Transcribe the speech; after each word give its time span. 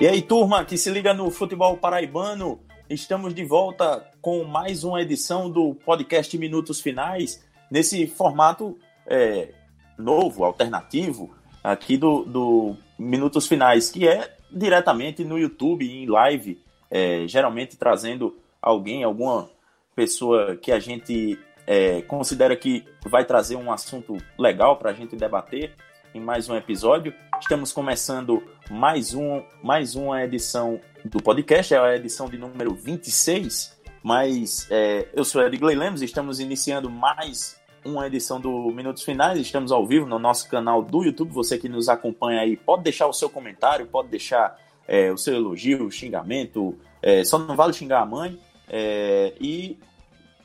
E 0.00 0.06
aí, 0.06 0.22
turma, 0.22 0.64
que 0.64 0.78
se 0.78 0.90
liga 0.90 1.12
no 1.12 1.28
futebol 1.28 1.76
paraibano, 1.76 2.60
estamos 2.88 3.34
de 3.34 3.44
volta 3.44 4.08
com 4.22 4.44
mais 4.44 4.84
uma 4.84 5.02
edição 5.02 5.50
do 5.50 5.74
podcast 5.74 6.38
Minutos 6.38 6.80
Finais, 6.80 7.44
nesse 7.68 8.06
formato 8.06 8.78
é, 9.08 9.48
novo, 9.98 10.44
alternativo, 10.44 11.34
aqui 11.64 11.96
do, 11.96 12.22
do, 12.22 12.76
Minutos 12.96 13.48
Finais, 13.48 13.90
que 13.90 14.06
é 14.06 14.36
diretamente 14.52 15.24
no 15.24 15.36
YouTube, 15.36 15.84
em 15.84 16.06
live, 16.06 16.62
é, 16.88 17.26
geralmente 17.26 17.76
trazendo 17.76 18.38
alguém, 18.62 19.02
alguma 19.02 19.50
pessoa 19.96 20.54
que 20.54 20.70
a 20.70 20.78
gente 20.78 21.36
é, 21.66 22.02
considera 22.02 22.54
que 22.54 22.84
vai 23.04 23.24
trazer 23.24 23.56
um 23.56 23.72
assunto 23.72 24.16
legal 24.38 24.76
para 24.76 24.90
a 24.90 24.94
gente 24.94 25.16
debater 25.16 25.74
em 26.14 26.20
mais 26.20 26.48
um 26.48 26.56
episódio. 26.56 27.12
Estamos 27.40 27.72
começando 27.72 28.42
mais, 28.70 29.14
um, 29.14 29.42
mais 29.62 29.94
uma 29.94 30.22
edição 30.22 30.80
do 31.04 31.22
podcast, 31.22 31.72
é 31.72 31.78
a 31.78 31.96
edição 31.96 32.28
de 32.28 32.36
número 32.36 32.74
26, 32.74 33.76
mas 34.02 34.66
é, 34.70 35.08
eu 35.14 35.24
sou 35.24 35.42
Edgley 35.42 35.74
Lemos, 35.74 36.02
estamos 36.02 36.40
iniciando 36.40 36.90
mais 36.90 37.58
uma 37.84 38.06
edição 38.06 38.40
do 38.40 38.70
Minutos 38.70 39.02
Finais, 39.02 39.38
estamos 39.38 39.72
ao 39.72 39.86
vivo 39.86 40.06
no 40.06 40.18
nosso 40.18 40.48
canal 40.48 40.82
do 40.82 41.02
YouTube, 41.02 41.30
você 41.30 41.56
que 41.56 41.68
nos 41.68 41.88
acompanha 41.88 42.40
aí, 42.40 42.56
pode 42.56 42.82
deixar 42.82 43.06
o 43.06 43.12
seu 43.12 43.30
comentário, 43.30 43.86
pode 43.86 44.08
deixar 44.08 44.58
é, 44.86 45.10
o 45.10 45.16
seu 45.16 45.34
elogio, 45.34 45.86
o 45.86 45.90
xingamento, 45.90 46.78
é, 47.00 47.24
só 47.24 47.38
não 47.38 47.56
vale 47.56 47.72
xingar 47.72 48.02
a 48.02 48.06
mãe, 48.06 48.38
é, 48.68 49.32
e 49.40 49.78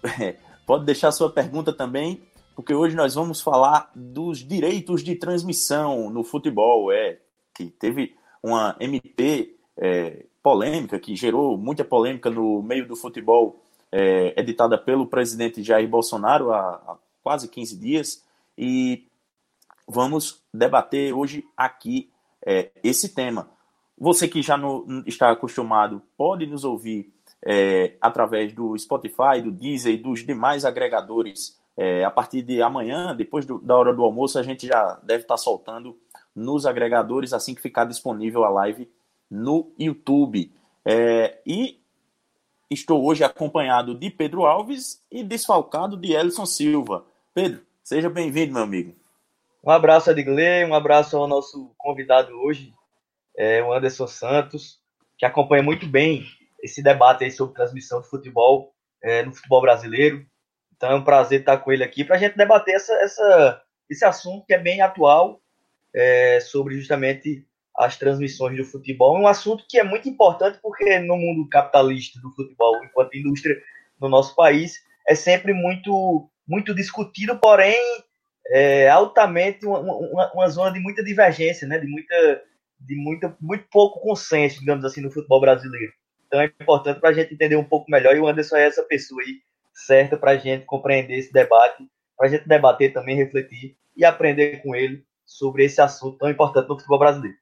pode 0.65 0.85
deixar 0.85 1.11
sua 1.11 1.29
pergunta 1.29 1.73
também 1.73 2.21
porque 2.55 2.73
hoje 2.73 2.95
nós 2.95 3.15
vamos 3.15 3.41
falar 3.41 3.91
dos 3.95 4.39
direitos 4.39 5.03
de 5.03 5.15
transmissão 5.15 6.09
no 6.09 6.23
futebol. 6.23 6.91
É 6.91 7.17
que 7.53 7.65
teve 7.65 8.15
uma 8.41 8.75
MP 8.79 9.55
é, 9.77 10.25
polêmica 10.41 10.99
que 10.99 11.15
gerou 11.15 11.57
muita 11.57 11.83
polêmica 11.83 12.29
no 12.29 12.61
meio 12.61 12.87
do 12.87 12.95
futebol, 12.95 13.61
é, 13.91 14.39
editada 14.39 14.77
pelo 14.77 15.07
presidente 15.07 15.63
Jair 15.63 15.87
Bolsonaro 15.87 16.51
há, 16.51 16.59
há 16.59 16.97
quase 17.23 17.47
15 17.47 17.77
dias, 17.77 18.23
e 18.57 19.07
vamos 19.87 20.43
debater 20.53 21.13
hoje 21.13 21.45
aqui 21.55 22.09
é, 22.45 22.71
esse 22.83 23.13
tema. 23.13 23.49
Você 23.97 24.27
que 24.27 24.41
já 24.41 24.57
no, 24.57 25.03
está 25.05 25.31
acostumado 25.31 26.01
pode 26.17 26.45
nos 26.45 26.63
ouvir 26.63 27.13
é, 27.45 27.95
através 28.01 28.53
do 28.53 28.77
Spotify, 28.77 29.41
do 29.41 29.51
Deezer 29.51 29.93
e 29.93 29.97
dos 29.97 30.25
demais 30.25 30.65
agregadores 30.65 31.59
é, 31.75 32.03
a 32.03 32.11
partir 32.11 32.41
de 32.41 32.61
amanhã, 32.61 33.15
depois 33.15 33.45
do, 33.45 33.59
da 33.59 33.75
hora 33.75 33.93
do 33.93 34.03
almoço, 34.03 34.37
a 34.37 34.43
gente 34.43 34.67
já 34.67 34.99
deve 35.03 35.23
estar 35.23 35.37
soltando 35.37 35.97
nos 36.35 36.65
agregadores 36.65 37.33
assim 37.33 37.53
que 37.53 37.61
ficar 37.61 37.85
disponível 37.85 38.43
a 38.43 38.49
live 38.49 38.89
no 39.29 39.73
YouTube. 39.77 40.53
É, 40.85 41.39
e 41.45 41.79
estou 42.69 43.05
hoje 43.05 43.23
acompanhado 43.23 43.95
de 43.95 44.09
Pedro 44.09 44.45
Alves 44.45 45.03
e 45.11 45.23
desfalcado 45.23 45.95
de 45.95 46.13
Elson 46.13 46.45
Silva. 46.45 47.05
Pedro, 47.33 47.61
seja 47.83 48.09
bem-vindo, 48.09 48.53
meu 48.53 48.63
amigo. 48.63 48.95
Um 49.63 49.69
abraço, 49.69 50.11
Edgley, 50.11 50.65
um 50.65 50.73
abraço 50.73 51.15
ao 51.15 51.27
nosso 51.27 51.73
convidado 51.77 52.33
hoje, 52.41 52.73
é, 53.37 53.63
o 53.63 53.71
Anderson 53.71 54.07
Santos, 54.07 54.79
que 55.17 55.25
acompanha 55.25 55.63
muito 55.63 55.87
bem 55.87 56.25
esse 56.61 56.83
debate 56.83 57.23
aí 57.23 57.31
sobre 57.31 57.55
transmissão 57.55 58.01
de 58.01 58.09
futebol 58.09 58.73
é, 59.01 59.23
no 59.23 59.33
futebol 59.33 59.61
brasileiro. 59.61 60.25
Então 60.75 60.91
é 60.91 60.95
um 60.95 61.03
prazer 61.03 61.41
estar 61.41 61.57
com 61.59 61.71
ele 61.71 61.83
aqui 61.83 62.03
para 62.03 62.17
a 62.17 62.19
gente 62.19 62.35
debater 62.35 62.75
essa, 62.75 62.93
essa, 62.95 63.61
esse 63.89 64.03
assunto 64.03 64.45
que 64.45 64.53
é 64.53 64.57
bem 64.57 64.81
atual 64.81 65.41
é, 65.93 66.39
sobre 66.39 66.77
justamente 66.77 67.45
as 67.75 67.97
transmissões 67.97 68.57
do 68.57 68.65
futebol. 68.65 69.19
Um 69.19 69.27
assunto 69.27 69.65
que 69.67 69.79
é 69.79 69.83
muito 69.83 70.07
importante 70.07 70.59
porque 70.61 70.99
no 70.99 71.17
mundo 71.17 71.49
capitalista 71.49 72.19
do 72.21 72.31
futebol, 72.31 72.83
enquanto 72.83 73.17
indústria 73.17 73.55
no 73.99 74.09
nosso 74.09 74.35
país, 74.35 74.75
é 75.07 75.15
sempre 75.15 75.53
muito, 75.53 76.29
muito 76.47 76.73
discutido, 76.73 77.37
porém 77.39 77.77
é, 78.47 78.89
altamente 78.89 79.65
uma, 79.65 79.79
uma, 79.79 80.33
uma, 80.33 80.49
zona 80.49 80.71
de 80.71 80.79
muita 80.79 81.03
divergência, 81.03 81.67
né? 81.67 81.79
de, 81.79 81.87
muita, 81.87 82.43
de 82.79 82.95
muita, 82.95 83.37
muito 83.41 83.65
pouco 83.71 83.99
consenso, 83.99 84.59
digamos 84.59 84.85
assim, 84.85 85.01
no 85.01 85.11
futebol 85.11 85.39
brasileiro. 85.39 85.91
Então 86.27 86.41
é 86.41 86.45
importante 86.45 86.99
para 86.99 87.09
a 87.09 87.13
gente 87.13 87.33
entender 87.33 87.55
um 87.55 87.63
pouco 87.63 87.89
melhor, 87.89 88.15
e 88.15 88.19
o 88.19 88.27
Anderson 88.27 88.57
é 88.57 88.65
essa 88.65 88.83
pessoa 88.83 89.21
aí 89.21 89.39
certa 89.73 90.17
para 90.17 90.31
a 90.31 90.37
gente 90.37 90.65
compreender 90.65 91.15
esse 91.15 91.31
debate, 91.31 91.87
para 92.17 92.27
a 92.27 92.29
gente 92.29 92.47
debater 92.47 92.93
também, 92.93 93.15
refletir 93.15 93.75
e 93.95 94.05
aprender 94.05 94.61
com 94.61 94.75
ele 94.75 95.03
sobre 95.25 95.65
esse 95.65 95.81
assunto 95.81 96.17
tão 96.17 96.29
importante 96.29 96.67
no 96.69 96.75
futebol 96.75 96.99
brasileiro. 96.99 97.37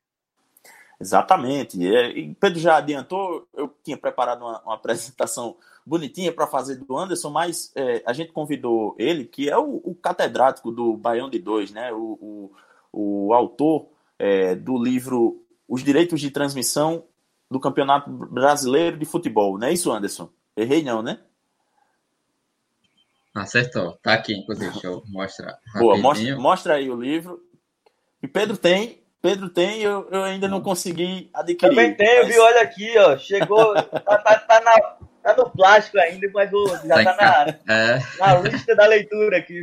Exatamente. 0.99 1.81
E 1.81 2.35
Pedro 2.35 2.59
já 2.59 2.77
adiantou, 2.77 3.47
eu 3.55 3.73
tinha 3.83 3.97
preparado 3.97 4.41
uma, 4.41 4.61
uma 4.61 4.75
apresentação 4.75 5.57
bonitinha 5.83 6.31
para 6.31 6.45
fazer 6.45 6.75
do 6.75 6.95
Anderson, 6.95 7.31
mas 7.31 7.71
é, 7.75 8.03
a 8.05 8.13
gente 8.13 8.31
convidou 8.31 8.95
ele, 8.99 9.25
que 9.25 9.49
é 9.49 9.57
o, 9.57 9.81
o 9.83 9.95
catedrático 9.95 10.71
do 10.71 10.95
Baião 10.95 11.27
de 11.27 11.39
Dois, 11.39 11.71
né? 11.71 11.91
o, 11.91 12.51
o, 12.93 13.27
o 13.27 13.33
autor 13.33 13.87
é, 14.19 14.53
do 14.53 14.77
livro 14.77 15.43
Os 15.67 15.83
Direitos 15.83 16.21
de 16.21 16.29
Transmissão 16.29 17.05
do 17.49 17.59
Campeonato 17.59 18.09
Brasileiro 18.09 18.97
de 18.97 19.05
Futebol. 19.05 19.57
Não 19.57 19.67
é 19.67 19.73
isso, 19.73 19.91
Anderson? 19.91 20.29
Errei 20.55 20.83
não, 20.83 21.01
né? 21.01 21.19
Acertou. 23.33 23.97
Tá 24.03 24.13
aqui, 24.13 24.33
inclusive. 24.33 24.71
Deixa 24.71 24.87
eu 24.87 25.03
mostrar. 25.07 25.57
Boa, 25.79 25.97
mostra, 25.97 26.35
mostra 26.37 26.73
aí 26.75 26.89
o 26.91 27.01
livro. 27.01 27.41
E 28.21 28.27
Pedro 28.27 28.57
tem. 28.57 29.01
Pedro 29.21 29.49
tem, 29.49 29.81
eu, 29.81 30.07
eu 30.09 30.23
ainda 30.23 30.47
não 30.47 30.61
consegui 30.61 31.29
adquirir. 31.33 31.75
Também 31.75 31.93
tenho, 31.93 32.23
mas... 32.23 32.27
viu? 32.27 32.41
Olha 32.41 32.61
aqui, 32.61 32.97
ó. 32.97 33.17
Chegou. 33.17 33.73
tá, 33.75 34.17
tá, 34.17 34.39
tá, 34.39 34.61
na, 34.61 34.79
tá 35.21 35.35
no 35.37 35.49
plástico 35.51 35.99
ainda, 35.99 36.27
mas 36.33 36.49
já 36.83 37.03
tá 37.03 37.15
na, 37.67 37.73
é. 37.75 37.99
na 38.17 38.39
lista 38.39 38.75
da 38.75 38.87
leitura 38.87 39.37
aqui. 39.37 39.61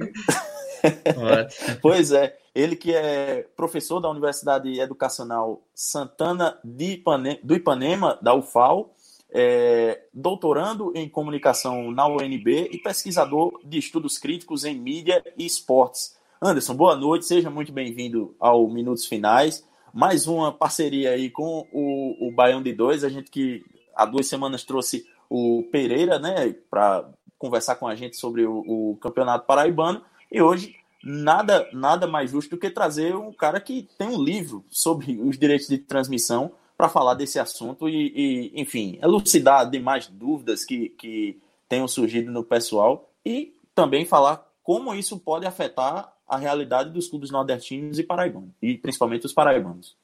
pois 1.83 2.13
é, 2.13 2.37
ele 2.55 2.77
que 2.77 2.95
é 2.95 3.47
professor 3.57 3.99
da 4.01 4.09
Universidade 4.09 4.79
Educacional 4.79 5.63
Santana 5.75 6.57
de 6.63 6.93
Ipanema, 6.93 7.39
do 7.43 7.55
Ipanema, 7.57 8.19
da 8.23 8.35
UFAL, 8.35 8.95
é, 9.31 10.03
doutorando 10.15 10.93
em 10.95 11.09
comunicação 11.09 11.91
na 11.91 12.07
UNB 12.07 12.71
e 12.73 12.79
pesquisador 12.79 13.61
de 13.65 13.79
estudos 13.79 14.19
críticos 14.19 14.65
em 14.65 14.79
mídia 14.79 15.23
e 15.37 15.45
esportes. 15.45 16.17
Anderson, 16.41 16.77
boa 16.77 16.95
noite, 16.95 17.27
seja 17.27 17.51
muito 17.51 17.73
bem-vindo 17.73 18.37
ao 18.39 18.69
Minutos 18.69 19.07
Finais. 19.07 19.67
Mais 19.93 20.29
uma 20.29 20.53
parceria 20.53 21.11
aí 21.11 21.31
com 21.31 21.67
o, 21.73 22.29
o 22.29 22.31
Baião 22.31 22.63
de 22.63 22.73
Dois, 22.73 23.03
a 23.03 23.09
gente 23.09 23.29
que 23.29 23.65
há 23.93 24.07
duas 24.07 24.29
semanas 24.29 24.63
trouxe 24.63 25.05
o 25.29 25.65
Pereira, 25.73 26.17
né, 26.21 26.55
para 26.71 27.11
conversar 27.37 27.75
com 27.75 27.89
a 27.89 27.97
gente 27.97 28.17
sobre 28.17 28.47
o, 28.47 28.63
o, 28.93 28.97
Campeonato 29.01 29.47
Paraibano, 29.47 30.01
e 30.31 30.41
hoje 30.41 30.77
nada, 31.03 31.69
nada 31.73 32.07
mais 32.07 32.31
justo 32.31 32.51
do 32.51 32.61
que 32.61 32.71
trazer 32.71 33.17
um 33.17 33.33
cara 33.33 33.61
que 33.61 33.89
tem 33.99 34.07
um 34.07 34.23
livro 34.23 34.65
sobre 34.71 35.21
os 35.21 35.37
direitos 35.37 35.67
de 35.67 35.79
transmissão 35.79 36.53
para 36.77 36.89
falar 36.89 37.15
desse 37.15 37.41
assunto. 37.41 37.89
E, 37.89 38.13
e, 38.15 38.61
enfim, 38.61 38.97
elucidar 39.03 39.69
demais 39.69 40.07
dúvidas 40.07 40.65
que, 40.65 40.91
que 40.91 41.41
tenham 41.69 41.89
surgido 41.89 42.31
no 42.31 42.45
pessoal 42.45 43.11
e 43.27 43.57
também 43.75 44.05
falar 44.05 44.47
como 44.63 44.95
isso 44.95 45.19
pode 45.19 45.45
afetar 45.45 46.17
a 46.29 46.37
realidade 46.37 46.91
dos 46.91 47.09
clubes 47.09 47.31
nordestinos 47.31 47.99
e 47.99 48.03
paraibanos, 48.03 48.51
e 48.63 48.77
principalmente 48.77 49.27
os 49.27 49.33
paraibanos. 49.33 49.97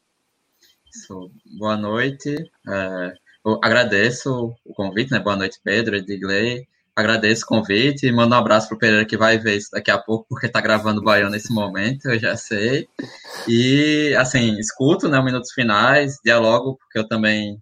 Boa 1.59 1.77
noite. 1.77 2.51
É, 2.69 3.15
eu 3.45 3.59
agradeço 3.63 4.55
o 4.65 4.75
convite, 4.75 5.11
né? 5.11 5.19
Boa 5.19 5.37
noite, 5.37 5.61
Pedro, 5.63 5.97
Edgley 5.97 6.67
agradeço 6.97 7.45
o 7.45 7.49
convite 7.49 8.07
e 8.07 8.13
mando 8.13 8.35
um 8.35 8.39
abraço 8.39 8.69
pro 8.69 8.79
Pereira 8.79 9.05
que 9.05 9.17
vai 9.17 9.39
ver 9.39 9.57
isso 9.57 9.71
daqui 9.73 9.91
a 9.91 9.99
pouco, 9.99 10.27
porque 10.29 10.49
tá 10.49 10.61
gravando 10.61 11.01
o 11.01 11.05
Baião 11.05 11.29
nesse 11.29 11.53
momento, 11.53 12.07
eu 12.07 12.19
já 12.19 12.37
sei. 12.37 12.89
E, 13.49 14.15
assim, 14.17 14.59
escuto, 14.59 15.09
né, 15.09 15.21
minutos 15.23 15.53
finais, 15.53 16.19
dialogo, 16.25 16.77
porque 16.79 16.99
eu 16.99 17.09
também, 17.09 17.59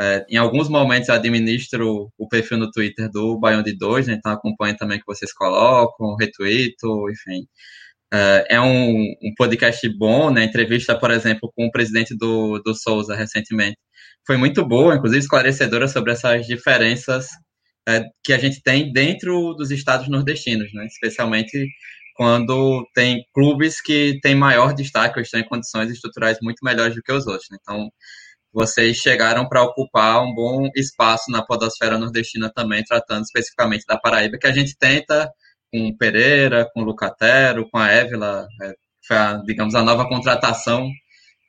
é, 0.00 0.26
em 0.28 0.36
alguns 0.36 0.68
momentos, 0.68 1.08
administro 1.10 2.10
o 2.18 2.28
perfil 2.28 2.58
no 2.58 2.70
Twitter 2.70 3.08
do 3.10 3.38
Baião 3.38 3.62
de 3.62 3.72
Dois, 3.76 4.06
né, 4.06 4.14
então 4.14 4.32
acompanho 4.32 4.76
também 4.76 4.98
que 4.98 5.06
vocês 5.06 5.32
colocam, 5.32 6.16
retuito, 6.16 7.08
enfim. 7.10 7.46
É, 8.12 8.56
é 8.56 8.60
um, 8.60 9.14
um, 9.22 9.34
podcast 9.36 9.88
bom, 9.96 10.30
né, 10.30 10.44
entrevista, 10.44 10.98
por 10.98 11.10
exemplo, 11.10 11.50
com 11.56 11.66
o 11.66 11.70
presidente 11.70 12.14
do, 12.16 12.58
do 12.58 12.74
Souza 12.74 13.14
recentemente. 13.16 13.78
Foi 14.26 14.36
muito 14.36 14.66
boa, 14.66 14.94
inclusive 14.94 15.20
esclarecedora 15.20 15.88
sobre 15.88 16.12
essas 16.12 16.46
diferenças 16.46 17.28
é, 17.88 18.04
que 18.22 18.32
a 18.32 18.38
gente 18.38 18.62
tem 18.62 18.92
dentro 18.92 19.54
dos 19.54 19.70
estados 19.70 20.08
nordestinos, 20.08 20.72
né? 20.74 20.86
especialmente 20.86 21.66
quando 22.14 22.86
tem 22.94 23.24
clubes 23.34 23.80
que 23.80 24.18
têm 24.22 24.34
maior 24.34 24.74
destaque, 24.74 25.18
ou 25.18 25.22
estão 25.22 25.40
em 25.40 25.48
condições 25.48 25.90
estruturais 25.90 26.38
muito 26.42 26.58
melhores 26.62 26.94
do 26.94 27.02
que 27.02 27.12
os 27.12 27.26
outros. 27.26 27.48
Né? 27.50 27.58
Então, 27.60 27.90
vocês 28.52 28.98
chegaram 28.98 29.48
para 29.48 29.62
ocupar 29.62 30.22
um 30.22 30.34
bom 30.34 30.68
espaço 30.76 31.30
na 31.30 31.42
podosfera 31.42 31.98
nordestina 31.98 32.52
também, 32.54 32.84
tratando 32.84 33.24
especificamente 33.24 33.86
da 33.86 33.98
Paraíba, 33.98 34.38
que 34.38 34.46
a 34.46 34.52
gente 34.52 34.76
tenta 34.78 35.30
com 35.72 35.88
o 35.88 35.96
Pereira, 35.96 36.70
com 36.72 36.82
o 36.82 36.84
Lucatero, 36.84 37.68
com 37.70 37.78
a 37.78 37.88
Évila, 37.88 38.46
é, 38.62 38.74
foi, 39.06 39.16
a, 39.16 39.34
digamos, 39.44 39.74
a 39.74 39.82
nova 39.82 40.08
contratação 40.08 40.88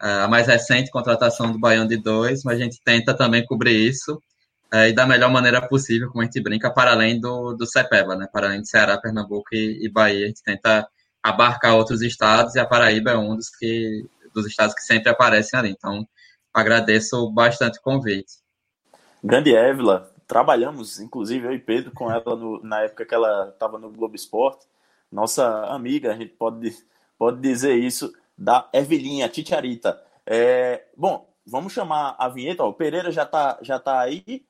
a 0.03 0.27
mais 0.27 0.47
recente 0.47 0.91
contratação 0.91 1.49
do 1.49 1.59
Baiano 1.59 1.87
de 1.87 1.95
dois, 1.95 2.43
mas 2.43 2.59
a 2.59 2.63
gente 2.63 2.77
tenta 2.83 3.13
também 3.13 3.45
cobrir 3.45 3.87
isso 3.87 4.21
é, 4.73 4.89
e 4.89 4.93
da 4.93 5.05
melhor 5.05 5.31
maneira 5.31 5.65
possível, 5.65 6.09
como 6.09 6.21
a 6.21 6.25
gente 6.25 6.41
brinca, 6.41 6.73
para 6.73 6.91
além 6.91 7.19
do, 7.21 7.53
do 7.53 7.65
CEPEBA, 7.65 8.15
né? 8.15 8.27
Para 8.31 8.47
além 8.47 8.61
de 8.61 8.69
Ceará, 8.69 8.97
Pernambuco 8.97 9.47
e, 9.53 9.85
e 9.85 9.89
Bahia, 9.89 10.25
a 10.25 10.27
gente 10.27 10.43
tenta 10.43 10.87
abarcar 11.21 11.75
outros 11.75 12.01
estados 12.01 12.55
e 12.55 12.59
a 12.59 12.65
Paraíba 12.65 13.11
é 13.11 13.17
um 13.17 13.35
dos, 13.35 13.49
que, 13.49 14.05
dos 14.33 14.45
estados 14.45 14.75
que 14.75 14.81
sempre 14.81 15.09
aparecem 15.09 15.57
ali. 15.57 15.69
Então, 15.69 16.05
agradeço 16.53 17.31
bastante 17.31 17.79
o 17.79 17.81
convite. 17.81 18.33
Grande 19.23 19.55
Évila, 19.55 20.11
trabalhamos, 20.27 20.99
inclusive 20.99 21.45
eu 21.45 21.53
e 21.53 21.59
Pedro, 21.59 21.91
com 21.91 22.11
ela 22.11 22.35
no, 22.35 22.61
na 22.63 22.81
época 22.81 23.05
que 23.05 23.13
ela 23.13 23.49
estava 23.49 23.77
no 23.77 23.89
Globo 23.89 24.15
Esporte. 24.15 24.65
Nossa 25.11 25.65
amiga, 25.65 26.11
a 26.11 26.15
gente 26.15 26.33
pode, 26.33 26.75
pode 27.17 27.39
dizer 27.39 27.75
isso, 27.75 28.13
da 28.37 28.67
Evelinha 28.73 29.29
Titiarita. 29.29 30.01
É, 30.25 30.85
bom, 30.97 31.29
vamos 31.45 31.73
chamar 31.73 32.15
a 32.17 32.27
vinheta. 32.27 32.63
Ó, 32.63 32.69
o 32.69 32.73
Pereira 32.73 33.11
já 33.11 33.23
está 33.23 33.59
já 33.61 33.79
tá 33.79 33.99
aí, 33.99 34.45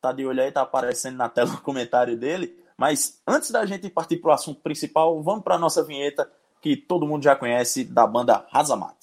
tá 0.00 0.12
de 0.12 0.24
olho 0.24 0.42
aí, 0.42 0.50
tá 0.50 0.62
aparecendo 0.62 1.16
na 1.16 1.28
tela 1.28 1.52
o 1.54 1.60
comentário 1.60 2.16
dele. 2.16 2.58
Mas 2.76 3.20
antes 3.26 3.50
da 3.50 3.66
gente 3.66 3.90
partir 3.90 4.18
para 4.18 4.30
o 4.30 4.34
assunto 4.34 4.60
principal, 4.60 5.20
vamos 5.22 5.42
para 5.42 5.56
a 5.56 5.58
nossa 5.58 5.82
vinheta 5.82 6.30
que 6.60 6.76
todo 6.76 7.06
mundo 7.06 7.24
já 7.24 7.34
conhece 7.34 7.84
da 7.84 8.06
banda 8.06 8.46
Razamat. 8.50 8.96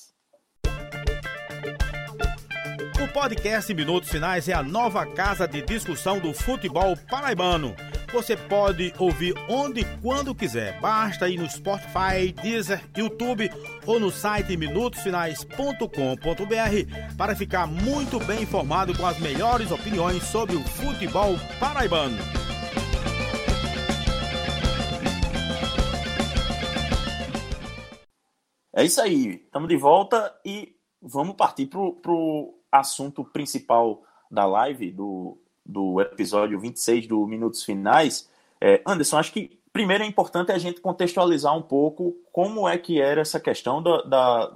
O 3.05 3.07
podcast 3.07 3.71
Minutos 3.71 4.09
Finais 4.09 4.49
é 4.49 4.53
a 4.53 4.63
nova 4.63 5.05
casa 5.05 5.47
de 5.47 5.61
discussão 5.61 6.19
do 6.19 6.33
futebol 6.33 6.97
paraibano. 7.07 7.75
Você 8.11 8.35
pode 8.35 8.91
ouvir 8.97 9.35
onde 9.47 9.81
e 9.81 9.85
quando 10.01 10.33
quiser. 10.33 10.81
Basta 10.81 11.29
ir 11.29 11.37
no 11.37 11.47
Spotify, 11.47 12.33
Deezer, 12.41 12.81
YouTube 12.97 13.51
ou 13.85 13.99
no 13.99 14.09
site 14.09 14.57
minutosfinais.com.br 14.57 17.15
para 17.15 17.35
ficar 17.35 17.67
muito 17.67 18.19
bem 18.21 18.41
informado 18.41 18.97
com 18.97 19.05
as 19.05 19.19
melhores 19.19 19.69
opiniões 19.69 20.23
sobre 20.23 20.55
o 20.55 20.63
futebol 20.63 21.35
paraibano. 21.59 22.17
É 28.75 28.83
isso 28.83 28.99
aí, 28.99 29.43
estamos 29.45 29.69
de 29.69 29.77
volta 29.77 30.35
e 30.43 30.75
vamos 30.99 31.35
partir 31.35 31.67
para 31.67 31.79
o 31.79 32.64
assunto 32.79 33.23
principal 33.23 34.03
da 34.29 34.45
live, 34.45 34.91
do, 34.91 35.37
do 35.65 36.01
episódio 36.01 36.59
26 36.59 37.07
do 37.07 37.25
Minutos 37.25 37.63
Finais. 37.63 38.29
É, 38.59 38.81
Anderson, 38.85 39.17
acho 39.17 39.33
que 39.33 39.59
primeiro 39.71 40.03
é 40.03 40.07
importante 40.07 40.51
a 40.51 40.57
gente 40.57 40.79
contextualizar 40.79 41.55
um 41.55 41.61
pouco 41.61 42.15
como 42.31 42.67
é 42.67 42.77
que 42.77 43.01
era 43.01 43.21
essa 43.21 43.39
questão 43.39 43.81
da, 43.81 44.01
da, 44.03 44.53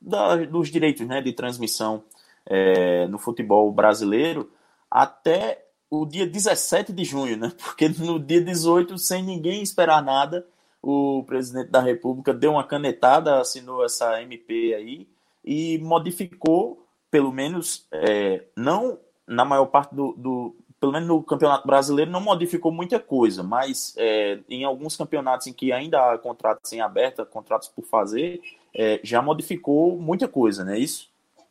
da 0.00 0.36
dos 0.44 0.68
direitos 0.68 1.06
né, 1.06 1.20
de 1.20 1.32
transmissão 1.32 2.02
é, 2.44 3.06
no 3.06 3.18
futebol 3.18 3.70
brasileiro 3.72 4.50
até 4.90 5.64
o 5.90 6.04
dia 6.04 6.26
17 6.26 6.92
de 6.92 7.04
junho, 7.04 7.36
né? 7.36 7.52
Porque 7.62 7.88
no 7.88 8.18
dia 8.18 8.40
18, 8.40 8.98
sem 8.98 9.22
ninguém 9.22 9.62
esperar 9.62 10.02
nada, 10.02 10.46
o 10.82 11.24
presidente 11.24 11.70
da 11.70 11.80
República 11.80 12.32
deu 12.32 12.52
uma 12.52 12.64
canetada, 12.64 13.40
assinou 13.40 13.84
essa 13.84 14.20
MP 14.22 14.74
aí 14.74 15.08
e 15.44 15.78
modificou 15.78 16.85
pelo 17.10 17.32
menos 17.32 17.86
é, 17.92 18.44
não 18.56 18.98
na 19.26 19.44
maior 19.44 19.66
parte 19.66 19.94
do, 19.94 20.12
do, 20.12 20.56
pelo 20.80 20.92
menos 20.92 21.08
no 21.08 21.22
campeonato 21.22 21.66
brasileiro 21.66 22.10
não 22.10 22.20
modificou 22.20 22.70
muita 22.70 23.00
coisa, 23.00 23.42
mas 23.42 23.94
é, 23.96 24.38
em 24.48 24.64
alguns 24.64 24.96
campeonatos 24.96 25.46
em 25.46 25.52
que 25.52 25.72
ainda 25.72 25.98
há 25.98 26.18
contratos 26.18 26.72
em 26.72 26.80
aberta, 26.80 27.24
contratos 27.24 27.68
por 27.68 27.84
fazer, 27.84 28.40
é, 28.74 29.00
já 29.02 29.20
modificou 29.20 29.98
muita 29.98 30.28
coisa, 30.28 30.64
não 30.64 30.72
é 30.72 30.78
isso? 30.78 31.08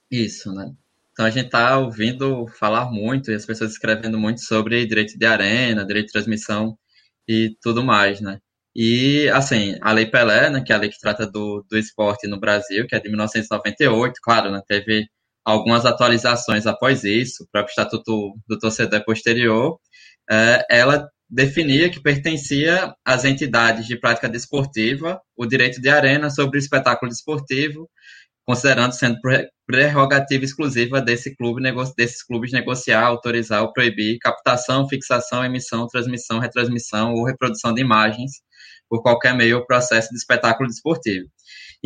Isso, 0.10 0.54
né? 0.54 0.74
Então 1.12 1.26
a 1.26 1.30
gente 1.30 1.48
está 1.48 1.78
ouvindo 1.78 2.46
falar 2.48 2.92
muito 2.92 3.32
e 3.32 3.36
as 3.36 3.46
pessoas 3.46 3.72
escrevendo 3.72 4.18
muito 4.20 4.42
sobre 4.42 4.86
direito 4.86 5.18
de 5.18 5.26
arena, 5.26 5.86
direito 5.86 6.08
de 6.08 6.12
transmissão 6.14 6.78
e 7.28 7.56
tudo 7.62 7.84
mais, 7.84 8.22
né? 8.22 8.40
E, 8.76 9.30
assim, 9.30 9.78
a 9.82 9.94
Lei 9.94 10.06
Pelé, 10.06 10.50
né, 10.50 10.62
que 10.62 10.74
é 10.74 10.76
a 10.76 10.80
lei 10.80 10.90
que 10.90 11.00
trata 11.00 11.26
do, 11.26 11.66
do 11.70 11.78
esporte 11.78 12.28
no 12.28 12.38
Brasil, 12.38 12.86
que 12.86 12.94
é 12.94 13.00
de 13.00 13.08
1998, 13.08 14.20
claro, 14.22 14.52
né, 14.52 14.62
teve 14.68 15.08
algumas 15.46 15.86
atualizações 15.86 16.66
após 16.66 17.04
isso, 17.04 17.44
o 17.44 17.48
próprio 17.52 17.72
Estatuto 17.72 18.34
do 18.48 18.58
Torcedor 18.58 19.06
posterior, 19.06 19.80
é, 20.30 20.66
ela 20.70 21.08
definia 21.30 21.90
que 21.90 22.02
pertencia 22.02 22.94
às 23.06 23.26
entidades 23.26 23.86
de 23.86 24.00
prática 24.00 24.30
desportiva 24.30 25.20
o 25.38 25.46
direito 25.46 25.82
de 25.82 25.90
arena 25.90 26.30
sobre 26.30 26.58
o 26.58 26.60
espetáculo 26.60 27.10
desportivo, 27.12 27.90
considerando 28.46 28.94
sendo 28.94 29.18
prerrogativa 29.66 30.46
exclusiva 30.46 31.02
desse 31.02 31.36
clube, 31.36 31.62
desses 31.98 32.24
clubes 32.24 32.52
negociar, 32.52 33.04
autorizar 33.04 33.64
ou 33.64 33.74
proibir 33.74 34.20
captação, 34.20 34.88
fixação, 34.88 35.44
emissão, 35.44 35.88
transmissão, 35.88 36.40
retransmissão 36.40 37.14
ou 37.14 37.26
reprodução 37.26 37.74
de 37.74 37.82
imagens 37.82 38.32
por 38.88 39.02
qualquer 39.02 39.36
meio 39.36 39.58
ou 39.58 39.66
processo 39.66 40.10
de 40.10 40.18
espetáculo 40.18 40.70
desportivo. 40.70 41.28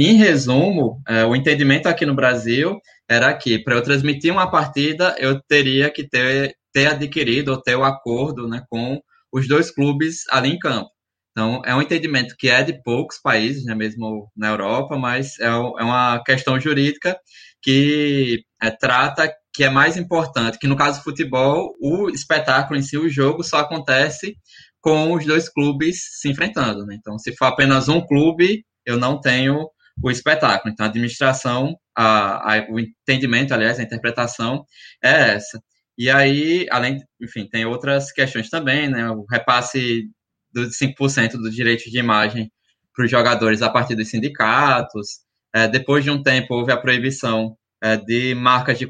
Em 0.01 0.13
resumo, 0.13 1.01
é, 1.06 1.25
o 1.25 1.36
entendimento 1.36 1.88
aqui 1.88 2.06
no 2.06 2.16
Brasil 2.16 2.80
era 3.06 3.34
que 3.34 3.60
para 3.60 3.75
eu 3.75 3.84
transmitir 3.84 4.31
uma 4.31 4.50
partida, 4.50 5.13
eu 5.19 5.42
teria 5.42 5.92
que 5.92 6.07
ter, 6.07 6.56
ter 6.72 6.88
adquirido 6.88 7.50
ou 7.51 7.62
ter 7.62 7.75
o 7.75 7.84
acordo 7.84 8.48
né, 8.48 8.63
com 8.69 8.98
os 9.30 9.46
dois 9.46 9.69
clubes 9.69 10.24
ali 10.31 10.51
em 10.51 10.57
campo. 10.57 10.90
Então, 11.31 11.62
é 11.66 11.75
um 11.75 11.81
entendimento 11.81 12.34
que 12.40 12.48
é 12.48 12.63
de 12.63 12.81
poucos 12.81 13.19
países, 13.22 13.66
né, 13.66 13.75
mesmo 13.75 14.31
na 14.38 14.48
Europa, 14.48 14.98
mas 14.98 15.38
é, 15.38 15.48
é 15.48 15.50
uma 15.84 16.24
questão 16.24 16.57
jurídica 16.57 17.19
que 17.62 18.42
é, 18.63 18.72
trata 18.72 19.30
que 19.54 19.66
é 19.66 19.69
mais 19.69 19.98
importante, 19.98 20.57
que 20.57 20.68
no 20.68 20.78
caso 20.78 21.00
do 21.00 21.04
futebol, 21.04 21.75
o 21.81 22.10
espetáculo 22.10 22.80
em 22.80 22.84
si, 22.84 22.98
o 22.98 23.10
jogo, 23.10 23.44
só 23.44 23.57
acontece 23.57 24.38
com 24.80 25.12
os 25.12 25.25
dois 25.25 25.50
clubes 25.50 25.98
se 26.22 26.30
enfrentando. 26.30 26.86
Né? 26.86 26.95
Então, 26.98 27.19
se 27.19 27.36
for 27.36 27.48
apenas 27.48 27.90
um 27.90 28.00
clube, 28.00 28.63
eu 28.86 28.95
não 28.98 29.19
tenho 29.19 29.68
o 30.01 30.10
espetáculo. 30.12 30.72
Então, 30.72 30.86
a 30.86 30.90
administração, 30.90 31.75
a, 31.96 32.56
a, 32.56 32.68
o 32.69 32.80
entendimento, 32.80 33.54
aliás, 33.54 33.80
a 33.80 33.84
interpretação 33.84 34.66
é 35.04 35.36
essa. 35.36 35.62
E 35.98 36.10
aí, 36.10 36.66
além, 36.72 37.00
enfim, 37.22 37.48
tem 37.50 37.66
outras 37.66 38.12
questões 38.12 38.50
também, 38.50 38.90
né? 38.90 39.10
O 39.12 39.25
repasse 39.30 40.10
dos 40.54 40.78
5% 40.78 41.34
dos 41.34 41.54
direitos 41.54 41.92
de 41.92 42.00
imagem 42.00 42.51
para 42.96 43.06
os 43.06 43.12
jogadores 43.12 43.62
a 43.62 43.69
partir 43.69 43.95
dos 43.95 44.09
sindicatos. 44.09 45.19
É, 45.54 45.68
depois 45.68 46.04
de 46.04 46.12
um 46.12 46.21
tempo, 46.23 46.54
houve 46.54 46.71
a 46.71 46.78
proibição 46.78 47.56
é, 47.81 47.97
de 47.97 48.35
marcas 48.35 48.78
de, 48.78 48.88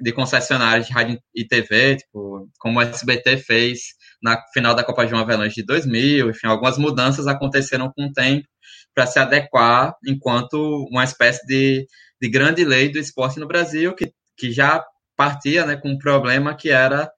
de 0.00 0.12
concessionárias 0.12 0.86
de 0.86 0.92
rádio 0.92 1.20
e 1.34 1.44
TV, 1.46 1.96
tipo, 1.96 2.48
como 2.58 2.78
o 2.78 2.82
SBT 2.82 3.38
fez 3.38 3.80
na 4.22 4.40
final 4.52 4.74
da 4.74 4.84
Copa 4.84 5.06
João 5.06 5.22
Avelange 5.22 5.56
de 5.56 5.64
2000. 5.64 6.30
Enfim, 6.30 6.46
algumas 6.46 6.78
mudanças 6.78 7.26
aconteceram 7.26 7.92
com 7.92 8.06
o 8.06 8.12
tempo 8.12 8.46
para 8.94 9.06
se 9.06 9.18
adequar 9.18 9.94
enquanto 10.06 10.56
uma 10.90 11.04
espécie 11.04 11.44
de, 11.46 11.86
de 12.20 12.28
grande 12.28 12.64
lei 12.64 12.90
do 12.90 12.98
esporte 12.98 13.38
no 13.38 13.46
Brasil, 13.46 13.94
que, 13.94 14.12
que 14.36 14.50
já 14.50 14.84
partia 15.16 15.66
né, 15.66 15.76
com 15.76 15.90
um 15.90 15.98
problema 15.98 16.54
que 16.54 16.70
era 16.70 17.10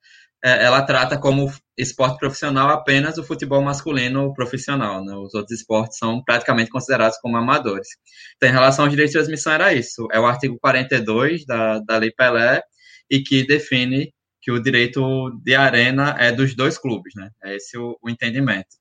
é, 0.42 0.64
ela 0.64 0.82
trata 0.82 1.18
como 1.18 1.52
esporte 1.76 2.18
profissional 2.18 2.70
apenas 2.70 3.18
o 3.18 3.24
futebol 3.24 3.60
masculino 3.62 4.32
profissional. 4.32 5.04
Né? 5.04 5.14
Os 5.14 5.34
outros 5.34 5.58
esportes 5.58 5.98
são 5.98 6.22
praticamente 6.24 6.70
considerados 6.70 7.18
como 7.18 7.36
amadores. 7.36 7.88
Então, 8.36 8.48
em 8.48 8.52
relação 8.52 8.84
ao 8.84 8.90
direito 8.90 9.08
de 9.08 9.14
transmissão, 9.14 9.52
era 9.52 9.74
isso. 9.74 10.08
É 10.12 10.18
o 10.18 10.26
artigo 10.26 10.58
42 10.58 11.44
da, 11.44 11.78
da 11.80 11.98
Lei 11.98 12.10
Pelé 12.10 12.62
e 13.10 13.20
que 13.22 13.46
define 13.46 14.12
que 14.40 14.50
o 14.50 14.62
direito 14.62 15.30
de 15.42 15.54
arena 15.54 16.16
é 16.18 16.32
dos 16.32 16.54
dois 16.54 16.78
clubes. 16.78 17.14
Né? 17.14 17.30
É 17.42 17.56
esse 17.56 17.76
o, 17.76 17.98
o 18.02 18.08
entendimento. 18.08 18.80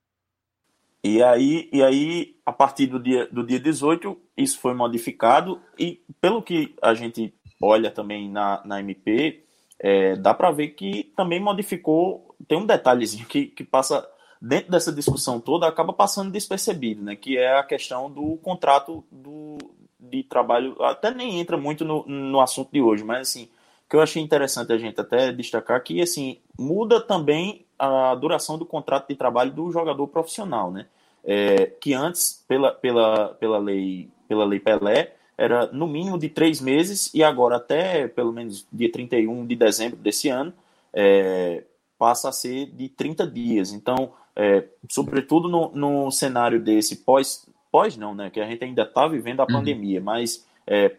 E 1.03 1.23
aí, 1.23 1.69
e 1.71 1.81
aí, 1.81 2.35
a 2.45 2.51
partir 2.51 2.87
do 2.87 2.99
dia, 2.99 3.27
do 3.31 3.45
dia 3.45 3.59
18, 3.59 4.17
isso 4.35 4.59
foi 4.59 4.73
modificado, 4.73 5.61
e 5.77 6.01
pelo 6.19 6.43
que 6.43 6.75
a 6.81 6.93
gente 6.93 7.33
olha 7.61 7.89
também 7.89 8.29
na, 8.29 8.61
na 8.65 8.79
MP, 8.81 9.43
é, 9.79 10.15
dá 10.17 10.33
para 10.33 10.51
ver 10.51 10.69
que 10.69 11.11
também 11.15 11.39
modificou. 11.39 12.35
Tem 12.47 12.57
um 12.57 12.65
detalhezinho 12.65 13.25
que, 13.25 13.45
que 13.45 13.63
passa 13.63 14.05
dentro 14.41 14.71
dessa 14.71 14.91
discussão 14.91 15.39
toda, 15.39 15.67
acaba 15.67 15.93
passando 15.93 16.31
despercebido, 16.31 17.03
né? 17.03 17.15
Que 17.15 17.37
é 17.37 17.57
a 17.57 17.63
questão 17.63 18.11
do 18.11 18.37
contrato 18.37 19.05
do, 19.09 19.57
de 19.97 20.23
trabalho. 20.23 20.81
Até 20.83 21.11
nem 21.11 21.39
entra 21.39 21.57
muito 21.57 21.85
no, 21.85 22.05
no 22.05 22.41
assunto 22.41 22.71
de 22.71 22.81
hoje, 22.81 23.03
mas 23.03 23.29
assim, 23.29 23.49
que 23.89 23.95
eu 23.95 24.01
achei 24.01 24.21
interessante 24.21 24.71
a 24.71 24.77
gente 24.77 25.01
até 25.01 25.31
destacar 25.31 25.83
que 25.83 26.01
assim 26.01 26.37
muda 26.57 27.01
também 27.01 27.65
a 27.77 28.13
duração 28.13 28.57
do 28.57 28.65
contrato 28.65 29.07
de 29.07 29.15
trabalho 29.15 29.51
do 29.51 29.71
jogador 29.71 30.05
profissional, 30.07 30.69
né? 30.69 30.85
É, 31.23 31.65
que 31.65 31.93
antes, 31.93 32.43
pela, 32.47 32.71
pela, 32.71 33.29
pela, 33.35 33.57
lei, 33.57 34.09
pela 34.27 34.45
lei 34.45 34.59
Pelé, 34.59 35.13
era 35.37 35.67
no 35.67 35.87
mínimo 35.87 36.19
de 36.19 36.29
três 36.29 36.61
meses 36.61 37.13
e 37.13 37.23
agora 37.23 37.55
até 37.55 38.07
pelo 38.07 38.31
menos 38.31 38.67
dia 38.71 38.91
31 38.91 39.45
de 39.47 39.55
dezembro 39.55 39.97
desse 39.97 40.27
ano 40.27 40.53
é, 40.93 41.63
passa 41.97 42.29
a 42.29 42.31
ser 42.31 42.67
de 42.67 42.89
30 42.89 43.25
dias. 43.25 43.71
Então, 43.71 44.13
é, 44.35 44.65
sobretudo 44.89 45.47
no, 45.47 45.71
no 45.73 46.11
cenário 46.11 46.61
desse 46.61 46.97
pós, 46.97 47.47
pós 47.71 47.97
não, 47.97 48.13
né? 48.13 48.29
Que 48.29 48.39
a 48.39 48.45
gente 48.45 48.63
ainda 48.63 48.83
está 48.83 49.07
vivendo 49.07 49.39
a 49.39 49.43
uhum. 49.43 49.53
pandemia, 49.53 50.01
mas 50.01 50.45
é, 50.67 50.95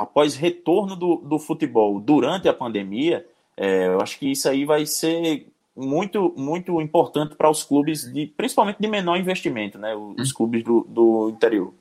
após 0.00 0.34
retorno 0.34 0.96
do, 0.96 1.16
do 1.16 1.38
futebol 1.38 2.00
durante 2.00 2.48
a 2.48 2.54
pandemia, 2.54 3.26
é, 3.54 3.88
eu 3.88 4.00
acho 4.00 4.18
que 4.18 4.32
isso 4.32 4.48
aí 4.48 4.64
vai 4.64 4.86
ser 4.86 5.46
muito, 5.76 6.34
muito 6.38 6.80
importante 6.80 7.36
para 7.36 7.50
os 7.50 7.62
clubes, 7.62 8.10
de, 8.10 8.26
principalmente 8.34 8.78
de 8.80 8.88
menor 8.88 9.18
investimento, 9.18 9.78
né? 9.78 9.94
Os 9.94 10.30
hum. 10.30 10.34
clubes 10.34 10.64
do, 10.64 10.86
do 10.88 11.28
interior. 11.28 11.74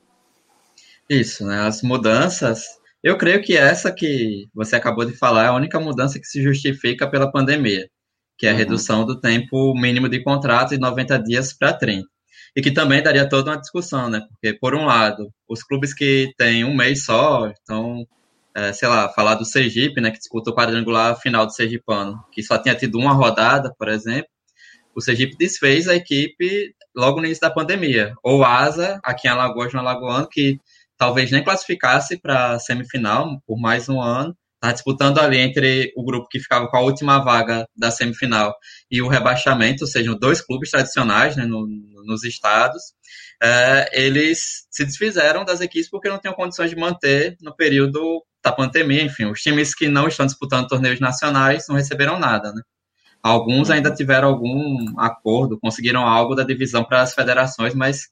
Isso, 1.10 1.46
né? 1.46 1.62
As 1.62 1.82
mudanças. 1.82 2.66
Eu 3.02 3.18
creio 3.18 3.42
que 3.42 3.56
essa 3.56 3.90
que 3.90 4.50
você 4.54 4.76
acabou 4.76 5.06
de 5.06 5.14
falar 5.14 5.46
é 5.46 5.48
a 5.48 5.56
única 5.56 5.80
mudança 5.80 6.20
que 6.20 6.28
se 6.28 6.44
justifica 6.44 7.10
pela 7.10 7.32
pandemia, 7.32 7.90
que 8.38 8.46
é 8.46 8.50
a 8.50 8.52
uhum. 8.52 8.58
redução 8.58 9.06
do 9.06 9.18
tempo 9.18 9.74
mínimo 9.74 10.10
de 10.10 10.22
contrato 10.22 10.72
de 10.72 10.78
90 10.78 11.18
dias 11.20 11.54
para 11.54 11.72
30. 11.72 12.06
E 12.56 12.62
que 12.62 12.72
também 12.72 13.02
daria 13.02 13.28
toda 13.28 13.52
uma 13.52 13.60
discussão, 13.60 14.10
né? 14.10 14.22
Porque, 14.30 14.58
por 14.58 14.76
um 14.76 14.86
lado, 14.86 15.32
os 15.48 15.64
clubes 15.64 15.94
que 15.94 16.34
têm 16.38 16.64
um 16.64 16.76
mês 16.76 17.06
só, 17.06 17.52
então 17.62 18.06
é, 18.56 18.74
sei 18.74 18.88
lá, 18.88 19.10
falar 19.10 19.36
do 19.36 19.46
Sergipe, 19.46 20.02
né, 20.02 20.12
que 20.12 20.18
disputou 20.18 20.54
o 20.54 20.56
quadrangular 20.56 21.20
final 21.20 21.46
do 21.46 21.54
Sergipano, 21.54 22.24
que 22.32 22.44
só 22.44 22.58
tinha 22.58 22.76
tido 22.76 22.98
uma 22.98 23.14
rodada, 23.14 23.74
por 23.78 23.88
exemplo, 23.88 24.30
o 24.96 25.02
Sergipe 25.02 25.38
desfez 25.38 25.88
a 25.88 25.96
equipe 25.96 26.76
logo 26.96 27.20
no 27.20 27.26
início 27.26 27.42
da 27.42 27.50
pandemia. 27.50 28.14
Ou 28.24 28.44
Asa, 28.44 29.00
aqui 29.04 29.28
em 29.28 29.32
Alagoas, 29.32 29.72
no 29.74 29.80
Alagoano, 29.80 30.28
que 30.28 30.60
talvez 30.98 31.32
nem 31.32 31.44
classificasse 31.44 32.18
para 32.20 32.54
a 32.54 32.60
semifinal 32.60 33.42
por 33.48 33.58
mais 33.58 33.88
um 33.88 34.02
ano, 34.02 34.36
está 34.62 34.74
disputando 34.74 35.20
ali 35.20 35.38
entre 35.38 35.94
o 35.96 36.04
grupo 36.04 36.28
que 36.30 36.40
ficava 36.40 36.68
com 36.68 36.76
a 36.76 36.82
última 36.82 37.20
vaga 37.20 37.66
da 37.76 37.90
semifinal 37.90 38.54
e 38.92 39.02
o 39.02 39.08
rebaixamento, 39.08 39.86
ou 39.86 39.88
seja, 39.88 40.14
dois 40.16 40.42
clubes 40.42 40.70
tradicionais 40.70 41.36
né, 41.38 41.46
no, 41.46 41.66
nos 42.06 42.24
estados, 42.26 42.82
é, 43.42 43.90
eles 43.94 44.68
se 44.70 44.84
desfizeram 44.84 45.46
das 45.46 45.62
equipes 45.62 45.90
porque 45.90 46.10
não 46.10 46.20
tinham 46.20 46.34
condições 46.34 46.70
de 46.70 46.76
manter 46.76 47.38
no 47.42 47.56
período 47.56 48.22
da 48.44 48.52
pandemia, 48.52 49.04
enfim, 49.04 49.26
os 49.26 49.42
times 49.42 49.74
que 49.74 49.88
não 49.88 50.08
estão 50.08 50.26
disputando 50.26 50.68
torneios 50.68 51.00
nacionais 51.00 51.66
não 51.68 51.76
receberam 51.76 52.20
nada, 52.20 52.52
né? 52.54 52.62
Alguns 53.22 53.68
uhum. 53.68 53.76
ainda 53.76 53.94
tiveram 53.94 54.30
algum 54.30 54.98
acordo, 54.98 55.60
conseguiram 55.60 56.08
algo 56.08 56.36
da 56.36 56.44
divisão 56.44 56.84
para 56.84 57.02
as 57.02 57.14
federações, 57.14 57.74
mas 57.74 58.08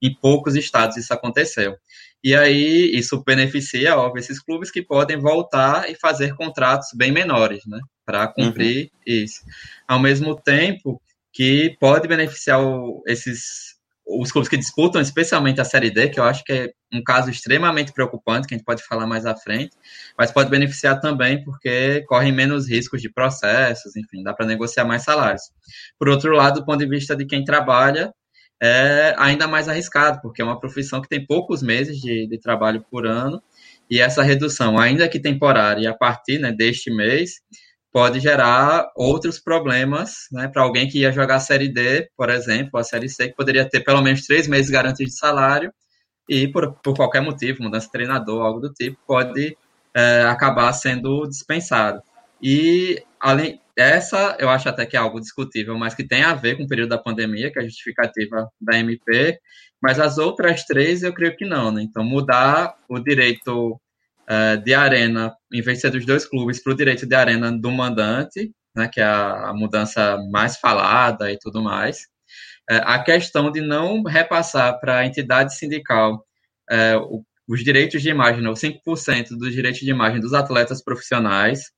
em 0.00 0.14
poucos 0.14 0.54
estados 0.54 0.96
isso 0.96 1.12
aconteceu. 1.12 1.76
E 2.22 2.36
aí 2.36 2.90
isso 2.94 3.22
beneficia, 3.24 3.96
óbvio, 3.96 4.20
esses 4.20 4.40
clubes 4.40 4.70
que 4.70 4.82
podem 4.82 5.18
voltar 5.18 5.90
e 5.90 5.94
fazer 5.94 6.34
contratos 6.34 6.88
bem 6.94 7.10
menores, 7.10 7.64
né? 7.66 7.80
Para 8.04 8.28
cumprir 8.28 8.84
uhum. 8.84 9.00
isso. 9.06 9.40
Ao 9.88 9.98
mesmo 9.98 10.36
tempo 10.36 11.02
que 11.32 11.76
pode 11.80 12.06
beneficiar 12.06 12.62
o, 12.62 13.02
esses 13.06 13.72
os 14.04 14.32
clubes 14.32 14.48
que 14.48 14.56
disputam, 14.56 15.00
especialmente 15.00 15.60
a 15.60 15.64
Série 15.64 15.90
D, 15.90 16.08
que 16.08 16.18
eu 16.18 16.24
acho 16.24 16.44
que 16.44 16.52
é 16.52 16.72
um 16.92 17.02
caso 17.02 17.30
extremamente 17.30 17.92
preocupante, 17.92 18.46
que 18.46 18.54
a 18.54 18.56
gente 18.56 18.66
pode 18.66 18.82
falar 18.82 19.06
mais 19.06 19.24
à 19.24 19.34
frente, 19.34 19.76
mas 20.18 20.30
pode 20.30 20.50
beneficiar 20.50 21.00
também 21.00 21.42
porque 21.42 22.04
correm 22.08 22.32
menos 22.32 22.68
riscos 22.68 23.00
de 23.00 23.08
processos, 23.08 23.96
enfim, 23.96 24.22
dá 24.22 24.34
para 24.34 24.46
negociar 24.46 24.84
mais 24.84 25.02
salários. 25.02 25.42
Por 25.98 26.08
outro 26.08 26.34
lado, 26.34 26.60
do 26.60 26.66
ponto 26.66 26.80
de 26.80 26.88
vista 26.88 27.16
de 27.16 27.24
quem 27.24 27.44
trabalha, 27.44 28.12
é 28.64 29.12
ainda 29.18 29.48
mais 29.48 29.68
arriscado, 29.68 30.20
porque 30.22 30.40
é 30.40 30.44
uma 30.44 30.60
profissão 30.60 31.02
que 31.02 31.08
tem 31.08 31.26
poucos 31.26 31.64
meses 31.64 31.98
de, 31.98 32.28
de 32.28 32.38
trabalho 32.38 32.84
por 32.88 33.06
ano, 33.06 33.42
e 33.90 34.00
essa 34.00 34.22
redução, 34.22 34.78
ainda 34.78 35.08
que 35.08 35.18
temporária, 35.18 35.90
a 35.90 35.94
partir 35.94 36.38
né, 36.38 36.52
deste 36.52 36.88
mês, 36.88 37.40
pode 37.92 38.20
gerar 38.20 38.88
outros 38.96 39.40
problemas, 39.40 40.28
né, 40.30 40.46
para 40.46 40.62
alguém 40.62 40.88
que 40.88 41.00
ia 41.00 41.10
jogar 41.10 41.36
a 41.36 41.40
Série 41.40 41.68
D, 41.68 42.08
por 42.16 42.30
exemplo, 42.30 42.78
a 42.78 42.84
Série 42.84 43.08
C, 43.08 43.28
que 43.28 43.34
poderia 43.34 43.68
ter 43.68 43.80
pelo 43.80 44.00
menos 44.00 44.22
três 44.22 44.46
meses 44.46 44.70
garantidos 44.70 45.14
de 45.14 45.18
salário, 45.18 45.72
e 46.28 46.46
por, 46.46 46.74
por 46.84 46.94
qualquer 46.94 47.20
motivo, 47.20 47.64
mudança 47.64 47.86
de 47.86 47.92
treinador, 47.92 48.42
algo 48.46 48.60
do 48.60 48.72
tipo, 48.72 48.96
pode 49.04 49.56
é, 49.92 50.22
acabar 50.22 50.72
sendo 50.72 51.26
dispensado. 51.26 52.00
E, 52.40 53.02
além 53.18 53.60
essa, 53.76 54.36
eu 54.38 54.50
acho 54.50 54.68
até 54.68 54.84
que 54.84 54.96
é 54.96 55.00
algo 55.00 55.20
discutível, 55.20 55.78
mas 55.78 55.94
que 55.94 56.06
tem 56.06 56.22
a 56.22 56.34
ver 56.34 56.56
com 56.56 56.64
o 56.64 56.68
período 56.68 56.90
da 56.90 56.98
pandemia, 56.98 57.50
que 57.50 57.58
é 57.58 57.62
a 57.62 57.64
justificativa 57.64 58.48
da 58.60 58.78
MP, 58.78 59.38
mas 59.82 59.98
as 59.98 60.18
outras 60.18 60.64
três 60.64 61.02
eu 61.02 61.12
creio 61.12 61.36
que 61.36 61.44
não, 61.44 61.72
né? 61.72 61.82
Então, 61.82 62.04
mudar 62.04 62.76
o 62.88 62.98
direito 62.98 63.72
uh, 63.72 64.62
de 64.62 64.74
arena, 64.74 65.34
em 65.52 65.62
vez 65.62 65.78
de 65.78 65.82
ser 65.82 65.90
dos 65.90 66.06
dois 66.06 66.26
clubes, 66.26 66.62
para 66.62 66.72
o 66.72 66.76
direito 66.76 67.06
de 67.06 67.14
arena 67.14 67.50
do 67.50 67.70
mandante, 67.70 68.52
né, 68.74 68.88
que 68.88 69.00
é 69.00 69.04
a, 69.04 69.52
mudança 69.54 70.18
mais 70.30 70.56
falada 70.56 71.30
e 71.30 71.38
tudo 71.38 71.62
mais. 71.62 72.02
Uh, 72.70 72.84
a 72.84 72.98
questão 73.02 73.50
de 73.50 73.60
não 73.60 74.02
repassar 74.02 74.78
para 74.80 74.98
a 74.98 75.06
entidade 75.06 75.56
sindical 75.56 76.24
uh, 76.70 77.24
os 77.48 77.64
direitos 77.64 78.00
de 78.02 78.08
imagem, 78.08 78.46
ou 78.46 78.54
5% 78.54 79.30
dos 79.30 79.52
direitos 79.52 79.80
de 79.80 79.90
imagem 79.90 80.20
dos 80.20 80.32
atletas 80.32 80.82
profissionais. 80.82 81.72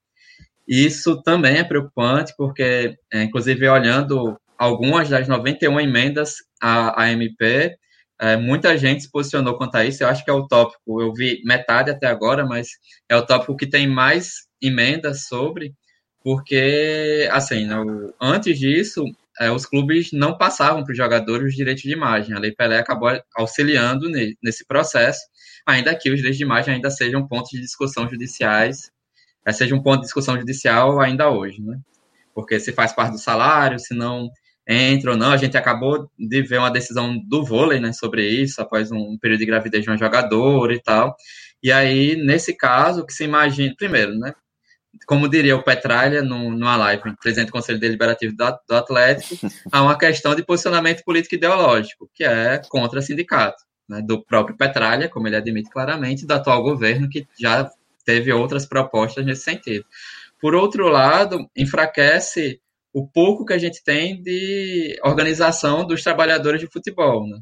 Isso 0.66 1.22
também 1.22 1.58
é 1.58 1.64
preocupante, 1.64 2.34
porque, 2.36 2.96
inclusive, 3.12 3.68
olhando 3.68 4.38
algumas 4.58 5.08
das 5.08 5.28
91 5.28 5.80
emendas 5.80 6.36
à, 6.60 7.02
à 7.02 7.12
MP, 7.12 7.76
é, 8.20 8.36
muita 8.36 8.76
gente 8.78 9.02
se 9.02 9.10
posicionou 9.10 9.56
quanto 9.56 9.74
a 9.76 9.84
isso. 9.84 10.02
Eu 10.02 10.08
acho 10.08 10.24
que 10.24 10.30
é 10.30 10.32
o 10.32 10.46
tópico, 10.46 11.00
eu 11.00 11.12
vi 11.12 11.42
metade 11.44 11.90
até 11.90 12.06
agora, 12.06 12.44
mas 12.46 12.68
é 13.08 13.16
o 13.16 13.26
tópico 13.26 13.56
que 13.56 13.66
tem 13.66 13.86
mais 13.86 14.46
emendas 14.62 15.26
sobre, 15.26 15.74
porque, 16.22 17.28
assim, 17.32 17.66
no, 17.66 18.14
antes 18.20 18.58
disso, 18.58 19.04
é, 19.38 19.50
os 19.50 19.66
clubes 19.66 20.12
não 20.12 20.38
passavam 20.38 20.84
para 20.84 20.92
os 20.92 20.96
jogadores 20.96 21.48
os 21.48 21.54
direitos 21.54 21.82
de 21.82 21.92
imagem. 21.92 22.34
A 22.34 22.38
Lei 22.38 22.52
Pelé 22.52 22.78
acabou 22.78 23.10
auxiliando 23.36 24.08
ne, 24.08 24.36
nesse 24.42 24.64
processo, 24.66 25.20
ainda 25.66 25.94
que 25.94 26.10
os 26.10 26.16
direitos 26.16 26.38
de 26.38 26.44
imagem 26.44 26.74
ainda 26.74 26.90
sejam 26.90 27.26
pontos 27.26 27.50
de 27.50 27.60
discussão 27.60 28.08
judiciais, 28.08 28.90
é, 28.90 28.93
seja 29.52 29.74
um 29.74 29.82
ponto 29.82 30.00
de 30.00 30.06
discussão 30.06 30.38
judicial 30.38 31.00
ainda 31.00 31.30
hoje, 31.30 31.60
né? 31.62 31.78
Porque 32.34 32.58
se 32.58 32.72
faz 32.72 32.92
parte 32.92 33.12
do 33.12 33.18
salário, 33.18 33.78
se 33.78 33.94
não 33.94 34.30
entra 34.66 35.12
ou 35.12 35.16
não. 35.16 35.30
A 35.30 35.36
gente 35.36 35.56
acabou 35.56 36.10
de 36.18 36.42
ver 36.42 36.58
uma 36.58 36.70
decisão 36.70 37.18
do 37.18 37.44
vôlei 37.44 37.80
né, 37.80 37.92
sobre 37.92 38.26
isso, 38.26 38.60
após 38.60 38.90
um 38.90 39.18
período 39.18 39.40
de 39.40 39.46
gravidez 39.46 39.84
de 39.84 39.90
um 39.90 39.98
jogador 39.98 40.72
e 40.72 40.80
tal. 40.80 41.14
E 41.62 41.72
aí, 41.72 42.16
nesse 42.16 42.56
caso, 42.56 43.06
que 43.06 43.12
se 43.12 43.24
imagina, 43.24 43.74
primeiro, 43.76 44.18
né? 44.18 44.34
Como 45.06 45.28
diria 45.28 45.56
o 45.56 45.62
Petralha 45.62 46.22
no, 46.22 46.50
numa 46.50 46.76
live, 46.76 47.02
presidente 47.20 47.48
do 47.48 47.52
Conselho 47.52 47.80
Deliberativo 47.80 48.34
do, 48.36 48.58
do 48.68 48.76
Atlético, 48.76 49.34
há 49.72 49.82
uma 49.82 49.98
questão 49.98 50.34
de 50.36 50.44
posicionamento 50.44 51.02
político 51.02 51.34
ideológico, 51.34 52.08
que 52.14 52.22
é 52.22 52.60
contra 52.68 53.02
sindicato, 53.02 53.60
né, 53.88 54.00
do 54.00 54.22
próprio 54.22 54.56
Petralha, 54.56 55.08
como 55.08 55.26
ele 55.26 55.36
admite 55.36 55.68
claramente, 55.68 56.24
do 56.24 56.32
atual 56.32 56.62
governo, 56.62 57.08
que 57.08 57.26
já 57.38 57.68
teve 58.04 58.32
outras 58.32 58.66
propostas 58.66 59.24
nesse 59.24 59.42
sentido. 59.42 59.84
Por 60.40 60.54
outro 60.54 60.88
lado, 60.88 61.48
enfraquece 61.56 62.60
o 62.92 63.06
pouco 63.06 63.44
que 63.44 63.52
a 63.52 63.58
gente 63.58 63.82
tem 63.82 64.22
de 64.22 64.96
organização 65.02 65.84
dos 65.84 66.02
trabalhadores 66.02 66.60
de 66.60 66.68
futebol. 66.68 67.26
Né? 67.26 67.38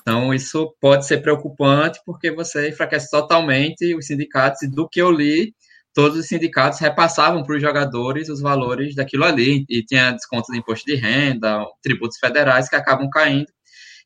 Então, 0.00 0.34
isso 0.34 0.76
pode 0.80 1.06
ser 1.06 1.22
preocupante 1.22 1.98
porque 2.04 2.30
você 2.30 2.68
enfraquece 2.68 3.10
totalmente 3.10 3.94
os 3.94 4.06
sindicatos. 4.06 4.62
E 4.62 4.70
do 4.70 4.88
que 4.88 5.00
eu 5.00 5.10
li, 5.10 5.54
todos 5.94 6.18
os 6.18 6.26
sindicatos 6.26 6.78
repassavam 6.78 7.42
para 7.42 7.56
os 7.56 7.62
jogadores 7.62 8.28
os 8.28 8.40
valores 8.40 8.94
daquilo 8.94 9.24
ali. 9.24 9.64
E 9.68 9.82
tinha 9.82 10.12
desconto 10.12 10.52
de 10.52 10.58
imposto 10.58 10.84
de 10.86 10.94
renda, 10.94 11.64
tributos 11.82 12.18
federais 12.18 12.68
que 12.68 12.76
acabam 12.76 13.08
caindo. 13.10 13.50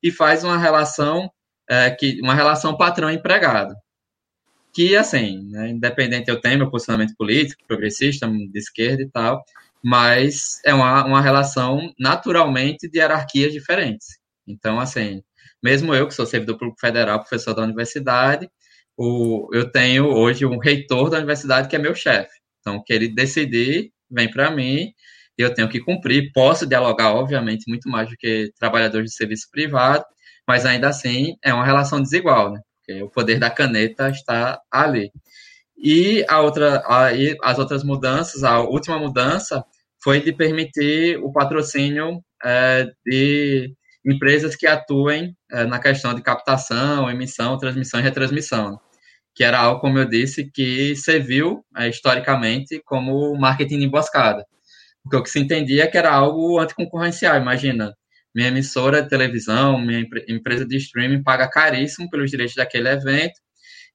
E 0.02 0.10
faz 0.12 0.44
uma 0.44 0.56
relação, 0.56 1.28
é, 1.68 1.90
que, 1.90 2.20
uma 2.22 2.34
relação 2.34 2.76
patrão-empregado. 2.76 3.74
Que, 4.72 4.96
assim, 4.96 5.48
né, 5.50 5.70
independente, 5.70 6.30
eu 6.30 6.40
tenho 6.40 6.58
meu 6.58 6.70
posicionamento 6.70 7.14
político, 7.16 7.62
progressista, 7.66 8.28
de 8.28 8.58
esquerda 8.58 9.02
e 9.02 9.10
tal, 9.10 9.42
mas 9.82 10.60
é 10.64 10.74
uma, 10.74 11.04
uma 11.04 11.20
relação 11.20 11.92
naturalmente 11.98 12.88
de 12.88 12.98
hierarquias 12.98 13.52
diferentes. 13.52 14.18
Então, 14.46 14.78
assim, 14.80 15.22
mesmo 15.62 15.94
eu, 15.94 16.06
que 16.06 16.14
sou 16.14 16.26
servidor 16.26 16.58
público 16.58 16.80
federal, 16.80 17.20
professor 17.20 17.54
da 17.54 17.62
universidade, 17.62 18.48
o, 18.96 19.48
eu 19.52 19.70
tenho 19.70 20.06
hoje 20.06 20.44
um 20.44 20.58
reitor 20.58 21.10
da 21.10 21.18
universidade 21.18 21.68
que 21.68 21.76
é 21.76 21.78
meu 21.78 21.94
chefe. 21.94 22.32
Então, 22.60 22.82
que 22.84 22.92
ele 22.92 23.08
decidir, 23.08 23.92
vem 24.10 24.30
para 24.30 24.50
mim, 24.50 24.92
eu 25.36 25.54
tenho 25.54 25.68
que 25.68 25.80
cumprir. 25.80 26.32
Posso 26.32 26.66
dialogar, 26.66 27.12
obviamente, 27.14 27.64
muito 27.68 27.88
mais 27.88 28.08
do 28.10 28.16
que 28.16 28.50
trabalhadores 28.58 29.10
de 29.10 29.16
serviço 29.16 29.48
privado, 29.50 30.04
mas 30.46 30.66
ainda 30.66 30.88
assim 30.88 31.36
é 31.44 31.54
uma 31.54 31.64
relação 31.64 32.02
desigual, 32.02 32.52
né? 32.52 32.60
Porque 32.88 33.02
o 33.02 33.10
poder 33.10 33.38
da 33.38 33.50
caneta 33.50 34.08
está 34.08 34.58
ali. 34.72 35.12
E 35.76 36.24
a 36.26 36.40
outra, 36.40 36.82
a, 36.86 37.08
as 37.42 37.58
outras 37.58 37.84
mudanças, 37.84 38.42
a 38.42 38.60
última 38.60 38.98
mudança 38.98 39.62
foi 40.02 40.22
de 40.22 40.32
permitir 40.32 41.18
o 41.18 41.30
patrocínio 41.30 42.22
é, 42.42 42.86
de 43.04 43.74
empresas 44.04 44.56
que 44.56 44.66
atuem 44.66 45.36
é, 45.52 45.66
na 45.66 45.78
questão 45.78 46.14
de 46.14 46.22
captação, 46.22 47.10
emissão, 47.10 47.58
transmissão 47.58 48.00
e 48.00 48.02
retransmissão, 48.02 48.80
que 49.34 49.44
era 49.44 49.58
algo, 49.58 49.80
como 49.82 49.98
eu 49.98 50.08
disse, 50.08 50.50
que 50.50 50.96
serviu 50.96 51.62
é, 51.76 51.88
historicamente 51.90 52.80
como 52.86 53.38
marketing 53.38 53.82
emboscada. 53.82 54.46
Porque 55.02 55.16
o 55.16 55.22
que 55.22 55.30
se 55.30 55.38
entendia 55.40 55.84
é 55.84 55.86
que 55.86 55.98
era 55.98 56.12
algo 56.12 56.58
anticoncorrencial. 56.58 57.36
Imagina, 57.36 57.94
minha 58.34 58.48
emissora 58.48 59.02
de 59.02 59.08
televisão, 59.08 59.80
minha 59.80 60.06
empresa 60.28 60.66
de 60.66 60.76
streaming 60.76 61.22
paga 61.22 61.48
caríssimo 61.48 62.08
pelos 62.10 62.30
direitos 62.30 62.54
daquele 62.54 62.88
evento, 62.88 63.40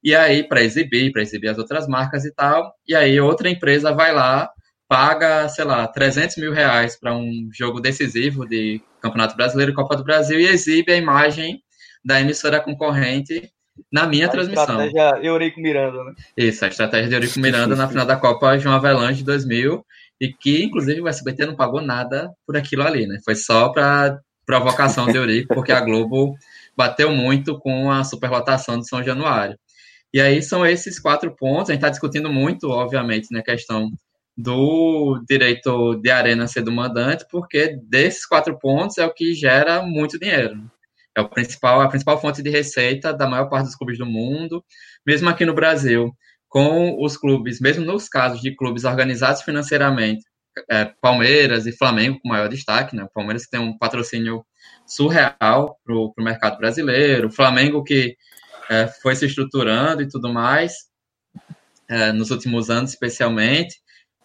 e 0.04 0.13
aí 0.13 0.44
para 0.44 0.62
exibir, 0.62 1.12
para 1.12 1.22
exibir 1.22 1.50
as 1.50 1.58
outras 1.58 1.88
marcas 1.88 2.25
e 2.25 2.34
tal, 2.34 2.74
e 2.88 2.94
aí 2.96 3.20
outra 3.20 3.50
empresa 3.50 3.94
vai 3.94 4.13
lá, 4.13 4.50
paga, 4.88 5.48
sei 5.48 5.63
lá, 5.63 5.88
300 5.88 6.38
mil 6.38 6.52
reais 6.52 7.00
para 7.00 7.16
um 7.16 7.50
jogo 7.54 7.80
decisivo 7.80 8.46
de 8.46 8.82
Campeonato 9.02 9.36
Brasileiro 9.36 9.72
e 9.72 9.75
Copa 9.75 9.96
do 9.96 10.04
Brasil 10.04 10.40
e 10.40 10.48
exibe 10.48 10.92
a 10.92 10.98
imagem 10.98 11.62
da 12.04 12.20
emissora 12.20 12.60
concorrente 12.60 13.50
na 13.92 14.06
minha 14.06 14.28
a 14.28 14.30
transmissão. 14.30 14.80
A 14.80 14.86
estratégia 14.86 15.25
Eurico 15.25 15.60
Miranda, 15.60 16.04
né? 16.04 16.13
Isso, 16.38 16.63
a 16.63 16.68
estratégia 16.68 17.10
de 17.10 17.16
Eurico 17.16 17.40
Miranda 17.42 17.75
na 17.75 17.88
final 17.88 18.06
da 18.06 18.18
Copa 18.18 18.58
João 18.58 18.75
Avelange 18.75 19.20
de 19.20 19.25
2000, 19.25 19.86
e 20.24 20.32
que, 20.32 20.63
inclusive, 20.63 21.01
o 21.01 21.08
SBT 21.10 21.46
não 21.46 21.53
pagou 21.53 21.82
nada 21.82 22.32
por 22.48 22.56
aquilo 22.56 22.84
ali, 22.84 23.06
né? 23.06 23.20
Foi 23.25 23.36
só 23.36 23.68
para 23.74 24.22
provocação 24.46 25.06
de 25.06 25.18
Eurico, 25.18 25.53
porque 25.53 25.74
a 25.74 25.82
Globo 25.82 26.34
bateu 26.77 27.12
muito 27.12 27.60
com 27.60 27.92
a 27.92 28.06
superlotação 28.06 28.80
de 28.80 28.88
São 28.88 29.03
Januário. 29.03 29.60
E 30.13 30.22
aí 30.22 30.42
são 30.42 30.65
esses 30.65 30.98
quatro 30.98 31.36
pontos, 31.36 31.70
a 31.70 31.74
gente 31.74 31.82
está 31.82 31.89
discutindo 31.89 32.32
muito, 32.32 32.70
obviamente, 32.70 33.27
na 33.32 33.39
né, 33.39 33.44
questão 33.44 33.92
do 34.38 35.22
direito 35.27 35.96
de 35.96 36.10
arena 36.10 36.48
ser 36.48 36.62
do 36.62 36.72
mandante, 36.72 37.25
porque 37.30 37.77
desses 37.84 38.25
quatro 38.25 38.58
pontos 38.58 38.98
é 38.98 39.06
o 39.06 39.13
que 39.13 39.34
gera 39.34 39.82
muito 39.82 40.18
dinheiro. 40.18 40.58
É 41.18 41.20
o 41.20 41.27
principal, 41.27 41.82
a 41.82 41.89
principal 41.89 42.22
fonte 42.22 42.42
de 42.42 42.50
receita 42.50 43.13
da 43.13 43.27
maior 43.27 43.50
parte 43.50 43.65
dos 43.65 43.75
clubes 43.75 43.98
do 43.98 44.06
mundo, 44.06 44.63
mesmo 45.06 45.27
aqui 45.27 45.46
no 45.46 45.53
Brasil, 45.53 46.15
com 46.53 47.03
os 47.03 47.17
clubes, 47.17 47.60
mesmo 47.60 47.83
nos 47.83 48.07
casos 48.07 48.39
de 48.39 48.55
clubes 48.55 48.83
organizados 48.83 49.41
financeiramente, 49.41 50.24
é, 50.69 50.86
Palmeiras 51.01 51.65
e 51.65 51.75
Flamengo 51.75 52.19
com 52.22 52.29
maior 52.29 52.48
destaque, 52.48 52.95
né? 52.95 53.03
O 53.03 53.10
Palmeiras 53.10 53.48
tem 53.48 53.60
um 53.60 53.75
patrocínio 53.75 54.45
surreal 54.86 55.79
para 55.83 55.95
o 55.95 56.13
mercado 56.19 56.60
brasileiro, 56.60 57.29
o 57.29 57.31
Flamengo 57.31 57.83
que 57.83 58.15
é, 58.69 58.86
foi 59.01 59.15
se 59.15 59.25
estruturando 59.25 60.03
e 60.03 60.07
tudo 60.07 60.31
mais, 60.31 60.74
é, 61.89 62.12
nos 62.12 62.29
últimos 62.29 62.69
anos 62.69 62.91
especialmente, 62.91 63.77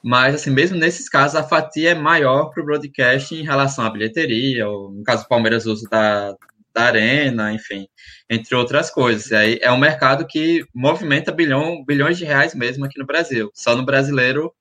mas 0.05 0.35
assim, 0.35 0.51
mesmo 0.51 0.77
nesses 0.77 1.09
casos 1.09 1.35
a 1.35 1.43
fatia 1.43 1.93
é 1.93 1.95
maior 1.95 2.51
para 2.51 2.63
o 2.63 2.67
broadcast 2.67 3.35
em 3.35 3.43
relação 3.43 3.87
à 3.87 3.91
bilheteria, 3.91 4.69
ou 4.69 4.91
no 4.91 5.03
caso 5.03 5.23
do 5.23 5.29
Palmeiras 5.29 5.65
uso 5.65 5.89
da, 5.89 6.37
da 6.79 6.85
arena, 6.85 7.53
enfim, 7.53 7.89
entre 8.31 8.55
outras 8.55 8.91
coisas. 8.91 9.31
E 9.31 9.35
aí 9.35 9.59
é 9.61 9.71
um 9.73 9.79
mercado 9.79 10.27
que 10.27 10.65
movimenta 10.75 11.33
bilhão, 11.33 11.85
bilhões 11.85 12.17
de 12.17 12.25
reais 12.25 12.55
mesmo 12.55 12.85
aqui 12.85 12.99
no 12.99 13.07
Brasil. 13.07 13.51
Só 13.55 13.75
no 13.77 13.85
brasileiro 13.85 14.53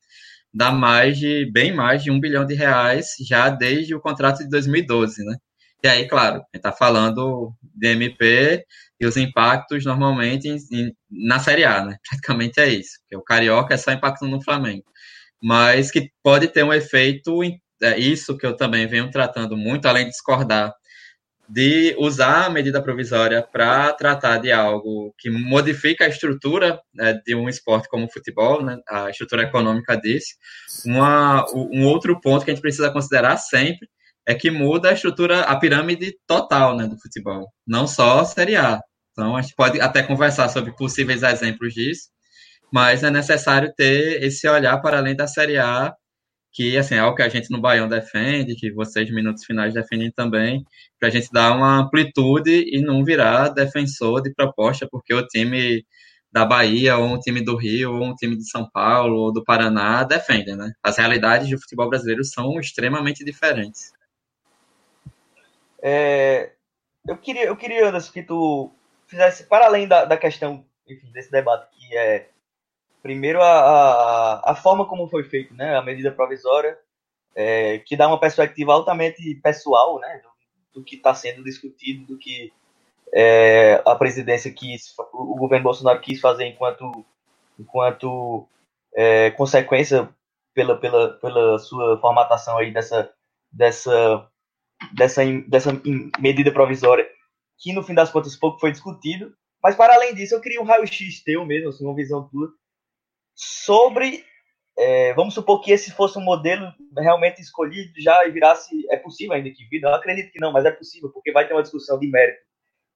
dá 0.53 0.71
mais 0.71 1.19
de, 1.19 1.49
bem 1.51 1.73
mais 1.73 2.03
de 2.03 2.09
um 2.09 2.19
bilhão 2.19 2.45
de 2.45 2.55
reais 2.55 3.09
já 3.27 3.49
desde 3.49 3.93
o 3.93 4.01
contrato 4.01 4.39
de 4.39 4.49
2012, 4.49 5.23
né? 5.23 5.35
E 5.83 5.87
aí, 5.87 6.07
claro, 6.07 6.37
a 6.37 6.39
gente 6.39 6.55
está 6.55 6.71
falando 6.71 7.53
de 7.61 7.87
MP 7.89 8.65
e 8.99 9.05
os 9.05 9.15
impactos 9.15 9.85
normalmente 9.85 10.47
em, 10.49 10.57
em, 10.71 10.93
na 11.09 11.39
Série 11.39 11.65
A, 11.65 11.85
né? 11.85 11.97
Praticamente 12.09 12.59
é 12.59 12.67
isso. 12.67 12.99
Porque 13.01 13.15
o 13.15 13.23
Carioca 13.23 13.75
é 13.75 13.77
só 13.77 13.91
impacto 13.91 14.25
no 14.25 14.41
Flamengo. 14.41 14.85
Mas 15.41 15.91
que 15.91 16.09
pode 16.23 16.47
ter 16.47 16.63
um 16.63 16.73
efeito, 16.73 17.43
é 17.83 17.97
isso 17.99 18.37
que 18.37 18.45
eu 18.45 18.55
também 18.55 18.87
venho 18.87 19.11
tratando 19.11 19.55
muito, 19.55 19.87
além 19.87 20.05
de 20.05 20.11
discordar 20.11 20.73
de 21.49 21.95
usar 21.97 22.45
a 22.45 22.49
medida 22.49 22.81
provisória 22.81 23.41
para 23.41 23.93
tratar 23.93 24.37
de 24.37 24.51
algo 24.51 25.13
que 25.17 25.29
modifica 25.29 26.05
a 26.05 26.09
estrutura 26.09 26.79
né, 26.93 27.19
de 27.25 27.35
um 27.35 27.47
esporte 27.47 27.87
como 27.87 28.05
o 28.05 28.11
futebol, 28.11 28.63
né, 28.63 28.77
a 28.87 29.09
estrutura 29.09 29.43
econômica 29.43 29.95
desse. 29.95 30.35
Uma, 30.85 31.45
um 31.53 31.85
outro 31.85 32.19
ponto 32.19 32.43
que 32.43 32.51
a 32.51 32.53
gente 32.53 32.61
precisa 32.61 32.91
considerar 32.91 33.37
sempre 33.37 33.87
é 34.25 34.35
que 34.35 34.51
muda 34.51 34.89
a 34.89 34.93
estrutura, 34.93 35.41
a 35.41 35.57
pirâmide 35.57 36.13
total 36.27 36.75
né, 36.75 36.85
do 36.85 36.99
futebol, 36.99 37.47
não 37.65 37.87
só 37.87 38.19
a 38.19 38.25
Série 38.25 38.57
A. 38.57 38.81
Então, 39.13 39.35
a 39.35 39.41
gente 39.41 39.55
pode 39.55 39.79
até 39.79 40.03
conversar 40.03 40.49
sobre 40.49 40.75
possíveis 40.75 41.23
exemplos 41.23 41.73
disso, 41.73 42.09
mas 42.71 43.03
é 43.03 43.09
necessário 43.09 43.73
ter 43.75 44.21
esse 44.21 44.47
olhar 44.47 44.77
para 44.81 44.97
além 44.97 45.15
da 45.15 45.27
Série 45.27 45.57
A 45.57 45.93
que 46.51 46.77
assim, 46.77 46.95
é 46.95 46.99
algo 46.99 47.15
que 47.15 47.21
a 47.21 47.29
gente 47.29 47.51
no 47.51 47.61
Baião 47.61 47.87
defende, 47.87 48.55
que 48.55 48.71
vocês 48.71 49.09
minutos 49.11 49.45
finais 49.45 49.73
defendem 49.73 50.11
também, 50.11 50.65
para 50.99 51.09
a 51.09 51.11
gente 51.11 51.29
dar 51.31 51.55
uma 51.55 51.79
amplitude 51.79 52.51
e 52.51 52.81
não 52.81 53.03
virar 53.03 53.49
defensor 53.49 54.21
de 54.21 54.33
proposta, 54.33 54.87
porque 54.89 55.13
o 55.13 55.25
time 55.27 55.85
da 56.31 56.45
Bahia, 56.45 56.97
ou 56.97 57.05
um 57.05 57.19
time 57.19 57.41
do 57.41 57.55
Rio, 57.55 57.93
ou 57.93 58.03
um 58.03 58.15
time 58.15 58.35
de 58.35 58.49
São 58.49 58.69
Paulo, 58.69 59.17
ou 59.17 59.33
do 59.33 59.43
Paraná 59.43 60.03
defendem, 60.03 60.55
né? 60.55 60.71
As 60.83 60.97
realidades 60.97 61.49
do 61.49 61.59
futebol 61.59 61.89
brasileiro 61.89 62.23
são 62.23 62.59
extremamente 62.59 63.23
diferentes. 63.23 63.91
É, 65.81 66.51
eu 67.07 67.17
queria, 67.17 67.45
eu 67.45 67.55
queria, 67.55 67.87
Anderson, 67.87 68.11
que 68.11 68.23
tu 68.23 68.71
fizesse, 69.07 69.45
para 69.45 69.65
além 69.65 69.87
da, 69.87 70.05
da 70.05 70.17
questão, 70.17 70.65
enfim, 70.87 71.11
desse 71.11 71.31
debate 71.31 71.67
que 71.71 71.95
é 71.95 72.29
Primeiro, 73.01 73.41
a, 73.41 73.51
a, 73.51 74.51
a, 74.51 74.55
forma 74.55 74.85
como 74.87 75.07
foi 75.07 75.23
feito, 75.23 75.53
né? 75.53 75.77
A 75.77 75.81
medida 75.81 76.11
provisória, 76.11 76.77
é, 77.35 77.79
que 77.79 77.95
dá 77.95 78.07
uma 78.07 78.19
perspectiva 78.19 78.73
altamente 78.73 79.35
pessoal, 79.35 79.99
né? 79.99 80.21
Do, 80.73 80.79
do 80.79 80.83
que 80.83 80.95
está 80.95 81.13
sendo 81.13 81.43
discutido, 81.43 82.05
do 82.05 82.17
que 82.17 82.51
é, 83.13 83.81
a 83.85 83.95
presidência 83.95 84.51
quis, 84.51 84.93
o, 85.13 85.35
governo 85.35 85.63
Bolsonaro 85.63 86.01
quis 86.01 86.19
fazer 86.19 86.45
enquanto, 86.45 87.05
enquanto 87.59 88.47
é, 88.93 89.31
consequência 89.31 90.09
pela, 90.53 90.77
pela, 90.77 91.13
pela 91.19 91.59
sua 91.59 91.99
formatação 91.99 92.57
aí 92.57 92.71
dessa, 92.71 93.11
dessa, 93.51 94.27
dessa, 94.93 95.21
dessa 95.47 95.81
medida 96.19 96.51
provisória, 96.51 97.07
que 97.59 97.73
no 97.73 97.83
fim 97.83 97.93
das 97.93 98.11
contas 98.11 98.35
pouco 98.35 98.59
foi 98.59 98.71
discutido. 98.71 99.33
Mas 99.61 99.75
para 99.75 99.95
além 99.95 100.13
disso, 100.13 100.35
eu 100.35 100.41
queria 100.41 100.61
um 100.61 100.65
raio-x 100.65 101.23
teu 101.23 101.45
mesmo, 101.45 101.69
assim, 101.69 101.85
uma 101.85 101.95
visão 101.95 102.27
tua, 102.29 102.49
sobre. 103.37 104.25
É, 104.79 105.13
vamos 105.13 105.33
supor 105.33 105.61
que 105.61 105.71
esse 105.71 105.91
fosse 105.91 106.19
um 106.19 106.23
modelo 106.23 106.71
realmente 106.95 107.41
escolhido 107.41 107.93
já 107.99 108.25
e 108.25 108.31
virasse. 108.31 108.75
É 108.91 108.97
possível 108.97 109.33
ainda 109.33 109.49
que 109.49 109.65
vira? 109.69 109.89
Eu 109.89 109.95
acredito 109.95 110.31
que 110.31 110.39
não, 110.39 110.51
mas 110.51 110.65
é 110.65 110.71
possível, 110.71 111.09
porque 111.11 111.31
vai 111.31 111.47
ter 111.47 111.53
uma 111.53 111.63
discussão 111.63 111.97
de 111.97 112.07
mérito 112.09 112.41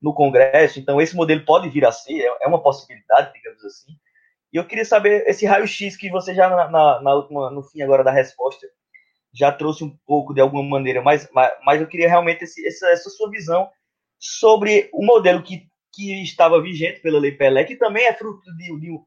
no 0.01 0.13
Congresso, 0.13 0.79
então 0.79 0.99
esse 0.99 1.15
modelo 1.15 1.45
pode 1.45 1.69
vir 1.69 1.85
a 1.85 1.91
ser, 1.91 2.21
é, 2.21 2.37
é 2.41 2.47
uma 2.47 2.61
possibilidade, 2.61 3.31
digamos 3.33 3.63
assim. 3.63 3.91
E 4.51 4.57
eu 4.57 4.65
queria 4.65 4.83
saber 4.83 5.23
esse 5.27 5.45
raio-x 5.45 5.95
que 5.95 6.09
você 6.09 6.33
já 6.33 6.49
na, 6.49 6.67
na, 6.69 7.01
na, 7.01 7.13
última, 7.13 7.51
no 7.51 7.63
fim 7.63 7.81
agora 7.81 8.03
da 8.03 8.11
resposta 8.11 8.67
já 9.33 9.51
trouxe 9.51 9.83
um 9.83 9.95
pouco 10.05 10.33
de 10.33 10.41
alguma 10.41 10.63
maneira, 10.63 11.01
mas, 11.01 11.29
mas, 11.31 11.51
mas 11.63 11.79
eu 11.79 11.87
queria 11.87 12.09
realmente 12.09 12.43
esse, 12.43 12.65
essa, 12.67 12.89
essa 12.89 13.09
sua 13.09 13.29
visão 13.29 13.69
sobre 14.19 14.89
o 14.91 15.05
modelo 15.05 15.41
que, 15.41 15.67
que 15.93 16.21
estava 16.21 16.61
vigente 16.61 16.99
pela 16.99 17.19
Lei 17.19 17.31
Pelé, 17.31 17.63
que 17.63 17.77
também 17.77 18.05
é 18.05 18.13
fruto 18.13 18.41
de, 18.57 18.79
de 18.79 18.99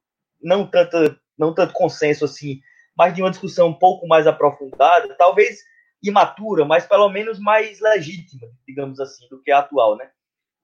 não 0.42 0.66
tanta 0.66 1.18
não 1.38 1.54
tanto 1.54 1.72
consenso 1.72 2.24
assim, 2.24 2.60
mas 2.96 3.14
de 3.14 3.22
uma 3.22 3.30
discussão 3.30 3.68
um 3.68 3.78
pouco 3.78 4.06
mais 4.06 4.26
aprofundada, 4.26 5.14
talvez 5.16 5.60
imatura, 6.02 6.64
mas 6.64 6.86
pelo 6.86 7.08
menos 7.08 7.38
mais 7.38 7.80
legítima, 7.80 8.46
digamos 8.66 9.00
assim, 9.00 9.26
do 9.28 9.40
que 9.42 9.50
a 9.50 9.58
atual, 9.58 9.96
né? 9.96 10.10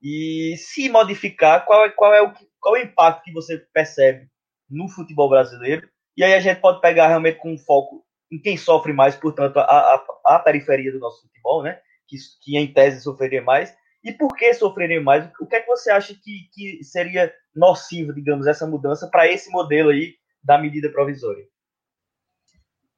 E 0.01 0.55
se 0.57 0.89
modificar, 0.89 1.65
qual 1.65 1.85
é, 1.85 1.89
qual 1.89 2.13
é, 2.13 2.21
o, 2.21 2.33
qual 2.59 2.75
é 2.75 2.79
o 2.79 2.83
impacto 2.83 3.23
que 3.23 3.31
você 3.31 3.57
percebe 3.73 4.27
no 4.69 4.87
futebol 4.87 5.29
brasileiro? 5.29 5.87
E 6.17 6.23
aí 6.23 6.33
a 6.33 6.39
gente 6.39 6.59
pode 6.59 6.81
pegar 6.81 7.07
realmente 7.07 7.37
com 7.39 7.53
um 7.53 7.57
foco 7.57 8.03
em 8.31 8.39
quem 8.39 8.57
sofre 8.57 8.93
mais, 8.93 9.15
portanto, 9.15 9.57
a, 9.57 9.63
a, 9.63 10.05
a 10.25 10.39
periferia 10.39 10.91
do 10.91 10.99
nosso 10.99 11.21
futebol, 11.21 11.63
né? 11.63 11.79
Que, 12.07 12.17
que 12.41 12.57
em 12.57 12.71
tese 12.71 13.01
sofreria 13.01 13.41
mais. 13.41 13.75
E 14.03 14.11
por 14.11 14.35
que 14.35 14.53
sofreria 14.53 15.01
mais? 15.01 15.29
O 15.39 15.45
que 15.45 15.55
é 15.55 15.61
que 15.61 15.67
você 15.67 15.91
acha 15.91 16.15
que, 16.15 16.49
que 16.53 16.83
seria 16.83 17.31
nocivo, 17.55 18.13
digamos, 18.13 18.47
essa 18.47 18.65
mudança 18.65 19.07
para 19.07 19.27
esse 19.27 19.51
modelo 19.51 19.89
aí 19.89 20.15
da 20.43 20.57
medida 20.57 20.89
provisória? 20.91 21.45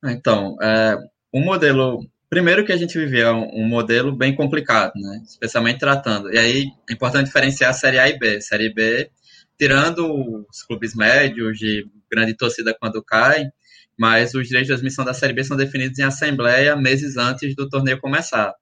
Então, 0.04 0.58
é, 0.62 0.98
um 1.34 1.44
modelo. 1.44 2.00
Primeiro 2.30 2.66
que 2.66 2.72
a 2.72 2.78
gente 2.78 2.98
vivia 2.98 3.32
um, 3.32 3.62
um, 3.62 3.68
modelo 3.68 4.16
bem 4.16 4.36
complicado, 4.36 4.94
né? 4.96 5.22
Especialmente 5.24 5.80
tratando. 5.80 6.34
E 6.34 6.38
aí 6.38 6.66
é 6.90 6.94
importante 6.94 7.28
diferenciar 7.28 7.70
a 7.70 7.74
Série 7.74 8.00
A 8.00 8.10
e 8.10 8.18
B. 8.18 8.42
Série 8.42 8.74
B, 8.74 9.10
tirando 9.58 10.46
os 10.50 10.64
clubes 10.64 10.96
médios 10.96 11.58
de 11.58 11.88
grande 12.10 12.36
torcida 12.36 12.76
quando 12.80 13.04
caem, 13.04 13.52
mas 13.98 14.34
os 14.34 14.48
direitos 14.48 14.68
de 14.68 14.74
transmissão 14.74 15.06
da 15.06 15.14
Série 15.14 15.34
B 15.34 15.44
são 15.44 15.56
definidos 15.56 16.00
em 16.00 16.04
assembleia 16.04 16.76
meses 16.76 17.18
antes 17.18 17.56
do 17.56 17.70
torneio 17.70 18.00
começar. 18.00 18.54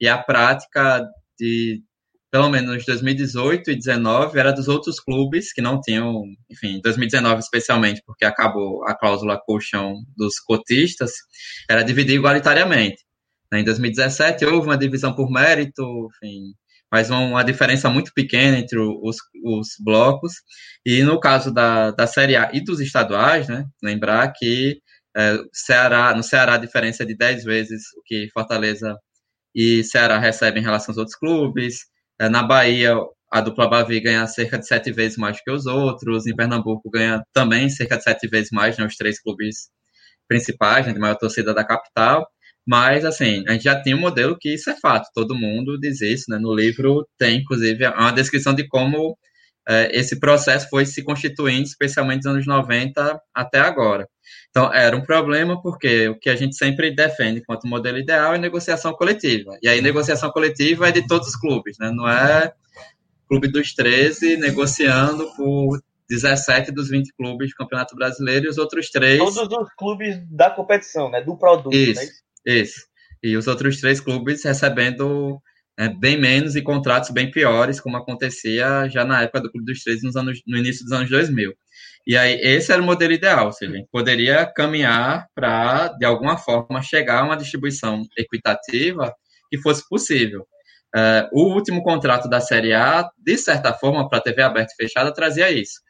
E 0.00 0.08
a 0.08 0.18
prática 0.18 1.06
de 1.38 1.82
pelo 2.30 2.48
menos 2.48 2.84
2018 2.84 3.70
e 3.70 3.74
2019, 3.74 4.38
era 4.38 4.52
dos 4.52 4.68
outros 4.68 5.00
clubes 5.00 5.52
que 5.52 5.60
não 5.60 5.80
tinham, 5.80 6.22
enfim, 6.50 6.80
2019 6.82 7.40
especialmente, 7.40 8.02
porque 8.06 8.24
acabou 8.24 8.84
a 8.86 8.94
cláusula 8.94 9.40
colchão 9.44 9.94
dos 10.16 10.38
cotistas, 10.38 11.12
era 11.68 11.82
dividir 11.82 12.14
igualitariamente. 12.14 13.04
Em 13.52 13.64
2017 13.64 14.44
houve 14.44 14.68
uma 14.68 14.78
divisão 14.78 15.12
por 15.14 15.30
mérito, 15.30 15.82
enfim, 16.22 16.54
mas 16.90 17.10
uma 17.10 17.42
diferença 17.42 17.90
muito 17.90 18.12
pequena 18.14 18.58
entre 18.58 18.78
os, 18.78 19.16
os 19.44 19.68
blocos. 19.80 20.32
E 20.84 21.02
no 21.02 21.18
caso 21.20 21.52
da, 21.52 21.90
da 21.90 22.06
Série 22.06 22.36
A 22.36 22.50
e 22.52 22.62
dos 22.62 22.80
estaduais, 22.80 23.48
né, 23.48 23.64
lembrar 23.82 24.32
que 24.32 24.80
é, 25.16 25.38
Ceará, 25.52 26.14
no 26.14 26.22
Ceará 26.22 26.54
a 26.54 26.58
diferença 26.58 27.02
é 27.02 27.06
de 27.06 27.16
10 27.16 27.44
vezes 27.44 27.82
o 27.96 28.02
que 28.04 28.28
Fortaleza 28.32 28.96
e 29.54 29.82
Ceará 29.84 30.18
recebem 30.18 30.62
em 30.62 30.64
relação 30.64 30.92
aos 30.92 30.98
outros 30.98 31.16
clubes. 31.16 31.80
É, 32.20 32.28
na 32.28 32.42
Bahia, 32.42 32.96
a 33.32 33.40
dupla 33.40 33.68
Bavi 33.68 33.98
ganha 34.00 34.26
cerca 34.26 34.58
de 34.58 34.66
sete 34.66 34.92
vezes 34.92 35.16
mais 35.16 35.40
que 35.42 35.50
os 35.50 35.66
outros, 35.66 36.26
em 36.26 36.36
Pernambuco 36.36 36.90
ganha 36.90 37.22
também 37.32 37.68
cerca 37.70 37.96
de 37.96 38.02
sete 38.04 38.28
vezes 38.28 38.50
mais, 38.52 38.76
né, 38.76 38.84
os 38.86 38.96
três 38.96 39.20
clubes 39.20 39.70
principais, 40.28 40.86
né, 40.86 40.92
de 40.92 40.98
maior 40.98 41.16
torcida 41.16 41.54
da 41.54 41.64
capital, 41.64 42.26
mas, 42.66 43.04
assim, 43.04 43.42
a 43.48 43.52
gente 43.52 43.64
já 43.64 43.80
tem 43.80 43.94
um 43.94 44.00
modelo 44.00 44.36
que 44.38 44.52
isso 44.54 44.70
é 44.70 44.76
fato, 44.80 45.08
todo 45.14 45.34
mundo 45.34 45.78
diz 45.80 46.00
isso, 46.02 46.26
né? 46.28 46.38
No 46.38 46.54
livro 46.54 47.08
tem, 47.18 47.38
inclusive, 47.40 47.86
uma 47.88 48.12
descrição 48.12 48.54
de 48.54 48.68
como 48.68 49.16
é, 49.68 49.90
esse 49.98 50.20
processo 50.20 50.68
foi 50.68 50.86
se 50.86 51.02
constituindo, 51.04 51.64
especialmente 51.64 52.24
nos 52.24 52.34
anos 52.34 52.46
90 52.46 53.20
até 53.34 53.60
agora. 53.60 54.06
Então, 54.50 54.72
era 54.74 54.96
um 54.96 55.02
problema 55.02 55.60
porque 55.62 56.08
o 56.08 56.18
que 56.18 56.28
a 56.28 56.34
gente 56.34 56.56
sempre 56.56 56.90
defende 56.90 57.42
quanto 57.42 57.68
modelo 57.68 57.98
ideal 57.98 58.34
é 58.34 58.38
negociação 58.38 58.92
coletiva. 58.92 59.56
E 59.62 59.68
aí, 59.68 59.80
negociação 59.80 60.30
coletiva 60.30 60.88
é 60.88 60.92
de 60.92 61.06
todos 61.06 61.28
os 61.28 61.36
clubes, 61.36 61.76
né? 61.78 61.90
Não 61.90 62.08
é 62.08 62.52
clube 63.28 63.46
dos 63.46 63.72
13 63.72 64.36
negociando 64.38 65.30
por 65.36 65.80
17 66.08 66.72
dos 66.72 66.88
20 66.88 67.12
clubes 67.14 67.50
do 67.50 67.54
Campeonato 67.54 67.94
Brasileiro 67.94 68.46
e 68.46 68.48
os 68.48 68.58
outros 68.58 68.90
três. 68.90 69.18
Todos 69.18 69.36
os 69.36 69.72
clubes 69.74 70.18
da 70.28 70.50
competição, 70.50 71.08
né? 71.08 71.22
Do 71.22 71.36
produto. 71.36 71.72
Isso. 71.72 72.00
Né? 72.00 72.08
Isso. 72.44 72.86
E 73.22 73.36
os 73.36 73.46
outros 73.46 73.80
três 73.80 74.00
clubes 74.00 74.42
recebendo 74.42 75.40
é, 75.78 75.88
bem 75.88 76.20
menos 76.20 76.56
e 76.56 76.62
contratos 76.62 77.10
bem 77.10 77.30
piores, 77.30 77.80
como 77.80 77.96
acontecia 77.96 78.88
já 78.88 79.04
na 79.04 79.22
época 79.22 79.42
do 79.42 79.50
Clube 79.50 79.66
dos 79.66 79.82
Três, 79.82 80.02
nos 80.02 80.16
anos, 80.16 80.42
no 80.46 80.58
início 80.58 80.84
dos 80.84 80.92
anos 80.92 81.08
2000. 81.08 81.54
E 82.06 82.16
aí, 82.16 82.34
esse 82.42 82.72
era 82.72 82.82
o 82.82 82.84
modelo 82.84 83.12
ideal, 83.12 83.48
a 83.48 83.64
gente 83.64 83.88
poderia 83.92 84.46
caminhar 84.46 85.26
para, 85.34 85.88
de 85.88 86.04
alguma 86.04 86.36
forma, 86.36 86.82
chegar 86.82 87.20
a 87.20 87.24
uma 87.24 87.36
distribuição 87.36 88.04
equitativa 88.16 89.14
que 89.50 89.58
fosse 89.58 89.86
possível. 89.88 90.46
Uh, 90.94 91.28
o 91.32 91.54
último 91.54 91.82
contrato 91.82 92.28
da 92.28 92.40
Série 92.40 92.72
A, 92.72 93.08
de 93.16 93.38
certa 93.38 93.72
forma, 93.72 94.08
para 94.08 94.18
a 94.18 94.22
TV 94.22 94.42
aberta 94.42 94.72
e 94.72 94.82
fechada, 94.82 95.12
trazia 95.12 95.50
isso. 95.50 95.80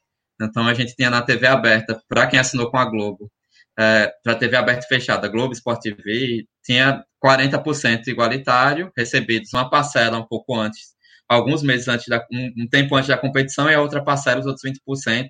Então, 0.40 0.66
a 0.66 0.74
gente 0.74 0.94
tinha 0.94 1.10
na 1.10 1.22
TV 1.22 1.46
aberta, 1.46 2.00
para 2.08 2.26
quem 2.26 2.38
assinou 2.38 2.70
com 2.70 2.78
a 2.78 2.84
Globo, 2.84 3.30
é, 3.78 4.12
para 4.22 4.34
TV 4.34 4.56
aberta 4.56 4.84
e 4.84 4.88
fechada, 4.88 5.28
Globo 5.28 5.52
Sport 5.52 5.80
TV, 5.80 6.44
tinha 6.62 7.02
40% 7.24 8.08
igualitário, 8.08 8.90
recebidos 8.96 9.52
uma 9.54 9.70
parcela 9.70 10.18
um 10.18 10.26
pouco 10.26 10.54
antes, 10.54 10.94
alguns 11.28 11.62
meses 11.62 11.88
antes, 11.88 12.06
da, 12.06 12.26
um, 12.32 12.64
um, 12.64 12.68
tempo 12.68 12.94
antes 12.94 13.08
da 13.08 13.16
competição, 13.16 13.70
e 13.70 13.74
a 13.74 13.80
outra 13.80 14.02
parcela, 14.04 14.40
os 14.40 14.46
outros 14.46 14.64
20%, 14.64 15.28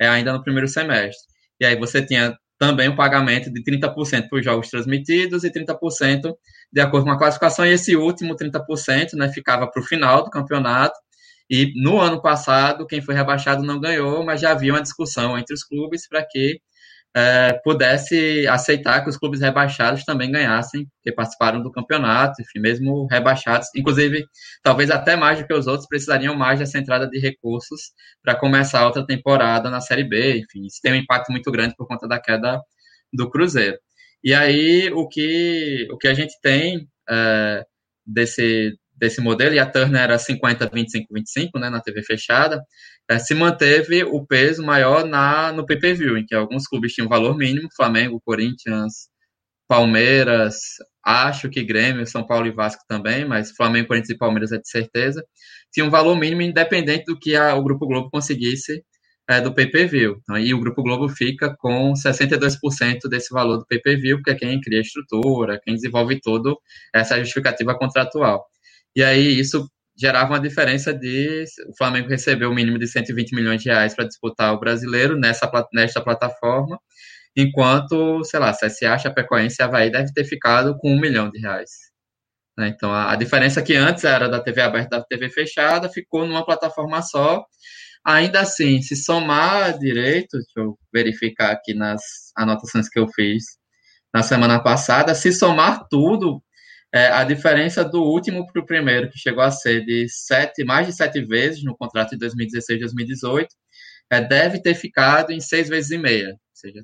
é, 0.00 0.08
ainda 0.08 0.32
no 0.32 0.42
primeiro 0.42 0.68
semestre. 0.68 1.26
E 1.60 1.66
aí 1.66 1.76
você 1.76 2.04
tinha 2.04 2.36
também 2.58 2.88
um 2.88 2.96
pagamento 2.96 3.52
de 3.52 3.62
30% 3.62 4.28
para 4.28 4.38
os 4.38 4.44
jogos 4.44 4.68
transmitidos 4.68 5.44
e 5.44 5.50
30% 5.50 6.34
de 6.72 6.80
acordo 6.80 7.06
com 7.06 7.12
a 7.12 7.18
classificação, 7.18 7.64
e 7.64 7.70
esse 7.72 7.96
último 7.96 8.36
30% 8.36 9.14
né, 9.14 9.28
ficava 9.32 9.66
para 9.70 9.80
o 9.80 9.84
final 9.84 10.24
do 10.24 10.30
campeonato, 10.30 10.98
e 11.50 11.72
no 11.82 11.98
ano 11.98 12.20
passado, 12.20 12.86
quem 12.86 13.00
foi 13.00 13.14
rebaixado 13.14 13.62
não 13.62 13.80
ganhou, 13.80 14.22
mas 14.24 14.40
já 14.40 14.50
havia 14.50 14.72
uma 14.72 14.82
discussão 14.82 15.38
entre 15.38 15.54
os 15.54 15.64
clubes 15.64 16.06
para 16.06 16.22
que 16.26 16.60
é, 17.18 17.52
pudesse 17.64 18.46
aceitar 18.46 19.02
que 19.02 19.10
os 19.10 19.16
clubes 19.16 19.40
rebaixados 19.40 20.04
também 20.04 20.30
ganhassem, 20.30 20.86
que 21.02 21.10
participaram 21.10 21.60
do 21.60 21.72
campeonato, 21.72 22.40
enfim, 22.40 22.60
mesmo 22.60 23.08
rebaixados, 23.10 23.66
inclusive, 23.74 24.24
talvez 24.62 24.88
até 24.88 25.16
mais 25.16 25.40
do 25.40 25.46
que 25.46 25.52
os 25.52 25.66
outros, 25.66 25.88
precisariam 25.88 26.36
mais 26.36 26.60
dessa 26.60 26.78
entrada 26.78 27.08
de 27.08 27.18
recursos 27.18 27.90
para 28.22 28.36
começar 28.36 28.86
outra 28.86 29.04
temporada 29.04 29.68
na 29.68 29.80
Série 29.80 30.04
B, 30.04 30.38
enfim, 30.38 30.64
isso 30.66 30.78
tem 30.80 30.92
um 30.92 30.96
impacto 30.96 31.32
muito 31.32 31.50
grande 31.50 31.74
por 31.76 31.88
conta 31.88 32.06
da 32.06 32.20
queda 32.20 32.60
do 33.12 33.28
Cruzeiro. 33.28 33.76
E 34.22 34.32
aí, 34.32 34.88
o 34.92 35.08
que, 35.08 35.88
o 35.90 35.98
que 35.98 36.06
a 36.06 36.14
gente 36.14 36.34
tem 36.40 36.88
é, 37.10 37.64
desse, 38.06 38.76
desse 38.96 39.20
modelo, 39.20 39.54
e 39.54 39.58
a 39.58 39.66
Turner 39.66 40.02
era 40.02 40.18
50, 40.18 40.70
25, 40.72 41.06
25, 41.12 41.58
né, 41.58 41.68
na 41.68 41.80
TV 41.80 42.00
fechada, 42.04 42.62
é, 43.10 43.18
se 43.18 43.34
manteve 43.34 44.04
o 44.04 44.26
peso 44.26 44.62
maior 44.62 45.04
na, 45.06 45.52
no 45.52 45.64
pay-per-view, 45.66 46.18
em 46.18 46.26
que 46.26 46.34
alguns 46.34 46.66
clubes 46.66 46.92
tinham 46.92 47.08
valor 47.08 47.36
mínimo, 47.36 47.68
Flamengo, 47.74 48.20
Corinthians, 48.24 49.08
Palmeiras, 49.66 50.56
acho 51.04 51.48
que 51.48 51.64
Grêmio, 51.64 52.06
São 52.06 52.26
Paulo 52.26 52.46
e 52.46 52.50
Vasco 52.50 52.82
também, 52.88 53.24
mas 53.24 53.50
Flamengo, 53.52 53.88
Corinthians 53.88 54.10
e 54.16 54.18
Palmeiras 54.18 54.52
é 54.52 54.58
de 54.58 54.68
certeza, 54.68 55.24
tinha 55.72 55.86
um 55.86 55.90
valor 55.90 56.16
mínimo 56.16 56.42
independente 56.42 57.04
do 57.06 57.18
que 57.18 57.36
a, 57.36 57.54
o 57.54 57.62
Grupo 57.62 57.86
Globo 57.86 58.10
conseguisse 58.10 58.82
é, 59.28 59.40
do 59.40 59.54
pay-per-view. 59.54 60.18
Então, 60.22 60.38
e 60.38 60.54
o 60.54 60.60
Grupo 60.60 60.82
Globo 60.82 61.08
fica 61.08 61.54
com 61.58 61.92
62% 61.92 63.08
desse 63.10 63.32
valor 63.32 63.58
do 63.58 63.66
pay-per-view, 63.66 64.18
porque 64.18 64.30
é 64.30 64.34
quem 64.34 64.60
cria 64.60 64.78
a 64.78 64.82
estrutura, 64.82 65.60
quem 65.62 65.74
desenvolve 65.74 66.18
tudo 66.20 66.58
essa 66.94 67.18
justificativa 67.18 67.76
contratual. 67.78 68.44
E 68.96 69.02
aí 69.02 69.38
isso 69.38 69.68
gerava 69.98 70.32
uma 70.34 70.40
diferença 70.40 70.94
de 70.94 71.44
o 71.68 71.76
Flamengo 71.76 72.08
recebeu 72.08 72.50
o 72.50 72.54
mínimo 72.54 72.78
de 72.78 72.86
120 72.86 73.34
milhões 73.34 73.62
de 73.62 73.68
reais 73.68 73.94
para 73.94 74.06
disputar 74.06 74.54
o 74.54 74.60
brasileiro 74.60 75.18
nessa, 75.18 75.50
nesta 75.72 76.00
plataforma, 76.00 76.78
enquanto, 77.36 78.22
sei 78.24 78.38
lá, 78.38 78.52
CSA, 78.52 78.98
Chapecoense 78.98 79.56
e 79.60 79.62
Havaí 79.62 79.90
deve 79.90 80.12
ter 80.12 80.24
ficado 80.24 80.76
com 80.78 80.92
um 80.92 81.00
milhão 81.00 81.30
de 81.30 81.38
reais. 81.40 81.70
Né? 82.56 82.68
Então, 82.68 82.92
a, 82.92 83.12
a, 83.12 83.16
diferença 83.16 83.62
que 83.62 83.74
antes 83.74 84.04
era 84.04 84.28
da 84.28 84.40
TV 84.40 84.60
aberta 84.60 84.98
da 84.98 85.04
TV 85.04 85.28
fechada 85.30 85.88
ficou 85.88 86.26
numa 86.26 86.44
plataforma 86.44 87.02
só. 87.02 87.44
Ainda 88.04 88.40
assim, 88.40 88.80
se 88.82 88.96
somar 88.96 89.78
direito, 89.78 90.38
deixa 90.38 90.52
eu 90.58 90.78
verificar 90.92 91.52
aqui 91.52 91.74
nas 91.74 92.02
anotações 92.36 92.88
que 92.88 92.98
eu 92.98 93.08
fiz 93.08 93.44
na 94.14 94.22
semana 94.22 94.62
passada, 94.62 95.14
se 95.14 95.32
somar 95.32 95.86
tudo, 95.90 96.42
é, 96.92 97.08
a 97.08 97.24
diferença 97.24 97.84
do 97.84 98.02
último 98.02 98.46
para 98.50 98.62
o 98.62 98.66
primeiro, 98.66 99.10
que 99.10 99.18
chegou 99.18 99.42
a 99.42 99.50
ser 99.50 99.84
de 99.84 100.08
sete, 100.08 100.64
mais 100.64 100.86
de 100.86 100.92
sete 100.94 101.20
vezes 101.22 101.62
no 101.62 101.76
contrato 101.76 102.10
de 102.10 102.18
2016 102.18 102.80
2018, 102.80 103.48
é, 104.10 104.20
deve 104.22 104.60
ter 104.62 104.74
ficado 104.74 105.32
em 105.32 105.40
seis 105.40 105.68
vezes 105.68 105.90
e 105.90 105.98
meia. 105.98 106.30
Ou 106.30 106.36
seja, 106.54 106.82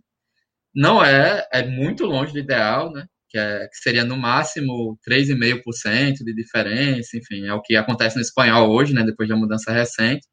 não 0.75 1.05
é, 1.05 1.47
é 1.53 1.67
muito 1.67 2.05
longe 2.07 2.33
do 2.33 2.39
ideal, 2.39 2.93
né? 2.93 3.07
Que, 3.31 3.39
é, 3.39 3.67
que 3.69 3.77
seria 3.79 4.05
no 4.05 4.17
máximo 4.17 4.99
3,5% 5.09 6.19
de 6.25 6.35
diferença, 6.35 7.17
enfim, 7.17 7.47
é 7.47 7.55
o 7.55 7.63
que 7.63 7.77
acontece 7.77 8.17
no 8.17 8.23
espanhol 8.23 8.71
hoje, 8.71 8.95
né? 8.95 9.03
Depois 9.05 9.29
da 9.29 9.37
mudança 9.37 9.73
recente. 9.73 10.27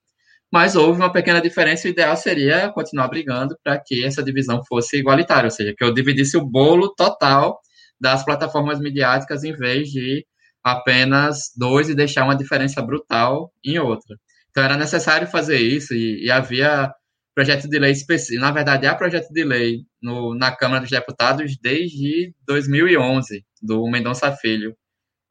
Mas 0.52 0.76
houve 0.76 1.00
uma 1.00 1.12
pequena 1.12 1.42
diferença 1.42 1.88
o 1.88 1.92
ideal 1.92 2.16
seria 2.18 2.70
continuar 2.72 3.08
brigando 3.08 3.58
para 3.64 3.80
que 3.80 4.04
essa 4.06 4.22
divisão 4.24 4.62
fosse 4.68 4.98
igualitária, 4.98 5.46
ou 5.46 5.52
seja, 5.52 5.74
que 5.78 5.84
eu 5.84 5.94
dividisse 5.94 6.38
o 6.38 6.46
bolo 6.46 6.94
total 6.96 7.60
das 8.02 8.26
plataformas 8.26 8.80
midiáticas 8.80 9.44
em 9.44 9.54
vez 9.54 9.90
de 9.90 10.26
apenas 10.64 11.52
dois 11.56 11.88
e 11.88 11.96
deixar 11.96 12.24
uma 12.24 12.36
diferença 12.36 12.82
brutal 12.82 13.52
em 13.64 13.78
outra. 13.80 14.18
Então 14.50 14.64
era 14.64 14.76
necessário 14.76 15.28
fazer 15.28 15.60
isso 15.60 15.94
e, 15.94 16.26
e 16.26 16.32
havia 16.32 16.92
projeto 17.34 17.70
de 17.70 17.80
lei 17.80 17.92
específico. 17.92 18.42
Na 18.42 18.52
verdade, 18.52 18.88
há 18.88 18.96
projeto 18.96 19.30
de 19.32 19.44
lei 19.44 19.80
no, 20.02 20.36
na 20.36 20.56
Câmara 20.56 20.82
dos 20.82 20.90
Deputados 20.90 21.56
desde 21.62 22.34
2011, 22.46 23.46
do 23.62 23.88
Mendonça 23.88 24.32
Filho, 24.36 24.76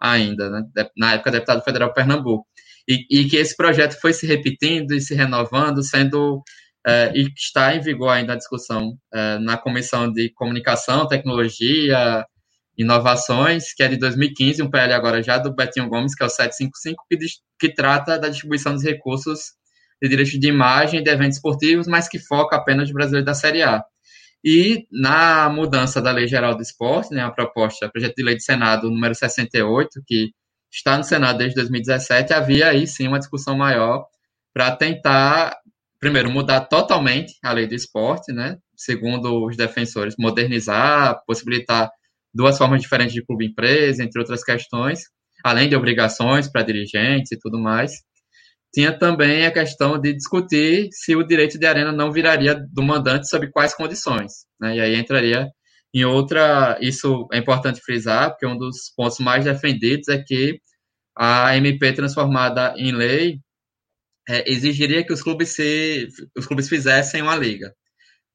ainda, 0.01 0.49
né? 0.51 0.63
na 0.97 1.15
época 1.15 1.31
deputado 1.31 1.63
federal 1.63 1.93
Pernambuco. 1.93 2.47
E, 2.89 3.07
e, 3.11 3.29
que 3.29 3.37
esse 3.37 3.55
projeto 3.57 4.01
foi 4.01 4.13
se 4.13 4.27
repetindo 4.27 4.93
e 4.93 5.01
se 5.01 5.15
renovando, 5.15 5.83
sendo 5.83 6.43
é, 6.87 7.13
e 7.15 7.29
está 7.37 7.75
em 7.75 7.81
vigor 7.81 8.09
ainda 8.09 8.33
a 8.33 8.37
discussão 8.37 8.97
é, 9.13 9.39
na 9.39 9.59
Comissão 9.59 10.11
de 10.11 10.33
Comunicação, 10.33 11.07
Tecnologia, 11.07 12.25
Inovações, 12.81 13.75
que 13.75 13.83
é 13.83 13.89
de 13.89 13.97
2015, 13.99 14.63
um 14.63 14.71
PL 14.71 14.95
agora 14.95 15.23
já 15.23 15.37
do 15.37 15.55
Betinho 15.55 15.89
Gomes, 15.89 16.15
que 16.15 16.23
é 16.23 16.27
o 16.27 16.31
755, 16.31 17.05
que, 17.11 17.19
que 17.59 17.75
trata 17.75 18.19
da 18.19 18.29
distribuição 18.29 18.73
dos 18.73 18.83
recursos 18.83 19.53
de 20.03 20.09
direitos 20.09 20.33
de 20.33 20.49
imagem 20.49 21.03
de 21.03 21.11
eventos 21.11 21.37
esportivos, 21.37 21.87
mas 21.87 22.09
que 22.09 22.19
foca 22.19 22.57
apenas 22.57 22.89
no 22.89 22.95
brasileiro 22.95 23.27
da 23.27 23.35
Série 23.35 23.63
A. 23.63 23.85
E 24.43 24.87
na 24.91 25.51
mudança 25.51 26.01
da 26.01 26.11
Lei 26.11 26.27
Geral 26.27 26.55
do 26.55 26.63
Esporte, 26.63 27.15
né, 27.15 27.23
a 27.23 27.31
proposta, 27.31 27.91
projeto 27.91 28.17
de 28.17 28.23
lei 28.23 28.37
do 28.37 28.43
Senado 28.43 28.91
número 28.91 29.15
68, 29.15 30.01
que 30.07 30.31
está 30.73 30.97
no 30.97 31.05
Senado 31.05 31.39
desde 31.39 31.57
2017, 31.57 32.33
havia 32.33 32.69
aí 32.69 32.87
sim 32.87 33.09
uma 33.09 33.19
discussão 33.19 33.55
maior 33.55 34.07
para 34.55 34.75
tentar, 34.75 35.55
primeiro, 35.99 36.31
mudar 36.31 36.63
totalmente 36.63 37.35
a 37.45 37.53
lei 37.53 37.67
do 37.67 37.75
esporte, 37.75 38.33
né, 38.33 38.57
segundo 38.75 39.45
os 39.45 39.55
defensores, 39.55 40.15
modernizar, 40.19 41.23
possibilitar 41.27 41.91
duas 42.35 42.57
formas 42.59 42.83
diferentes 42.83 43.15
de 43.15 43.25
clube 43.25 43.47
empresa, 43.47 44.03
entre 44.03 44.21
outras 44.21 44.45
questões, 44.45 45.03
além 45.45 45.69
de 45.69 45.77
obrigações 45.77 46.51
para 46.51 46.63
dirigentes 46.63 47.33
e 47.33 47.39
tudo 47.39 47.59
mais. 47.59 47.93
Tinha 48.73 48.97
também 48.97 49.47
a 49.47 49.53
questão 49.53 49.99
de 49.99 50.13
discutir 50.13 50.89
se 50.93 51.17
o 51.17 51.27
direito 51.27 51.59
de 51.59 51.67
arena 51.67 51.91
não 51.91 52.13
viraria 52.13 52.55
do 52.55 52.83
mandante 52.83 53.29
sob 53.29 53.51
quais 53.51 53.75
condições. 53.75 54.45
Né? 54.61 54.77
E 54.77 54.81
aí 54.81 54.95
entraria 54.97 55.49
em 55.93 56.05
outra. 56.05 56.79
Isso 56.81 57.27
é 57.33 57.39
importante 57.39 57.81
frisar, 57.81 58.31
porque 58.31 58.47
um 58.47 58.57
dos 58.57 58.93
pontos 58.97 59.19
mais 59.19 59.45
defendidos 59.45 60.09
é 60.09 60.23
que 60.23 60.61
a 61.17 61.57
MP 61.57 61.93
transformada 61.93 62.75
em 62.77 62.93
lei 62.93 63.41
é, 64.29 64.49
exigiria 64.51 65.05
que 65.05 65.13
os 65.13 65.23
clubes, 65.23 65.55
se, 65.55 66.09
os 66.37 66.47
clubes 66.47 66.69
fizessem 66.69 67.23
uma 67.23 67.37
liga. 67.37 67.75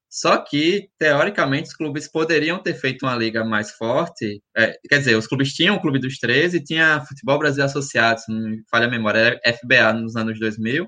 Só 0.08 0.38
que, 0.38 0.88
teoricamente, 0.98 1.68
os 1.68 1.74
clubes 1.74 2.10
poderiam 2.10 2.62
ter 2.62 2.74
feito 2.74 3.04
uma 3.04 3.16
liga 3.16 3.44
mais 3.44 3.72
forte. 3.72 4.40
É, 4.56 4.74
quer 4.88 4.98
dizer, 4.98 5.16
os 5.16 5.26
clubes 5.26 5.52
tinham 5.52 5.76
o 5.76 5.80
Clube 5.80 5.98
dos 5.98 6.18
13 6.18 6.56
e 6.56 6.64
tinha 6.64 7.04
Futebol 7.06 7.38
Brasil 7.38 7.64
Associado, 7.64 8.20
se 8.20 8.32
não 8.32 8.50
me 8.50 8.62
falha 8.70 8.86
a 8.86 8.90
memória, 8.90 9.18
era 9.18 9.56
FBA 9.56 9.92
nos 9.92 10.16
anos 10.16 10.38
2000, 10.38 10.86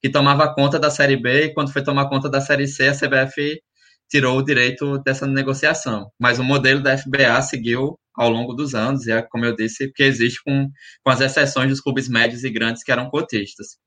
que 0.00 0.08
tomava 0.08 0.54
conta 0.54 0.78
da 0.78 0.90
Série 0.90 1.16
B 1.16 1.46
e 1.46 1.54
quando 1.54 1.72
foi 1.72 1.82
tomar 1.82 2.08
conta 2.08 2.28
da 2.30 2.40
Série 2.40 2.66
C, 2.66 2.88
a 2.88 2.94
CBF 2.94 3.60
tirou 4.08 4.38
o 4.38 4.42
direito 4.44 4.98
dessa 4.98 5.26
negociação. 5.26 6.10
Mas 6.18 6.38
o 6.38 6.44
modelo 6.44 6.82
da 6.82 6.96
FBA 6.98 7.40
seguiu 7.42 7.98
ao 8.14 8.28
longo 8.30 8.52
dos 8.54 8.74
anos, 8.74 9.06
e 9.06 9.12
é 9.12 9.22
como 9.22 9.44
eu 9.44 9.54
disse, 9.54 9.90
que 9.92 10.02
existe 10.02 10.42
com, 10.44 10.68
com 11.02 11.10
as 11.10 11.20
exceções 11.20 11.70
dos 11.70 11.80
clubes 11.80 12.08
médios 12.08 12.44
e 12.44 12.50
grandes 12.50 12.82
que 12.82 12.92
eram 12.92 13.08
cotistas. 13.08 13.78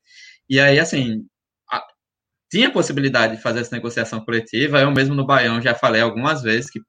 E 0.50 0.60
aí, 0.60 0.80
assim, 0.80 1.26
tinha 2.54 2.72
possibilidade 2.72 3.36
de 3.36 3.42
fazer 3.42 3.62
essa 3.62 3.76
negociação 3.76 4.24
coletiva. 4.24 4.80
Eu 4.80 4.92
mesmo 4.92 5.16
no 5.16 5.26
Baião 5.26 5.60
já 5.60 5.74
falei 5.74 6.02
algumas 6.02 6.44
vezes 6.44 6.70
que 6.70 6.80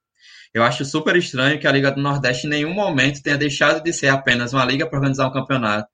eu 0.53 0.61
acho 0.61 0.85
super 0.85 1.15
estranho 1.15 1.59
que 1.59 1.65
a 1.65 1.71
Liga 1.71 1.91
do 1.91 1.99
Nordeste 1.99 2.45
em 2.45 2.51
nenhum 2.51 2.71
momento 2.71 3.19
tenha 3.23 3.35
deixado 3.35 3.81
de 3.81 3.91
ser 3.91 4.09
apenas 4.09 4.53
uma 4.53 4.63
liga 4.63 4.87
para 4.87 4.99
organizar 4.99 5.27
um 5.27 5.33
campeonato 5.33 5.87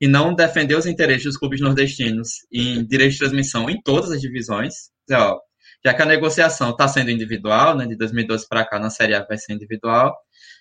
e 0.00 0.08
não 0.08 0.34
defender 0.34 0.76
os 0.76 0.86
interesses 0.86 1.24
dos 1.24 1.36
clubes 1.36 1.60
nordestinos 1.60 2.30
em 2.50 2.82
direito 2.86 3.12
de 3.12 3.18
transmissão 3.18 3.68
em 3.68 3.78
todas 3.82 4.10
as 4.10 4.18
divisões. 4.18 4.72
Já 5.06 5.92
que 5.94 6.02
a 6.02 6.06
negociação 6.06 6.70
está 6.70 6.88
sendo 6.88 7.10
individual, 7.10 7.76
né, 7.76 7.86
de 7.86 7.98
2012 7.98 8.48
para 8.48 8.64
cá 8.64 8.78
na 8.78 8.88
Série 8.88 9.14
A 9.14 9.24
vai 9.24 9.36
ser 9.36 9.52
individual, 9.52 10.16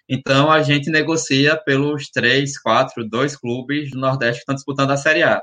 então 0.10 0.52
a 0.52 0.62
gente 0.62 0.90
negocia 0.90 1.56
pelos 1.56 2.10
três, 2.10 2.60
quatro, 2.60 3.08
dois 3.08 3.38
clubes 3.38 3.92
do 3.92 3.98
Nordeste 3.98 4.40
que 4.40 4.42
estão 4.42 4.56
disputando 4.56 4.92
a 4.92 4.98
Série 4.98 5.24
A. 5.24 5.42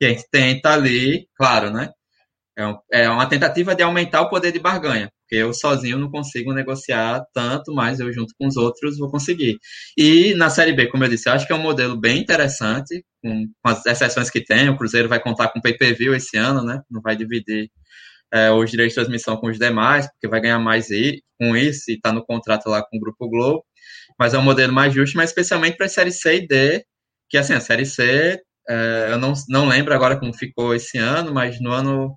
E 0.00 0.06
a 0.06 0.08
gente 0.08 0.24
tenta 0.28 0.72
ali, 0.72 1.28
claro, 1.36 1.70
né, 1.70 1.90
é, 2.58 3.02
é 3.02 3.10
uma 3.10 3.28
tentativa 3.28 3.74
de 3.74 3.82
aumentar 3.82 4.22
o 4.22 4.28
poder 4.28 4.52
de 4.52 4.58
barganha, 4.60 5.10
porque 5.22 5.36
eu 5.36 5.52
sozinho 5.52 5.98
não 5.98 6.10
consigo 6.10 6.52
negociar 6.52 7.24
tanto, 7.34 7.72
mas 7.74 8.00
eu 8.00 8.12
junto 8.12 8.32
com 8.38 8.46
os 8.46 8.56
outros 8.56 8.98
vou 8.98 9.10
conseguir. 9.10 9.58
E 9.96 10.34
na 10.34 10.48
Série 10.50 10.72
B, 10.72 10.86
como 10.88 11.04
eu 11.04 11.08
disse, 11.08 11.28
eu 11.28 11.32
acho 11.32 11.46
que 11.46 11.52
é 11.52 11.56
um 11.56 11.62
modelo 11.62 11.98
bem 11.98 12.18
interessante, 12.20 13.04
com, 13.22 13.46
com 13.62 13.70
as 13.70 13.84
exceções 13.86 14.30
que 14.30 14.44
tem. 14.44 14.68
O 14.68 14.76
Cruzeiro 14.76 15.08
vai 15.08 15.20
contar 15.20 15.48
com 15.48 15.60
pay-per-view 15.60 16.14
esse 16.14 16.36
ano, 16.36 16.62
né? 16.64 16.80
Não 16.90 17.00
vai 17.00 17.16
dividir 17.16 17.70
é, 18.32 18.50
os 18.52 18.70
direitos 18.70 18.94
de 18.94 19.00
transmissão 19.00 19.36
com 19.36 19.48
os 19.48 19.58
demais, 19.58 20.08
porque 20.12 20.28
vai 20.28 20.40
ganhar 20.40 20.58
mais 20.58 20.88
com 21.38 21.56
isso 21.56 21.90
e 21.90 21.94
está 21.94 22.12
no 22.12 22.24
contrato 22.24 22.68
lá 22.68 22.82
com 22.82 22.96
o 22.96 23.00
Grupo 23.00 23.28
Globo. 23.28 23.64
Mas 24.18 24.34
é 24.34 24.38
um 24.38 24.42
modelo 24.42 24.72
mais 24.72 24.94
justo, 24.94 25.16
mas 25.16 25.30
especialmente 25.30 25.76
para 25.76 25.86
a 25.86 25.88
Série 25.88 26.12
C 26.12 26.36
e 26.36 26.46
D, 26.46 26.84
que 27.28 27.36
assim, 27.38 27.54
a 27.54 27.60
Série 27.60 27.86
C, 27.86 28.40
é, 28.68 29.08
eu 29.10 29.18
não, 29.18 29.32
não 29.48 29.66
lembro 29.66 29.94
agora 29.94 30.18
como 30.18 30.32
ficou 30.32 30.74
esse 30.74 30.98
ano, 30.98 31.32
mas 31.32 31.60
no 31.60 31.72
ano 31.72 32.16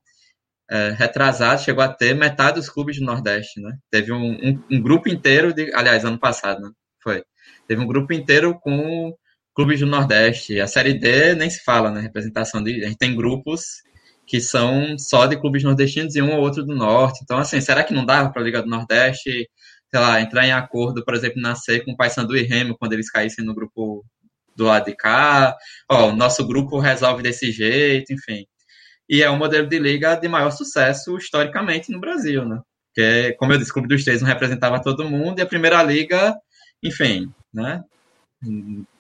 é, 0.70 0.92
retrasado, 0.92 1.62
chegou 1.62 1.84
a 1.84 1.88
ter 1.88 2.14
metade 2.14 2.58
dos 2.58 2.70
clubes 2.70 3.00
do 3.00 3.06
Nordeste, 3.06 3.62
né? 3.62 3.78
Teve 3.90 4.12
um, 4.12 4.32
um, 4.32 4.64
um, 4.72 4.82
grupo 4.82 5.10
inteiro, 5.10 5.54
de, 5.54 5.74
aliás, 5.74 6.04
ano 6.04 6.20
passado, 6.20 6.62
né? 6.62 6.70
Foi. 7.02 7.24
Teve 7.68 7.82
um 7.82 7.88
grupo 7.88 8.14
inteiro 8.14 8.58
com 8.60 9.14
clubes 9.56 9.80
do 9.80 9.86
Nordeste. 9.86 10.60
A 10.60 10.68
Série 10.68 10.94
D 10.94 11.36
nem 11.36 11.50
se 11.50 11.64
fala, 11.64 11.92
né? 11.92 12.02
Representação 12.02 12.62
de. 12.64 12.84
A 12.84 12.88
gente 12.88 12.98
tem 12.98 13.16
grupos 13.16 13.64
que 14.26 14.42
são 14.42 14.98
só 15.00 15.26
de 15.26 15.40
clubes 15.40 15.64
nordestinos 15.64 16.16
e 16.16 16.22
um 16.22 16.34
ou 16.36 16.42
outro 16.42 16.66
do 16.66 16.76
Norte. 16.76 17.22
Então, 17.24 17.38
assim, 17.38 17.62
será 17.62 17.84
que 17.84 17.94
não 17.94 18.06
dava 18.06 18.32
para 18.32 18.42
a 18.42 18.46
Liga 18.46 18.62
do 18.62 18.70
Nordeste, 18.70 19.32
sei 19.90 20.00
lá, 20.00 20.22
entrar 20.22 20.46
em 20.46 20.52
acordo, 20.52 21.04
por 21.06 21.16
exemplo, 21.16 21.42
nascer 21.42 21.86
com 21.86 21.94
o 21.94 21.98
Paysandu 21.98 22.36
e 22.36 22.44
Remo 22.44 22.78
quando 22.78 22.94
eles 22.94 23.10
caíssem 23.10 23.46
no 23.46 23.56
grupo 23.56 24.06
do 24.56 24.66
lado 24.66 24.86
de 24.86 24.96
cá? 24.96 25.56
Ó, 25.90 26.10
o 26.10 26.16
nosso 26.16 26.46
grupo 26.46 26.80
resolve 26.80 27.24
desse 27.24 27.52
jeito, 27.52 28.14
enfim 28.14 28.46
e 29.10 29.24
é 29.24 29.30
um 29.30 29.38
modelo 29.38 29.68
de 29.68 29.80
liga 29.80 30.16
de 30.16 30.28
maior 30.28 30.52
sucesso 30.52 31.18
historicamente 31.18 31.92
no 31.92 32.00
Brasil, 32.00 32.46
né? 32.46 32.60
Porque, 32.88 33.34
como 33.34 33.54
eu 33.54 33.58
disse, 33.58 33.72
o 33.72 33.74
Clube 33.74 33.88
dos 33.88 34.04
Três 34.04 34.22
não 34.22 34.28
representava 34.28 34.82
todo 34.82 35.10
mundo, 35.10 35.40
e 35.40 35.42
a 35.42 35.46
Primeira 35.46 35.82
Liga, 35.84 36.36
enfim, 36.82 37.32
né? 37.54 37.84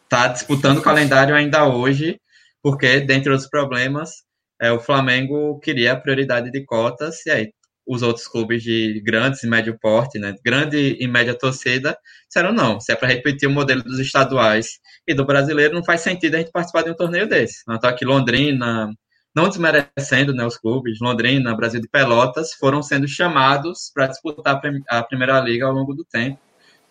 Tá 0.08 0.28
disputando 0.28 0.78
o 0.78 0.84
calendário 0.84 1.36
ainda 1.36 1.68
hoje, 1.68 2.20
porque, 2.62 3.00
dentre 3.00 3.32
outros 3.32 3.50
problemas, 3.50 4.24
é, 4.62 4.72
o 4.72 4.80
Flamengo 4.80 5.60
queria 5.60 5.94
a 5.94 6.00
prioridade 6.00 6.52
de 6.52 6.64
cotas, 6.64 7.26
e 7.26 7.32
aí 7.32 7.52
os 7.88 8.02
outros 8.02 8.28
clubes 8.28 8.62
de 8.62 9.02
grandes 9.04 9.42
e 9.44 9.48
médio 9.48 9.78
porte, 9.80 10.20
né, 10.20 10.36
grande 10.44 10.98
e 11.00 11.08
média 11.08 11.34
torcida, 11.34 11.98
disseram 12.28 12.52
não, 12.52 12.80
se 12.82 12.92
é 12.92 12.96
para 12.96 13.08
repetir 13.08 13.48
o 13.48 13.52
modelo 13.52 13.82
dos 13.82 13.98
estaduais 13.98 14.80
e 15.08 15.14
do 15.14 15.26
brasileiro, 15.26 15.74
não 15.74 15.84
faz 15.84 16.02
sentido 16.02 16.36
a 16.36 16.40
gente 16.40 16.52
participar 16.52 16.84
de 16.84 16.92
um 16.92 16.96
torneio 16.96 17.28
desse. 17.28 17.64
Então 17.70 17.90
aqui 17.90 18.04
Londrina, 18.04 18.92
não 19.38 19.48
desmerecendo 19.48 20.34
né, 20.34 20.44
os 20.44 20.58
clubes, 20.58 21.00
Londrina, 21.00 21.56
Brasil 21.56 21.80
de 21.80 21.88
Pelotas, 21.88 22.54
foram 22.56 22.82
sendo 22.82 23.08
chamados 23.08 23.92
para 23.94 24.08
disputar 24.08 24.60
a 24.90 25.04
Primeira 25.04 25.40
Liga 25.40 25.68
ao 25.68 25.74
longo 25.74 25.94
do 25.94 26.04
tempo. 26.04 26.40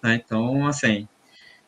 Né? 0.01 0.23
Então, 0.25 0.65
assim, 0.65 1.09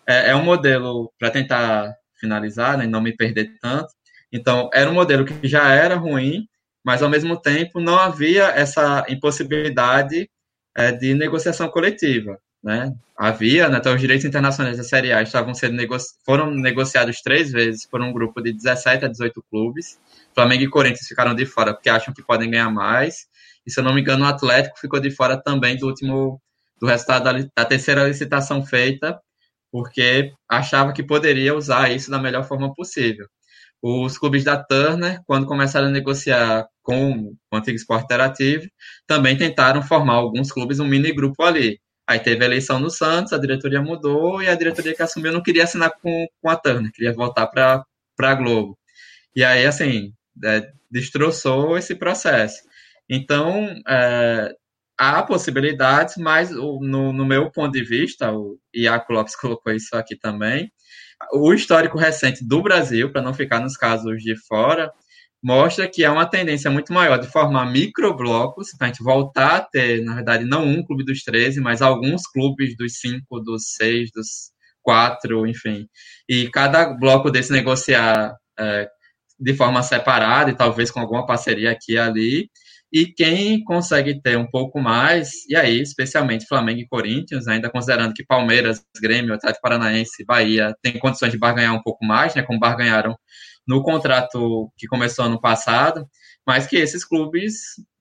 é, 0.06 0.30
é 0.30 0.36
um 0.36 0.44
modelo 0.44 1.12
para 1.18 1.32
tentar 1.32 1.92
finalizar 2.20 2.78
né, 2.78 2.84
e 2.84 2.86
não 2.86 3.00
me 3.00 3.12
perder 3.12 3.58
tanto. 3.60 3.92
Então, 4.32 4.70
era 4.72 4.88
um 4.88 4.94
modelo 4.94 5.24
que 5.24 5.48
já 5.48 5.68
era 5.68 5.96
ruim, 5.96 6.46
mas 6.84 7.02
ao 7.02 7.10
mesmo 7.10 7.36
tempo 7.36 7.80
não 7.80 7.98
havia 7.98 8.44
essa 8.44 9.04
impossibilidade 9.08 10.30
é, 10.76 10.92
de 10.92 11.12
negociação 11.12 11.68
coletiva. 11.68 12.38
Né? 12.62 12.94
Havia, 13.16 13.68
né, 13.68 13.78
então 13.78 13.96
os 13.96 14.00
direitos 14.00 14.24
internacionais 14.24 14.76
da 14.76 14.84
Série 14.84 15.12
A 15.12 15.22
estavam 15.22 15.54
sendo 15.54 15.74
negoci 15.74 16.14
foram 16.24 16.52
negociados 16.52 17.20
três 17.20 17.50
vezes 17.50 17.84
por 17.84 18.00
um 18.00 18.12
grupo 18.12 18.40
de 18.40 18.52
17 18.52 19.06
a 19.06 19.08
18 19.08 19.42
clubes, 19.50 19.98
Flamengo 20.38 20.62
e 20.62 20.70
Corinthians 20.70 21.08
ficaram 21.08 21.34
de 21.34 21.44
fora 21.44 21.74
porque 21.74 21.90
acham 21.90 22.14
que 22.14 22.22
podem 22.22 22.48
ganhar 22.48 22.70
mais. 22.70 23.26
E 23.66 23.72
se 23.72 23.80
eu 23.80 23.84
não 23.84 23.92
me 23.92 24.02
engano, 24.02 24.24
o 24.24 24.28
Atlético 24.28 24.78
ficou 24.78 25.00
de 25.00 25.10
fora 25.10 25.36
também 25.36 25.76
do 25.76 25.88
último 25.88 26.40
do 26.80 26.86
resultado 26.86 27.24
da, 27.24 27.32
da 27.56 27.64
terceira 27.64 28.06
licitação 28.06 28.64
feita, 28.64 29.20
porque 29.72 30.30
achava 30.48 30.92
que 30.92 31.02
poderia 31.02 31.56
usar 31.56 31.90
isso 31.90 32.08
da 32.08 32.20
melhor 32.20 32.44
forma 32.44 32.72
possível. 32.72 33.26
Os 33.82 34.16
clubes 34.16 34.44
da 34.44 34.56
Turner, 34.62 35.20
quando 35.26 35.44
começaram 35.44 35.88
a 35.88 35.90
negociar 35.90 36.68
com 36.82 37.34
o 37.52 37.56
antigo 37.56 37.76
esporte 37.76 38.04
interativo, 38.04 38.64
também 39.08 39.36
tentaram 39.36 39.82
formar 39.82 40.14
alguns 40.14 40.52
clubes, 40.52 40.78
um 40.78 40.86
mini 40.86 41.12
grupo 41.12 41.42
ali. 41.42 41.80
Aí 42.06 42.20
teve 42.20 42.44
a 42.44 42.46
eleição 42.46 42.78
no 42.78 42.90
Santos, 42.90 43.32
a 43.32 43.38
diretoria 43.38 43.82
mudou 43.82 44.40
e 44.40 44.48
a 44.48 44.54
diretoria 44.54 44.94
que 44.94 45.02
assumiu 45.02 45.32
não 45.32 45.42
queria 45.42 45.64
assinar 45.64 45.90
com, 46.00 46.26
com 46.40 46.48
a 46.48 46.56
Turner, 46.56 46.92
queria 46.92 47.12
voltar 47.12 47.48
para 47.48 47.84
a 48.20 48.34
Globo. 48.36 48.78
E 49.34 49.44
aí, 49.44 49.66
assim, 49.66 50.12
é, 50.44 50.70
destroçou 50.90 51.76
esse 51.76 51.94
processo. 51.94 52.62
Então, 53.08 53.74
é, 53.88 54.54
há 54.98 55.22
possibilidades, 55.22 56.16
mas 56.16 56.50
no, 56.50 57.12
no, 57.12 57.24
meu 57.24 57.50
ponto 57.50 57.72
de 57.72 57.84
vista, 57.84 58.32
o 58.32 58.58
Iaco 58.74 59.12
Lopes 59.12 59.36
colocou 59.40 59.72
isso 59.72 59.96
aqui 59.96 60.16
também, 60.16 60.70
o 61.32 61.52
histórico 61.52 61.98
recente 61.98 62.46
do 62.46 62.62
Brasil, 62.62 63.10
para 63.10 63.22
não 63.22 63.34
ficar 63.34 63.60
nos 63.60 63.76
casos 63.76 64.22
de 64.22 64.36
fora, 64.46 64.90
mostra 65.42 65.88
que 65.88 66.04
há 66.04 66.12
uma 66.12 66.28
tendência 66.28 66.70
muito 66.70 66.92
maior 66.92 67.18
de 67.18 67.28
formar 67.28 67.66
microblocos, 67.66 68.70
para 68.76 68.88
a 68.88 68.90
gente 68.90 69.02
voltar 69.02 69.56
a 69.56 69.60
ter, 69.60 70.02
na 70.02 70.16
verdade, 70.16 70.44
não 70.44 70.64
um 70.64 70.84
clube 70.84 71.04
dos 71.04 71.22
13, 71.22 71.60
mas 71.60 71.82
alguns 71.82 72.22
clubes 72.26 72.76
dos 72.76 72.98
cinco, 72.98 73.40
dos 73.40 73.74
seis, 73.74 74.10
dos 74.12 74.52
quatro, 74.82 75.46
enfim. 75.46 75.88
E 76.28 76.48
cada 76.50 76.92
bloco 76.94 77.30
desse 77.30 77.52
negociar 77.52 78.34
é, 78.58 78.88
de 79.38 79.54
forma 79.54 79.82
separada 79.82 80.50
e 80.50 80.56
talvez 80.56 80.90
com 80.90 81.00
alguma 81.00 81.26
parceria 81.26 81.70
aqui 81.70 81.92
e 81.92 81.98
ali. 81.98 82.50
E 82.92 83.06
quem 83.06 83.62
consegue 83.64 84.20
ter 84.20 84.38
um 84.38 84.46
pouco 84.46 84.80
mais, 84.80 85.44
e 85.46 85.54
aí, 85.54 85.80
especialmente 85.80 86.46
Flamengo 86.46 86.80
e 86.80 86.88
Corinthians, 86.88 87.46
ainda 87.46 87.70
considerando 87.70 88.14
que 88.14 88.24
Palmeiras, 88.24 88.82
Grêmio, 89.00 89.34
Atlético 89.34 89.60
Paranaense, 89.62 90.24
Bahia 90.24 90.74
têm 90.82 90.98
condições 90.98 91.30
de 91.32 91.38
barganhar 91.38 91.74
um 91.74 91.82
pouco 91.82 92.04
mais, 92.04 92.34
né, 92.34 92.42
como 92.42 92.58
barganharam 92.58 93.14
no 93.66 93.82
contrato 93.82 94.72
que 94.78 94.86
começou 94.86 95.26
ano 95.26 95.38
passado, 95.38 96.08
mas 96.46 96.66
que 96.66 96.76
esses 96.76 97.04
clubes, 97.04 97.54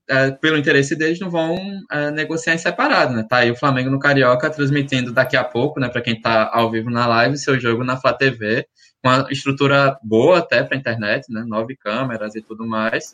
é, 0.09 0.31
pelo 0.31 0.57
interesse 0.57 0.95
deles, 0.95 1.19
não 1.19 1.29
vão 1.29 1.57
é, 1.91 2.09
negociar 2.11 2.55
em 2.55 2.57
separado, 2.57 3.13
né? 3.13 3.25
Tá 3.27 3.39
aí 3.39 3.51
o 3.51 3.57
Flamengo 3.57 3.89
no 3.89 3.99
Carioca 3.99 4.49
transmitindo 4.49 5.11
daqui 5.11 5.35
a 5.35 5.43
pouco, 5.43 5.81
né, 5.81 5.89
para 5.89 6.01
quem 6.01 6.13
está 6.15 6.49
ao 6.53 6.71
vivo 6.71 6.89
na 6.89 7.05
live, 7.05 7.37
seu 7.37 7.59
jogo 7.59 7.83
na 7.83 7.97
Flá 7.97 8.13
TV, 8.13 8.65
uma 9.03 9.27
estrutura 9.29 9.97
boa 10.03 10.39
até 10.39 10.63
para 10.63 10.75
a 10.75 10.79
internet, 10.79 11.31
né? 11.31 11.43
Nove 11.45 11.75
câmeras 11.75 12.35
e 12.35 12.41
tudo 12.41 12.65
mais. 12.65 13.13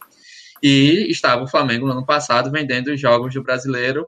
E 0.61 1.07
estava 1.09 1.43
o 1.43 1.47
Flamengo 1.47 1.85
no 1.85 1.91
ano 1.93 2.05
passado 2.05 2.51
vendendo 2.51 2.87
os 2.87 2.99
jogos 2.99 3.33
do 3.33 3.43
brasileiro 3.43 4.07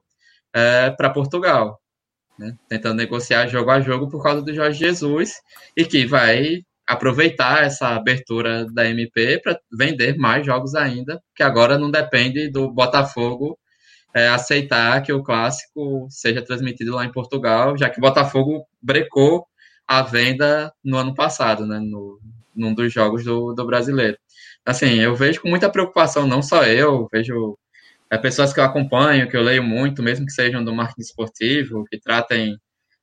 é, 0.54 0.90
para 0.90 1.10
Portugal, 1.10 1.80
né? 2.38 2.56
tentando 2.68 2.96
negociar 2.96 3.46
jogo 3.46 3.70
a 3.70 3.80
jogo 3.80 4.08
por 4.08 4.22
causa 4.22 4.42
do 4.42 4.54
Jorge 4.54 4.78
Jesus 4.78 5.34
e 5.76 5.84
que 5.84 6.06
vai 6.06 6.62
aproveitar 6.86 7.64
essa 7.64 7.88
abertura 7.88 8.64
da 8.72 8.88
MP 8.88 9.40
para 9.42 9.58
vender 9.76 10.16
mais 10.16 10.46
jogos 10.46 10.74
ainda, 10.74 11.20
que 11.34 11.42
agora 11.42 11.78
não 11.78 11.90
depende 11.90 12.48
do 12.48 12.70
Botafogo 12.70 13.58
é, 14.14 14.28
aceitar 14.28 15.02
que 15.02 15.12
o 15.12 15.22
clássico 15.22 16.06
seja 16.08 16.40
transmitido 16.40 16.94
lá 16.94 17.04
em 17.04 17.12
Portugal, 17.12 17.76
já 17.76 17.90
que 17.90 17.98
o 17.98 18.00
Botafogo 18.00 18.64
brecou 18.80 19.46
a 19.86 20.02
venda 20.02 20.72
no 20.84 20.96
ano 20.98 21.14
passado, 21.14 21.66
né, 21.66 21.78
no, 21.78 22.20
num 22.54 22.74
dos 22.74 22.92
jogos 22.92 23.24
do, 23.24 23.52
do 23.54 23.66
brasileiro. 23.66 24.18
Assim, 24.64 24.98
eu 25.00 25.14
vejo 25.14 25.40
com 25.40 25.48
muita 25.48 25.70
preocupação, 25.70 26.26
não 26.26 26.42
só 26.42 26.64
eu, 26.64 27.08
vejo 27.12 27.56
é, 28.10 28.18
pessoas 28.18 28.52
que 28.52 28.60
eu 28.60 28.64
acompanho, 28.64 29.28
que 29.28 29.36
eu 29.36 29.42
leio 29.42 29.62
muito, 29.62 30.02
mesmo 30.02 30.26
que 30.26 30.32
sejam 30.32 30.64
do 30.64 30.74
marketing 30.74 31.02
esportivo, 31.02 31.84
que 31.84 31.98
tratem 31.98 32.56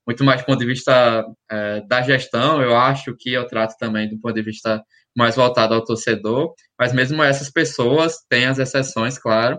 muito 0.05 0.23
mais 0.23 0.41
do 0.41 0.45
ponto 0.45 0.59
de 0.59 0.65
vista 0.65 1.25
é, 1.49 1.81
da 1.87 2.01
gestão, 2.01 2.61
eu 2.61 2.75
acho 2.75 3.15
que 3.17 3.31
eu 3.31 3.47
trato 3.47 3.77
também 3.77 4.09
do 4.09 4.19
ponto 4.19 4.33
de 4.33 4.41
vista 4.41 4.83
mais 5.15 5.35
voltado 5.35 5.73
ao 5.73 5.83
torcedor, 5.83 6.53
mas 6.77 6.91
mesmo 6.91 7.23
essas 7.23 7.49
pessoas 7.49 8.17
têm 8.27 8.45
as 8.45 8.59
exceções, 8.59 9.17
claro, 9.17 9.57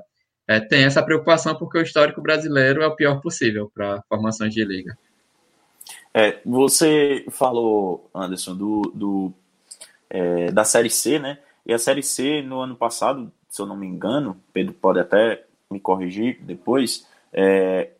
é, 0.49 0.61
tem 0.61 0.85
essa 0.85 1.03
preocupação 1.03 1.57
porque 1.57 1.79
o 1.79 1.83
histórico 1.83 2.21
brasileiro 2.21 2.83
é 2.83 2.87
o 2.87 2.95
pior 2.95 3.21
possível 3.21 3.71
para 3.75 4.03
formações 4.09 4.53
de 4.53 4.65
liga. 4.65 4.97
É, 6.17 6.41
você 6.47 7.27
falou, 7.29 8.09
Anderson, 8.15 8.55
do, 8.55 8.83
do 8.95 9.33
é, 10.09 10.53
da 10.53 10.65
Série 10.65 10.89
C, 10.89 11.19
né? 11.19 11.39
E 11.67 11.75
a 11.75 11.79
Série 11.79 12.05
C, 12.05 12.41
no 12.41 12.61
ano 12.61 12.77
passado, 12.77 13.33
se 13.49 13.61
eu 13.61 13.67
não 13.67 13.77
me 13.77 13.87
engano, 13.87 14.41
Pedro 14.53 14.73
pode 14.75 15.01
até 15.01 15.45
me 15.69 15.81
corrigir 15.81 16.41
depois, 16.43 17.05
é, 17.33 17.91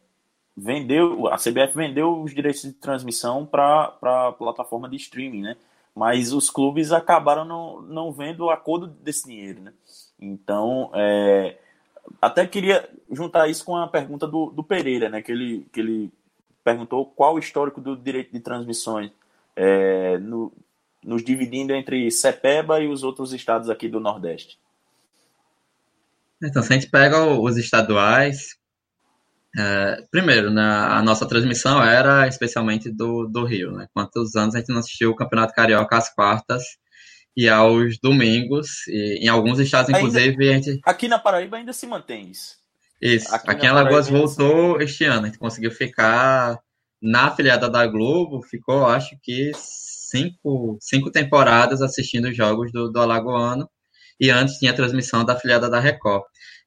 vendeu, 0.57 1.27
a 1.27 1.37
CBF 1.37 1.75
vendeu 1.75 2.23
os 2.23 2.33
direitos 2.33 2.63
de 2.63 2.73
transmissão 2.73 3.45
para 3.45 3.97
a 4.01 4.33
plataforma 4.33 4.89
de 4.89 4.97
streaming, 4.97 5.43
né? 5.43 5.57
Mas 5.93 6.33
os 6.33 6.51
clubes 6.51 6.93
acabaram 6.93 7.45
não, 7.45 7.83
não 7.83 8.13
vendo 8.13 8.49
a 8.49 8.57
cor 8.57 8.87
desse 8.87 9.27
dinheiro, 9.27 9.61
né? 9.61 9.73
Então, 10.21 10.91
é, 10.95 11.57
até 12.23 12.47
queria 12.47 12.89
juntar 13.11 13.49
isso 13.49 13.65
com 13.65 13.77
a 13.77 13.89
pergunta 13.89 14.27
do, 14.27 14.51
do 14.51 14.63
Pereira, 14.63 15.09
né? 15.09 15.21
Que 15.21 15.33
ele, 15.33 15.67
que 15.73 15.81
ele 15.81 16.13
perguntou 16.65 17.07
qual 17.07 17.35
o 17.35 17.39
histórico 17.39 17.81
do 17.81 17.95
direito 17.95 18.33
de 18.33 18.41
transmissões, 18.41 19.13
é, 19.55 20.19
no, 20.19 20.51
nos 21.05 21.23
dividindo 21.23 21.75
entre 21.75 22.11
Sepeba 22.11 22.81
e 22.81 22.89
os 22.89 23.05
outros 23.05 23.33
estados 23.33 23.69
aqui 23.69 23.87
do 23.89 24.01
Nordeste. 24.01 24.59
Então, 26.43 26.63
se 26.63 26.73
a 26.73 26.77
gente 26.77 26.91
pega 26.91 27.25
os 27.25 27.57
estaduais, 27.57 28.57
é, 29.57 30.05
primeiro, 30.11 30.51
né, 30.51 30.63
a 30.63 31.01
nossa 31.03 31.27
transmissão 31.27 31.83
era 31.83 32.27
especialmente 32.27 32.91
do, 32.91 33.27
do 33.29 33.45
Rio, 33.45 33.71
né? 33.71 33.87
Quantos 33.95 34.35
anos 34.35 34.55
a 34.55 34.59
gente 34.59 34.71
não 34.71 34.79
assistiu 34.79 35.11
o 35.11 35.17
Campeonato 35.17 35.55
Carioca 35.55 35.97
às 35.97 36.13
quartas 36.13 36.63
e 37.37 37.49
aos 37.49 37.99
domingos, 37.99 38.87
e 38.89 39.25
em 39.25 39.29
alguns 39.29 39.59
estados, 39.59 39.91
inclusive, 39.91 40.49
ainda, 40.49 40.69
a 40.69 40.71
gente... 40.71 40.81
Aqui 40.85 41.09
na 41.09 41.19
Paraíba 41.19 41.57
ainda 41.57 41.73
se 41.73 41.87
mantém 41.87 42.31
isso. 42.31 42.57
Isso, 43.05 43.35
aqui, 43.35 43.51
aqui 43.51 43.67
em 43.67 43.69
Alagoas 43.69 44.09
voltou 44.09 44.79
se... 44.79 44.85
este 44.85 45.05
ano, 45.05 45.25
a 45.25 45.27
gente 45.27 45.39
conseguiu 45.39 45.71
ficar 45.71 46.59
na 47.03 47.27
afiliada 47.27 47.69
da 47.69 47.87
Globo, 47.87 48.43
ficou, 48.43 48.87
acho 48.87 49.15
que, 49.23 49.53
cinco, 49.55 50.79
cinco 50.81 51.11
temporadas 51.11 51.83
assistindo 51.83 52.29
os 52.29 52.37
jogos 52.37 52.73
do, 52.73 52.91
do 52.91 52.99
Alagoano, 52.99 53.69
e 54.19 54.31
antes 54.31 54.57
tinha 54.57 54.71
a 54.71 54.75
transmissão 54.75 55.23
da 55.23 55.35
afiliada 55.35 55.69
da 55.69 55.79
Record. 55.79 56.23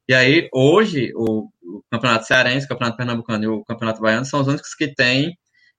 E 0.08 0.13
aí, 0.13 0.47
hoje, 0.54 1.12
o, 1.15 1.47
o 1.63 1.82
Campeonato 1.91 2.28
Cearense, 2.28 2.67
o 2.67 2.69
Campeonato 2.69 2.97
Pernambucano 2.97 3.43
e 3.43 3.47
o 3.47 3.63
Campeonato 3.65 4.00
Baiano 4.00 4.26
são 4.26 4.41
os 4.41 4.47
únicos 4.47 4.76
que 4.76 4.93
têm 4.93 5.36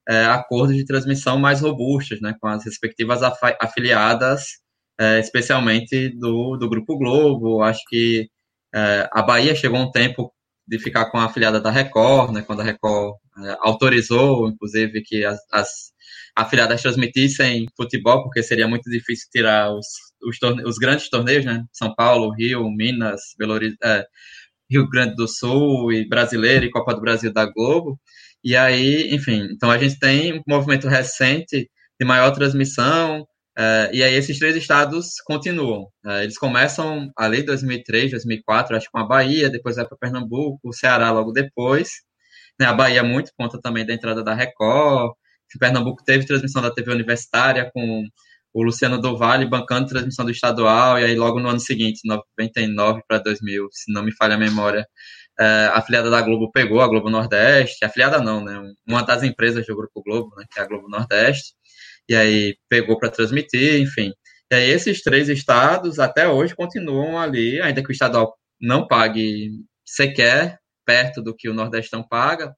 é, 0.08 0.24
acordos 0.24 0.76
de 0.76 0.84
transmissão 0.84 1.38
mais 1.38 1.60
robustos, 1.60 2.20
né, 2.20 2.34
com 2.40 2.48
as 2.48 2.64
respectivas 2.64 3.20
afiliadas, 3.60 4.58
é, 4.98 5.20
especialmente 5.20 6.08
do, 6.18 6.56
do 6.56 6.68
Grupo 6.68 6.98
Globo. 6.98 7.62
Acho 7.62 7.80
que 7.88 8.28
é, 8.74 9.08
a 9.12 9.22
Bahia 9.22 9.54
chegou 9.54 9.78
um 9.78 9.90
tempo 9.92 10.32
de 10.68 10.78
ficar 10.78 11.10
com 11.10 11.18
a 11.18 11.24
afiliada 11.24 11.60
da 11.60 11.70
Record, 11.70 12.32
né, 12.32 12.42
quando 12.42 12.60
a 12.60 12.64
Record 12.64 13.14
é, 13.44 13.56
autorizou, 13.60 14.48
inclusive, 14.48 15.02
que 15.02 15.24
as, 15.24 15.38
as 15.52 15.68
afiliadas 16.36 16.82
transmitissem 16.82 17.66
futebol, 17.76 18.22
porque 18.22 18.42
seria 18.42 18.68
muito 18.68 18.88
difícil 18.90 19.28
tirar 19.32 19.72
os 19.72 19.86
os, 20.22 20.38
torne... 20.38 20.64
os 20.64 20.78
grandes 20.78 21.08
torneios, 21.08 21.44
né? 21.44 21.64
São 21.72 21.94
Paulo, 21.94 22.32
Rio, 22.32 22.68
Minas, 22.70 23.20
Belo 23.38 23.54
Horizonte, 23.54 23.78
é, 23.84 24.04
Rio 24.70 24.88
Grande 24.88 25.14
do 25.14 25.26
Sul 25.26 25.92
e 25.92 26.06
Brasileiro 26.08 26.64
e 26.64 26.70
Copa 26.70 26.94
do 26.94 27.00
Brasil 27.00 27.32
da 27.32 27.46
Globo. 27.46 27.98
E 28.44 28.56
aí, 28.56 29.14
enfim, 29.14 29.48
então 29.50 29.70
a 29.70 29.78
gente 29.78 29.98
tem 29.98 30.34
um 30.38 30.42
movimento 30.46 30.88
recente 30.88 31.70
de 32.00 32.06
maior 32.06 32.30
transmissão, 32.32 33.26
é, 33.58 33.90
e 33.92 34.02
aí 34.04 34.14
esses 34.14 34.38
três 34.38 34.54
estados 34.56 35.20
continuam. 35.26 35.88
É, 36.06 36.22
eles 36.22 36.38
começam 36.38 37.10
ali 37.16 37.40
em 37.40 37.44
2003, 37.44 38.12
2004, 38.12 38.76
acho 38.76 38.86
que 38.86 38.92
com 38.92 38.98
a 38.98 39.06
Bahia, 39.06 39.50
depois 39.50 39.76
vai 39.76 39.86
para 39.86 39.98
Pernambuco, 39.98 40.60
o 40.68 40.72
Ceará 40.72 41.10
logo 41.10 41.32
depois. 41.32 41.90
Né, 42.60 42.66
a 42.66 42.72
Bahia 42.72 43.02
muito 43.02 43.32
conta 43.36 43.60
também 43.60 43.84
da 43.84 43.92
entrada 43.94 44.22
da 44.22 44.34
Record. 44.34 45.12
Pernambuco 45.58 46.04
teve 46.04 46.26
transmissão 46.26 46.62
da 46.62 46.70
TV 46.70 46.92
universitária 46.92 47.70
com 47.72 48.04
o 48.52 48.62
Luciano 48.62 49.00
do 49.00 49.16
bancando 49.48 49.88
transmissão 49.88 50.24
do 50.24 50.30
estadual, 50.30 50.98
e 50.98 51.04
aí 51.04 51.14
logo 51.16 51.40
no 51.40 51.48
ano 51.48 51.60
seguinte, 51.60 52.00
99 52.04 53.02
para 53.08 53.18
2000, 53.18 53.68
se 53.72 53.92
não 53.92 54.02
me 54.02 54.14
falha 54.14 54.34
a 54.34 54.38
memória, 54.38 54.86
é, 55.38 55.44
a 55.72 55.78
afiliada 55.78 56.10
da 56.10 56.20
Globo 56.22 56.50
pegou, 56.52 56.80
a 56.80 56.88
Globo 56.88 57.10
Nordeste, 57.10 57.84
a 57.84 57.88
afiliada 57.88 58.20
não, 58.20 58.44
né, 58.44 58.60
uma 58.86 59.02
das 59.02 59.22
empresas 59.22 59.66
do 59.66 59.76
Grupo 59.76 60.02
Globo, 60.02 60.34
né, 60.36 60.44
que 60.50 60.58
é 60.58 60.62
a 60.62 60.66
Globo 60.66 60.88
Nordeste, 60.88 61.54
e 62.08 62.16
aí 62.16 62.56
pegou 62.68 62.98
para 62.98 63.10
transmitir, 63.10 63.80
enfim. 63.80 64.12
E 64.50 64.54
aí 64.54 64.70
esses 64.70 65.02
três 65.02 65.28
estados 65.28 65.98
até 65.98 66.28
hoje 66.28 66.54
continuam 66.54 67.18
ali, 67.18 67.60
ainda 67.60 67.82
que 67.82 67.90
o 67.90 67.92
estadual 67.92 68.34
não 68.60 68.86
pague 68.86 69.50
sequer 69.84 70.58
perto 70.86 71.22
do 71.22 71.34
que 71.34 71.48
o 71.48 71.54
Nordestão 71.54 72.02
paga, 72.02 72.54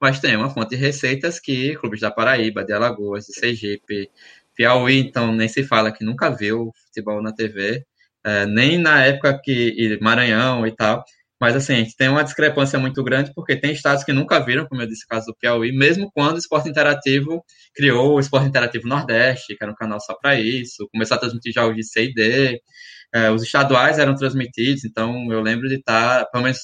mas 0.00 0.20
tem 0.20 0.36
uma 0.36 0.50
fonte 0.50 0.70
de 0.70 0.76
receitas 0.76 1.40
que 1.40 1.76
clubes 1.76 2.00
da 2.00 2.10
Paraíba, 2.10 2.64
de 2.64 2.72
Alagoas, 2.72 3.26
de 3.26 3.34
Sergipe, 3.34 4.08
Piauí, 4.54 4.98
então, 4.98 5.32
nem 5.32 5.48
se 5.48 5.64
fala 5.64 5.92
que 5.92 6.04
nunca 6.04 6.30
viu 6.30 6.70
futebol 6.86 7.22
na 7.22 7.32
TV, 7.32 7.84
é, 8.24 8.46
nem 8.46 8.78
na 8.78 9.04
época 9.04 9.40
que 9.42 9.98
Maranhão 10.00 10.66
e 10.66 10.74
tal. 10.74 11.04
Mas, 11.42 11.56
assim, 11.56 11.72
a 11.72 11.76
gente 11.78 11.96
tem 11.96 12.08
uma 12.08 12.22
discrepância 12.22 12.78
muito 12.78 13.02
grande, 13.02 13.32
porque 13.34 13.56
tem 13.56 13.72
estados 13.72 14.04
que 14.04 14.12
nunca 14.12 14.38
viram, 14.38 14.64
como 14.64 14.80
eu 14.80 14.86
disse, 14.86 15.04
o 15.04 15.08
caso 15.08 15.26
do 15.26 15.34
Piauí, 15.34 15.76
mesmo 15.76 16.08
quando 16.14 16.36
o 16.36 16.38
Esporte 16.38 16.68
Interativo 16.68 17.44
criou 17.74 18.14
o 18.14 18.20
Esporte 18.20 18.46
Interativo 18.46 18.86
Nordeste, 18.86 19.56
que 19.56 19.64
era 19.64 19.72
um 19.72 19.74
canal 19.74 19.98
só 20.00 20.14
para 20.14 20.38
isso, 20.38 20.88
começou 20.92 21.16
a 21.16 21.18
transmitir 21.18 21.52
jogos 21.52 21.74
de 21.74 21.82
C 21.82 22.04
e 22.04 22.14
D. 22.14 22.60
É, 23.12 23.28
os 23.32 23.42
estaduais 23.42 23.98
eram 23.98 24.14
transmitidos, 24.14 24.84
então 24.84 25.32
eu 25.32 25.40
lembro 25.40 25.68
de 25.68 25.74
estar, 25.78 26.26
pelo 26.30 26.44
menos 26.44 26.58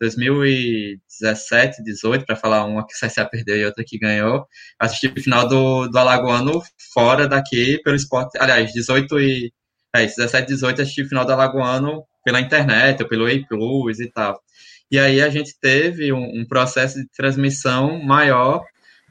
2017, 0.00 1.82
18, 1.82 2.24
para 2.24 2.36
falar 2.36 2.64
uma 2.66 2.86
que 2.86 2.94
o 2.94 2.98
CSA 3.08 3.28
perdeu 3.28 3.56
e 3.56 3.64
outra 3.66 3.82
que 3.84 3.98
ganhou. 3.98 4.46
Assisti 4.78 5.08
o 5.08 5.20
final 5.20 5.48
do, 5.48 5.88
do 5.88 5.98
Alagoano 5.98 6.62
fora 6.94 7.26
daqui 7.26 7.80
pelo 7.82 7.96
esporte. 7.96 8.38
Aliás, 8.38 8.72
18 8.72 9.18
e. 9.18 9.52
É, 9.92 10.06
17, 10.06 10.46
18 10.46 10.82
assisti 10.82 11.02
o 11.02 11.08
final 11.08 11.24
do 11.24 11.32
Alagoano 11.32 12.04
pela 12.30 12.40
internet, 12.40 13.02
ou 13.02 13.08
pelo 13.08 13.28
Ei 13.28 13.44
Plus 13.44 13.98
e 13.98 14.08
tal. 14.08 14.40
E 14.88 14.98
aí 14.98 15.20
a 15.20 15.28
gente 15.28 15.58
teve 15.60 16.12
um, 16.12 16.40
um 16.40 16.44
processo 16.44 17.00
de 17.00 17.08
transmissão 17.08 18.00
maior, 18.04 18.64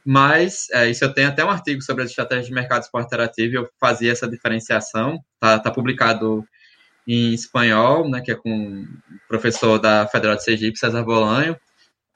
mas 0.06 0.68
é, 0.72 0.90
isso 0.90 1.04
eu 1.04 1.14
tenho 1.14 1.28
até 1.28 1.44
um 1.44 1.50
artigo 1.50 1.82
sobre 1.82 2.04
as 2.04 2.12
estratégias 2.12 2.48
de 2.48 2.54
mercado 2.54 2.84
esporte 2.84 3.08
interativo, 3.08 3.56
eu 3.58 3.70
fazia 3.80 4.12
essa 4.12 4.28
diferenciação, 4.28 5.20
tá, 5.38 5.60
tá 5.60 5.70
publicado 5.70 6.46
em 7.06 7.34
espanhol, 7.34 8.10
né, 8.10 8.22
que 8.22 8.32
é 8.32 8.36
com 8.36 8.84
o 8.84 8.88
professor 9.28 9.78
da 9.78 10.08
Federal 10.08 10.38
de 10.38 10.44
Sergipe, 10.44 10.80
César 10.80 11.04
Bolanho, 11.04 11.58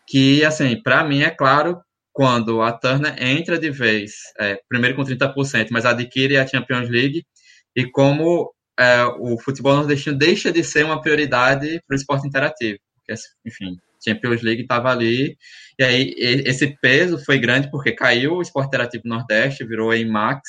que, 0.08 0.46
assim, 0.46 0.82
para 0.82 1.04
mim 1.04 1.22
é 1.22 1.30
claro 1.30 1.82
quando 2.14 2.62
a 2.62 2.72
Turner 2.72 3.16
entra 3.22 3.60
de 3.60 3.72
vez, 3.72 4.14
é, 4.40 4.58
primeiro 4.70 4.96
com 4.96 5.04
30%, 5.04 5.68
mas 5.72 5.86
adquire 5.86 6.38
a 6.38 6.48
Champions 6.48 6.90
League, 6.90 7.26
e 7.76 7.90
como 7.90 8.54
é, 8.80 9.06
o 9.20 9.38
futebol 9.40 9.76
nordestino 9.76 10.18
deixa 10.18 10.52
de 10.52 10.64
ser 10.64 10.86
uma 10.86 11.02
prioridade 11.02 11.82
para 11.88 11.94
o 11.94 11.98
esporte 11.98 12.28
interativo. 12.28 12.80
Porque, 12.96 13.14
enfim, 13.46 13.78
Champions 14.04 14.42
League 14.42 14.62
estava 14.64 14.92
ali, 14.92 15.38
e 15.80 15.84
aí 15.84 16.14
esse 16.18 16.76
peso 16.82 17.24
foi 17.24 17.40
grande 17.40 17.70
porque 17.70 17.92
caiu 17.92 18.34
o 18.34 18.42
esporte 18.42 18.68
interativo 18.68 19.04
Nordeste, 19.06 19.66
virou 19.66 19.92
a 19.92 19.98
IMAX, 19.98 20.42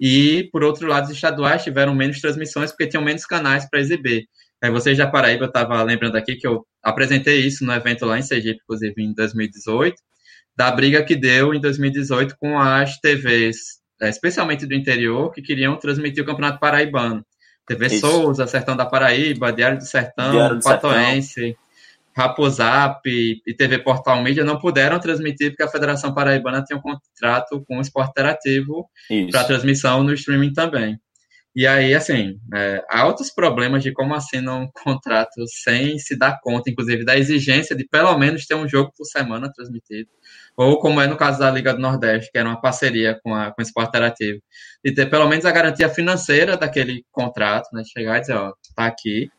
e, 0.00 0.48
por 0.50 0.64
outro 0.64 0.88
lado, 0.88 1.04
os 1.04 1.12
estaduais 1.12 1.62
tiveram 1.62 1.94
menos 1.94 2.20
transmissões 2.20 2.72
porque 2.72 2.88
tinham 2.88 3.04
menos 3.04 3.24
canais 3.24 3.68
para 3.70 3.78
exibir. 3.78 4.26
Aí 4.60 4.70
vocês 4.70 4.98
da 4.98 5.06
Paraíba, 5.06 5.44
eu 5.44 5.48
estava 5.48 5.80
lembrando 5.82 6.16
aqui 6.16 6.36
que 6.36 6.46
eu 6.46 6.66
apresentei 6.82 7.40
isso 7.40 7.64
no 7.64 7.72
evento 7.72 8.04
lá 8.04 8.18
em 8.18 8.22
Sergipe, 8.22 8.60
inclusive 8.62 8.94
em 9.02 9.14
2018, 9.14 9.94
da 10.56 10.70
briga 10.70 11.04
que 11.04 11.16
deu 11.16 11.54
em 11.54 11.60
2018 11.60 12.36
com 12.36 12.58
as 12.58 12.98
TVs, 12.98 13.80
é, 14.00 14.08
especialmente 14.08 14.66
do 14.66 14.74
interior, 14.74 15.30
que 15.32 15.40
queriam 15.40 15.76
transmitir 15.76 16.22
o 16.22 16.26
Campeonato 16.26 16.58
Paraibano. 16.58 17.24
TV 17.66 17.86
isso. 17.86 18.00
Souza, 18.00 18.46
Sertão 18.46 18.76
da 18.76 18.86
Paraíba, 18.86 19.52
Diário 19.52 19.78
do 19.78 19.84
Sertão, 19.84 20.32
Diário 20.32 20.56
do 20.56 20.62
Patoense. 20.62 21.32
Sertão. 21.32 21.62
Raposap 22.14 23.00
e 23.06 23.54
TV 23.54 23.78
Portal 23.78 24.22
Mídia 24.22 24.44
não 24.44 24.58
puderam 24.58 25.00
transmitir 25.00 25.50
porque 25.50 25.62
a 25.62 25.68
Federação 25.68 26.12
Paraibana 26.12 26.62
tinha 26.62 26.78
um 26.78 26.82
contrato 26.82 27.64
com 27.66 27.78
o 27.78 27.80
Esporte 27.80 28.10
Interativo 28.10 28.86
para 29.30 29.44
transmissão 29.44 30.02
no 30.02 30.12
streaming 30.12 30.52
também. 30.52 31.00
E 31.54 31.66
aí, 31.66 31.94
assim, 31.94 32.40
é, 32.54 32.82
há 32.88 33.06
outros 33.06 33.30
problemas 33.30 33.82
de 33.82 33.92
como 33.92 34.14
assinam 34.14 34.70
contratos 34.82 35.50
sem 35.62 35.98
se 35.98 36.16
dar 36.16 36.40
conta, 36.40 36.70
inclusive, 36.70 37.04
da 37.04 37.16
exigência 37.16 37.76
de 37.76 37.86
pelo 37.86 38.16
menos 38.18 38.46
ter 38.46 38.54
um 38.54 38.66
jogo 38.66 38.90
por 38.96 39.04
semana 39.04 39.52
transmitido. 39.52 40.08
Ou 40.56 40.78
como 40.78 41.00
é 41.00 41.06
no 41.06 41.16
caso 41.16 41.40
da 41.40 41.50
Liga 41.50 41.74
do 41.74 41.80
Nordeste, 41.80 42.30
que 42.32 42.38
era 42.38 42.48
uma 42.48 42.60
parceria 42.60 43.20
com, 43.22 43.34
a, 43.34 43.52
com 43.52 43.60
o 43.60 43.62
Esporte 43.62 43.88
Interativo, 43.90 44.40
de 44.82 44.94
ter 44.94 45.10
pelo 45.10 45.28
menos 45.28 45.44
a 45.44 45.50
garantia 45.52 45.90
financeira 45.90 46.56
daquele 46.56 47.04
contrato, 47.12 47.68
né? 47.74 47.82
Chegar 47.84 48.16
e 48.16 48.20
dizer, 48.20 48.34
ó, 48.34 48.52
tá 48.74 48.86
aqui, 48.86 49.30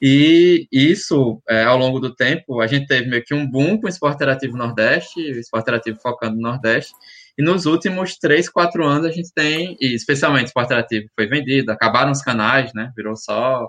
E 0.00 0.66
isso, 0.70 1.40
é, 1.48 1.64
ao 1.64 1.78
longo 1.78 2.00
do 2.00 2.14
tempo, 2.14 2.60
a 2.60 2.66
gente 2.66 2.86
teve 2.86 3.08
meio 3.08 3.24
que 3.24 3.34
um 3.34 3.48
boom 3.48 3.78
com 3.80 3.86
o 3.86 3.88
esporte 3.88 4.16
interativo 4.16 4.56
Nordeste, 4.58 5.20
o 5.20 5.40
esporte 5.40 5.64
interativo 5.64 5.98
focando 6.02 6.36
no 6.36 6.42
Nordeste, 6.42 6.92
e 7.38 7.42
nos 7.42 7.66
últimos 7.66 8.16
três, 8.16 8.48
quatro 8.48 8.84
anos 8.86 9.06
a 9.06 9.12
gente 9.12 9.32
tem, 9.34 9.76
e 9.80 9.94
especialmente 9.94 10.44
o 10.44 10.48
esporte 10.48 10.66
interativo 10.66 11.06
foi 11.14 11.26
vendido, 11.26 11.72
acabaram 11.72 12.12
os 12.12 12.22
canais, 12.22 12.72
né? 12.74 12.90
Virou 12.96 13.16
só 13.16 13.68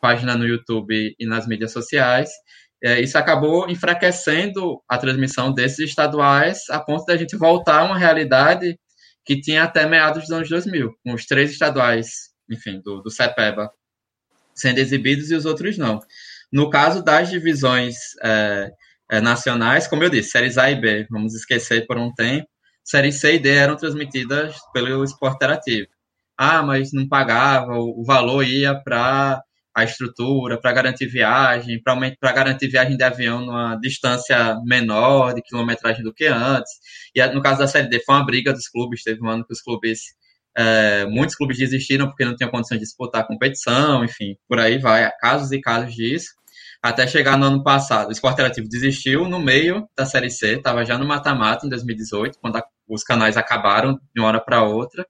página 0.00 0.36
no 0.36 0.46
YouTube 0.46 1.14
e 1.18 1.26
nas 1.26 1.46
mídias 1.46 1.72
sociais. 1.72 2.30
É, 2.82 3.00
isso 3.00 3.18
acabou 3.18 3.68
enfraquecendo 3.68 4.80
a 4.88 4.98
transmissão 4.98 5.52
desses 5.52 5.80
estaduais 5.80 6.60
a 6.70 6.78
ponto 6.78 7.04
da 7.06 7.16
gente 7.16 7.36
voltar 7.36 7.80
a 7.80 7.84
uma 7.84 7.98
realidade 7.98 8.78
que 9.24 9.40
tinha 9.40 9.64
até 9.64 9.86
meados 9.86 10.22
dos 10.22 10.30
anos 10.30 10.48
2000, 10.48 10.94
com 11.04 11.12
os 11.14 11.26
três 11.26 11.50
estaduais, 11.50 12.30
enfim, 12.48 12.80
do, 12.84 13.02
do 13.02 13.10
CEPEBA 13.10 13.70
sendo 14.58 14.78
exibidos 14.78 15.30
e 15.30 15.34
os 15.34 15.44
outros 15.44 15.78
não. 15.78 16.00
No 16.52 16.68
caso 16.68 17.02
das 17.02 17.30
divisões 17.30 17.94
é, 18.22 18.70
é, 19.10 19.20
nacionais, 19.20 19.86
como 19.86 20.02
eu 20.02 20.10
disse, 20.10 20.30
séries 20.30 20.58
A 20.58 20.70
e 20.70 20.74
B, 20.74 21.06
vamos 21.10 21.34
esquecer 21.34 21.86
por 21.86 21.96
um 21.96 22.12
tempo, 22.12 22.48
séries 22.88 23.20
C 23.20 23.34
e 23.34 23.38
D 23.38 23.50
eram 23.50 23.76
transmitidas 23.76 24.56
pelo 24.72 25.04
esporte 25.04 25.36
interativo. 25.36 25.88
Ah, 26.36 26.62
mas 26.62 26.92
não 26.92 27.06
pagava, 27.08 27.74
o 27.78 28.02
valor 28.04 28.44
ia 28.44 28.74
para 28.74 29.42
a 29.74 29.84
estrutura, 29.84 30.58
para 30.60 30.72
garantir 30.72 31.06
viagem, 31.06 31.80
para 31.82 32.32
garantir 32.32 32.68
viagem 32.68 32.96
de 32.96 33.04
avião 33.04 33.44
numa 33.44 33.76
distância 33.76 34.56
menor 34.64 35.34
de 35.34 35.42
quilometragem 35.42 36.02
do 36.02 36.14
que 36.14 36.26
antes. 36.26 36.72
E 37.14 37.24
no 37.28 37.42
caso 37.42 37.58
da 37.58 37.68
Série 37.68 37.88
D 37.88 38.00
foi 38.04 38.14
uma 38.14 38.24
briga 38.24 38.52
dos 38.52 38.68
clubes, 38.68 39.02
teve 39.02 39.22
um 39.22 39.28
ano 39.28 39.44
que 39.44 39.52
os 39.52 39.60
clubes 39.60 40.00
é, 40.56 41.06
muitos 41.06 41.36
clubes 41.36 41.58
desistiram 41.58 42.08
porque 42.08 42.24
não 42.24 42.34
tinham 42.34 42.50
condições 42.50 42.78
de 42.78 42.84
disputar 42.84 43.20
a 43.22 43.26
competição, 43.26 44.04
enfim, 44.04 44.36
por 44.48 44.58
aí 44.58 44.78
vai, 44.78 45.08
casos 45.20 45.52
e 45.52 45.60
casos 45.60 45.94
disso. 45.94 46.30
Até 46.82 47.06
chegar 47.06 47.36
no 47.36 47.46
ano 47.46 47.62
passado, 47.62 48.08
o 48.08 48.12
Esporte 48.12 48.34
Interativo 48.34 48.68
desistiu 48.68 49.28
no 49.28 49.40
meio 49.40 49.88
da 49.96 50.04
Série 50.06 50.30
C, 50.30 50.54
estava 50.54 50.84
já 50.84 50.96
no 50.96 51.06
mata-mata 51.06 51.66
em 51.66 51.68
2018, 51.68 52.38
quando 52.40 52.56
a, 52.56 52.64
os 52.88 53.04
canais 53.04 53.36
acabaram 53.36 53.98
de 54.14 54.20
uma 54.20 54.28
hora 54.28 54.40
para 54.40 54.62
outra. 54.62 55.06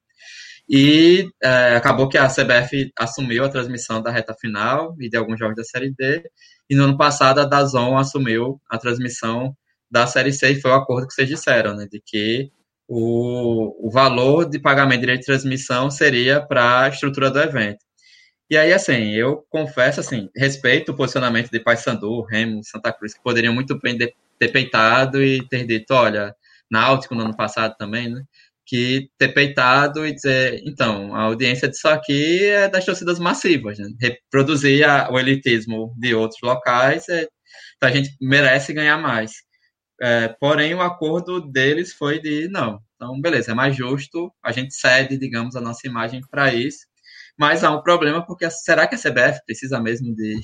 E 0.68 1.31
é, 1.43 1.76
acabou 1.76 2.09
que 2.09 2.18
a 2.18 2.29
CBF 2.29 2.93
assumiu 2.99 3.45
a 3.45 3.49
transmissão 3.49 4.03
da 4.03 4.11
reta 4.11 4.35
final 4.39 4.95
e 5.01 5.09
de 5.09 5.16
alguns 5.16 5.39
jogos 5.39 5.57
da 5.57 5.64
Série 5.64 5.95
D. 5.97 6.22
E 6.68 6.76
no 6.76 6.85
ano 6.85 6.99
passado 6.99 7.41
a 7.41 7.45
Dazon 7.45 7.97
assumiu 7.97 8.61
a 8.68 8.76
transmissão 8.76 9.57
da 9.91 10.07
Série 10.07 10.33
C 10.33 10.51
e 10.51 10.61
foi 10.61 10.70
o 10.70 10.74
acordo 10.74 11.07
que 11.07 11.14
vocês 11.14 11.29
disseram, 11.29 11.74
né? 11.74 11.87
De 11.91 12.03
que 12.05 12.51
o, 12.87 13.87
o 13.87 13.91
valor 13.91 14.49
de 14.49 14.59
pagamento 14.59 14.97
de 14.97 15.01
direito 15.01 15.20
de 15.20 15.26
transmissão 15.26 15.91
seria 15.91 16.41
para 16.41 16.83
a 16.83 16.89
estrutura 16.89 17.31
do 17.31 17.41
evento. 17.41 17.79
E 18.51 18.57
aí, 18.57 18.72
assim, 18.72 19.12
eu 19.12 19.45
confesso, 19.51 20.01
assim, 20.01 20.31
respeito 20.35 20.93
o 20.93 20.97
posicionamento 20.97 21.51
de 21.51 21.61
Paysandu, 21.61 22.22
Remo, 22.22 22.64
Santa 22.64 22.91
Cruz, 22.93 23.12
que 23.12 23.22
poderiam 23.22 23.53
muito 23.53 23.79
bem 23.79 23.99
ter 23.99 24.49
peitado 24.49 25.22
e 25.22 25.47
ter 25.49 25.66
dito, 25.66 25.93
olha, 25.93 26.35
Náutico 26.70 27.14
no 27.14 27.24
ano 27.24 27.36
passado 27.36 27.74
também, 27.78 28.08
né? 28.08 28.22
Que 28.66 29.08
ter 29.18 29.28
peitado 29.28 30.06
e 30.06 30.12
dizer, 30.14 30.62
então, 30.66 31.14
a 31.14 31.22
audiência 31.22 31.68
disso 31.68 31.88
aqui 31.88 32.44
é 32.44 32.68
das 32.68 32.84
torcidas 32.84 33.18
massivas, 33.18 33.78
né? 33.78 33.88
Reproduzir 34.00 34.88
a, 34.88 35.10
o 35.10 35.18
elitismo 35.18 35.94
de 35.98 36.14
outros 36.14 36.40
locais, 36.42 37.08
é, 37.08 37.26
então 37.76 37.88
a 37.88 37.92
gente 37.92 38.10
merece 38.20 38.72
ganhar 38.72 38.98
mais. 38.98 39.32
É, 40.00 40.28
porém, 40.40 40.74
o 40.74 40.82
acordo 40.82 41.40
deles 41.40 41.92
foi 41.92 42.20
de 42.20 42.48
não. 42.48 42.80
Então, 42.96 43.20
beleza, 43.20 43.52
é 43.52 43.54
mais 43.54 43.76
justo, 43.76 44.32
a 44.42 44.52
gente 44.52 44.74
cede, 44.74 45.16
digamos, 45.18 45.56
a 45.56 45.60
nossa 45.60 45.86
imagem 45.86 46.20
para 46.30 46.52
isso. 46.52 46.86
Mas 47.38 47.62
há 47.62 47.70
um 47.70 47.82
problema, 47.82 48.24
porque 48.26 48.50
será 48.50 48.86
que 48.86 48.96
a 48.96 48.98
CBF 48.98 49.44
precisa 49.46 49.80
mesmo 49.80 50.14
de 50.14 50.40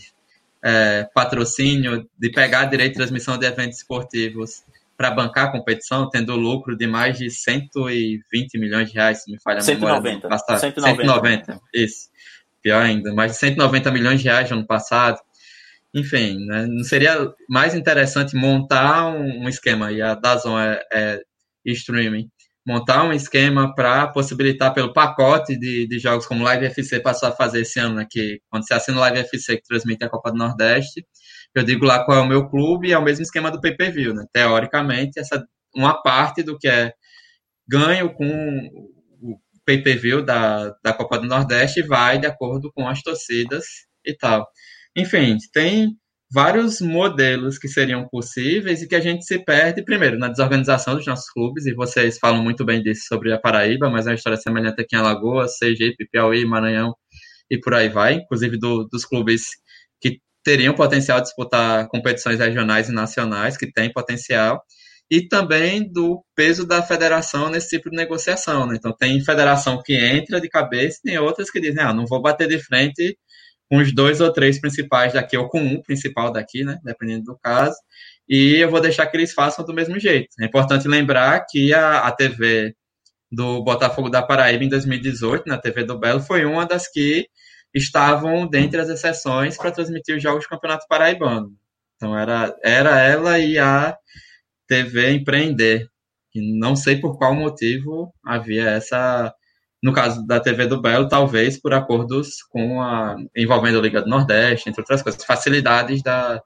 é, 0.64 1.08
patrocínio, 1.12 2.08
de 2.18 2.30
pegar 2.30 2.66
direito 2.66 2.92
de 2.92 2.98
transmissão 2.98 3.36
de 3.36 3.46
eventos 3.46 3.78
esportivos 3.78 4.62
para 4.96 5.10
bancar 5.10 5.46
a 5.46 5.52
competição, 5.52 6.08
tendo 6.08 6.36
lucro 6.36 6.76
de 6.76 6.86
mais 6.86 7.18
de 7.18 7.30
120 7.30 8.58
milhões 8.58 8.88
de 8.88 8.94
reais, 8.94 9.22
se 9.22 9.30
me 9.30 9.38
falha 9.42 9.58
a 9.58 9.62
190, 9.62 10.28
memória. 10.28 10.38
190. 10.38 10.96
190, 10.96 11.60
isso. 11.74 12.08
Pior 12.62 12.82
ainda, 12.82 13.12
mais 13.12 13.32
de 13.32 13.38
190 13.38 13.90
milhões 13.90 14.20
de 14.20 14.28
reais 14.28 14.48
no 14.50 14.58
ano 14.58 14.66
passado 14.66 15.18
enfim, 15.94 16.44
né, 16.46 16.66
não 16.66 16.82
seria 16.82 17.32
mais 17.48 17.72
interessante 17.74 18.34
montar 18.34 19.06
um, 19.06 19.44
um 19.44 19.48
esquema, 19.48 19.92
e 19.92 20.02
a 20.02 20.14
Dazon 20.16 20.58
é, 20.58 20.82
é 20.92 21.22
streaming, 21.64 22.28
montar 22.66 23.04
um 23.04 23.12
esquema 23.12 23.72
para 23.74 24.08
possibilitar 24.08 24.74
pelo 24.74 24.92
pacote 24.92 25.56
de, 25.56 25.86
de 25.86 25.98
jogos 26.00 26.26
como 26.26 26.42
Live 26.42 26.66
FC 26.66 26.98
passou 26.98 27.28
a 27.28 27.32
fazer 27.32 27.60
esse 27.60 27.78
ano, 27.78 27.94
né, 27.94 28.06
que 28.10 28.40
quando 28.50 28.66
você 28.66 28.74
assina 28.74 28.98
o 28.98 29.00
Live 29.00 29.20
FC 29.20 29.56
que 29.56 29.62
transmite 29.68 30.04
a 30.04 30.08
Copa 30.08 30.32
do 30.32 30.38
Nordeste, 30.38 31.06
eu 31.54 31.64
digo 31.64 31.84
lá 31.84 32.04
qual 32.04 32.18
é 32.18 32.20
o 32.20 32.28
meu 32.28 32.48
clube 32.48 32.92
é 32.92 32.98
o 32.98 33.02
mesmo 33.02 33.22
esquema 33.22 33.50
do 33.50 33.60
pay-per-view, 33.60 34.14
né? 34.14 34.24
Teoricamente, 34.32 35.18
essa 35.18 35.44
uma 35.74 36.00
parte 36.02 36.42
do 36.42 36.58
que 36.58 36.68
é 36.68 36.92
ganho 37.68 38.12
com 38.14 38.26
o 39.20 39.38
pay-per-view 39.66 40.24
da, 40.24 40.74
da 40.82 40.92
Copa 40.92 41.18
do 41.18 41.26
Nordeste 41.26 41.82
vai 41.82 42.18
de 42.18 42.26
acordo 42.26 42.70
com 42.74 42.88
as 42.88 43.02
torcidas 43.02 43.64
e 44.04 44.16
tal. 44.16 44.46
Enfim, 44.96 45.36
tem 45.52 45.96
vários 46.32 46.80
modelos 46.80 47.58
que 47.58 47.68
seriam 47.68 48.08
possíveis 48.08 48.82
e 48.82 48.88
que 48.88 48.94
a 48.94 49.00
gente 49.00 49.24
se 49.24 49.38
perde, 49.44 49.84
primeiro, 49.84 50.18
na 50.18 50.28
desorganização 50.28 50.96
dos 50.96 51.06
nossos 51.06 51.30
clubes, 51.30 51.66
e 51.66 51.74
vocês 51.74 52.18
falam 52.18 52.42
muito 52.42 52.64
bem 52.64 52.82
disso 52.82 53.04
sobre 53.08 53.32
a 53.32 53.38
Paraíba, 53.38 53.88
mas 53.88 54.06
é 54.06 54.10
uma 54.10 54.16
história 54.16 54.38
semelhante 54.38 54.80
aqui 54.80 54.96
em 54.96 54.98
Alagoas, 54.98 55.56
Sergipe, 55.58 56.08
Piauí, 56.10 56.44
Maranhão 56.44 56.94
e 57.50 57.58
por 57.58 57.74
aí 57.74 57.88
vai, 57.88 58.14
inclusive 58.14 58.58
do, 58.58 58.84
dos 58.84 59.04
clubes 59.04 59.42
que 60.00 60.18
teriam 60.44 60.74
potencial 60.74 61.18
de 61.18 61.24
disputar 61.24 61.88
competições 61.88 62.38
regionais 62.38 62.88
e 62.88 62.92
nacionais, 62.92 63.56
que 63.56 63.72
têm 63.72 63.92
potencial, 63.92 64.62
e 65.10 65.26
também 65.26 65.90
do 65.90 66.22
peso 66.34 66.66
da 66.66 66.82
federação 66.82 67.48
nesse 67.50 67.70
tipo 67.70 67.90
de 67.90 67.96
negociação. 67.96 68.66
Né? 68.66 68.76
Então, 68.76 68.94
tem 68.96 69.20
federação 69.24 69.82
que 69.82 69.94
entra 69.94 70.40
de 70.40 70.48
cabeça 70.48 70.98
e 70.98 71.10
tem 71.10 71.18
outras 71.18 71.50
que 71.50 71.60
dizem, 71.60 71.82
ah, 71.82 71.92
não 71.92 72.06
vou 72.06 72.20
bater 72.22 72.48
de 72.48 72.58
frente 72.58 73.16
com 73.70 73.78
os 73.78 73.94
dois 73.94 74.20
ou 74.20 74.32
três 74.32 74.60
principais 74.60 75.14
daqui, 75.14 75.36
ou 75.36 75.48
com 75.48 75.60
um 75.60 75.82
principal 75.82 76.30
daqui, 76.30 76.64
né? 76.64 76.78
Dependendo 76.84 77.24
do 77.24 77.38
caso. 77.38 77.76
E 78.28 78.56
eu 78.56 78.70
vou 78.70 78.80
deixar 78.80 79.06
que 79.06 79.16
eles 79.16 79.32
façam 79.32 79.64
do 79.64 79.74
mesmo 79.74 79.98
jeito. 79.98 80.28
É 80.40 80.44
importante 80.44 80.86
lembrar 80.88 81.44
que 81.48 81.72
a, 81.72 82.00
a 82.00 82.12
TV 82.12 82.74
do 83.32 83.62
Botafogo 83.62 84.08
da 84.08 84.22
Paraíba 84.22 84.64
em 84.64 84.68
2018, 84.68 85.44
na 85.46 85.58
TV 85.58 85.84
do 85.84 85.98
Belo, 85.98 86.20
foi 86.20 86.44
uma 86.44 86.66
das 86.66 86.88
que 86.88 87.26
estavam 87.74 88.46
dentre 88.46 88.80
as 88.80 88.88
exceções 88.88 89.56
para 89.56 89.72
transmitir 89.72 90.16
os 90.16 90.22
jogos 90.22 90.44
do 90.44 90.48
Campeonato 90.48 90.86
Paraibano. 90.88 91.52
Então 91.96 92.16
era, 92.16 92.54
era 92.62 93.00
ela 93.00 93.38
e 93.38 93.58
a 93.58 93.96
TV 94.68 95.12
Empreender. 95.12 95.88
E 96.34 96.58
não 96.58 96.74
sei 96.76 96.96
por 97.00 97.16
qual 97.18 97.34
motivo 97.34 98.12
havia 98.24 98.70
essa 98.70 99.32
no 99.82 99.92
caso 99.92 100.26
da 100.26 100.40
TV 100.40 100.66
do 100.66 100.80
Belo, 100.80 101.08
talvez 101.08 101.60
por 101.60 101.74
acordos 101.74 102.42
com 102.48 102.80
a 102.80 103.16
envolvendo 103.36 103.78
a 103.78 103.82
Liga 103.82 104.00
do 104.00 104.08
Nordeste, 104.08 104.70
entre 104.70 104.80
outras 104.80 105.02
coisas, 105.02 105.22
facilidades 105.22 106.02
da, 106.02 106.42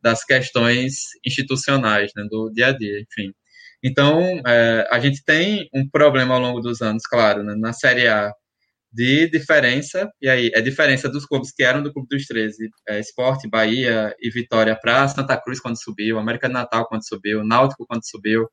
das 0.00 0.24
questões 0.24 1.08
institucionais, 1.24 2.10
né, 2.16 2.24
do 2.30 2.50
dia 2.50 2.68
a 2.68 2.72
dia, 2.72 2.98
enfim. 3.00 3.34
Então, 3.84 4.40
é, 4.46 4.88
a 4.90 4.98
gente 5.00 5.22
tem 5.22 5.68
um 5.74 5.86
problema 5.86 6.34
ao 6.34 6.40
longo 6.40 6.60
dos 6.60 6.80
anos, 6.80 7.02
claro, 7.06 7.42
né, 7.42 7.54
na 7.56 7.74
Série 7.74 8.08
A, 8.08 8.32
de 8.92 9.28
diferença, 9.30 10.10
e 10.20 10.28
aí 10.28 10.50
é 10.54 10.60
diferença 10.60 11.08
dos 11.08 11.26
clubes 11.26 11.52
que 11.52 11.62
eram 11.62 11.82
do 11.82 11.92
Clube 11.92 12.08
dos 12.10 12.24
13, 12.24 12.70
é, 12.88 12.98
Esporte, 12.98 13.48
Bahia 13.48 14.14
e 14.20 14.30
Vitória 14.30 14.74
para 14.80 15.06
Santa 15.08 15.36
Cruz 15.36 15.60
quando 15.60 15.80
subiu, 15.80 16.18
América 16.18 16.48
do 16.48 16.54
Natal 16.54 16.86
quando 16.88 17.06
subiu, 17.06 17.44
Náutico 17.44 17.86
quando 17.86 18.08
subiu, 18.08 18.48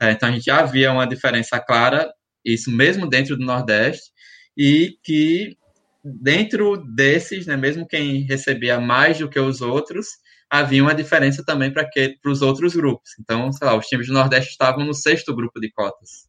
é, 0.00 0.10
então 0.10 0.28
a 0.28 0.32
gente 0.32 0.44
já 0.44 0.58
havia 0.58 0.90
uma 0.92 1.06
diferença 1.06 1.60
clara 1.60 2.10
isso 2.46 2.70
mesmo 2.70 3.08
dentro 3.08 3.36
do 3.36 3.44
Nordeste, 3.44 4.12
e 4.56 4.96
que 5.02 5.56
dentro 6.02 6.76
desses, 6.94 7.46
né, 7.46 7.56
mesmo 7.56 7.86
quem 7.86 8.22
recebia 8.22 8.80
mais 8.80 9.18
do 9.18 9.28
que 9.28 9.40
os 9.40 9.60
outros, 9.60 10.06
havia 10.48 10.82
uma 10.82 10.94
diferença 10.94 11.44
também 11.44 11.72
para 11.72 11.90
os 12.24 12.40
outros 12.40 12.74
grupos. 12.74 13.10
Então, 13.20 13.50
sei 13.52 13.66
lá, 13.66 13.76
os 13.76 13.86
times 13.86 14.06
do 14.06 14.12
Nordeste 14.12 14.52
estavam 14.52 14.84
no 14.84 14.94
sexto 14.94 15.34
grupo 15.34 15.58
de 15.60 15.70
cotas. 15.72 16.28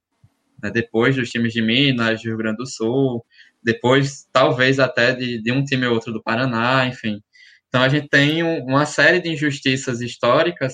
Né, 0.62 0.72
depois 0.72 1.16
dos 1.16 1.30
times 1.30 1.54
de 1.54 1.62
Minas, 1.62 2.22
do 2.22 2.30
Rio 2.30 2.38
Grande 2.38 2.58
do 2.58 2.66
Sul, 2.66 3.24
depois 3.68 4.26
talvez 4.32 4.80
até 4.80 5.14
de, 5.14 5.42
de 5.42 5.52
um 5.52 5.62
time 5.62 5.86
ou 5.86 5.94
outro 5.94 6.14
do 6.14 6.24
Paraná, 6.24 6.86
enfim. 6.86 7.22
Então 7.68 7.82
a 7.82 7.90
gente 7.90 8.08
tem 8.08 8.42
um, 8.42 8.64
uma 8.64 8.86
série 8.86 9.20
de 9.20 9.30
injustiças 9.30 10.00
históricas 10.00 10.74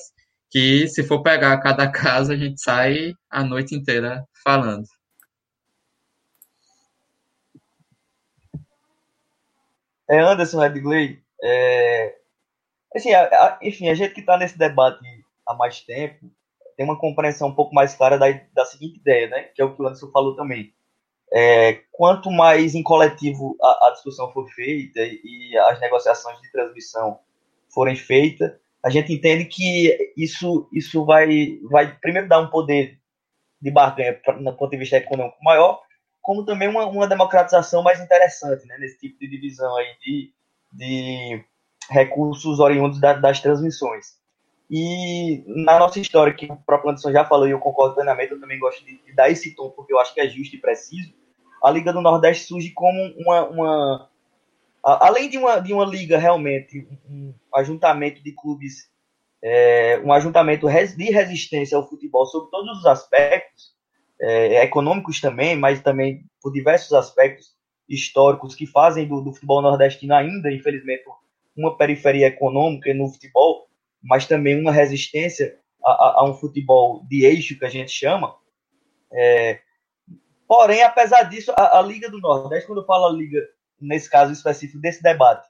que, 0.52 0.88
se 0.88 1.04
for 1.04 1.24
pegar 1.24 1.60
cada 1.60 1.90
caso, 1.92 2.32
a 2.32 2.38
gente 2.38 2.62
sai 2.62 3.14
a 3.32 3.44
noite 3.44 3.74
inteira 3.74 4.24
falando. 4.44 4.84
É 10.08 10.20
Anderson 10.20 10.60
Redgley. 10.60 11.20
É, 11.42 12.16
assim, 12.96 13.12
a, 13.12 13.24
a, 13.24 13.60
enfim, 13.64 13.90
a 13.90 13.96
gente 13.96 14.14
que 14.14 14.20
está 14.20 14.38
nesse 14.38 14.56
debate 14.56 15.04
há 15.48 15.56
mais 15.56 15.82
tempo 15.82 16.32
tem 16.78 16.86
uma 16.86 17.00
compreensão 17.00 17.48
um 17.48 17.56
pouco 17.56 17.74
mais 17.74 17.96
clara 17.96 18.20
da, 18.20 18.28
da 18.54 18.66
seguinte 18.66 19.00
ideia, 19.00 19.28
né? 19.30 19.44
Que 19.56 19.64
é 19.64 19.66
o 19.66 19.76
que 19.76 19.82
o 19.82 19.88
Anderson 19.88 20.12
falou 20.12 20.36
também. 20.36 20.72
É, 21.32 21.82
quanto 21.92 22.30
mais 22.32 22.76
em 22.76 22.84
coletivo 22.84 23.56
a, 23.62 23.88
a, 23.88 23.92
discussão 23.92 24.32
for 24.32 24.48
feita 24.50 25.00
e 25.02 25.58
as 25.70 25.80
negociações 25.80 26.40
de 26.42 26.52
transmissão 26.52 27.20
forem 27.70 27.96
feitas, 27.96 28.52
a 28.84 28.90
gente 28.90 29.14
entende 29.14 29.46
que 29.46 30.14
isso, 30.18 30.68
isso 30.74 31.06
vai, 31.06 31.60
vai 31.70 31.98
primeiro 32.00 32.28
dar 32.28 32.40
um 32.40 32.50
poder 32.50 33.00
de 33.62 33.72
barganha 33.72 34.20
no 34.40 34.56
ponto 34.56 34.72
de 34.72 34.78
vista 34.78 34.98
econômico 34.98 35.38
maior, 35.42 35.82
como 36.22 36.46
também 36.46 36.68
uma, 36.68 36.86
uma 36.86 37.08
democratização 37.08 37.82
mais 37.82 38.00
interessante 38.00 38.66
né, 38.68 38.78
nesse 38.78 39.00
tipo 39.00 39.18
de 39.20 39.28
divisão 39.30 39.76
aí 39.78 39.96
de, 40.02 40.34
de 40.72 41.46
recursos 41.90 42.60
oriundos 42.60 43.00
da, 43.00 43.14
das 43.14 43.40
transmissões. 43.40 44.22
E 44.70 45.44
na 45.46 45.78
nossa 45.78 46.00
história, 46.00 46.34
que 46.34 46.46
o 46.46 46.56
próprio 46.56 46.92
Anderson 46.92 47.12
já 47.12 47.26
falou 47.26 47.48
e 47.48 47.52
eu 47.52 47.60
concordo 47.60 47.96
plenamente, 47.96 48.32
eu 48.32 48.40
também 48.40 48.60
gosto 48.60 48.84
de, 48.84 48.98
de 49.04 49.14
dar 49.14 49.30
esse 49.30 49.56
tom, 49.56 49.70
porque 49.70 49.94
eu 49.94 50.00
acho 50.00 50.14
que 50.14 50.22
é 50.22 50.28
justo 50.28 50.56
e 50.56 50.60
preciso. 50.60 51.14
A 51.62 51.70
Liga 51.70 51.94
do 51.94 52.02
Nordeste 52.02 52.46
surge 52.46 52.72
como 52.72 53.14
uma. 53.18 53.50
uma 53.50 54.10
além 54.84 55.30
de 55.30 55.38
uma, 55.38 55.60
de 55.60 55.74
uma 55.74 55.86
liga 55.86 56.18
realmente, 56.18 56.88
um 57.10 57.34
ajuntamento 57.54 58.22
de 58.22 58.34
clubes, 58.34 58.90
é, 59.42 60.02
um 60.04 60.12
ajuntamento 60.12 60.68
de 60.68 61.12
resistência 61.12 61.78
ao 61.78 61.88
futebol 61.88 62.26
sobre 62.26 62.50
todos 62.50 62.80
os 62.80 62.86
aspectos, 62.86 63.74
é, 64.20 64.64
econômicos 64.64 65.22
também, 65.22 65.56
mas 65.56 65.82
também 65.82 66.26
por 66.42 66.52
diversos 66.52 66.94
aspectos 66.94 67.54
históricos 67.88 68.56
que 68.56 68.66
fazem 68.66 69.08
do, 69.08 69.22
do 69.22 69.34
futebol 69.34 69.62
nordestino 69.62 70.16
ainda, 70.16 70.52
infelizmente, 70.52 71.04
uma 71.56 71.78
periferia 71.78 72.28
econômica 72.28 72.94
no 72.94 73.10
futebol, 73.10 73.68
mas 74.04 74.26
também 74.26 74.60
uma 74.60 74.72
resistência 74.72 75.58
a, 75.84 75.92
a, 75.92 76.14
a 76.20 76.26
um 76.26 76.34
futebol 76.34 77.06
de 77.08 77.26
eixo 77.26 77.58
que 77.58 77.66
a 77.66 77.70
gente 77.70 77.92
chama. 77.92 78.36
É, 79.12 79.62
porém, 80.48 80.84
apesar 80.84 81.24
disso, 81.24 81.52
a, 81.56 81.80
a, 81.80 81.82
Liga 81.82 82.10
do 82.10 82.20
Nordeste, 82.20 82.68
quando 82.68 82.82
eu 82.82 82.86
falo 82.86 83.08
a 83.08 83.12
Liga, 83.12 83.42
nesse 83.80 84.10
caso 84.10 84.34
específico 84.34 84.82
desse 84.82 85.02
debate, 85.02 85.48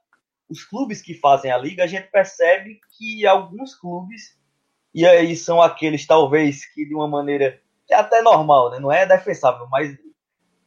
os 0.50 0.64
clubes 0.64 1.02
que 1.02 1.16
fazem 1.16 1.52
a 1.52 1.58
Liga, 1.58 1.84
a 1.84 1.88
gente 1.88 2.12
percebe 2.12 2.80
que 2.98 3.26
alguns 3.26 3.74
clubes, 3.76 4.38
e 4.94 5.06
aí 5.06 5.36
são 5.36 5.62
aqueles 5.62 6.06
talvez 6.06 6.66
que 6.74 6.86
de 6.86 6.94
uma 6.94 7.08
maneira 7.08 7.60
que 7.88 7.94
é 7.94 7.98
até 7.98 8.22
normal, 8.22 8.72
né? 8.72 8.80
não 8.80 8.92
é 8.92 9.06
defensável, 9.06 9.68
mas 9.70 9.98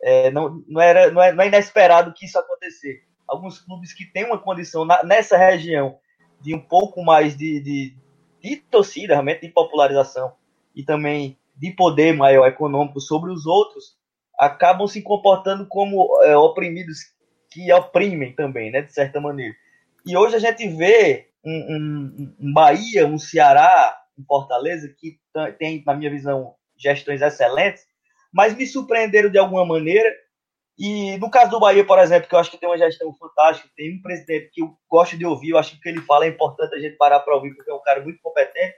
é, 0.02 0.30
não, 0.30 0.62
não, 0.66 0.80
era, 0.80 1.10
não, 1.10 1.22
é, 1.22 1.32
não 1.32 1.42
é 1.42 1.46
inesperado 1.46 2.12
que 2.12 2.26
isso 2.26 2.38
acontecer. 2.38 3.04
Alguns 3.26 3.60
clubes 3.60 3.92
que 3.92 4.04
têm 4.04 4.24
uma 4.24 4.38
condição 4.38 4.84
na, 4.84 5.02
nessa 5.02 5.36
região 5.36 5.98
de 6.46 6.54
um 6.54 6.60
pouco 6.60 7.02
mais 7.02 7.36
de, 7.36 7.58
de, 7.58 7.94
de 8.40 8.56
torcida, 8.70 9.14
realmente 9.14 9.40
de 9.40 9.48
popularização 9.48 10.32
e 10.76 10.84
também 10.84 11.36
de 11.56 11.72
poder 11.72 12.14
maior 12.14 12.46
econômico 12.46 13.00
sobre 13.00 13.32
os 13.32 13.46
outros, 13.46 13.96
acabam 14.38 14.86
se 14.86 15.02
comportando 15.02 15.66
como 15.66 16.08
é, 16.22 16.36
oprimidos 16.36 16.98
que 17.50 17.72
oprimem 17.72 18.32
também, 18.32 18.70
né, 18.70 18.82
de 18.82 18.92
certa 18.92 19.20
maneira. 19.20 19.56
E 20.06 20.16
hoje 20.16 20.36
a 20.36 20.38
gente 20.38 20.68
vê 20.68 21.30
um, 21.44 21.50
um, 21.50 22.34
um 22.38 22.52
Bahia, 22.52 23.08
um 23.08 23.18
Ceará, 23.18 24.00
um 24.16 24.24
Fortaleza 24.24 24.94
que 24.96 25.18
tem, 25.58 25.82
na 25.84 25.94
minha 25.94 26.10
visão, 26.10 26.54
gestões 26.76 27.22
excelentes, 27.22 27.84
mas 28.32 28.54
me 28.54 28.66
surpreenderam 28.66 29.30
de 29.30 29.38
alguma 29.38 29.66
maneira 29.66 30.08
e 30.78 31.16
no 31.18 31.30
caso 31.30 31.50
do 31.50 31.60
Bahia, 31.60 31.84
por 31.86 31.98
exemplo, 31.98 32.28
que 32.28 32.34
eu 32.34 32.38
acho 32.38 32.50
que 32.50 32.58
tem 32.58 32.68
uma 32.68 32.76
gestão 32.76 33.12
fantástica, 33.14 33.68
tem 33.74 33.96
um 33.96 34.02
presidente 34.02 34.50
que 34.52 34.62
eu 34.62 34.76
gosto 34.88 35.16
de 35.16 35.24
ouvir, 35.24 35.50
eu 35.50 35.58
acho 35.58 35.72
que 35.72 35.78
o 35.78 35.80
que 35.80 35.88
ele 35.88 36.02
fala 36.02 36.26
é 36.26 36.28
importante 36.28 36.74
a 36.74 36.78
gente 36.78 36.96
parar 36.96 37.20
para 37.20 37.34
ouvir, 37.34 37.54
porque 37.54 37.70
é 37.70 37.74
um 37.74 37.82
cara 37.82 38.02
muito 38.02 38.20
competente. 38.20 38.74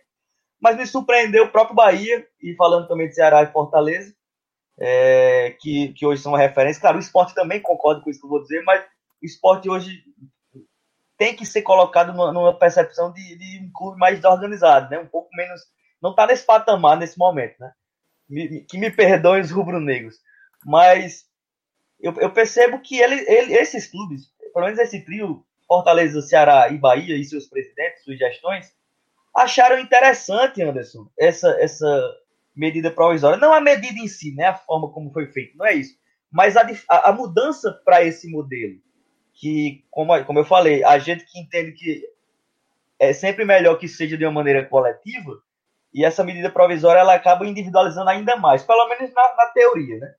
Mas 0.61 0.77
me 0.77 0.87
surpreendeu 0.87 1.45
o 1.45 1.51
próprio 1.51 1.75
Bahia, 1.75 2.27
e 2.41 2.55
falando 2.55 2.87
também 2.87 3.09
de 3.09 3.15
Ceará 3.15 3.43
e 3.43 3.53
Fortaleza, 3.53 4.15
é, 4.79 5.57
que, 5.61 5.93
que 5.93 6.07
hoje 6.07 6.23
são 6.23 6.33
uma 6.33 6.39
referência. 6.39 6.81
Claro, 6.81 6.99
o 6.99 7.01
esporte 7.01 7.35
também 7.35 7.61
concordo 7.61 8.01
com 8.01 8.11
isso 8.11 8.21
que 8.21 8.27
eu 8.27 8.31
vou 8.31 8.43
dizer, 8.43 8.63
mas 8.63 8.85
o 9.21 9.27
esporte 9.27 9.69
hoje 9.69 10.05
tem 11.17 11.35
que 11.35 11.45
ser 11.45 11.63
colocado 11.63 12.13
numa, 12.13 12.33
numa 12.33 12.57
percepção 12.57 13.13
de, 13.13 13.37
de, 13.37 13.65
um 13.65 13.73
clube 13.73 13.99
mais 13.99 14.25
organizado, 14.25 14.89
né? 14.89 15.01
um 15.01 15.07
pouco 15.07 15.29
menos. 15.35 15.61
Não 16.01 16.11
está 16.11 16.27
nesse 16.27 16.47
patamar 16.47 16.97
nesse 16.97 17.19
momento, 17.19 17.57
né? 17.59 17.73
Me, 18.29 18.61
que 18.61 18.79
me 18.79 18.89
perdoem 18.89 19.43
os 19.43 19.51
rubro-negros. 19.51 20.17
Mas 20.65 21.25
eu, 22.01 22.15
eu 22.21 22.31
percebo 22.31 22.81
que 22.81 22.99
ele, 22.99 23.25
ele, 23.29 23.55
esses 23.55 23.87
clubes, 23.87 24.33
pelo 24.53 24.67
menos 24.67 24.79
esse 24.79 25.05
trio, 25.05 25.45
Fortaleza, 25.67 26.23
Ceará 26.23 26.69
e 26.71 26.79
Bahia 26.79 27.17
e 27.17 27.25
seus 27.25 27.47
presidentes, 27.47 28.05
suas 28.05 28.19
gestões, 28.19 28.73
acharam 29.37 29.79
interessante, 29.79 30.63
Anderson, 30.63 31.09
essa, 31.19 31.51
essa 31.61 32.17
medida 32.55 32.91
provisória. 32.91 33.39
Não 33.39 33.53
a 33.53 33.61
medida 33.61 33.99
em 33.99 34.09
si, 34.09 34.35
né, 34.35 34.47
a 34.47 34.55
forma 34.55 34.91
como 34.91 35.13
foi 35.13 35.27
feito, 35.27 35.57
não 35.57 35.67
é 35.67 35.75
isso. 35.75 35.95
Mas 36.31 36.57
a, 36.57 36.67
a, 36.89 37.11
a 37.11 37.13
mudança 37.13 37.73
para 37.85 38.03
esse 38.03 38.31
modelo, 38.31 38.81
que, 39.35 39.85
como, 39.91 40.25
como 40.25 40.39
eu 40.41 40.45
falei, 40.45 40.83
a 40.85 40.99
gente 40.99 41.25
que 41.25 41.39
entende 41.39 41.73
que 41.73 42.03
é 42.99 43.13
sempre 43.13 43.45
melhor 43.45 43.77
que 43.77 43.87
seja 43.87 44.17
de 44.17 44.25
uma 44.25 44.33
maneira 44.33 44.65
coletiva, 44.65 45.41
e 45.95 46.05
essa 46.05 46.25
medida 46.25 46.51
provisória 46.51 47.01
ela 47.01 47.15
acaba 47.15 47.47
individualizando 47.47 48.11
ainda 48.11 48.37
mais, 48.37 48.63
pelo 48.63 48.89
menos 48.89 49.13
na, 49.15 49.37
na 49.37 49.47
teoria, 49.47 49.99
né? 49.99 50.15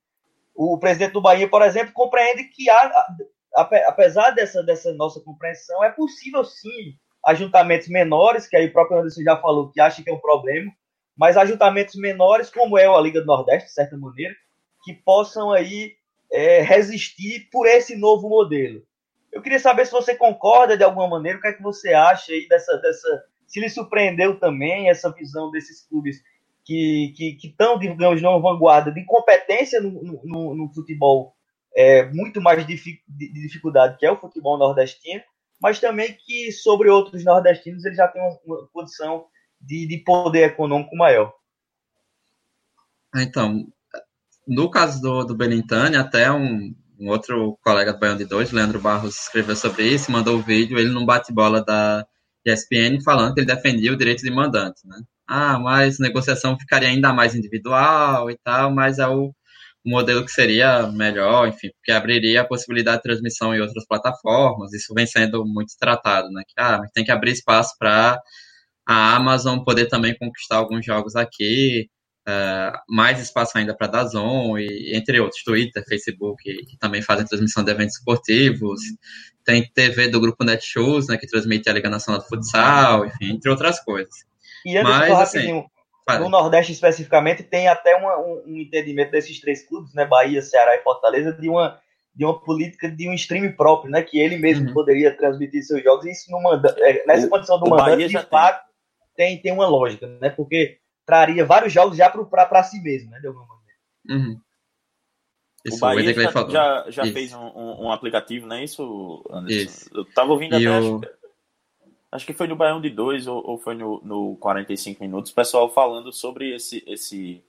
O 0.61 0.77
presidente 0.77 1.13
do 1.13 1.21
Bahia, 1.21 1.47
por 1.47 1.61
exemplo, 1.61 1.93
compreende 1.93 2.43
que, 2.43 2.69
há, 2.69 3.07
apesar 3.87 4.31
dessa, 4.31 4.61
dessa 4.61 4.93
nossa 4.93 5.21
compreensão, 5.21 5.81
é 5.81 5.89
possível 5.89 6.43
sim 6.43 6.97
ajuntamentos 7.25 7.87
menores, 7.87 8.45
que 8.45 8.57
aí 8.57 8.67
o 8.67 8.73
próprio 8.73 8.99
Anderson 8.99 9.21
já 9.23 9.37
falou 9.37 9.71
que 9.71 9.79
acha 9.79 10.03
que 10.03 10.09
é 10.09 10.13
um 10.13 10.19
problema, 10.19 10.69
mas 11.15 11.37
ajuntamentos 11.37 11.95
menores, 11.95 12.49
como 12.49 12.77
é 12.77 12.85
a 12.85 12.99
Liga 12.99 13.21
do 13.21 13.27
Nordeste, 13.27 13.69
de 13.69 13.73
certa 13.73 13.97
maneira, 13.97 14.35
que 14.83 14.93
possam 14.93 15.49
aí 15.53 15.93
é, 16.29 16.61
resistir 16.61 17.47
por 17.49 17.65
esse 17.65 17.95
novo 17.95 18.27
modelo. 18.27 18.83
Eu 19.31 19.41
queria 19.41 19.59
saber 19.59 19.85
se 19.85 19.93
você 19.93 20.13
concorda 20.13 20.75
de 20.75 20.83
alguma 20.83 21.07
maneira, 21.07 21.37
o 21.37 21.41
que 21.41 21.47
é 21.47 21.53
que 21.53 21.63
você 21.63 21.93
acha 21.93 22.33
aí 22.33 22.45
dessa, 22.49 22.75
dessa 22.79 23.23
se 23.47 23.61
lhe 23.61 23.69
surpreendeu 23.69 24.37
também 24.37 24.89
essa 24.89 25.09
visão 25.09 25.51
desses 25.51 25.87
clubes 25.87 26.21
que 26.75 27.37
estão, 27.43 27.79
digamos, 27.79 28.21
numa 28.21 28.39
vanguarda 28.39 28.91
de 28.91 29.03
competência 29.05 29.81
no, 29.81 30.21
no, 30.23 30.55
no 30.55 30.73
futebol 30.73 31.33
é, 31.75 32.05
muito 32.11 32.41
mais 32.41 32.65
de, 32.65 32.75
de, 32.75 33.33
dificuldade 33.33 33.97
que 33.97 34.05
é 34.05 34.11
o 34.11 34.17
futebol 34.17 34.57
nordestino, 34.57 35.21
mas 35.61 35.79
também 35.79 36.17
que 36.25 36.51
sobre 36.51 36.89
outros 36.89 37.23
nordestinos 37.23 37.85
ele 37.85 37.95
já 37.95 38.07
tem 38.07 38.21
uma, 38.21 38.37
uma 38.45 38.67
condição 38.71 39.25
de, 39.59 39.87
de 39.87 39.97
poder 39.97 40.47
econômico 40.47 40.95
maior. 40.95 41.33
Então, 43.15 43.65
no 44.47 44.69
caso 44.69 45.01
do, 45.01 45.23
do 45.23 45.35
Benintani, 45.35 45.95
até 45.95 46.31
um, 46.31 46.73
um 46.99 47.09
outro 47.09 47.57
colega 47.63 47.93
do 47.93 47.99
Baião 47.99 48.17
de 48.17 48.25
Dois, 48.25 48.51
Leandro 48.51 48.79
Barros, 48.79 49.19
escreveu 49.19 49.55
sobre 49.55 49.87
isso, 49.87 50.11
mandou 50.11 50.35
o 50.35 50.39
um 50.39 50.43
vídeo, 50.43 50.77
ele 50.77 50.89
num 50.89 51.05
bate-bola 51.05 51.63
da 51.63 52.05
ESPN, 52.45 53.01
falando 53.03 53.33
que 53.33 53.39
ele 53.39 53.47
defendia 53.47 53.91
o 53.91 53.97
direito 53.97 54.21
de 54.21 54.31
mandante, 54.31 54.87
né? 54.87 55.01
Ah, 55.29 55.59
mas 55.59 55.99
negociação 55.99 56.57
ficaria 56.59 56.89
ainda 56.89 57.13
mais 57.13 57.35
individual 57.35 58.29
e 58.31 58.37
tal, 58.43 58.73
mas 58.73 58.99
é 58.99 59.07
o, 59.07 59.33
modelo 59.85 60.25
que 60.25 60.31
seria 60.31 60.87
melhor, 60.87 61.47
enfim, 61.47 61.69
porque 61.71 61.91
abriria 61.91 62.41
a 62.41 62.47
possibilidade 62.47 62.97
de 62.97 63.03
transmissão 63.03 63.55
em 63.55 63.61
outras 63.61 63.85
plataformas, 63.87 64.73
isso 64.73 64.93
vem 64.93 65.07
sendo 65.07 65.45
muito 65.45 65.73
tratado, 65.79 66.29
né, 66.31 66.43
que 66.47 66.53
ah, 66.57 66.81
tem 66.93 67.03
que 67.03 67.11
abrir 67.11 67.31
espaço 67.31 67.75
para 67.79 68.19
a 68.87 69.15
Amazon 69.15 69.59
poder 69.59 69.87
também 69.87 70.17
conquistar 70.17 70.57
alguns 70.57 70.85
jogos 70.85 71.15
aqui, 71.15 71.87
uh, 72.27 72.77
mais 72.89 73.19
espaço 73.21 73.57
ainda 73.57 73.75
para 73.75 73.87
a 73.87 73.91
Dazon, 73.91 74.57
e 74.57 74.95
entre 74.95 75.19
outros, 75.19 75.43
Twitter, 75.43 75.83
Facebook, 75.87 76.43
que 76.43 76.77
também 76.77 77.01
fazem 77.01 77.25
transmissão 77.25 77.63
de 77.63 77.71
eventos 77.71 77.97
esportivos, 77.97 78.81
tem 79.45 79.69
TV 79.73 80.07
do 80.09 80.19
grupo 80.19 80.43
Netshoes, 80.43 81.07
né, 81.07 81.17
que 81.17 81.27
transmite 81.27 81.69
a 81.69 81.73
Liga 81.73 81.89
Nacional 81.89 82.21
do 82.21 82.27
Futsal, 82.27 83.05
enfim, 83.05 83.31
entre 83.31 83.49
outras 83.49 83.79
coisas. 83.79 84.28
E 84.65 84.77
antes 84.77 84.91
Mas, 84.91 85.09
rapidinho, 85.13 85.65
assim, 86.07 86.23
no 86.23 86.29
Nordeste 86.29 86.71
especificamente, 86.71 87.43
tem 87.43 87.67
até 87.67 87.95
uma, 87.95 88.17
um, 88.17 88.43
um, 88.47 88.57
entendimento 88.57 89.11
desses 89.11 89.39
três 89.39 89.67
clubes, 89.67 89.93
né? 89.93 90.05
Bahia, 90.05 90.41
Ceará 90.41 90.75
e 90.75 90.83
Fortaleza, 90.83 91.33
de 91.33 91.49
uma, 91.49 91.79
de 92.15 92.25
uma 92.25 92.39
política 92.39 92.89
de 92.89 93.07
um 93.07 93.13
stream 93.13 93.51
próprio, 93.53 93.91
né? 93.91 94.01
Que 94.01 94.19
ele 94.19 94.37
mesmo 94.37 94.67
uhum. 94.67 94.73
poderia 94.73 95.15
transmitir 95.15 95.63
seus 95.63 95.83
jogos. 95.83 96.05
E 96.05 96.11
isso 96.11 96.31
no 96.31 96.41
manda, 96.41 96.75
é, 96.79 97.05
nessa 97.05 97.27
o, 97.27 97.29
condição 97.29 97.59
do 97.59 97.69
mandante, 97.69 98.07
de 98.07 98.19
fato, 98.27 98.65
tem. 99.15 99.35
tem, 99.35 99.41
tem 99.43 99.51
uma 99.51 99.67
lógica, 99.67 100.07
né? 100.07 100.29
Porque 100.29 100.79
traria 101.05 101.45
vários 101.45 101.73
jogos 101.73 101.97
já 101.97 102.09
para 102.09 102.63
si 102.63 102.81
mesmo, 102.81 103.11
né? 103.11 103.19
De 103.19 103.27
alguma 103.27 103.45
maneira. 103.47 104.29
Uhum. 104.29 104.41
o 105.71 105.77
Bahia 105.77 106.13
já, 106.13 106.31
já, 106.49 106.85
já 106.89 107.03
fez 107.13 107.33
um, 107.33 107.39
um, 107.39 107.85
um, 107.85 107.91
aplicativo, 107.91 108.47
não 108.47 108.55
é 108.55 108.63
isso, 108.63 109.23
Anderson? 109.29 109.69
Isso. 109.69 109.89
Eu 109.93 110.05
tava 110.13 110.31
ouvindo 110.31 110.59
e 110.59 110.67
até, 110.67 110.79
o... 110.79 110.97
Acho 110.97 111.18
que 112.25 112.33
foi 112.33 112.47
no 112.47 112.55
Baião 112.55 112.81
de 112.81 112.89
2 112.89 113.27
ou, 113.27 113.43
ou, 113.45 113.57
foi 113.57 113.75
no, 113.75 114.01
no 114.03 114.35
45 114.37 115.03
minutos, 115.03 115.31
o 115.31 115.35
pessoal 115.35 115.71
falando 115.71 116.11
sobre 116.11 116.55
esse, 116.55 116.83
esse, 116.87 117.43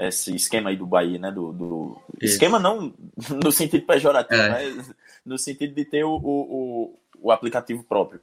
esse 0.00 0.34
esquema 0.34 0.70
aí 0.70 0.76
do 0.76 0.86
Bahia, 0.86 1.18
né? 1.18 1.30
Do, 1.30 1.52
do... 1.52 2.02
esquema 2.20 2.58
não 2.58 2.92
no 3.42 3.52
sentido 3.52 3.86
pejorativo, 3.86 4.40
é. 4.40 4.48
mas 4.48 4.94
no 5.24 5.38
sentido 5.38 5.74
de 5.74 5.84
ter 5.84 6.04
o, 6.04 6.16
o, 6.16 6.98
o, 7.20 7.30
aplicativo 7.30 7.84
próprio. 7.84 8.20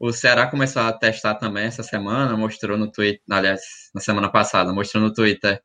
O 0.00 0.12
Ceará 0.12 0.48
começou 0.48 0.82
a 0.82 0.92
testar 0.92 1.36
também 1.36 1.64
essa 1.64 1.84
semana, 1.84 2.36
mostrou 2.36 2.76
no 2.76 2.90
Twitter, 2.90 3.22
aliás, 3.30 3.60
na 3.94 4.00
semana 4.00 4.28
passada, 4.28 4.72
mostrou 4.72 5.00
no 5.00 5.12
Twitter 5.12 5.62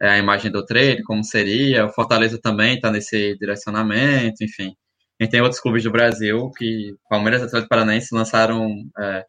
é, 0.00 0.10
a 0.10 0.18
imagem 0.18 0.50
do 0.50 0.64
trade, 0.64 1.02
como 1.02 1.24
seria. 1.24 1.86
O 1.86 1.90
Fortaleza 1.90 2.40
também 2.40 2.76
está 2.76 2.90
nesse 2.90 3.36
direcionamento, 3.36 4.44
enfim. 4.44 4.76
Gente 5.20 5.32
tem 5.32 5.42
outros 5.42 5.60
clubes 5.60 5.82
do 5.84 5.90
Brasil 5.90 6.50
que, 6.56 6.94
Palmeiras 7.08 7.42
e 7.42 7.44
Atlético 7.44 7.68
Paranaense, 7.68 8.14
lançaram 8.14 8.66
é, 8.98 9.26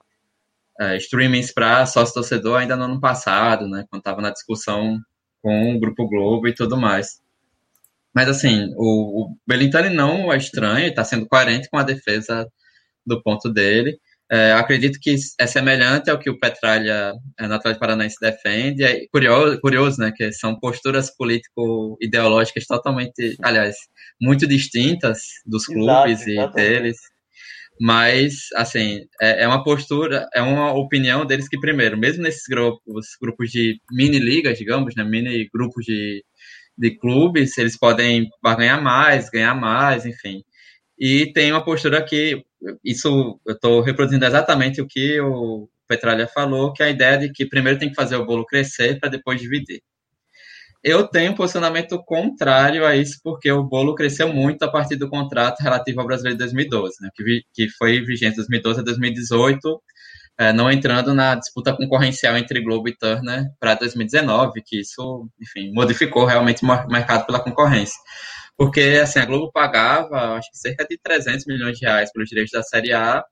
é, 0.80 0.98
streamings 0.98 1.54
para 1.54 1.86
sócio-torcedor 1.86 2.60
ainda 2.60 2.78
no 2.78 2.86
ano 2.86 3.00
passado, 3.02 3.68
né, 3.68 3.86
quando 3.90 4.00
estava 4.00 4.22
na 4.22 4.32
discussão 4.32 4.98
com 5.42 5.76
o 5.76 5.80
Grupo 5.80 6.08
Globo 6.08 6.48
e 6.48 6.56
tudo 6.56 6.78
mais. 6.78 7.22
Mas, 8.14 8.30
assim, 8.30 8.74
o, 8.78 9.24
o 9.26 9.38
Belintani 9.46 9.94
não 9.94 10.32
é 10.32 10.38
estranho, 10.38 10.88
está 10.88 11.04
sendo 11.04 11.28
coerente 11.28 11.70
com 11.70 11.78
a 11.78 11.84
defesa 11.84 12.48
do 13.06 13.22
ponto 13.22 13.52
dele. 13.52 14.00
É, 14.34 14.54
acredito 14.54 14.98
que 15.02 15.14
é 15.38 15.46
semelhante 15.46 16.10
ao 16.10 16.18
que 16.18 16.30
o 16.30 16.40
Petralha 16.40 17.12
é, 17.38 17.48
no 17.48 17.54
Atlético 17.54 17.82
Paranaense 17.82 18.16
defende. 18.22 18.82
É 18.82 19.06
curioso, 19.12 19.60
curioso, 19.60 20.00
né, 20.00 20.14
que 20.16 20.32
são 20.32 20.58
posturas 20.58 21.14
político-ideológicas 21.14 22.66
totalmente, 22.66 23.36
aliás, 23.44 23.76
muito 24.22 24.48
distintas 24.48 25.20
dos 25.46 25.66
clubes 25.66 26.26
Exato, 26.26 26.58
e 26.58 26.62
deles. 26.62 26.98
Mas, 27.78 28.48
assim, 28.56 29.02
é, 29.22 29.44
é, 29.44 29.48
uma 29.48 29.66
postura, 29.66 30.26
é 30.34 30.42
uma 30.42 30.72
opinião 30.72 31.26
deles 31.26 31.50
que, 31.50 31.60
primeiro, 31.60 31.98
mesmo 31.98 32.24
nesses 32.24 32.44
grupos, 32.48 33.08
grupos 33.22 33.52
de 33.52 33.82
mini-ligas, 33.92 34.58
digamos, 34.58 34.96
né, 34.96 35.04
mini 35.04 35.50
grupos 35.54 35.84
de, 35.84 36.24
de 36.78 36.92
clubes, 36.98 37.58
eles 37.58 37.78
podem 37.78 38.30
ganhar 38.58 38.82
mais, 38.82 39.30
ganhar 39.30 39.56
mais, 39.56 40.06
enfim. 40.06 40.42
E 40.98 41.34
tem 41.34 41.52
uma 41.52 41.66
postura 41.66 42.02
que 42.02 42.46
isso 42.84 43.40
eu 43.46 43.54
estou 43.54 43.82
reproduzindo 43.82 44.26
exatamente 44.26 44.82
o 44.82 44.88
que 44.88 45.20
o 45.20 45.70
Petralha 45.88 46.28
falou, 46.28 46.74
que 46.74 46.84
é 46.84 46.88
a 46.88 46.90
ideia 46.90 47.18
de 47.18 47.32
que 47.32 47.46
primeiro 47.46 47.80
tem 47.80 47.90
que 47.90 47.96
fazer 47.96 48.16
o 48.16 48.26
bolo 48.26 48.46
crescer 48.46 49.00
para 49.00 49.10
depois 49.10 49.40
dividir. 49.40 49.82
Eu 50.84 51.08
tenho 51.08 51.32
um 51.32 51.36
posicionamento 51.36 52.02
contrário 52.04 52.86
a 52.86 52.96
isso, 52.96 53.20
porque 53.24 53.52
o 53.52 53.64
bolo 53.64 53.94
cresceu 53.94 54.34
muito 54.34 54.64
a 54.64 54.72
partir 54.72 54.96
do 54.96 55.10
contrato 55.10 55.60
relativo 55.62 56.02
ao 56.02 56.08
Brasileiro 56.08 56.38
de 56.38 56.44
2012, 56.44 56.96
né, 57.02 57.10
que, 57.14 57.24
vi, 57.24 57.46
que 57.54 57.70
foi 57.70 58.02
vigente 58.02 58.32
de 58.32 58.38
2012 58.38 58.80
a 58.80 58.84
2018, 58.84 59.82
é, 60.40 60.52
não 60.52 60.72
entrando 60.72 61.14
na 61.14 61.36
disputa 61.36 61.76
concorrencial 61.76 62.36
entre 62.36 62.62
Globo 62.62 62.90
e 62.90 62.98
Turner 62.98 63.46
para 63.60 63.76
2019, 63.76 64.64
que 64.66 64.80
isso, 64.80 65.30
enfim, 65.40 65.72
modificou 65.72 66.26
realmente 66.26 66.64
o 66.64 66.68
mercado 66.90 67.28
pela 67.28 67.40
concorrência. 67.40 68.00
Porque, 68.58 69.00
assim, 69.02 69.20
a 69.20 69.26
Globo 69.26 69.52
pagava, 69.52 70.36
acho 70.36 70.52
que 70.52 70.58
cerca 70.58 70.86
de 70.86 70.98
300 71.02 71.46
milhões 71.46 71.78
de 71.78 71.86
reais 71.86 72.12
pelos 72.12 72.30
direitos 72.30 72.52
da 72.52 72.64
Série 72.64 72.94
A, 72.94 73.24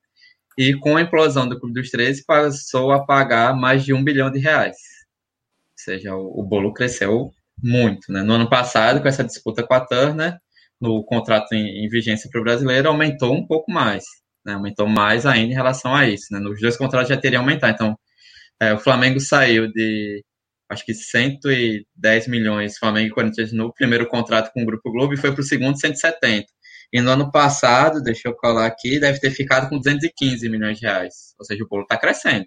e 0.58 0.74
com 0.78 0.98
a 0.98 1.02
implosão 1.02 1.48
do 1.48 1.60
Clube 1.60 1.80
dos 1.80 1.90
13, 1.90 2.26
passou 2.26 2.92
a 2.92 3.06
pagar 3.06 3.56
mais 3.56 3.84
de 3.84 3.94
um 3.94 4.04
bilhão 4.04 4.32
de 4.32 4.40
reais. 4.40 4.76
Ou 4.76 5.78
seja, 5.78 6.16
o, 6.16 6.42
o 6.42 6.44
bolo 6.44 6.74
cresceu 6.74 7.32
muito. 7.64 8.12
Né? 8.12 8.22
No 8.24 8.34
ano 8.34 8.50
passado, 8.50 9.02
com 9.02 9.08
essa 9.08 9.24
disputa 9.24 9.64
com 9.64 9.74
a 9.74 9.80
Turner, 9.80 10.38
no 10.80 11.04
contrato 11.04 11.54
em, 11.54 11.86
em 11.86 11.90
vigência 11.90 12.30
para 12.30 12.42
o 12.42 12.44
brasileiro, 12.44 12.90
aumentou 12.90 13.34
um 13.34 13.46
pouco 13.46 13.72
mais. 13.72 14.04
Né? 14.46 14.54
Aumentou 14.54 14.88
mais 14.88 15.26
ainda 15.26 15.52
em 15.52 15.56
relação 15.56 15.96
a 15.96 16.08
isso. 16.08 16.28
Né? 16.32 16.40
Nos 16.40 16.60
dois 16.60 16.78
contratos 16.78 17.10
já 17.10 17.18
teria 17.18 17.40
aumentado. 17.40 17.74
Então, 17.74 18.00
é, 18.60 18.74
o 18.74 18.80
Flamengo 18.80 19.20
saiu 19.20 19.72
de 19.72 20.24
acho 20.70 20.86
que 20.86 20.94
110 20.94 22.28
milhões 22.28 22.78
Flamengo 22.78 23.08
e 23.08 23.12
Corinthians 23.12 23.52
no 23.52 23.74
primeiro 23.74 24.08
contrato 24.08 24.52
com 24.54 24.62
o 24.62 24.66
Grupo 24.66 24.92
Globo 24.92 25.14
e 25.14 25.18
foi 25.18 25.32
para 25.32 25.42
o 25.42 25.44
segundo 25.44 25.80
170. 25.80 26.46
E 26.94 27.02
no 27.02 27.12
ano 27.12 27.32
passado, 27.32 28.02
deixa 28.02 28.28
eu 28.28 28.36
colar 28.36 28.66
aqui, 28.66 29.00
deve 29.00 29.20
ter 29.20 29.32
ficado 29.32 29.70
com 29.70 29.78
215 29.78 30.48
milhões 30.50 30.80
de 30.80 30.86
reais. 30.86 31.34
Ou 31.40 31.46
seja, 31.46 31.64
o 31.64 31.68
bolo 31.68 31.84
está 31.84 31.98
crescendo. 31.98 32.46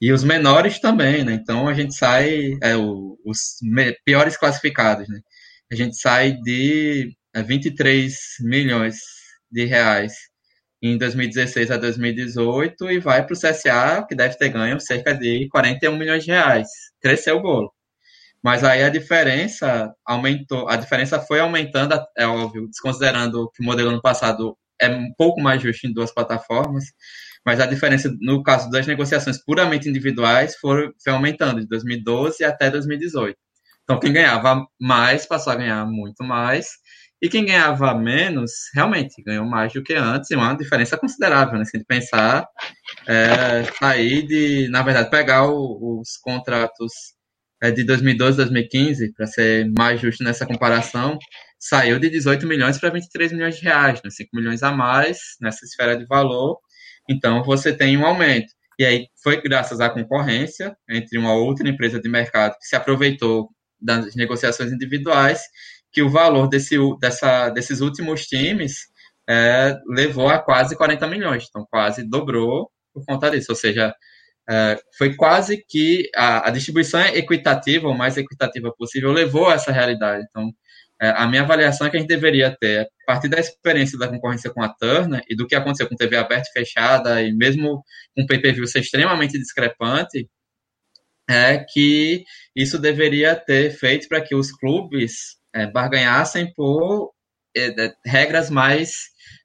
E 0.00 0.12
os 0.12 0.22
menores 0.22 0.78
também, 0.78 1.24
né? 1.24 1.34
Então 1.34 1.68
a 1.68 1.74
gente 1.74 1.94
sai, 1.94 2.52
é, 2.62 2.76
o, 2.76 3.18
os 3.24 3.58
piores 4.04 4.36
classificados, 4.36 5.08
né? 5.08 5.20
A 5.70 5.74
gente 5.74 5.96
sai 5.98 6.32
de 6.32 7.14
23 7.34 8.14
é, 8.14 8.44
milhões 8.44 8.96
de 9.50 9.64
reais 9.64 10.14
em 10.82 10.96
2016 10.96 11.70
a 11.70 11.76
2018 11.76 12.90
e 12.90 12.98
vai 13.00 13.24
para 13.24 13.34
o 13.34 13.36
CSA, 13.36 14.06
que 14.08 14.14
deve 14.14 14.36
ter 14.36 14.50
ganho 14.50 14.80
cerca 14.80 15.14
de 15.14 15.48
41 15.48 15.96
milhões 15.96 16.24
de 16.24 16.30
reais. 16.30 16.68
Cresceu 17.00 17.36
o 17.36 17.42
bolo. 17.42 17.72
Mas 18.42 18.62
aí 18.62 18.82
a 18.84 18.88
diferença 18.88 19.92
aumentou, 20.06 20.68
a 20.68 20.76
diferença 20.76 21.20
foi 21.20 21.40
aumentando, 21.40 22.00
é 22.16 22.26
óbvio, 22.26 22.68
desconsiderando 22.68 23.50
que 23.52 23.62
o 23.62 23.66
modelo 23.66 23.90
ano 23.90 24.00
passado 24.00 24.56
é 24.80 24.88
um 24.88 25.12
pouco 25.16 25.40
mais 25.40 25.60
justo 25.60 25.86
em 25.86 25.92
duas 25.92 26.12
plataformas, 26.12 26.84
mas 27.44 27.60
a 27.60 27.66
diferença 27.66 28.14
no 28.20 28.42
caso 28.42 28.70
das 28.70 28.86
negociações 28.86 29.42
puramente 29.44 29.88
individuais 29.88 30.56
foi, 30.56 30.92
foi 31.02 31.12
aumentando 31.12 31.60
de 31.60 31.66
2012 31.66 32.44
até 32.44 32.70
2018. 32.70 33.36
Então 33.82 33.98
quem 33.98 34.12
ganhava 34.12 34.64
mais 34.80 35.26
passou 35.26 35.52
a 35.52 35.56
ganhar 35.56 35.84
muito 35.86 36.22
mais, 36.22 36.68
e 37.20 37.28
quem 37.28 37.44
ganhava 37.44 37.94
menos, 37.94 38.52
realmente, 38.74 39.22
ganhou 39.22 39.44
mais 39.44 39.72
do 39.72 39.82
que 39.82 39.94
antes, 39.94 40.30
e 40.30 40.36
uma 40.36 40.54
diferença 40.54 40.96
considerável, 40.96 41.58
né? 41.58 41.64
Se 41.64 41.76
a 41.76 41.78
gente 41.78 41.86
pensar, 41.86 42.46
é, 43.06 43.64
sair 43.78 44.26
de, 44.26 44.68
na 44.68 44.82
verdade, 44.82 45.10
pegar 45.10 45.46
o, 45.48 46.00
os 46.00 46.16
contratos 46.16 46.92
é, 47.60 47.70
de 47.72 47.82
2012, 47.82 48.36
2015, 48.36 49.12
para 49.14 49.26
ser 49.26 49.68
mais 49.76 50.00
justo 50.00 50.22
nessa 50.22 50.46
comparação, 50.46 51.18
saiu 51.58 51.98
de 51.98 52.08
18 52.08 52.46
milhões 52.46 52.78
para 52.78 52.90
23 52.90 53.32
milhões 53.32 53.56
de 53.56 53.62
reais, 53.62 54.00
né? 54.04 54.10
5 54.10 54.30
milhões 54.34 54.62
a 54.62 54.70
mais 54.70 55.18
nessa 55.40 55.64
esfera 55.64 55.96
de 55.96 56.06
valor. 56.06 56.58
Então, 57.08 57.42
você 57.42 57.72
tem 57.72 57.96
um 57.96 58.06
aumento. 58.06 58.52
E 58.78 58.84
aí, 58.84 59.08
foi 59.22 59.42
graças 59.42 59.80
à 59.80 59.90
concorrência 59.90 60.76
entre 60.88 61.18
uma 61.18 61.34
outra 61.34 61.68
empresa 61.68 62.00
de 62.00 62.08
mercado 62.08 62.56
que 62.60 62.66
se 62.66 62.76
aproveitou 62.76 63.48
das 63.80 64.14
negociações 64.14 64.72
individuais 64.72 65.40
que 65.92 66.02
o 66.02 66.10
valor 66.10 66.48
desse, 66.48 66.76
dessa, 67.00 67.50
desses 67.50 67.80
últimos 67.80 68.26
times 68.26 68.88
é, 69.28 69.78
levou 69.86 70.28
a 70.28 70.38
quase 70.38 70.76
40 70.76 71.06
milhões, 71.06 71.46
então 71.48 71.66
quase 71.70 72.08
dobrou 72.08 72.70
por 72.92 73.04
conta 73.04 73.30
disso, 73.30 73.52
ou 73.52 73.56
seja, 73.56 73.94
é, 74.50 74.80
foi 74.96 75.14
quase 75.14 75.62
que 75.68 76.10
a, 76.16 76.48
a, 76.48 76.50
distribuição 76.50 77.00
equitativa, 77.00 77.86
o 77.88 77.96
mais 77.96 78.16
equitativa 78.16 78.72
possível, 78.76 79.12
levou 79.12 79.48
a 79.48 79.54
essa 79.54 79.70
realidade. 79.70 80.24
Então, 80.28 80.50
é, 81.00 81.10
a 81.10 81.26
minha 81.26 81.42
avaliação 81.42 81.86
é 81.86 81.90
que 81.90 81.96
a 81.96 82.00
gente 82.00 82.08
deveria 82.08 82.56
ter, 82.58 82.80
a 82.80 83.06
partir 83.06 83.28
da 83.28 83.38
experiência 83.38 83.98
da 83.98 84.08
concorrência 84.08 84.50
com 84.50 84.62
a 84.62 84.68
Turner 84.68 85.22
e 85.28 85.36
do 85.36 85.46
que 85.46 85.54
aconteceu 85.54 85.88
com 85.88 85.94
TV 85.94 86.16
aberta 86.16 86.48
e 86.48 86.52
fechada, 86.52 87.22
e 87.22 87.32
mesmo 87.34 87.84
com 88.16 88.22
o 88.22 88.26
pay-per-view 88.26 88.66
ser 88.66 88.80
extremamente 88.80 89.38
discrepante, 89.38 90.28
é 91.28 91.58
que 91.58 92.24
isso 92.56 92.78
deveria 92.78 93.36
ter 93.36 93.70
feito 93.70 94.08
para 94.08 94.22
que 94.22 94.34
os 94.34 94.50
clubes 94.50 95.37
é, 95.54 95.66
barganhassem 95.66 96.52
por 96.54 97.12
é, 97.56 97.92
regras 98.04 98.50
mais 98.50 98.90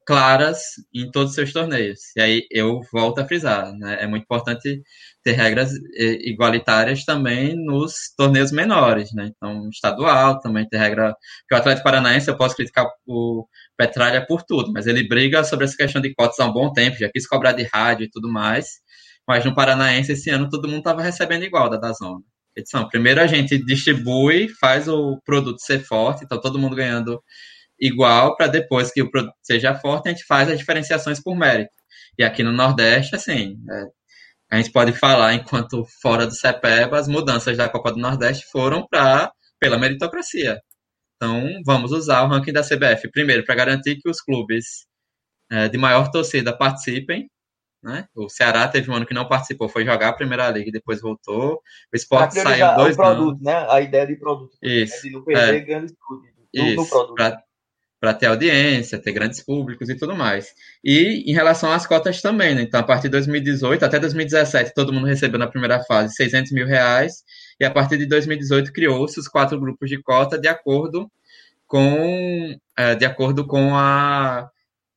claras 0.05 0.59
em 0.93 1.09
todos 1.11 1.29
os 1.29 1.35
seus 1.35 1.53
torneios. 1.53 1.99
E 2.15 2.21
aí 2.21 2.47
eu 2.51 2.81
volto 2.91 3.19
a 3.19 3.25
frisar, 3.25 3.73
né? 3.73 3.97
é 4.01 4.07
muito 4.07 4.23
importante 4.23 4.81
ter 5.23 5.31
regras 5.33 5.71
é, 5.95 6.29
igualitárias 6.29 7.05
também 7.05 7.55
nos 7.55 8.13
torneios 8.17 8.51
menores, 8.51 9.13
né? 9.13 9.31
Então, 9.35 9.69
estadual 9.69 10.39
também 10.39 10.67
ter 10.67 10.77
regra. 10.77 11.15
Porque 11.41 11.55
o 11.55 11.57
Atlético 11.57 11.85
Paranaense 11.85 12.29
eu 12.29 12.37
posso 12.37 12.55
criticar 12.55 12.85
o 13.07 13.47
Petralha 13.77 14.25
por 14.25 14.43
tudo, 14.43 14.71
mas 14.73 14.87
ele 14.87 15.07
briga 15.07 15.43
sobre 15.43 15.65
essa 15.65 15.77
questão 15.77 16.01
de 16.01 16.13
cotas 16.13 16.39
há 16.39 16.45
um 16.45 16.53
bom 16.53 16.71
tempo, 16.73 16.97
já 16.97 17.09
quis 17.09 17.27
cobrar 17.27 17.53
de 17.53 17.63
rádio 17.63 18.05
e 18.05 18.09
tudo 18.09 18.29
mais. 18.31 18.81
Mas 19.27 19.45
no 19.45 19.55
Paranaense 19.55 20.11
esse 20.13 20.29
ano 20.29 20.49
todo 20.49 20.67
mundo 20.67 20.79
estava 20.79 21.01
recebendo 21.01 21.43
igual 21.45 21.69
da 21.69 21.77
Dazona 21.77 22.21
edição. 22.55 22.87
Primeiro 22.87 23.21
a 23.21 23.27
gente 23.27 23.57
distribui, 23.57 24.49
faz 24.59 24.87
o 24.87 25.19
produto 25.25 25.59
ser 25.59 25.79
forte, 25.79 26.23
então 26.23 26.39
todo 26.39 26.59
mundo 26.59 26.75
ganhando 26.75 27.21
igual, 27.79 28.35
para 28.35 28.47
depois 28.47 28.91
que 28.91 29.01
o 29.01 29.11
produto 29.11 29.35
seja 29.41 29.75
forte, 29.75 30.07
a 30.07 30.11
gente 30.11 30.25
faz 30.25 30.49
as 30.49 30.57
diferenciações 30.59 31.21
por 31.21 31.35
mérito. 31.35 31.71
E 32.17 32.23
aqui 32.23 32.43
no 32.43 32.51
Nordeste, 32.51 33.15
assim, 33.15 33.57
é, 33.69 33.83
a 34.51 34.57
gente 34.57 34.71
pode 34.71 34.93
falar, 34.93 35.33
enquanto 35.33 35.83
fora 36.01 36.25
do 36.27 36.35
CEPEB, 36.35 36.95
as 36.95 37.07
mudanças 37.07 37.57
da 37.57 37.67
Copa 37.69 37.91
do 37.91 37.99
Nordeste 37.99 38.45
foram 38.51 38.87
para 38.87 39.31
pela 39.59 39.79
meritocracia. 39.79 40.59
Então, 41.15 41.41
vamos 41.65 41.91
usar 41.91 42.23
o 42.23 42.27
ranking 42.27 42.51
da 42.53 42.63
CBF, 42.63 43.09
primeiro, 43.11 43.45
para 43.45 43.55
garantir 43.55 43.97
que 43.97 44.09
os 44.09 44.21
clubes 44.21 44.85
é, 45.51 45.69
de 45.69 45.77
maior 45.77 46.11
torcida 46.11 46.55
participem, 46.55 47.29
né? 47.83 48.05
O 48.15 48.29
Ceará 48.29 48.67
teve 48.67 48.89
um 48.89 48.95
ano 48.95 49.05
que 49.05 49.13
não 49.13 49.27
participou, 49.27 49.67
foi 49.67 49.85
jogar 49.85 50.09
a 50.09 50.13
Primeira 50.13 50.49
Liga 50.49 50.69
e 50.69 50.71
depois 50.71 51.01
voltou. 51.01 51.61
O 51.91 51.95
esporte 51.95 52.39
saiu 52.39 52.75
dois 52.75 52.95
o 52.95 52.97
produto, 52.97 53.43
né? 53.43 53.67
A 53.69 53.81
ideia 53.81 54.07
de 54.07 54.15
produto. 54.15 54.55
Isso. 54.61 54.95
Né? 54.95 55.01
De 55.03 55.11
não 55.11 55.23
perder 55.23 55.55
é. 55.55 55.59
grandes 55.59 55.95
no, 56.53 57.15
Para 57.99 58.13
ter 58.13 58.27
audiência, 58.27 58.99
ter 58.99 59.11
grandes 59.11 59.43
públicos 59.43 59.89
e 59.89 59.95
tudo 59.95 60.15
mais. 60.15 60.53
E 60.83 61.29
em 61.29 61.33
relação 61.33 61.71
às 61.71 61.85
cotas 61.85 62.21
também, 62.21 62.55
né? 62.55 62.61
Então, 62.61 62.79
a 62.79 62.83
partir 62.83 63.03
de 63.03 63.11
2018 63.11 63.83
até 63.83 63.99
2017, 63.99 64.73
todo 64.73 64.93
mundo 64.93 65.07
recebeu 65.07 65.39
na 65.39 65.47
primeira 65.47 65.83
fase 65.83 66.13
600 66.15 66.51
mil 66.53 66.65
reais. 66.65 67.23
E 67.59 67.65
a 67.65 67.71
partir 67.71 67.97
de 67.97 68.05
2018 68.05 68.71
criou-se 68.71 69.19
os 69.19 69.27
quatro 69.27 69.59
grupos 69.59 69.89
de 69.89 70.01
cota 70.01 70.39
de 70.39 70.47
acordo 70.47 71.11
com, 71.67 72.57
é, 72.77 72.95
de 72.95 73.05
acordo 73.05 73.45
com 73.45 73.75
a 73.75 74.49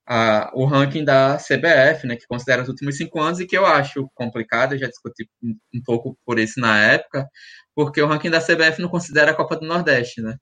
a, 0.07 0.51
o 0.55 0.65
ranking 0.65 1.05
da 1.05 1.37
CBF, 1.37 2.07
né, 2.07 2.17
que 2.17 2.27
considera 2.27 2.63
os 2.63 2.69
últimos 2.69 2.97
cinco 2.97 3.21
anos 3.21 3.41
e 3.41 3.47
que 3.47 3.57
eu 3.57 3.67
acho 3.67 4.09
complicado, 4.15 4.75
eu 4.75 4.79
já 4.79 4.87
discuti 4.87 5.29
um, 5.43 5.57
um 5.75 5.83
pouco 5.85 6.17
por 6.25 6.39
isso 6.39 6.61
na 6.61 6.79
época, 6.81 7.27
porque 7.75 8.01
o 8.01 8.07
ranking 8.07 8.31
da 8.31 8.41
CBF 8.41 8.81
não 8.81 8.89
considera 8.89 9.33
a 9.33 9.35
Copa 9.35 9.57
do 9.57 9.67
Nordeste, 9.67 10.23
né? 10.23 10.37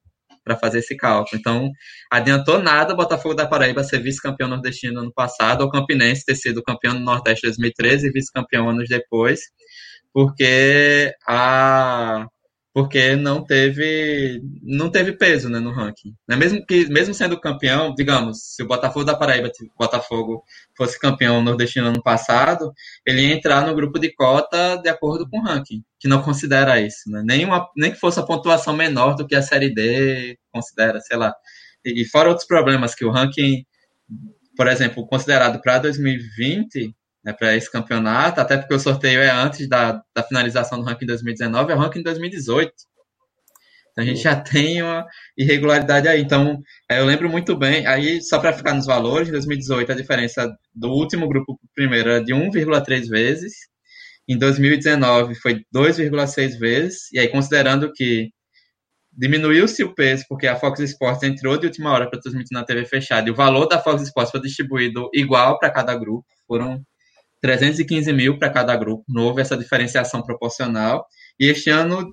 Para 0.44 0.56
fazer 0.56 0.80
esse 0.80 0.94
cálculo. 0.96 1.40
Então, 1.40 1.70
adiantou 2.12 2.62
nada 2.62 2.92
o 2.92 2.96
Botafogo 2.96 3.34
da 3.34 3.46
Paraíba 3.46 3.82
ser 3.82 4.00
vice-campeão 4.00 4.48
nordestino 4.48 5.00
ano 5.00 5.12
passado, 5.12 5.62
ou 5.62 5.70
Campinense 5.70 6.24
ter 6.24 6.34
sido 6.36 6.62
campeão 6.62 6.94
no 6.94 7.00
Nordeste 7.00 7.46
2013 7.46 8.08
e 8.08 8.12
vice-campeão 8.12 8.68
anos 8.68 8.88
depois, 8.88 9.40
porque 10.12 11.12
a 11.26 12.26
porque 12.74 13.14
não 13.14 13.44
teve 13.44 14.42
não 14.60 14.90
teve 14.90 15.12
peso 15.12 15.48
né, 15.48 15.60
no 15.60 15.70
ranking. 15.70 16.12
Né? 16.28 16.34
Mesmo 16.34 16.66
que 16.66 16.86
mesmo 16.88 17.14
sendo 17.14 17.40
campeão, 17.40 17.94
digamos, 17.94 18.38
se 18.56 18.64
o 18.64 18.66
Botafogo 18.66 19.04
da 19.04 19.14
Paraíba, 19.16 19.48
Botafogo 19.78 20.42
fosse 20.76 20.98
campeão 20.98 21.40
nordestino 21.40 21.86
ano 21.86 22.02
passado, 22.02 22.72
ele 23.06 23.22
ia 23.22 23.34
entrar 23.34 23.64
no 23.64 23.74
grupo 23.76 24.00
de 24.00 24.12
cota 24.12 24.76
de 24.78 24.88
acordo 24.88 25.28
com 25.30 25.38
o 25.38 25.42
ranking, 25.44 25.84
que 26.00 26.08
não 26.08 26.20
considera 26.20 26.80
isso, 26.80 27.08
né? 27.08 27.22
nem, 27.24 27.44
uma, 27.44 27.70
nem 27.76 27.92
que 27.92 28.00
fosse 28.00 28.18
a 28.18 28.24
pontuação 28.24 28.74
menor 28.74 29.14
do 29.14 29.26
que 29.26 29.36
a 29.36 29.42
série 29.42 29.72
D 29.72 30.36
considera, 30.52 31.00
sei 31.00 31.16
lá. 31.16 31.32
E, 31.84 32.02
e 32.02 32.04
fora 32.04 32.28
outros 32.28 32.46
problemas 32.46 32.92
que 32.92 33.04
o 33.04 33.10
ranking, 33.10 33.64
por 34.56 34.66
exemplo, 34.66 35.06
considerado 35.06 35.60
para 35.62 35.78
2020 35.78 36.92
né, 37.24 37.32
para 37.32 37.56
esse 37.56 37.70
campeonato, 37.70 38.40
até 38.40 38.56
porque 38.58 38.74
o 38.74 38.78
sorteio 38.78 39.20
é 39.20 39.30
antes 39.30 39.68
da, 39.68 40.02
da 40.14 40.22
finalização 40.22 40.78
do 40.78 40.84
ranking 40.84 41.06
2019, 41.06 41.72
é 41.72 41.74
o 41.74 41.78
ranking 41.78 42.02
2018. 42.02 42.72
Então 43.92 44.04
a 44.04 44.06
gente 44.06 44.20
já 44.20 44.36
tem 44.36 44.82
uma 44.82 45.06
irregularidade 45.38 46.08
aí. 46.08 46.20
Então, 46.20 46.60
é, 46.90 47.00
eu 47.00 47.06
lembro 47.06 47.30
muito 47.30 47.56
bem, 47.56 47.86
aí 47.86 48.20
só 48.20 48.38
para 48.38 48.52
ficar 48.52 48.74
nos 48.74 48.86
valores, 48.86 49.28
em 49.28 49.32
2018 49.32 49.92
a 49.92 49.94
diferença 49.94 50.52
do 50.74 50.88
último 50.90 51.28
grupo 51.28 51.56
para 51.56 51.68
primeiro 51.74 52.10
era 52.10 52.22
de 52.22 52.34
1,3 52.34 53.08
vezes, 53.08 53.54
em 54.28 54.38
2019 54.38 55.34
foi 55.36 55.62
2,6 55.74 56.58
vezes, 56.58 57.12
e 57.12 57.18
aí 57.18 57.28
considerando 57.28 57.92
que 57.92 58.30
diminuiu-se 59.12 59.84
o 59.84 59.94
peso, 59.94 60.24
porque 60.28 60.46
a 60.46 60.56
Fox 60.56 60.80
Sports 60.80 61.22
entrou 61.22 61.56
de 61.56 61.66
última 61.66 61.92
hora 61.92 62.08
para 62.10 62.20
transmitir 62.20 62.52
na 62.52 62.64
TV 62.64 62.84
fechada, 62.84 63.28
e 63.28 63.32
o 63.32 63.34
valor 63.34 63.66
da 63.66 63.78
Fox 63.78 64.02
Sports 64.02 64.32
foi 64.32 64.40
distribuído 64.40 65.08
igual 65.14 65.58
para 65.58 65.70
cada 65.70 65.94
grupo, 65.96 66.26
foram 66.48 66.82
315 67.44 68.10
mil 68.10 68.38
para 68.38 68.48
cada 68.48 68.74
grupo, 68.74 69.04
não 69.06 69.24
houve 69.24 69.42
essa 69.42 69.54
diferenciação 69.54 70.22
proporcional, 70.22 71.04
e 71.38 71.44
este 71.44 71.68
ano 71.68 72.10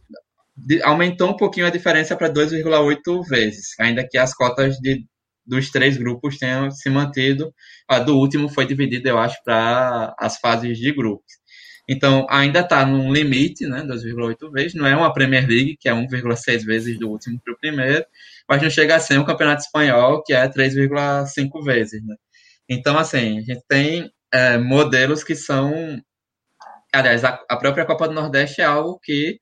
aumentou 0.84 1.30
um 1.30 1.38
pouquinho 1.38 1.66
a 1.66 1.70
diferença 1.70 2.18
para 2.18 2.30
2,8 2.30 3.26
vezes, 3.30 3.68
ainda 3.80 4.06
que 4.06 4.18
as 4.18 4.34
cotas 4.34 4.76
de, 4.80 5.06
dos 5.46 5.70
três 5.72 5.96
grupos 5.96 6.38
tenham 6.38 6.70
se 6.70 6.90
mantido, 6.90 7.54
a 7.88 7.98
do 7.98 8.18
último 8.18 8.50
foi 8.50 8.66
dividida, 8.66 9.08
eu 9.08 9.18
acho, 9.18 9.42
para 9.46 10.14
as 10.20 10.38
fases 10.38 10.78
de 10.78 10.92
grupos. 10.92 11.32
Então, 11.88 12.28
ainda 12.30 12.60
está 12.60 12.86
num 12.86 13.14
limite, 13.14 13.66
né, 13.66 13.84
2,8 13.84 14.52
vezes, 14.52 14.74
não 14.74 14.86
é 14.86 14.94
uma 14.94 15.14
Premier 15.14 15.48
League, 15.48 15.78
que 15.80 15.88
é 15.88 15.94
1,6 15.94 16.66
vezes 16.66 17.00
do 17.00 17.10
último 17.10 17.40
para 17.42 17.54
o 17.54 17.58
primeiro, 17.58 18.06
mas 18.50 18.62
não 18.62 18.70
chega 18.70 18.98
a 18.98 19.00
ser 19.00 19.18
um 19.18 19.24
campeonato 19.24 19.62
espanhol, 19.62 20.22
que 20.24 20.34
é 20.34 20.46
3,5 20.50 21.64
vezes, 21.64 22.06
né? 22.06 22.16
Então, 22.68 22.98
assim, 22.98 23.40
a 23.40 23.42
gente 23.42 23.62
tem 23.68 24.12
é, 24.32 24.58
modelos 24.58 25.24
que 25.24 25.36
são. 25.36 26.02
Aliás, 26.94 27.24
a, 27.24 27.40
a, 27.50 27.58
própria 27.58 27.86
Copa 27.86 28.08
do 28.08 28.14
Nordeste 28.14 28.62
é 28.62 28.66
algo 28.66 29.00
que 29.02 29.40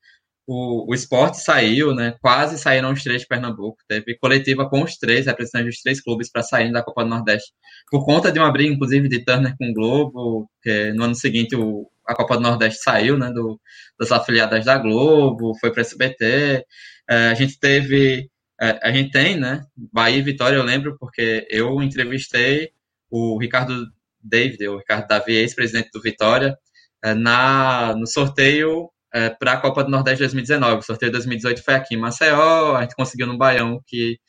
o, 0.48 0.92
o 0.92 0.96
esporte 0.96 1.40
saiu, 1.42 1.94
né? 1.96 2.16
Quase 2.22 2.58
saíram 2.58 2.92
os 2.92 3.04
três 3.04 3.22
de 3.22 3.28
Pernambuco. 3.28 3.78
Teve 3.88 4.18
coletiva 4.18 4.70
com 4.70 4.84
os 4.84 4.98
três, 4.98 5.28
representantes 5.28 5.76
dos 5.76 5.82
três 5.82 6.02
clubes, 6.02 6.32
para 6.32 6.44
saírem 6.44 6.72
da 6.72 6.84
Copa 6.84 7.04
do 7.04 7.10
Nordeste. 7.10 7.52
Por 7.92 8.06
conta 8.06 8.32
de 8.32 8.40
uma 8.40 8.52
briga, 8.52 8.74
inclusive, 8.74 9.08
de 9.08 9.24
Turner 9.24 9.56
com 9.58 9.70
o 9.70 9.74
Globo, 9.74 10.50
que 10.64 10.92
no 10.94 11.06
ano 11.06 11.16
seguinte 11.16 11.56
o, 11.56 11.90
a 12.08 12.16
Copa 12.16 12.36
do 12.36 12.44
Nordeste 12.44 12.82
saiu, 12.84 13.18
né? 13.18 13.32
Do, 13.32 13.60
das 14.00 14.12
afiliadas 14.12 14.66
da 14.66 14.78
Globo, 14.78 15.56
foi 15.60 15.72
para 15.72 15.82
SBT. 15.82 16.66
É, 17.10 17.16
a 17.30 17.34
gente 17.36 17.60
teve. 17.60 18.30
É, 18.62 18.80
a 18.84 18.92
gente 18.92 19.12
tem, 19.12 19.38
né? 19.40 19.64
Bahia 19.94 20.18
e 20.18 20.22
Vitória, 20.22 20.58
eu 20.58 20.64
lembro, 20.64 20.98
porque 21.00 21.48
eu 21.50 21.82
entrevistei 21.82 22.72
o 23.10 23.38
Ricardo 23.40 23.88
David, 24.30 24.68
o 24.68 24.78
Ricardo 24.78 25.08
Davi, 25.08 25.36
ex-presidente 25.36 25.90
do 25.94 26.02
Vitória, 26.02 26.58
eh, 27.04 27.14
na, 27.16 27.96
no 27.96 28.08
sorteio 28.08 28.90
é, 29.14 29.30
para 29.30 29.54
a 29.54 29.58
Copa 29.62 29.84
do 29.84 29.90
Nordeste 29.92 30.20
2019. 30.20 30.80
O 30.80 30.82
sorteio 30.84 31.12
de 31.12 31.18
2018 31.18 31.64
foi 31.64 31.74
aqui 31.76 31.96
em 31.96 31.98
Maceió, 31.98 32.76
a 32.76 32.82
gente 32.82 32.96
conseguiu 32.96 33.28
no 33.28 33.38
Baião 33.38 33.82
que 33.88 34.20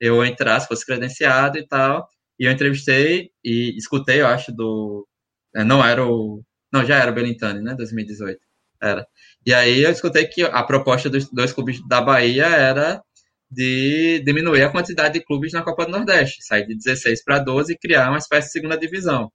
eu 0.00 0.24
entrasse, 0.24 0.68
fosse 0.68 0.86
credenciado 0.86 1.58
e 1.58 1.66
tal. 1.66 2.08
E 2.38 2.46
eu 2.46 2.52
entrevistei 2.52 3.30
e 3.44 3.76
escutei, 3.76 4.22
eu 4.22 4.26
acho, 4.26 4.52
do. 4.52 5.06
É, 5.54 5.64
não 5.64 5.84
era 5.84 6.04
o. 6.06 6.42
Não, 6.72 6.84
já 6.84 6.98
era 6.98 7.10
o 7.12 7.14
Belintani, 7.14 7.62
né? 7.62 7.74
2018. 7.74 8.40
Era. 8.82 9.06
E 9.46 9.52
aí 9.54 9.82
eu 9.82 9.90
escutei 9.90 10.26
que 10.26 10.42
a 10.42 10.62
proposta 10.64 11.10
dos 11.10 11.30
dois 11.30 11.52
clubes 11.52 11.86
da 11.88 12.00
Bahia 12.00 12.46
era 12.46 13.02
de 13.50 14.22
diminuir 14.24 14.62
a 14.62 14.70
quantidade 14.70 15.14
de 15.18 15.24
clubes 15.24 15.52
na 15.52 15.62
Copa 15.62 15.84
do 15.86 15.92
Nordeste, 15.92 16.44
sair 16.44 16.66
de 16.66 16.76
16 16.76 17.24
para 17.24 17.38
12 17.40 17.72
e 17.72 17.78
criar 17.78 18.08
uma 18.10 18.18
espécie 18.18 18.48
de 18.48 18.52
segunda 18.52 18.78
divisão 18.78 19.30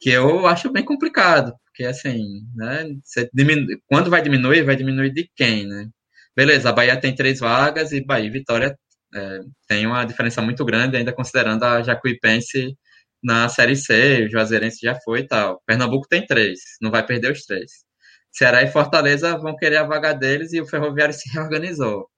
que 0.00 0.10
eu 0.10 0.46
acho 0.46 0.70
bem 0.72 0.84
complicado, 0.84 1.52
porque 1.66 1.84
assim, 1.84 2.42
né, 2.54 2.84
diminui, 3.32 3.78
quando 3.86 4.10
vai 4.10 4.22
diminuir, 4.22 4.62
vai 4.64 4.76
diminuir 4.76 5.12
de 5.12 5.30
quem, 5.36 5.66
né? 5.66 5.88
Beleza, 6.36 6.70
a 6.70 6.72
Bahia 6.72 7.00
tem 7.00 7.14
três 7.14 7.40
vagas 7.40 7.92
e 7.92 8.04
Bahia 8.04 8.26
e 8.26 8.30
Vitória 8.30 8.76
é, 9.14 9.40
tem 9.68 9.86
uma 9.86 10.04
diferença 10.04 10.42
muito 10.42 10.64
grande, 10.64 10.96
ainda 10.96 11.12
considerando 11.12 11.64
a 11.64 11.82
Jacuipense 11.82 12.76
na 13.22 13.48
Série 13.48 13.76
C, 13.76 14.24
o 14.26 14.30
Juazeirense 14.30 14.78
já 14.82 14.94
foi 15.04 15.20
e 15.20 15.26
tal. 15.26 15.62
Pernambuco 15.66 16.06
tem 16.08 16.24
três, 16.26 16.60
não 16.80 16.90
vai 16.90 17.04
perder 17.04 17.32
os 17.32 17.44
três. 17.44 17.70
Ceará 18.32 18.62
e 18.62 18.68
Fortaleza 18.70 19.36
vão 19.38 19.56
querer 19.56 19.78
a 19.78 19.84
vaga 19.84 20.12
deles 20.12 20.52
e 20.52 20.60
o 20.60 20.66
Ferroviário 20.66 21.14
se 21.14 21.28
reorganizou. 21.32 22.08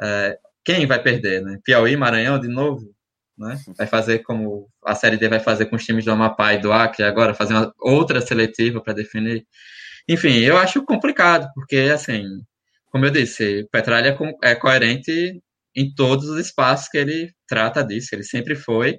É, 0.00 0.38
quem 0.64 0.86
vai 0.86 1.02
perder, 1.02 1.42
né? 1.42 1.58
Piauí, 1.64 1.96
Maranhão, 1.96 2.38
de 2.40 2.48
novo? 2.48 2.94
Né? 3.38 3.58
Vai 3.76 3.86
fazer 3.86 4.20
como 4.20 4.68
a 4.84 4.94
Série 4.94 5.16
D 5.16 5.28
vai 5.28 5.40
fazer 5.40 5.66
com 5.66 5.76
os 5.76 5.84
times 5.84 6.04
do 6.04 6.10
Amapá 6.10 6.54
e 6.54 6.60
do 6.60 6.72
Acre 6.72 7.04
agora, 7.04 7.34
fazer 7.34 7.54
uma 7.54 7.72
outra 7.80 8.20
seletiva 8.20 8.82
para 8.82 8.92
definir. 8.92 9.46
Enfim, 10.08 10.38
eu 10.38 10.56
acho 10.56 10.84
complicado, 10.84 11.48
porque, 11.54 11.76
assim, 11.92 12.24
como 12.90 13.04
eu 13.06 13.10
disse, 13.10 13.66
Petralha 13.70 14.16
é, 14.42 14.50
é 14.50 14.54
coerente 14.54 15.40
em 15.76 15.94
todos 15.94 16.28
os 16.28 16.38
espaços 16.38 16.88
que 16.88 16.98
ele 16.98 17.30
trata 17.46 17.84
disso, 17.84 18.08
ele 18.14 18.24
sempre 18.24 18.56
foi, 18.56 18.98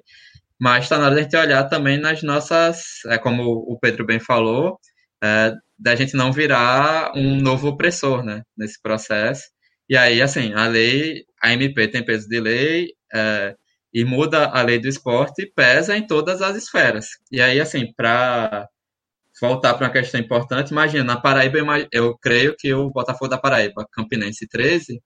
mas 0.58 0.84
está 0.84 0.98
na 0.98 1.06
hora 1.06 1.14
de 1.14 1.20
a 1.20 1.22
gente 1.24 1.36
olhar 1.36 1.64
também 1.64 1.98
nas 1.98 2.22
nossas, 2.22 3.00
é, 3.06 3.18
como 3.18 3.42
o 3.44 3.78
Pedro 3.80 4.06
bem 4.06 4.20
falou, 4.20 4.78
é, 5.22 5.52
da 5.78 5.94
gente 5.96 6.14
não 6.14 6.32
virar 6.32 7.12
um 7.16 7.36
novo 7.40 7.68
opressor, 7.68 8.22
né, 8.22 8.42
nesse 8.56 8.80
processo. 8.80 9.44
E 9.88 9.96
aí, 9.96 10.22
assim, 10.22 10.52
a 10.54 10.66
lei, 10.66 11.24
a 11.42 11.52
MP 11.52 11.88
tem 11.88 12.04
peso 12.04 12.28
de 12.28 12.40
lei, 12.40 12.88
é, 13.12 13.54
e 13.92 14.04
muda 14.04 14.46
a 14.46 14.62
lei 14.62 14.78
do 14.78 14.88
esporte, 14.88 15.50
pesa 15.54 15.96
em 15.96 16.06
todas 16.06 16.42
as 16.42 16.56
esferas. 16.56 17.08
E 17.30 17.40
aí, 17.40 17.60
assim, 17.60 17.92
para 17.94 18.68
voltar 19.40 19.74
para 19.74 19.86
uma 19.86 19.92
questão 19.92 20.20
importante, 20.20 20.70
imagina, 20.70 21.04
na 21.04 21.20
Paraíba, 21.20 21.58
eu 21.92 22.16
creio 22.18 22.54
que 22.56 22.72
o 22.72 22.90
Botafogo 22.90 23.28
da 23.28 23.38
Paraíba, 23.38 23.86
Campinense 23.92 24.46
13, 24.48 25.00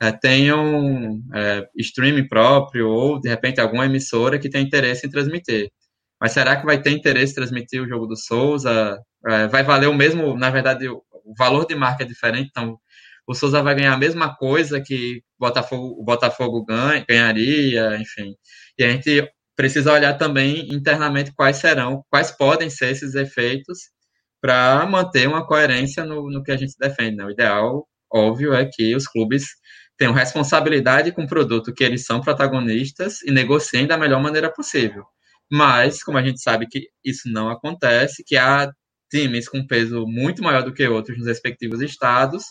é, 0.00 0.12
tenham 0.12 1.20
é, 1.34 1.66
streaming 1.76 2.28
próprio 2.28 2.88
ou, 2.88 3.20
de 3.20 3.28
repente, 3.28 3.60
alguma 3.60 3.86
emissora 3.86 4.38
que 4.38 4.50
tem 4.50 4.64
interesse 4.64 5.06
em 5.06 5.10
transmitir. 5.10 5.70
Mas 6.20 6.32
será 6.32 6.56
que 6.56 6.66
vai 6.66 6.80
ter 6.80 6.90
interesse 6.90 7.32
em 7.32 7.36
transmitir 7.36 7.82
o 7.82 7.88
jogo 7.88 8.06
do 8.06 8.16
Souza? 8.16 8.98
É, 9.26 9.48
vai 9.48 9.62
valer 9.62 9.88
o 9.88 9.94
mesmo, 9.94 10.36
na 10.36 10.50
verdade, 10.50 10.88
o 10.88 11.02
valor 11.38 11.66
de 11.66 11.74
marca 11.74 12.04
é 12.04 12.06
diferente, 12.06 12.48
então 12.50 12.78
o 13.26 13.34
Souza 13.34 13.62
vai 13.62 13.74
ganhar 13.74 13.94
a 13.94 13.98
mesma 13.98 14.34
coisa 14.34 14.80
que 14.80 15.22
Botafogo, 15.38 16.00
o 16.00 16.04
Botafogo 16.04 16.64
ganha, 16.64 17.04
ganharia, 17.08 17.96
enfim. 17.96 18.34
E 18.78 18.84
a 18.84 18.90
gente 18.90 19.28
precisa 19.56 19.92
olhar 19.92 20.14
também 20.18 20.68
internamente 20.74 21.32
quais 21.34 21.56
serão, 21.58 22.04
quais 22.10 22.30
podem 22.30 22.70
ser 22.70 22.90
esses 22.90 23.14
efeitos 23.14 23.78
para 24.40 24.84
manter 24.86 25.28
uma 25.28 25.46
coerência 25.46 26.04
no, 26.04 26.28
no 26.30 26.42
que 26.42 26.50
a 26.50 26.56
gente 26.56 26.74
defende. 26.78 27.16
Né? 27.16 27.24
O 27.24 27.30
ideal, 27.30 27.86
óbvio, 28.12 28.52
é 28.54 28.68
que 28.70 28.94
os 28.96 29.06
clubes 29.06 29.46
tenham 29.96 30.12
responsabilidade 30.12 31.12
com 31.12 31.22
o 31.24 31.28
produto 31.28 31.72
que 31.72 31.84
eles 31.84 32.04
são 32.04 32.20
protagonistas 32.20 33.22
e 33.22 33.30
negociem 33.30 33.86
da 33.86 33.96
melhor 33.96 34.20
maneira 34.20 34.52
possível. 34.52 35.04
Mas, 35.50 36.02
como 36.02 36.18
a 36.18 36.22
gente 36.22 36.42
sabe 36.42 36.66
que 36.66 36.88
isso 37.04 37.28
não 37.30 37.50
acontece, 37.50 38.24
que 38.26 38.36
há 38.36 38.72
times 39.10 39.48
com 39.48 39.66
peso 39.66 40.06
muito 40.06 40.42
maior 40.42 40.62
do 40.64 40.72
que 40.72 40.88
outros 40.88 41.18
nos 41.18 41.26
respectivos 41.26 41.80
estados, 41.82 42.44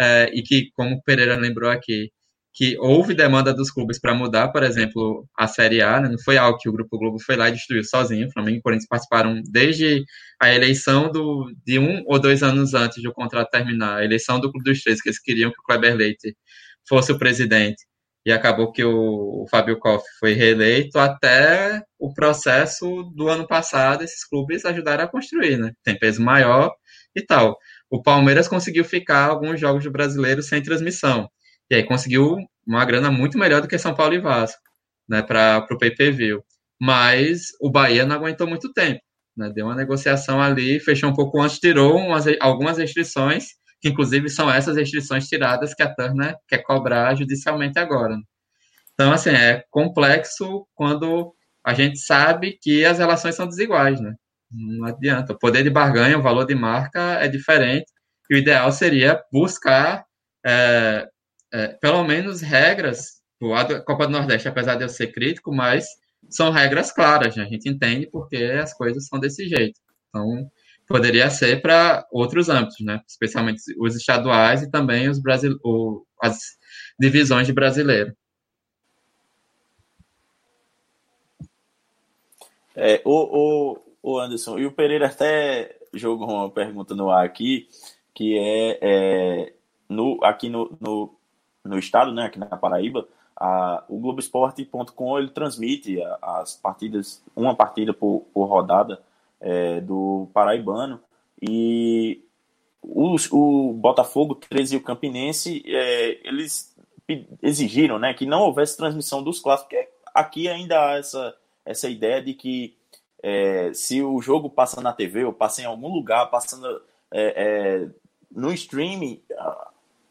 é, 0.00 0.30
e 0.34 0.42
que, 0.42 0.70
como 0.74 0.96
o 0.96 1.02
Pereira 1.02 1.36
lembrou 1.36 1.70
aqui, 1.70 2.10
que 2.52 2.76
houve 2.78 3.14
demanda 3.14 3.54
dos 3.54 3.70
clubes 3.70 4.00
para 4.00 4.14
mudar, 4.14 4.48
por 4.48 4.62
exemplo, 4.62 5.26
a 5.38 5.46
Série 5.46 5.82
A, 5.82 6.00
né? 6.00 6.08
não 6.08 6.18
foi 6.24 6.36
algo 6.36 6.58
que 6.58 6.68
o 6.68 6.72
Grupo 6.72 6.98
Globo 6.98 7.18
foi 7.20 7.36
lá 7.36 7.48
e 7.48 7.52
destruiu 7.52 7.84
sozinho. 7.84 8.26
O 8.28 8.32
Flamengo 8.32 8.56
e 8.56 8.60
o 8.60 8.62
Corinthians 8.62 8.88
participaram 8.88 9.40
desde 9.50 10.02
a 10.40 10.52
eleição 10.52 11.10
do, 11.12 11.52
de 11.64 11.78
um 11.78 12.02
ou 12.06 12.18
dois 12.18 12.42
anos 12.42 12.74
antes 12.74 13.02
do 13.02 13.12
contrato 13.12 13.50
terminar, 13.50 13.98
a 13.98 14.04
eleição 14.04 14.40
do 14.40 14.50
Clube 14.50 14.64
dos 14.70 14.82
Três, 14.82 15.00
que 15.00 15.08
eles 15.10 15.20
queriam 15.20 15.50
que 15.52 15.60
o 15.60 15.62
Kleber 15.64 15.94
Leite 15.94 16.36
fosse 16.88 17.12
o 17.12 17.18
presidente. 17.18 17.84
e 18.26 18.32
acabou 18.32 18.72
que 18.72 18.84
o, 18.84 19.44
o 19.44 19.46
Fábio 19.50 19.78
Koff 19.78 20.04
foi 20.20 20.34
reeleito 20.34 20.98
até 20.98 21.82
o 21.98 22.12
processo 22.14 23.04
do 23.16 23.28
ano 23.28 23.46
passado, 23.46 24.02
esses 24.04 24.26
clubes 24.28 24.64
ajudaram 24.64 25.04
a 25.04 25.08
construir, 25.08 25.58
né? 25.58 25.72
Tem 25.84 25.98
peso 25.98 26.22
maior 26.22 26.72
e 27.16 27.22
tal. 27.22 27.56
O 27.90 28.02
Palmeiras 28.02 28.48
conseguiu 28.48 28.84
ficar 28.84 29.26
alguns 29.26 29.60
jogos 29.60 29.84
do 29.84 29.90
brasileiro 29.90 30.42
sem 30.42 30.62
transmissão. 30.62 31.28
E 31.70 31.74
aí 31.74 31.82
conseguiu 31.82 32.36
uma 32.66 32.84
grana 32.84 33.10
muito 33.10 33.38
melhor 33.38 33.60
do 33.60 33.68
que 33.68 33.78
São 33.78 33.94
Paulo 33.94 34.14
e 34.14 34.20
Vasco, 34.20 34.60
né, 35.08 35.22
para 35.22 35.66
o 35.70 35.78
pay-per-view. 35.78 36.42
Mas 36.80 37.48
o 37.60 37.70
Bahia 37.70 38.06
não 38.06 38.16
aguentou 38.16 38.46
muito 38.46 38.72
tempo. 38.72 39.00
Né, 39.36 39.50
deu 39.54 39.66
uma 39.66 39.74
negociação 39.74 40.40
ali, 40.40 40.80
fechou 40.80 41.10
um 41.10 41.14
pouco 41.14 41.40
antes, 41.40 41.58
tirou 41.58 41.96
umas, 41.96 42.24
algumas 42.40 42.78
restrições 42.78 43.60
que 43.80 43.88
inclusive 43.88 44.28
são 44.28 44.50
essas 44.50 44.76
restrições 44.76 45.26
tiradas 45.26 45.74
que 45.74 45.82
a 45.82 45.92
Turner 45.92 46.36
quer 46.46 46.58
cobrar 46.58 47.14
judicialmente 47.14 47.78
agora. 47.78 48.16
Então, 48.92 49.12
assim, 49.12 49.30
é 49.30 49.64
complexo 49.70 50.66
quando 50.74 51.34
a 51.64 51.72
gente 51.72 51.98
sabe 51.98 52.58
que 52.60 52.84
as 52.84 52.98
relações 52.98 53.34
são 53.34 53.48
desiguais, 53.48 54.00
né? 54.00 54.14
Não 54.50 54.86
adianta. 54.86 55.32
O 55.32 55.38
poder 55.38 55.62
de 55.62 55.70
barganha, 55.70 56.18
o 56.18 56.22
valor 56.22 56.44
de 56.44 56.54
marca 56.54 57.14
é 57.14 57.28
diferente. 57.28 57.86
E 58.28 58.34
o 58.34 58.38
ideal 58.38 58.70
seria 58.72 59.22
buscar, 59.32 60.04
é, 60.44 61.08
é, 61.52 61.68
pelo 61.80 62.04
menos, 62.04 62.40
regras. 62.40 63.20
A 63.56 63.80
Copa 63.80 64.06
do 64.06 64.12
Nordeste, 64.12 64.48
apesar 64.48 64.74
de 64.74 64.84
eu 64.84 64.88
ser 64.88 65.12
crítico, 65.12 65.54
mas 65.54 65.86
são 66.28 66.50
regras 66.50 66.92
claras. 66.92 67.36
Né? 67.36 67.44
A 67.44 67.46
gente 67.48 67.68
entende 67.68 68.08
porque 68.10 68.36
as 68.36 68.74
coisas 68.74 69.06
são 69.06 69.18
desse 69.18 69.48
jeito. 69.48 69.80
Então, 70.08 70.50
poderia 70.86 71.30
ser 71.30 71.62
para 71.62 72.06
outros 72.12 72.48
âmbitos, 72.48 72.84
né? 72.84 73.00
especialmente 73.08 73.62
os 73.78 73.96
estaduais 73.96 74.62
e 74.62 74.70
também 74.70 75.08
os 75.08 75.20
Brasil, 75.20 75.56
o, 75.64 76.04
as 76.20 76.38
divisões 76.98 77.46
de 77.46 77.52
brasileiro. 77.52 78.14
É, 82.74 83.00
o, 83.04 83.74
o, 83.74 83.89
o 84.02 84.18
Anderson, 84.18 84.58
e 84.58 84.66
o 84.66 84.72
Pereira 84.72 85.06
até 85.06 85.76
jogou 85.92 86.28
uma 86.28 86.50
pergunta 86.50 86.94
no 86.94 87.10
ar 87.10 87.24
aqui, 87.24 87.68
que 88.14 88.38
é, 88.38 88.78
é 88.80 89.52
no, 89.88 90.18
aqui 90.22 90.48
no, 90.48 90.76
no, 90.80 91.14
no, 91.64 91.78
estado, 91.78 92.12
né, 92.12 92.24
aqui 92.24 92.38
na 92.38 92.46
Paraíba, 92.46 93.06
a, 93.36 93.84
o 93.88 93.98
Globoesporte.com 93.98 95.18
ele 95.18 95.30
transmite 95.30 95.98
as 96.22 96.54
partidas, 96.54 97.22
uma 97.34 97.54
partida 97.54 97.92
por, 97.92 98.26
por 98.32 98.46
rodada, 98.46 99.02
é, 99.40 99.80
do 99.80 100.28
Paraibano. 100.32 101.00
E 101.40 102.22
os, 102.82 103.30
o 103.32 103.72
Botafogo, 103.72 104.34
13 104.34 104.74
e 104.74 104.78
o 104.78 104.82
Campinense, 104.82 105.62
é, 105.66 106.28
eles 106.28 106.76
exigiram 107.42 107.98
né, 107.98 108.14
que 108.14 108.26
não 108.26 108.42
houvesse 108.42 108.76
transmissão 108.76 109.22
dos 109.22 109.40
clássicos, 109.40 109.70
porque 109.70 109.88
aqui 110.14 110.48
ainda 110.48 110.78
há 110.78 110.98
essa, 110.98 111.34
essa 111.64 111.88
ideia 111.88 112.22
de 112.22 112.34
que 112.34 112.76
é, 113.22 113.72
se 113.74 114.02
o 114.02 114.20
jogo 114.20 114.48
passa 114.48 114.80
na 114.80 114.92
TV 114.92 115.24
ou 115.24 115.32
passa 115.32 115.62
em 115.62 115.64
algum 115.64 115.88
lugar, 115.88 116.30
passando 116.30 116.66
é, 117.10 117.34
é, 117.36 117.88
no 118.30 118.52
streaming, 118.52 119.22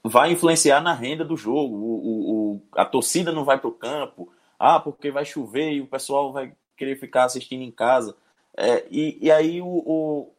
vai 0.03 0.31
influenciar 0.31 0.81
na 0.81 0.93
renda 0.93 1.25
do 1.25 1.35
jogo. 1.35 1.75
O, 1.75 2.53
o, 2.53 2.61
a 2.73 2.85
torcida 2.85 3.31
não 3.31 3.43
vai 3.43 3.59
para 3.59 3.69
o 3.69 3.73
campo, 3.73 4.31
ah, 4.57 4.79
porque 4.79 5.11
vai 5.11 5.25
chover 5.25 5.71
e 5.71 5.81
o 5.81 5.87
pessoal 5.87 6.31
vai 6.31 6.53
querer 6.77 6.99
ficar 6.99 7.25
assistindo 7.25 7.63
em 7.63 7.71
casa. 7.71 8.15
É, 8.55 8.85
e, 8.89 9.17
e 9.21 9.31
aí 9.31 9.61
o, 9.61 9.67
o, 9.67 10.33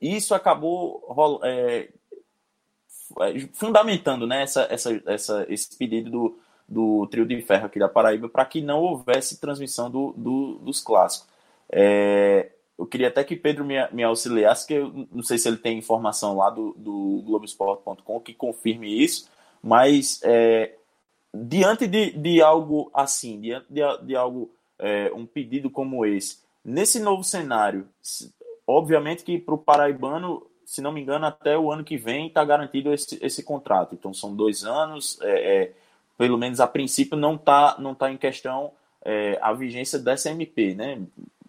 isso 0.00 0.34
acabou 0.34 1.40
é, 1.44 1.88
fundamentando 3.52 4.26
né, 4.26 4.42
essa, 4.42 4.66
essa, 4.70 5.02
essa, 5.06 5.46
esse 5.48 5.76
pedido 5.76 6.10
do, 6.10 6.38
do 6.68 7.06
trio 7.08 7.26
de 7.26 7.40
ferro 7.42 7.66
aqui 7.66 7.78
da 7.78 7.88
Paraíba 7.88 8.28
para 8.28 8.44
que 8.44 8.60
não 8.60 8.80
houvesse 8.80 9.40
transmissão 9.40 9.90
do, 9.90 10.12
do 10.16 10.58
dos 10.58 10.80
clássicos. 10.80 11.28
É, 11.70 12.50
eu 12.78 12.86
queria 12.86 13.08
até 13.08 13.24
que 13.24 13.36
Pedro 13.36 13.64
me, 13.64 13.74
me 13.92 14.02
auxiliasse, 14.02 14.66
que 14.66 14.74
eu 14.74 15.08
não 15.12 15.22
sei 15.22 15.38
se 15.38 15.48
ele 15.48 15.56
tem 15.56 15.78
informação 15.78 16.36
lá 16.36 16.50
do, 16.50 16.74
do 16.76 17.22
Globoesporte.com 17.26 18.20
que 18.20 18.34
confirme 18.34 19.02
isso, 19.02 19.28
mas 19.62 20.20
é, 20.22 20.74
diante 21.34 21.86
de, 21.86 22.12
de 22.12 22.40
algo 22.40 22.90
assim, 22.94 23.40
diante 23.40 23.66
de, 23.68 23.80
de 24.04 24.16
algo, 24.16 24.50
é, 24.78 25.12
um 25.14 25.26
pedido 25.26 25.68
como 25.68 26.06
esse, 26.06 26.38
Nesse 26.64 27.00
novo 27.00 27.24
cenário, 27.24 27.88
obviamente 28.66 29.24
que 29.24 29.38
para 29.38 29.54
o 29.54 29.58
Paraibano, 29.58 30.46
se 30.66 30.82
não 30.82 30.92
me 30.92 31.00
engano, 31.00 31.24
até 31.24 31.56
o 31.56 31.72
ano 31.72 31.82
que 31.82 31.96
vem 31.96 32.26
está 32.26 32.44
garantido 32.44 32.92
esse, 32.92 33.18
esse 33.24 33.42
contrato. 33.42 33.94
Então 33.94 34.12
são 34.12 34.36
dois 34.36 34.64
anos, 34.64 35.18
é, 35.22 35.62
é, 35.62 35.72
pelo 36.18 36.36
menos 36.36 36.60
a 36.60 36.66
princípio 36.66 37.16
não 37.16 37.36
está 37.36 37.76
não 37.78 37.94
tá 37.94 38.12
em 38.12 38.18
questão 38.18 38.72
é, 39.02 39.38
a 39.40 39.52
vigência 39.54 39.98
dessa 39.98 40.30
MP, 40.30 40.74
né? 40.74 41.00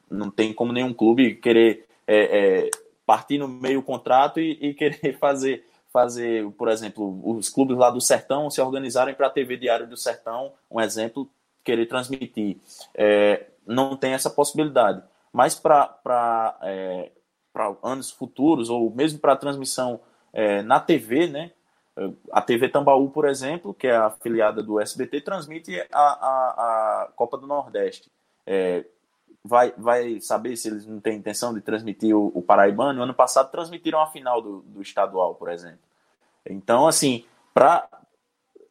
Não 0.09 0.29
tem 0.29 0.53
como 0.53 0.73
nenhum 0.73 0.93
clube 0.93 1.35
querer 1.35 1.85
é, 2.07 2.65
é, 2.65 2.69
partir 3.05 3.37
no 3.37 3.47
meio 3.47 3.81
contrato 3.81 4.39
e, 4.39 4.57
e, 4.61 4.73
querer 4.73 5.17
fazer, 5.19 5.65
fazer, 5.91 6.49
por 6.51 6.69
exemplo, 6.69 7.21
os 7.23 7.49
clubes 7.49 7.77
lá 7.77 7.89
do 7.89 8.01
Sertão 8.01 8.49
se 8.49 8.61
organizarem 8.61 9.13
para 9.13 9.27
a 9.27 9.31
TV 9.31 9.57
Diário 9.57 9.87
do 9.87 9.97
Sertão, 9.97 10.53
um 10.69 10.79
exemplo, 10.79 11.29
querer 11.63 11.85
transmitir. 11.85 12.57
É, 12.95 13.47
não 13.65 13.95
tem 13.95 14.13
essa 14.13 14.29
possibilidade. 14.29 15.03
Mas 15.31 15.53
para 15.53 16.57
é, 16.63 17.11
anos 17.83 18.09
futuros, 18.09 18.69
ou 18.69 18.89
mesmo 18.89 19.19
para 19.19 19.35
transmissão 19.35 19.99
é, 20.33 20.61
na 20.61 20.79
TV, 20.79 21.27
né? 21.27 21.51
A 22.31 22.41
TV 22.41 22.69
Tambaú, 22.69 23.09
por 23.09 23.27
exemplo, 23.27 23.73
que 23.73 23.87
é 23.87 23.95
afiliada 23.95 24.63
do 24.63 24.79
SBT, 24.79 25.21
transmite 25.21 25.79
a, 25.91 25.99
a, 25.99 27.03
a 27.03 27.11
Copa 27.15 27.37
do 27.37 27.45
Nordeste. 27.45 28.09
É, 28.45 28.85
vai, 29.43 29.73
vai 29.77 30.19
saber 30.19 30.55
se 30.55 30.67
eles 30.67 30.85
não 30.85 30.99
têm 30.99 31.17
intenção 31.17 31.53
de 31.53 31.61
transmitir 31.61 32.15
o, 32.15 32.31
o 32.33 32.41
Paraibano. 32.41 33.03
Ano 33.03 33.13
passado 33.13 33.51
transmitiram 33.51 34.01
a 34.01 34.07
final 34.07 34.41
do, 34.41 34.61
do 34.61 34.81
estadual, 34.81 35.35
por 35.35 35.49
exemplo. 35.49 35.79
Então, 36.45 36.87
assim, 36.87 37.25
para 37.53 37.87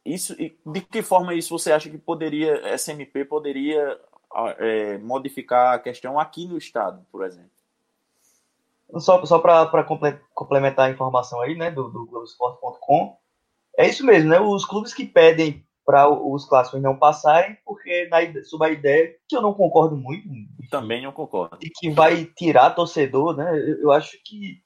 isso, 0.05 0.35
de 0.35 0.81
que 0.81 1.01
forma 1.01 1.33
isso 1.33 1.57
você 1.57 1.71
acha 1.71 1.89
que 1.89 1.97
poderia, 1.97 2.77
SMP 2.77 3.25
poderia 3.25 3.99
é, 4.57 4.97
modificar 4.97 5.75
a 5.75 5.79
questão 5.79 6.19
aqui 6.19 6.47
no 6.47 6.57
estado, 6.57 7.05
por 7.11 7.25
exemplo. 7.25 7.51
Só, 8.97 9.23
só 9.25 9.37
para 9.37 9.83
complementar 10.33 10.87
a 10.87 10.91
informação 10.91 11.39
aí, 11.41 11.55
né, 11.55 11.69
do, 11.69 11.89
do 11.89 12.05
Globoesporte.com, 12.07 13.15
é 13.77 13.87
isso 13.87 14.03
mesmo, 14.03 14.29
né? 14.29 14.39
Os 14.39 14.65
clubes 14.65 14.93
que 14.93 15.05
pedem 15.05 15.63
para 15.89 16.07
os 16.07 16.45
clássicos 16.45 16.79
não 16.79 16.95
passarem, 16.95 17.57
porque 17.65 18.07
na, 18.11 18.19
sob 18.43 18.63
a 18.63 18.69
ideia, 18.69 19.11
que 19.27 19.35
eu 19.35 19.41
não 19.41 19.55
concordo 19.55 19.97
muito. 19.97 20.21
Também 20.69 21.01
não 21.01 21.11
concordo. 21.11 21.57
E 21.63 21.69
que 21.71 21.89
vai 21.89 22.25
tirar 22.25 22.75
torcedor, 22.75 23.35
né? 23.35 23.57
Eu, 23.57 23.81
eu 23.81 23.91
acho 23.91 24.11
que 24.23 24.61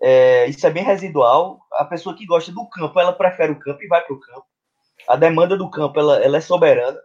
é, 0.00 0.46
isso 0.46 0.66
é 0.66 0.70
bem 0.70 0.82
residual. 0.82 1.60
A 1.74 1.84
pessoa 1.84 2.16
que 2.16 2.24
gosta 2.24 2.50
do 2.50 2.66
campo, 2.66 2.98
ela 2.98 3.12
prefere 3.12 3.52
o 3.52 3.58
campo 3.58 3.82
e 3.82 3.88
vai 3.88 4.00
para 4.00 4.14
o 4.14 4.20
campo. 4.20 4.46
A 5.06 5.16
demanda 5.16 5.54
do 5.54 5.68
campo, 5.68 6.00
ela, 6.00 6.24
ela 6.24 6.38
é 6.38 6.40
soberana. 6.40 6.98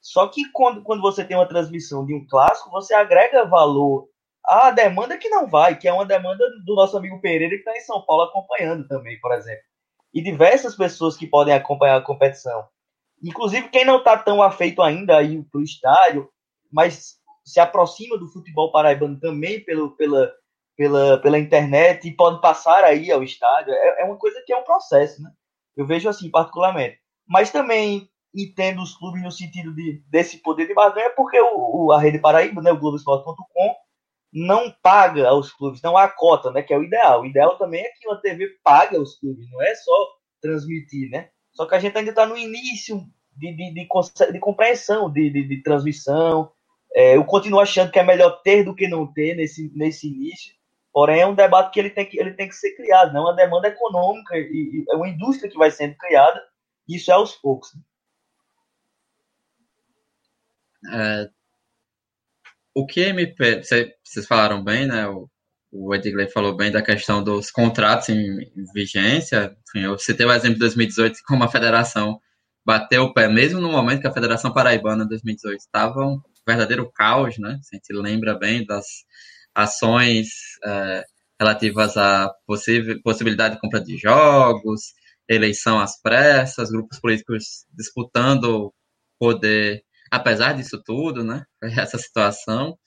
Só 0.00 0.28
que 0.28 0.48
quando, 0.52 0.80
quando 0.84 1.02
você 1.02 1.24
tem 1.24 1.36
uma 1.36 1.48
transmissão 1.48 2.06
de 2.06 2.14
um 2.14 2.24
clássico, 2.24 2.70
você 2.70 2.94
agrega 2.94 3.44
valor 3.44 4.06
à 4.46 4.70
demanda 4.70 5.18
que 5.18 5.28
não 5.28 5.48
vai, 5.48 5.76
que 5.76 5.88
é 5.88 5.92
uma 5.92 6.06
demanda 6.06 6.44
do 6.64 6.76
nosso 6.76 6.96
amigo 6.96 7.20
Pereira 7.20 7.56
que 7.56 7.68
está 7.68 7.76
em 7.76 7.80
São 7.80 8.02
Paulo 8.02 8.22
acompanhando 8.22 8.86
também, 8.86 9.18
por 9.18 9.32
exemplo. 9.32 9.64
E 10.14 10.22
diversas 10.22 10.76
pessoas 10.76 11.16
que 11.16 11.26
podem 11.26 11.52
acompanhar 11.52 11.96
a 11.96 12.04
competição. 12.04 12.72
Inclusive 13.24 13.68
quem 13.70 13.84
não 13.84 13.98
está 13.98 14.18
tão 14.18 14.42
afeito 14.42 14.82
ainda 14.82 15.16
aí 15.16 15.42
para 15.44 15.60
o 15.60 15.64
estádio, 15.64 16.28
mas 16.70 17.16
se 17.44 17.58
aproxima 17.58 18.18
do 18.18 18.28
futebol 18.28 18.70
paraibano 18.70 19.18
também 19.18 19.64
pelo, 19.64 19.96
pela, 19.96 20.30
pela, 20.76 21.18
pela 21.18 21.38
internet 21.38 22.06
e 22.06 22.14
pode 22.14 22.40
passar 22.40 22.84
aí 22.84 23.10
ao 23.10 23.22
estádio. 23.22 23.72
É, 23.72 24.02
é 24.02 24.04
uma 24.04 24.16
coisa 24.16 24.42
que 24.44 24.52
é 24.52 24.56
um 24.56 24.64
processo, 24.64 25.22
né? 25.22 25.30
Eu 25.76 25.86
vejo 25.86 26.08
assim, 26.08 26.30
particularmente. 26.30 26.98
Mas 27.26 27.50
também 27.50 28.08
entendo 28.34 28.82
os 28.82 28.96
clubes 28.96 29.22
no 29.22 29.30
sentido 29.30 29.74
de, 29.74 30.02
desse 30.08 30.38
poder 30.38 30.66
de 30.66 30.74
barganha, 30.74 31.10
porque 31.10 31.40
o, 31.40 31.86
o 31.86 31.92
a 31.92 32.00
Rede 32.00 32.18
Paraíba, 32.18 32.60
né, 32.60 32.72
o 32.72 32.78
Globoesporte.com, 32.78 33.74
não 34.32 34.70
paga 34.82 35.28
aos 35.28 35.52
clubes, 35.52 35.80
não 35.80 35.96
há 35.96 36.08
cota, 36.08 36.50
né, 36.50 36.62
que 36.62 36.74
é 36.74 36.78
o 36.78 36.82
ideal. 36.82 37.22
O 37.22 37.26
ideal 37.26 37.56
também 37.56 37.80
é 37.80 37.88
que 37.90 38.08
uma 38.08 38.20
TV 38.20 38.48
pague 38.62 38.96
aos 38.96 39.18
clubes, 39.18 39.48
não 39.50 39.62
é 39.62 39.74
só 39.76 40.08
transmitir, 40.42 41.08
né? 41.10 41.30
Só 41.54 41.66
que 41.66 41.74
a 41.74 41.78
gente 41.78 41.96
ainda 41.96 42.10
está 42.10 42.26
no 42.26 42.36
início 42.36 43.06
de, 43.36 43.52
de, 43.52 43.72
de, 43.72 44.32
de 44.32 44.38
compreensão 44.38 45.10
de, 45.10 45.30
de, 45.30 45.48
de 45.48 45.62
transmissão. 45.62 46.50
É, 46.94 47.16
eu 47.16 47.24
continuo 47.24 47.60
achando 47.60 47.90
que 47.90 47.98
é 47.98 48.02
melhor 48.02 48.42
ter 48.42 48.64
do 48.64 48.74
que 48.74 48.88
não 48.88 49.06
ter 49.06 49.34
nesse, 49.34 49.72
nesse 49.74 50.08
início. 50.08 50.54
Porém, 50.92 51.20
é 51.20 51.26
um 51.26 51.34
debate 51.34 51.72
que 51.72 51.80
ele 51.80 51.90
tem 51.90 52.06
que, 52.06 52.18
ele 52.20 52.34
tem 52.34 52.48
que 52.48 52.54
ser 52.54 52.76
criado, 52.76 53.12
não 53.12 53.22
é 53.22 53.24
uma 53.24 53.36
demanda 53.36 53.66
econômica, 53.66 54.36
e, 54.36 54.42
e 54.42 54.84
é 54.88 54.94
uma 54.94 55.08
indústria 55.08 55.50
que 55.50 55.58
vai 55.58 55.68
sendo 55.70 55.96
criada, 55.96 56.40
isso 56.88 57.10
é 57.10 57.14
aos 57.14 57.34
poucos. 57.34 57.74
Né? 57.74 57.80
É, 60.92 61.30
o 62.72 62.86
que 62.86 63.00
MP, 63.00 63.62
vocês 63.62 64.26
falaram 64.26 64.62
bem, 64.62 64.86
né? 64.86 65.08
O, 65.08 65.28
o 65.74 65.92
Edgley 65.92 66.30
falou 66.30 66.56
bem 66.56 66.70
da 66.70 66.80
questão 66.80 67.22
dos 67.22 67.50
contratos 67.50 68.08
em 68.08 68.38
vigência. 68.72 69.56
Enfim, 69.68 69.84
eu 69.84 69.98
citei 69.98 70.24
o 70.24 70.32
exemplo 70.32 70.54
de 70.54 70.60
2018 70.60 71.18
como 71.26 71.42
a 71.42 71.48
federação 71.48 72.20
bateu 72.64 73.02
o 73.02 73.12
pé, 73.12 73.28
mesmo 73.28 73.60
no 73.60 73.70
momento 73.72 74.00
que 74.00 74.06
a 74.06 74.12
Federação 74.12 74.52
Paraibana 74.52 75.06
2018 75.06 75.58
estava 75.58 76.06
um 76.06 76.20
verdadeiro 76.46 76.90
caos, 76.92 77.36
né? 77.38 77.58
A 77.60 77.74
gente 77.76 77.92
lembra 77.92 78.38
bem 78.38 78.64
das 78.64 78.86
ações 79.54 80.28
é, 80.64 81.04
relativas 81.40 81.96
à 81.96 82.32
possibilidade 83.02 83.56
de 83.56 83.60
compra 83.60 83.80
de 83.80 83.98
jogos, 83.98 84.94
eleição 85.28 85.80
às 85.80 86.00
pressas, 86.00 86.70
grupos 86.70 87.00
políticos 87.00 87.66
disputando 87.72 88.72
poder, 89.18 89.82
apesar 90.10 90.52
disso 90.52 90.80
tudo, 90.84 91.24
né? 91.24 91.44
Essa 91.62 91.98
situação. 91.98 92.78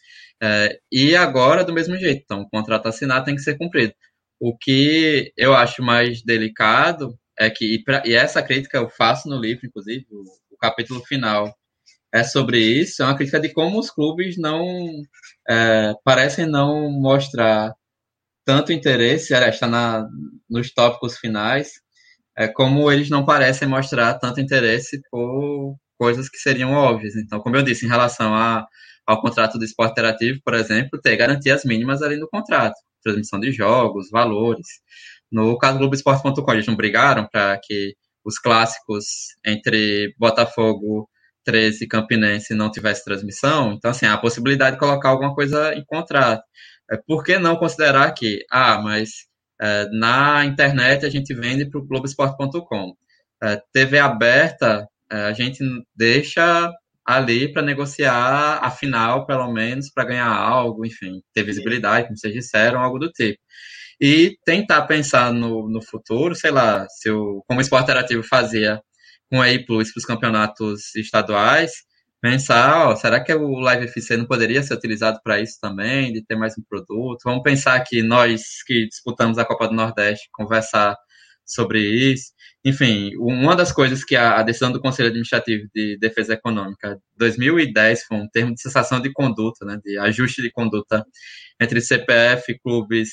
É, 0.42 0.80
e 0.92 1.16
agora, 1.16 1.64
do 1.64 1.74
mesmo 1.74 1.98
jeito, 1.98 2.22
então, 2.24 2.42
o 2.42 2.50
contrato 2.50 2.88
assinado 2.88 3.26
tem 3.26 3.36
que 3.36 3.42
ser 3.42 3.58
cumprido. 3.58 3.94
O 4.40 4.56
que 4.58 5.34
eu 5.38 5.54
acho 5.56 5.82
mais 5.84 6.22
delicado 6.24 7.18
é 7.40 7.50
que, 7.50 7.76
e, 7.76 7.84
pra, 7.84 8.04
e 8.06 8.14
essa 8.16 8.42
crítica 8.44 8.78
eu 8.78 8.90
faço 8.90 9.30
no 9.30 9.40
livro, 9.40 9.66
inclusive, 9.68 10.06
o, 10.12 10.24
o, 10.54 10.58
capítulo 10.58 11.04
final 11.06 11.56
é 12.14 12.24
sobre 12.24 12.60
isso, 12.60 13.04
é 13.04 13.06
uma 13.06 13.16
crítica 13.16 13.40
de 13.40 13.50
como 13.54 13.80
os 13.80 13.92
clubes 13.92 14.38
não 14.38 14.64
é, 15.50 15.94
parecem 16.04 16.46
não 16.48 16.90
mostrar 16.92 17.74
tanto 18.46 18.74
interesse, 18.74 19.34
aliás, 19.34 19.56
está 19.56 19.68
na, 19.68 20.08
nos 20.50 20.74
tópicos 20.74 21.18
finais, 21.18 21.82
é, 22.38 22.48
como 22.48 22.92
eles 22.92 23.10
não 23.10 23.26
parecem 23.26 23.68
mostrar 23.68 24.16
tanto 24.20 24.40
interesse 24.42 25.02
por 25.12 25.76
coisas 25.98 26.30
que 26.30 26.38
seriam 26.38 26.72
óbvias. 26.72 27.16
Então, 27.16 27.40
como 27.40 27.56
eu 27.56 27.64
disse, 27.64 27.86
em 27.86 27.90
relação 27.90 28.34
a, 28.34 28.66
ao 29.06 29.22
contrato 29.22 29.58
do 29.58 29.66
esporte 29.66 29.92
interativo, 29.94 30.40
por 30.44 30.54
exemplo, 30.54 31.00
ter 31.02 31.16
garantias 31.18 31.64
mínimas 31.66 32.02
ali 32.02 32.18
no 32.18 32.28
contrato, 32.28 32.76
transmissão 33.04 33.40
de 33.40 33.52
jogos, 33.52 34.10
valores. 34.10 34.68
No 35.32 35.58
caso 35.58 35.74
do 35.74 35.80
Globoesporte.com, 35.80 36.54
eles 36.54 36.68
não 36.68 36.76
brigaram 36.76 37.28
para 37.28 37.60
que 37.62 37.96
os 38.24 38.38
clássicos 38.40 39.06
entre 39.46 40.14
Botafogo, 40.18 41.10
13 41.46 41.86
e 41.86 41.88
Campinense 41.88 42.54
não 42.54 42.70
tivesse 42.70 43.06
transmissão. 43.06 43.74
Então, 43.74 43.92
assim, 43.92 44.06
a 44.06 44.18
possibilidade 44.18 44.76
de 44.76 44.80
colocar 44.80 45.10
alguma 45.10 45.34
coisa 45.34 45.74
em 45.74 45.84
contrato. 45.86 46.44
É, 46.92 46.98
por 47.08 47.24
que 47.24 47.38
não 47.40 47.56
considerar 47.56 48.12
que, 48.14 48.46
ah, 48.52 48.82
mas 48.82 49.28
é, 49.62 49.88
na 49.92 50.46
internet 50.46 51.06
a 51.06 51.10
gente 51.10 51.34
vende 51.34 51.70
para 51.70 51.80
o 51.80 51.86
Globoesporte.com. 51.86 52.94
É, 53.44 53.62
TV 53.72 54.00
aberta, 54.00 54.88
a 55.10 55.34
gente 55.34 55.64
deixa 55.96 56.72
ali 57.06 57.52
para 57.52 57.62
negociar 57.62 58.60
a 58.62 58.70
final, 58.70 59.26
pelo 59.26 59.52
menos, 59.52 59.90
para 59.90 60.06
ganhar 60.06 60.28
algo, 60.30 60.86
enfim, 60.86 61.22
ter 61.34 61.44
visibilidade, 61.44 62.08
como 62.08 62.18
vocês 62.18 62.34
disseram, 62.34 62.82
algo 62.82 63.00
do 63.00 63.10
tipo. 63.12 63.40
E 64.00 64.38
tentar 64.46 64.84
pensar 64.88 65.34
no, 65.34 65.70
no 65.70 65.82
futuro, 65.82 66.36
sei 66.36 66.52
lá, 66.52 66.86
se 66.90 67.10
o, 67.10 67.44
como 67.48 67.60
o 67.60 67.62
esporte 67.62 67.86
interativo 67.86 68.24
fazia 68.24 68.82
com 69.32 69.42
a 69.42 69.50
E 69.50 69.66
Plus 69.66 69.92
para 69.92 70.00
os 70.00 70.06
campeonatos 70.06 70.96
estaduais, 70.96 71.72
pensar, 72.22 72.88
ó, 72.88 72.96
será 72.96 73.24
que 73.24 73.34
o 73.34 73.60
Live 73.60 73.86
FC 73.86 74.18
não 74.18 74.26
poderia 74.26 74.64
ser 74.64 74.74
utilizado 74.76 75.20
para 75.24 75.40
isso 75.40 75.58
também, 75.62 76.12
de 76.14 76.24
ter 76.26 76.36
mais 76.36 76.54
um 76.58 76.64
produto? 76.70 77.22
Vamos 77.24 77.44
pensar 77.44 77.80
que 77.82 78.02
nós 78.04 78.64
que 78.66 78.88
disputamos 78.88 79.38
a 79.38 79.46
Copa 79.46 79.68
do 79.68 79.76
Nordeste, 79.76 80.28
conversar 80.34 80.96
sobre 81.48 81.80
isso. 81.82 82.32
Enfim, 82.66 83.12
uma 83.18 83.56
das 83.56 83.72
coisas 83.72 84.04
que 84.04 84.16
a, 84.16 84.42
decisão 84.44 84.72
do 84.72 84.82
Conselho 84.82 85.10
Administrativo 85.10 85.68
de 85.74 85.98
Defesa 86.00 86.34
Econômica 86.34 87.00
2010 87.18 88.04
foi 88.04 88.18
um 88.18 88.28
termo 88.28 88.54
de 88.54 88.62
cessação 88.62 89.00
de 89.00 89.12
conduta, 89.12 89.66
né, 89.66 89.80
de 89.84 89.98
ajuste 89.98 90.42
de 90.42 90.52
conduta 90.52 91.06
entre 91.60 91.80
CPF, 91.82 92.60
clubes 92.60 93.10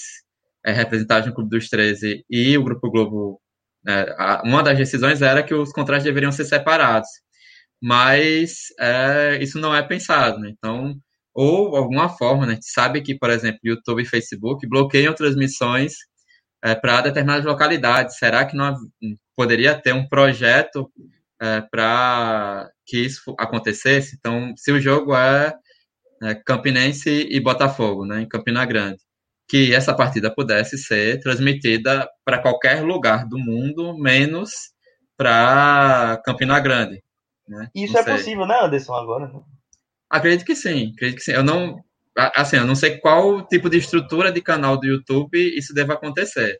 é, 0.64 0.72
representados 0.72 1.28
no 1.28 1.35
Clube 1.35 1.51
dos 1.51 1.68
13 1.68 2.24
e 2.28 2.59
o 2.59 2.64
Grupo 2.64 2.91
Globo. 2.91 3.41
É, 3.87 4.14
a, 4.18 4.43
uma 4.45 4.62
das 4.62 4.76
decisões 4.76 5.22
era 5.22 5.43
que 5.43 5.55
os 5.55 5.72
contratos 5.72 6.05
deveriam 6.05 6.32
ser 6.32 6.45
separados 6.45 7.09
mas 7.87 8.68
é, 8.80 9.39
isso 9.43 9.59
não 9.59 9.74
é 9.74 9.82
pensado, 9.82 10.39
né? 10.39 10.51
Então, 10.57 10.95
ou 11.35 11.76
alguma 11.76 12.09
forma, 12.09 12.47
né? 12.47 12.53
A 12.53 12.55
gente 12.55 12.70
sabe 12.70 13.03
que, 13.03 13.14
por 13.18 13.28
exemplo, 13.28 13.61
YouTube 13.62 14.03
e 14.03 14.07
Facebook 14.07 14.66
bloqueiam 14.66 15.14
transmissões 15.14 15.93
é, 16.65 16.75
para 16.75 17.03
determinadas 17.03 17.45
localidades. 17.45 18.17
Será 18.17 18.47
que 18.47 18.57
não 18.57 18.75
poderia 19.37 19.79
ter 19.79 19.93
um 19.93 20.09
projeto 20.09 20.91
é, 21.41 21.61
para 21.61 22.71
que 22.87 22.99
isso 22.99 23.35
acontecesse? 23.39 24.17
Então, 24.19 24.55
se 24.57 24.73
o 24.73 24.81
jogo 24.81 25.15
é, 25.15 25.55
é 26.23 26.35
Campinense 26.35 27.29
e 27.31 27.39
Botafogo, 27.39 28.07
né, 28.07 28.23
em 28.23 28.29
Campina 28.29 28.65
Grande, 28.65 28.99
que 29.47 29.75
essa 29.75 29.95
partida 29.95 30.35
pudesse 30.35 30.79
ser 30.79 31.21
transmitida 31.21 32.09
para 32.25 32.41
qualquer 32.41 32.83
lugar 32.83 33.29
do 33.29 33.39
mundo, 33.39 33.95
menos 33.99 34.51
para 35.19 36.21
Campina 36.25 36.59
Grande. 36.61 37.05
Né? 37.47 37.69
Isso 37.75 37.99
é 37.99 38.03
possível, 38.03 38.47
né, 38.47 38.59
Anderson, 38.62 38.95
agora? 38.95 39.29
Né? 39.29 39.41
Acredito 40.09 40.47
que 40.47 40.57
sim, 40.57 40.93
acredito 40.95 41.19
que 41.19 41.25
sim. 41.25 41.33
Eu 41.33 41.43
não, 41.45 41.85
assim, 42.17 42.57
eu 42.57 42.67
não 42.67 42.75
sei 42.75 42.99
qual 42.99 43.47
tipo 43.49 43.69
de 43.71 43.79
estrutura 43.79 44.33
de 44.33 44.41
canal 44.43 44.79
do 44.79 44.87
YouTube 44.87 45.39
isso 45.57 45.75
deve 45.75 45.93
acontecer, 45.93 46.59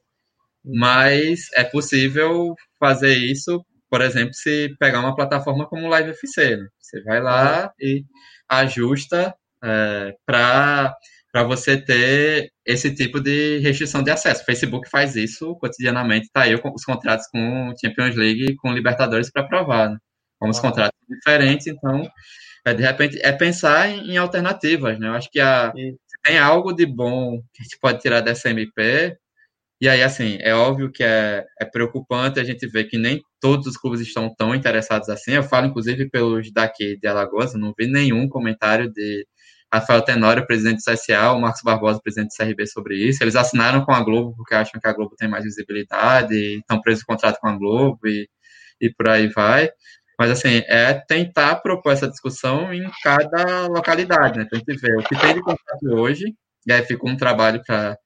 mas 0.65 1.49
é 1.55 1.65
possível 1.65 2.55
fazer 2.79 3.17
isso, 3.17 3.65
por 3.91 4.01
exemplo, 4.03 4.35
se 4.35 4.75
pegar 4.79 5.01
uma 5.01 5.15
plataforma 5.15 5.67
como 5.69 5.87
o 5.87 5.89
Live 5.91 6.11
FC, 6.11 6.57
né? 6.57 6.67
você 6.81 7.03
vai 7.05 7.21
lá 7.21 7.73
e 7.81 8.05
ajusta 8.49 9.35
é, 9.65 10.15
para 10.27 10.95
para 11.33 11.43
você 11.43 11.77
ter 11.77 12.53
esse 12.65 12.95
tipo 12.95 13.21
de 13.21 13.59
restrição 13.59 14.05
de 14.05 14.11
acesso. 14.11 14.43
O 14.43 14.45
Facebook 14.45 14.89
faz 14.89 15.17
isso 15.17 15.57
cotidianamente, 15.57 16.29
tá 16.33 16.43
aí 16.43 16.55
os 16.55 16.85
contratos 16.85 17.27
com 17.27 17.75
Champions 17.81 18.15
League 18.15 18.53
e 18.53 18.57
com 18.57 18.73
Libertadores 18.73 19.33
para 19.33 19.43
provar. 19.43 19.91
Né? 19.91 19.99
como 20.45 20.51
os 20.51 20.61
contratos 20.61 20.99
são 21.07 21.17
diferentes, 21.17 21.67
então, 21.67 22.07
é, 22.65 22.75
de 22.75 22.83
repente, 22.83 23.19
é 23.23 23.33
pensar 23.33 23.89
em, 23.89 24.13
em 24.13 24.17
alternativas, 24.17 24.99
né? 24.99 25.09
Eu 25.09 25.15
acho 25.15 25.31
que 25.31 25.41
a, 25.41 25.73
tem 26.25 26.39
algo 26.39 26.73
de 26.73 26.87
bom 26.87 27.41
que 27.53 27.63
a 27.63 27.65
gente 27.65 27.79
pode 27.81 28.01
tirar 28.01 28.21
dessa 28.21 28.51
MP, 28.51 29.17
e 29.81 29.89
aí, 29.89 30.03
assim, 30.03 30.39
é 30.41 30.55
óbvio 30.55 30.91
que 30.91 31.03
é, 31.05 31.45
é 31.61 31.65
preocupante 31.65 32.41
a 32.41 32.45
gente 32.45 32.67
ver 32.67 32.85
que 32.85 32.97
nem 32.97 33.21
todos 33.41 33.67
os 33.67 33.77
clubes 33.77 34.01
estão 34.01 34.35
tão 34.35 34.55
interessados 34.55 35.09
assim. 35.11 35.33
Eu 35.33 35.43
falo, 35.43 35.67
inclusive, 35.67 36.09
pelos 36.09 36.51
daqui 36.53 36.97
de 36.97 37.07
Alagoas, 37.07 37.53
eu 37.53 37.61
não 37.61 37.75
vi 37.79 37.87
nenhum 37.87 38.29
comentário 38.29 38.91
de 38.91 39.27
Rafael 39.73 40.01
Tenório, 40.03 40.47
presidente 40.47 40.79
do 40.79 40.93
CSA, 40.93 41.33
o 41.33 41.41
Marcos 41.41 41.63
Barbosa, 41.63 42.01
presidente 42.01 42.31
do 42.31 42.37
CRB, 42.37 42.67
sobre 42.67 42.97
isso. 42.97 43.23
Eles 43.23 43.37
assinaram 43.37 43.85
com 43.85 43.93
a 43.93 44.03
Globo 44.03 44.35
porque 44.37 44.55
acham 44.55 44.81
que 44.81 44.89
a 44.89 44.93
Globo 44.93 45.17
tem 45.17 45.29
mais 45.29 45.45
visibilidade, 45.45 46.35
estão 46.35 46.81
presos 46.81 47.03
em 47.03 47.07
contrato 47.07 47.39
com 47.41 47.49
a 47.49 47.57
Globo 47.59 47.99
e, 48.07 48.29
e 48.81 48.91
por 48.91 49.09
aí 49.09 49.29
vai. 49.29 49.69
Mas, 50.19 50.31
assim, 50.31 50.63
é 50.67 50.95
tentar 50.95 51.57
propor 51.57 51.93
essa 51.93 52.09
discussão 52.09 52.73
em 52.73 52.89
cada 53.03 53.67
localidade, 53.67 54.39
né? 54.39 54.47
Pra 54.49 54.59
gente 54.59 54.81
ver 54.81 54.97
o 54.99 55.03
que 55.03 55.17
tem 55.17 55.35
de 55.35 55.43
contato 55.43 55.87
hoje, 55.93 56.35
e 56.67 56.73
aí 56.73 56.83
fica 56.85 57.09
um 57.09 57.17
trabalho 57.17 57.63
para 57.67 57.97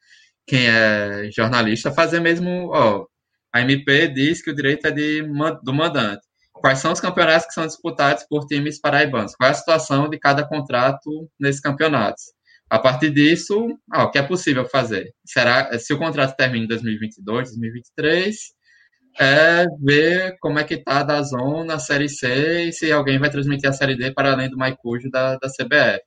quem 0.47 0.67
é 0.67 1.29
jornalista 1.31 1.93
fazer 1.93 2.21
mesmo, 2.21 2.71
ó, 2.73 3.07
a 3.53 3.61
MP 3.61 4.09
diz 4.09 4.43
que 4.43 4.51
o 4.51 4.55
direito 4.55 4.87
é 4.87 4.91
de, 4.91 5.23
do 5.63 5.75
mandante. 5.75 6.27
Quais 6.53 6.79
são 6.81 6.93
os 6.93 7.01
campeonatos 7.01 7.47
que 7.47 7.55
são 7.55 7.67
disputados 7.67 8.25
por 8.29 8.47
times 8.47 8.81
paraibanos? 8.81 9.35
Qual 9.37 9.49
é 9.49 9.53
a 9.53 9.55
situação 9.55 10.09
de 10.09 10.19
cada 10.19 10.47
contrato 10.47 11.31
nesses 11.39 11.61
campeonatos? 11.61 12.23
A 12.71 12.79
partir 12.79 13.11
disso, 13.11 13.79
ó, 13.95 14.05
o 14.05 14.11
que 14.11 14.19
é 14.19 14.23
possível 14.23 14.67
fazer? 14.67 15.13
Será 15.25 15.79
se 15.79 15.93
o 15.95 15.99
contrato 15.99 16.37
termina 16.37 16.65
em 16.65 16.69
2022, 16.69 17.51
2023, 17.51 18.37
é 19.19 19.67
ver 19.81 20.37
como 20.41 20.59
é 20.59 20.65
que 20.65 20.77
tá 20.77 21.03
da 21.03 21.23
zona, 21.23 21.75
a 21.75 21.79
Série 21.79 22.09
C, 22.09 22.69
e 22.69 22.73
se 22.73 22.93
alguém 22.93 23.19
vai 23.19 23.31
transmitir 23.31 23.69
a 23.69 23.73
Série 23.73 23.97
D 23.97 24.13
para 24.13 24.33
além 24.33 24.51
do 24.51 24.57
Maicujo 24.57 25.11
da, 25.11 25.37
da 25.37 25.49
CBF. 25.49 26.03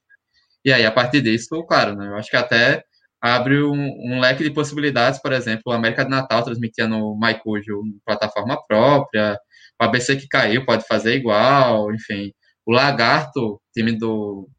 E 0.66 0.72
aí, 0.72 0.86
a 0.86 0.92
partir 0.92 1.22
disso, 1.22 1.64
claro, 1.68 1.96
né, 1.96 2.08
eu 2.08 2.16
acho 2.16 2.30
que 2.30 2.38
até 2.38 2.84
abre 3.22 3.62
um, 3.64 3.74
um, 3.74 4.20
leque 4.20 4.44
de 4.44 4.52
possibilidades, 4.52 5.22
por 5.22 5.34
exemplo, 5.34 5.64
o 5.68 5.72
América 5.72 6.04
de 6.04 6.12
Natal 6.12 6.44
transmitia 6.44 6.88
no 6.88 7.16
Maicujo 7.16 7.82
plataforma 8.06 8.58
própria, 8.68 9.40
o 9.82 9.84
ABC 9.86 10.16
que 10.18 10.28
caiu 10.28 10.66
pode 10.66 10.86
fazer 10.88 11.16
igual, 11.16 11.94
enfim. 11.94 12.32
O 12.66 12.72
Lagarto, 12.74 13.62
time 13.74 13.98
do, 13.98 14.50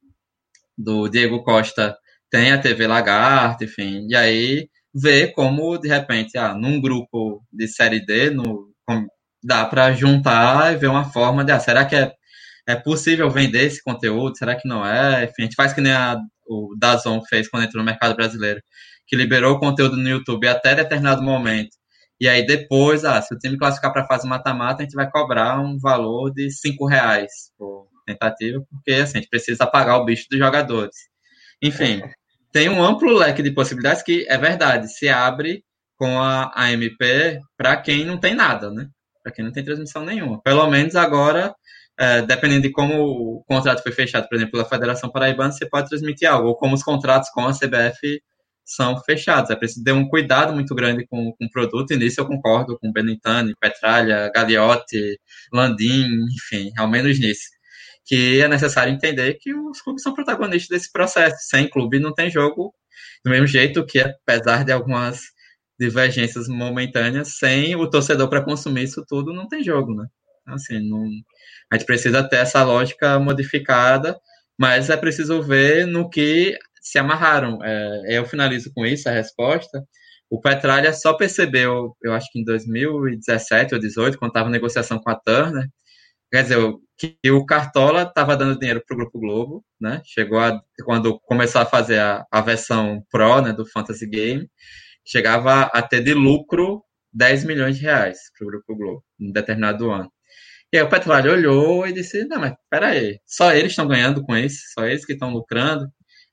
do 0.77 1.09
Diego 1.09 1.43
Costa, 1.43 1.97
tem 2.31 2.53
a 2.53 2.61
TV 2.61 2.87
Lagarto, 2.87 3.65
enfim. 3.65 4.07
E 4.09 4.17
aí 4.17 4.69
ver 4.95 5.33
como, 5.33 5.79
de 5.79 5.89
repente, 5.89 6.37
ah, 6.39 6.55
num 6.55 6.81
grupo 6.81 7.43
de 7.53 7.69
série 7.69 8.05
D, 8.05 8.31
no, 8.31 8.73
dá 9.43 9.65
para 9.67 9.93
juntar 9.93 10.73
e 10.73 10.77
ver 10.77 10.89
uma 10.89 11.05
forma 11.11 11.45
de, 11.45 11.53
ah, 11.53 11.61
será 11.61 11.85
que 11.85 11.97
é, 11.97 12.13
é 12.67 12.77
possível 12.77 13.31
vender 13.31 13.65
esse 13.65 13.83
conteúdo? 13.83 14.37
Será 14.37 14.55
que 14.55 14.69
não 14.69 14.87
é? 14.87 15.25
Enfim, 15.25 15.35
a 15.41 15.43
gente 15.43 15.55
faz 15.57 15.73
que 15.73 15.81
nem 15.81 15.93
a, 15.93 16.17
o 16.47 16.75
Dazon 16.79 17.21
fez 17.29 17.49
quando 17.49 17.65
entrou 17.65 17.83
no 17.83 17.87
mercado 17.91 18.15
brasileiro, 18.15 18.61
que 19.07 19.17
liberou 19.17 19.57
o 19.57 19.61
conteúdo 19.61 19.97
no 19.97 20.09
YouTube 20.09 20.47
até 20.49 20.75
determinado 20.75 21.23
momento. 21.23 21.71
E 22.21 22.29
aí 22.29 22.47
depois, 22.47 23.05
ah, 23.05 23.21
se 23.21 23.35
o 23.35 23.39
time 23.39 23.59
classificar 23.59 23.93
para 23.93 24.03
a 24.03 24.07
fase 24.07 24.29
mata-mata, 24.29 24.83
a 24.83 24.85
gente 24.85 24.95
vai 24.95 25.11
cobrar 25.11 25.61
um 25.61 25.79
valor 25.79 26.33
de 26.33 26.51
cinco 26.51 26.87
reais 26.87 27.31
por 27.59 27.89
tentativa, 28.07 28.63
porque 28.71 28.93
assim, 28.93 29.19
a 29.19 29.21
gente 29.21 29.31
precisa 29.31 29.67
pagar 29.67 29.97
o 29.99 30.05
bicho 30.05 30.27
dos 30.31 30.39
jogadores. 30.39 30.95
Enfim, 31.63 32.01
tem 32.53 32.69
um 32.69 32.83
amplo 32.83 33.13
leque 33.13 33.43
de 33.43 33.51
possibilidades 33.51 34.03
que, 34.03 34.27
é 34.29 34.37
verdade, 34.37 34.93
se 34.93 35.09
abre 35.09 35.65
com 35.97 36.21
a, 36.21 36.53
a 36.55 36.73
MP 36.73 37.41
para 37.57 37.77
quem 37.77 38.05
não 38.05 38.19
tem 38.19 38.35
nada, 38.35 38.71
né? 38.71 38.89
Aqui 39.25 39.43
não 39.43 39.53
tem 39.53 39.65
transmissão 39.65 40.05
nenhuma. 40.05 40.41
Pelo 40.43 40.69
menos 40.69 40.97
agora, 40.97 41.55
é, 41.99 42.23
dependendo 42.23 42.63
de 42.63 42.73
como 42.73 42.95
o 43.39 43.45
contrato 43.45 43.83
foi 43.83 43.93
fechado, 43.93 44.29
por 44.29 44.35
exemplo, 44.37 44.53
pela 44.53 44.69
Federação 44.69 45.11
Paraibana, 45.11 45.53
você 45.53 45.65
pode 45.67 45.89
transmitir 45.89 46.29
algo, 46.31 46.49
ou 46.49 46.57
como 46.57 46.75
os 46.75 46.83
contratos 46.83 47.31
com 47.31 47.47
a 47.47 47.53
CBF 47.53 48.21
são 48.65 48.99
fechados. 49.03 49.51
É 49.51 49.57
preciso 49.57 49.85
ter 49.85 49.93
um 49.93 50.09
cuidado 50.09 50.53
muito 50.53 50.75
grande 50.75 51.07
com, 51.07 51.33
com 51.33 51.45
o 51.45 51.51
produto, 51.51 51.93
e 51.93 51.97
nisso 51.97 52.21
eu 52.21 52.27
concordo 52.27 52.79
com 52.79 52.93
Benintani, 52.93 53.55
Petralha, 53.61 54.31
Gagliotti, 54.35 55.19
Landim, 55.53 56.09
enfim, 56.35 56.73
ao 56.77 56.89
menos 56.89 57.19
nisso. 57.19 57.49
Que 58.07 58.41
é 58.41 58.49
necessário 58.49 58.93
entender 58.93 59.35
que 59.35 59.55
os 59.55 59.81
clubes 59.81 60.03
são 60.03 60.15
protagonistas 60.15 60.69
desse 60.69 60.93
processo. 60.93 61.37
Sem 61.49 61.69
clube 61.69 61.99
não 61.99 62.13
tem 62.13 62.31
jogo, 62.31 62.75
do 63.25 63.31
mesmo 63.31 63.47
jeito 63.47 63.85
que, 63.87 64.01
apesar 64.01 64.65
de 64.65 64.73
algumas 64.73 65.21
divergências 65.79 66.49
momentâneas, 66.49 67.39
sem 67.39 67.75
o 67.77 67.89
torcedor 67.89 68.29
para 68.29 68.45
consumir 68.45 68.85
isso 68.85 69.05
tudo, 69.07 69.33
não 69.33 69.49
tem 69.49 69.63
jogo, 69.65 69.95
né? 69.95 70.07
Então, 70.43 70.55
assim, 70.55 70.81
não, 70.89 71.05
a 71.71 71.77
gente 71.77 71.87
precisa 71.87 72.23
ter 72.29 72.37
essa 72.37 72.63
lógica 72.65 73.19
modificada, 73.19 74.19
mas 74.59 74.91
é 74.91 74.97
preciso 74.97 75.43
ver 75.43 75.87
no 75.87 76.09
que 76.11 76.57
se 76.81 76.99
amarraram. 76.99 77.59
É, 77.63 78.19
eu 78.19 78.27
finalizo 78.27 78.73
com 78.75 78.85
isso 78.85 79.09
a 79.09 79.13
resposta. 79.13 79.83
O 80.31 80.41
Petralha 80.41 80.93
só 80.93 81.15
percebeu, 81.15 81.97
eu 82.03 82.13
acho 82.13 82.31
que 82.33 82.41
em 82.41 82.45
2017 82.45 83.75
ou 83.75 83.81
2018, 83.81 84.19
quando 84.19 84.31
estava 84.31 84.51
negociação 84.51 84.99
com 84.99 85.11
a 85.11 85.15
Turner, 85.15 85.67
quer 86.33 86.43
dizer, 86.45 86.59
que 86.97 87.31
o 87.31 87.45
Cartola 87.45 88.03
estava 88.03 88.37
dando 88.37 88.59
dinheiro 88.59 88.83
para 88.87 88.95
o 88.95 88.97
Grupo 88.97 89.19
Globo, 89.19 89.65
né? 89.81 90.01
Chegou 90.05 90.39
a, 90.39 90.61
quando 90.85 91.19
começou 91.21 91.61
a 91.61 91.67
fazer 91.67 91.99
a, 91.99 92.25
a 92.31 92.41
versão 92.41 93.05
Pro, 93.11 93.43
né, 93.43 93.53
do 93.53 93.67
Fantasy 93.67 94.07
Game, 94.07 94.49
chegava 95.07 95.63
a 95.65 95.83
ter 95.83 96.03
de 96.03 96.15
lucro 96.15 96.83
10 97.13 97.45
milhões 97.45 97.77
de 97.77 97.83
reais 97.83 98.19
para 98.37 98.47
o 98.47 98.51
Grupo 98.51 98.77
Globo, 98.77 99.05
em 99.21 99.33
determinado 99.33 99.91
ano. 99.91 100.11
E 100.73 100.79
aí 100.79 100.83
o 100.85 100.89
Petróleo 100.89 101.33
olhou 101.33 101.87
e 101.87 101.93
disse, 101.93 102.25
não, 102.25 102.41
mas 102.41 102.55
peraí, 102.71 103.19
só 103.27 103.53
eles 103.53 103.73
estão 103.73 103.87
ganhando 103.87 104.23
com 104.25 104.37
isso, 104.37 104.59
só 104.75 104.87
eles 104.87 105.05
que 105.05 105.13
estão 105.15 105.31
lucrando. 105.31 105.87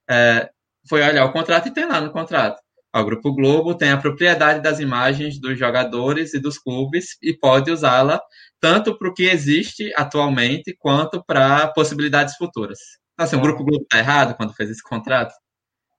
É, 0.09 0.49
foi 0.87 1.01
olhar 1.03 1.25
o 1.25 1.33
contrato 1.33 1.67
e 1.67 1.73
tem 1.73 1.85
lá 1.85 1.99
no 2.01 2.11
contrato. 2.11 2.61
O 2.95 3.03
Grupo 3.03 3.33
Globo 3.33 3.75
tem 3.75 3.91
a 3.91 3.97
propriedade 3.97 4.61
das 4.61 4.79
imagens 4.79 5.39
dos 5.39 5.57
jogadores 5.57 6.33
e 6.33 6.39
dos 6.39 6.57
clubes 6.57 7.17
e 7.21 7.37
pode 7.37 7.71
usá-la 7.71 8.19
tanto 8.59 8.97
para 8.97 9.09
o 9.09 9.13
que 9.13 9.23
existe 9.23 9.91
atualmente 9.95 10.75
quanto 10.77 11.23
para 11.23 11.67
possibilidades 11.67 12.35
futuras. 12.35 12.79
Então, 13.13 13.25
assim, 13.25 13.35
o 13.35 13.41
Grupo 13.41 13.63
Globo 13.63 13.83
está 13.83 13.99
errado 13.99 14.35
quando 14.35 14.53
fez 14.53 14.69
esse 14.69 14.83
contrato? 14.83 15.33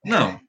Não. 0.04 0.40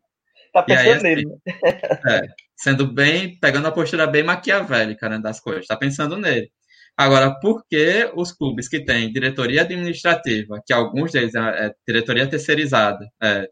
Tá 0.54 0.64
pensando 0.64 0.92
assim, 0.92 1.04
nele. 1.04 1.24
É, 2.10 2.22
sendo 2.56 2.92
bem, 2.92 3.39
pegando 3.39 3.68
a 3.68 3.72
postura 3.72 4.08
bem 4.08 4.24
maquiavélica 4.24 5.08
né, 5.08 5.20
das 5.20 5.39
coisas, 5.39 5.64
está 5.64 5.76
pensando 5.76 6.18
nele. 6.18 6.52
Agora, 6.98 7.39
por 7.39 7.64
que 7.70 8.12
os 8.16 8.32
clubes 8.32 8.68
que 8.68 8.84
têm 8.84 9.12
diretoria 9.12 9.62
administrativa, 9.62 10.62
que 10.66 10.74
alguns 10.74 11.12
deles 11.12 11.34
é, 11.36 11.68
é 11.68 11.72
diretoria 11.88 12.28
terceirizada, 12.28 13.06
é, 13.22 13.48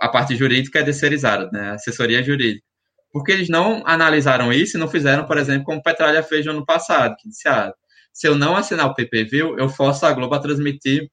a 0.00 0.08
parte 0.08 0.36
jurídica 0.36 0.78
é 0.78 0.84
terceirizada, 0.84 1.48
né, 1.52 1.72
assessoria 1.72 2.22
jurídica, 2.22 2.64
porque 3.12 3.32
eles 3.32 3.48
não 3.48 3.82
analisaram 3.86 4.52
isso 4.52 4.76
e 4.76 4.80
não 4.80 4.88
fizeram, 4.88 5.26
por 5.26 5.38
exemplo, 5.38 5.64
como 5.64 5.82
Petralha 5.82 6.22
fez 6.22 6.46
no 6.46 6.52
ano 6.52 6.64
passado, 6.64 7.16
que 7.18 7.28
disse, 7.28 7.48
ah, 7.48 7.72
se 8.12 8.26
eu 8.28 8.34
não 8.34 8.56
assinar 8.56 8.86
o 8.86 8.94
PPV, 8.94 9.38
eu 9.58 9.68
forço 9.68 10.06
a 10.06 10.12
Globo 10.12 10.34
a 10.34 10.40
transmitir 10.40 11.08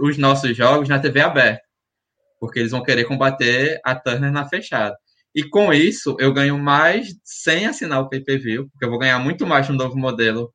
os 0.00 0.16
nossos 0.18 0.56
jogos 0.56 0.88
na 0.88 0.98
TV 0.98 1.20
aberta 1.20 1.62
porque 2.42 2.58
eles 2.58 2.72
vão 2.72 2.82
querer 2.82 3.04
combater 3.04 3.80
a 3.84 3.94
Turner 3.94 4.32
na 4.32 4.48
fechada. 4.48 4.96
E 5.32 5.44
com 5.44 5.72
isso, 5.72 6.16
eu 6.18 6.32
ganho 6.34 6.58
mais 6.58 7.14
sem 7.22 7.66
assinar 7.66 8.00
o 8.00 8.08
pay-per-view, 8.08 8.68
porque 8.68 8.84
eu 8.84 8.90
vou 8.90 8.98
ganhar 8.98 9.20
muito 9.20 9.46
mais 9.46 9.68
no 9.68 9.76
novo 9.76 9.96
modelo 9.96 10.52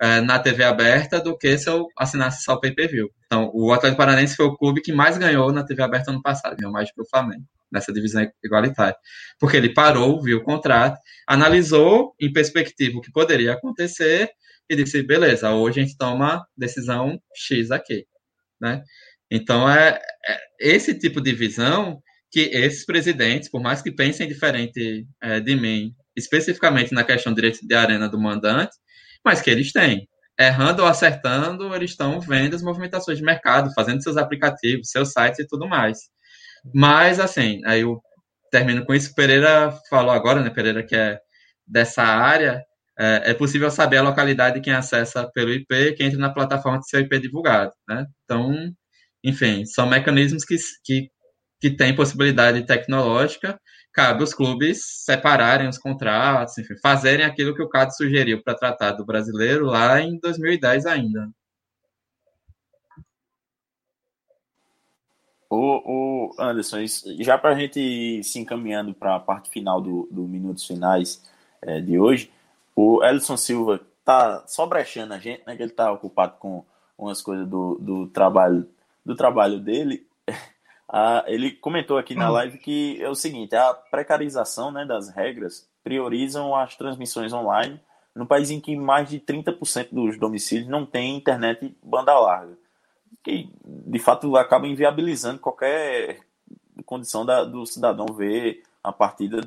é, 0.00 0.20
na 0.20 0.38
TV 0.38 0.64
aberta 0.64 1.20
do 1.20 1.36
que 1.36 1.58
se 1.58 1.68
eu 1.68 1.86
assinasse 1.98 2.42
só 2.42 2.54
o 2.54 2.60
pay-per-view. 2.60 3.10
Então, 3.26 3.50
o 3.52 3.70
Atlético 3.72 3.98
Paranense 3.98 4.34
foi 4.34 4.46
o 4.46 4.56
clube 4.56 4.80
que 4.80 4.92
mais 4.92 5.18
ganhou 5.18 5.52
na 5.52 5.62
TV 5.62 5.82
aberta 5.82 6.10
ano 6.10 6.22
passado, 6.22 6.56
ganhou 6.56 6.72
mais 6.72 6.88
do 6.88 6.94
que 6.94 7.02
o 7.02 7.08
Flamengo, 7.08 7.44
nessa 7.70 7.92
divisão 7.92 8.26
igualitária. 8.42 8.96
Porque 9.38 9.56
ele 9.56 9.74
parou, 9.74 10.22
viu 10.22 10.38
o 10.38 10.42
contrato, 10.42 10.98
analisou 11.26 12.14
em 12.18 12.32
perspectiva 12.32 12.96
o 12.96 13.00
que 13.02 13.12
poderia 13.12 13.52
acontecer 13.52 14.30
e 14.70 14.76
disse, 14.76 15.02
beleza, 15.02 15.52
hoje 15.52 15.80
a 15.80 15.84
gente 15.84 15.98
toma 15.98 16.46
decisão 16.56 17.20
X 17.34 17.70
aqui, 17.70 18.06
né? 18.60 18.82
Então, 19.30 19.68
é, 19.68 20.00
é, 20.26 20.38
esse 20.58 20.98
tipo 20.98 21.20
de 21.20 21.32
visão 21.32 22.00
que 22.32 22.40
esses 22.52 22.86
presidentes, 22.86 23.50
por 23.50 23.60
mais 23.60 23.82
que 23.82 23.92
pensem 23.92 24.26
diferente 24.26 25.06
é, 25.20 25.40
de 25.40 25.56
mim, 25.56 25.92
especificamente 26.16 26.92
na 26.92 27.04
questão 27.04 27.32
do 27.32 27.36
direito 27.36 27.66
de 27.66 27.74
arena 27.74 28.08
do 28.08 28.18
mandante, 28.18 28.72
mas 29.24 29.40
que 29.40 29.50
eles 29.50 29.72
têm. 29.72 30.08
Errando 30.38 30.82
ou 30.82 30.88
acertando, 30.88 31.74
eles 31.74 31.90
estão 31.90 32.20
vendo 32.20 32.56
as 32.56 32.62
movimentações 32.62 33.18
de 33.18 33.24
mercado, 33.24 33.72
fazendo 33.74 34.02
seus 34.02 34.16
aplicativos, 34.16 34.90
seus 34.90 35.12
sites 35.12 35.40
e 35.40 35.46
tudo 35.46 35.68
mais. 35.68 35.98
Mas, 36.74 37.20
assim, 37.20 37.60
aí 37.66 37.82
eu 37.82 38.00
termino 38.50 38.84
com 38.84 38.94
isso. 38.94 39.14
Pereira 39.14 39.72
falou 39.88 40.12
agora, 40.12 40.42
né? 40.42 40.50
Pereira, 40.50 40.82
que 40.82 40.96
é 40.96 41.18
dessa 41.66 42.02
área, 42.02 42.62
é, 42.98 43.30
é 43.30 43.34
possível 43.34 43.70
saber 43.70 43.98
a 43.98 44.02
localidade 44.02 44.56
de 44.56 44.60
quem 44.62 44.72
acessa 44.74 45.30
pelo 45.32 45.52
IP, 45.52 45.94
quem 45.94 46.06
entra 46.08 46.18
na 46.18 46.32
plataforma 46.32 46.80
de 46.80 46.88
seu 46.88 47.00
IP 47.00 47.18
divulgado, 47.20 47.72
né? 47.88 48.06
Então, 48.24 48.52
enfim, 49.24 49.64
são 49.64 49.86
mecanismos 49.86 50.44
que, 50.44 50.56
que, 50.84 51.08
que 51.60 51.70
têm 51.70 51.94
possibilidade 51.94 52.66
tecnológica. 52.66 53.58
Cabe 53.92 54.22
os 54.22 54.32
clubes 54.32 55.04
separarem 55.04 55.68
os 55.68 55.78
contratos, 55.78 56.56
enfim, 56.58 56.76
fazerem 56.80 57.26
aquilo 57.26 57.54
que 57.54 57.62
o 57.62 57.68
CAD 57.68 57.96
sugeriu 57.96 58.42
para 58.42 58.54
tratar 58.54 58.92
do 58.92 59.04
brasileiro 59.04 59.66
lá 59.66 60.00
em 60.00 60.18
2010 60.18 60.86
ainda. 60.86 61.28
O, 65.48 66.30
o 66.30 66.34
Anderson, 66.38 66.78
já 67.18 67.36
para 67.36 67.50
a 67.50 67.58
gente 67.58 67.80
ir 67.80 68.22
se 68.22 68.38
encaminhando 68.38 68.94
para 68.94 69.16
a 69.16 69.20
parte 69.20 69.50
final 69.50 69.80
do, 69.80 70.08
do 70.08 70.22
Minutos 70.22 70.64
Finais 70.64 71.28
é, 71.60 71.80
de 71.80 71.98
hoje, 71.98 72.30
o 72.76 73.02
Ellison 73.02 73.36
Silva 73.36 73.80
tá 74.04 74.44
só 74.46 74.64
brechando 74.66 75.12
a 75.12 75.18
gente, 75.18 75.42
né? 75.44 75.56
Que 75.56 75.62
ele 75.64 75.72
tá 75.72 75.90
ocupado 75.90 76.36
com 76.38 76.64
umas 76.96 77.20
coisas 77.20 77.48
do, 77.48 77.76
do 77.80 78.06
trabalho 78.06 78.68
do 79.04 79.16
trabalho 79.16 79.58
dele, 79.58 80.06
ele 81.26 81.52
comentou 81.52 81.98
aqui 81.98 82.14
na 82.14 82.28
hum. 82.28 82.32
live 82.32 82.58
que 82.58 83.00
é 83.00 83.08
o 83.08 83.14
seguinte: 83.14 83.54
a 83.54 83.72
precarização 83.72 84.70
né, 84.72 84.84
das 84.84 85.08
regras 85.08 85.68
priorizam 85.84 86.54
as 86.54 86.76
transmissões 86.76 87.32
online 87.32 87.80
no 88.14 88.26
país 88.26 88.50
em 88.50 88.60
que 88.60 88.76
mais 88.76 89.08
de 89.08 89.20
30% 89.20 89.88
dos 89.92 90.18
domicílios 90.18 90.68
não 90.68 90.84
tem 90.84 91.16
internet 91.16 91.74
banda 91.82 92.18
larga, 92.18 92.58
que 93.22 93.48
de 93.64 93.98
fato 93.98 94.36
acaba 94.36 94.66
inviabilizando 94.66 95.38
qualquer 95.38 96.18
condição 96.84 97.24
da, 97.24 97.44
do 97.44 97.64
cidadão 97.66 98.06
ver 98.06 98.62
a 98.82 98.92
partida 98.92 99.42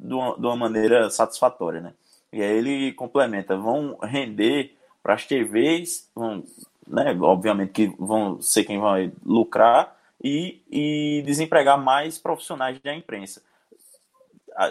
de 0.00 0.14
uma, 0.14 0.34
de 0.34 0.46
uma 0.46 0.56
maneira 0.56 1.10
satisfatória. 1.10 1.80
Né? 1.80 1.92
E 2.32 2.42
aí 2.42 2.56
ele 2.56 2.92
complementa: 2.92 3.56
vão 3.56 3.98
render 4.02 4.74
para 5.02 5.14
as 5.14 5.26
TVs, 5.26 6.08
vão 6.14 6.42
né, 6.86 7.16
obviamente 7.20 7.72
que 7.72 7.94
vão 7.98 8.40
ser 8.40 8.64
quem 8.64 8.78
vai 8.78 9.12
lucrar 9.24 9.94
e, 10.24 10.62
e 10.70 11.22
desempregar 11.26 11.78
mais 11.78 12.18
profissionais 12.18 12.80
da 12.80 12.94
imprensa. 12.94 13.42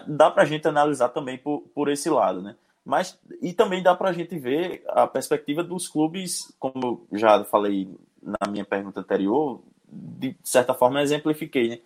Dá 0.08 0.32
para 0.32 0.42
a 0.42 0.46
gente 0.46 0.68
analisar 0.68 1.10
também 1.10 1.38
por, 1.38 1.62
por 1.76 1.90
esse 1.90 2.10
lado, 2.10 2.42
né? 2.42 2.56
Mas, 2.84 3.18
e 3.40 3.54
também 3.54 3.84
dá 3.84 3.96
para 3.96 4.10
a 4.10 4.14
gente 4.14 4.38
ver 4.38 4.84
a 4.88 5.06
perspectiva 5.06 5.64
dos 5.64 5.88
clubes, 5.88 6.54
como 6.60 7.06
eu 7.12 7.18
já 7.18 7.44
falei 7.46 7.88
na 8.22 8.50
minha 8.50 8.66
pergunta 8.66 9.00
anterior, 9.00 9.62
de 9.88 10.36
certa 10.44 10.74
forma 10.74 11.02
exemplifiquei, 11.02 11.70
né? 11.70 11.80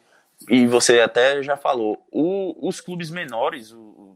E 0.49 0.65
você 0.65 1.01
até 1.01 1.43
já 1.43 1.57
falou, 1.57 2.01
o, 2.11 2.67
os 2.67 2.79
clubes 2.79 3.11
menores, 3.11 3.71
o, 3.73 4.15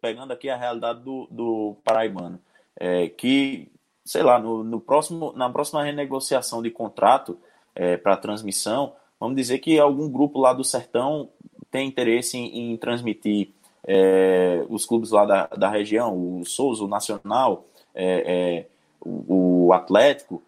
pegando 0.00 0.32
aqui 0.32 0.48
a 0.48 0.56
realidade 0.56 1.00
do, 1.00 1.28
do 1.30 1.76
Paraibano, 1.84 2.40
é, 2.76 3.08
que 3.08 3.70
sei 4.04 4.22
lá, 4.22 4.38
no, 4.38 4.62
no 4.62 4.80
próximo, 4.80 5.32
na 5.34 5.48
próxima 5.48 5.82
renegociação 5.82 6.62
de 6.62 6.70
contrato 6.70 7.38
é, 7.74 7.96
para 7.96 8.16
transmissão, 8.16 8.94
vamos 9.18 9.36
dizer 9.36 9.58
que 9.58 9.78
algum 9.78 10.08
grupo 10.08 10.38
lá 10.38 10.52
do 10.52 10.64
Sertão 10.64 11.28
tem 11.70 11.88
interesse 11.88 12.36
em, 12.36 12.72
em 12.72 12.76
transmitir 12.76 13.50
é, 13.86 14.64
os 14.68 14.86
clubes 14.86 15.10
lá 15.10 15.24
da, 15.24 15.46
da 15.48 15.68
região, 15.68 16.16
o 16.16 16.44
Souza, 16.44 16.84
o 16.84 16.88
Nacional, 16.88 17.66
é, 17.94 18.64
é, 18.64 18.66
o, 19.00 19.66
o, 19.66 19.72
Atlético, 19.72 20.42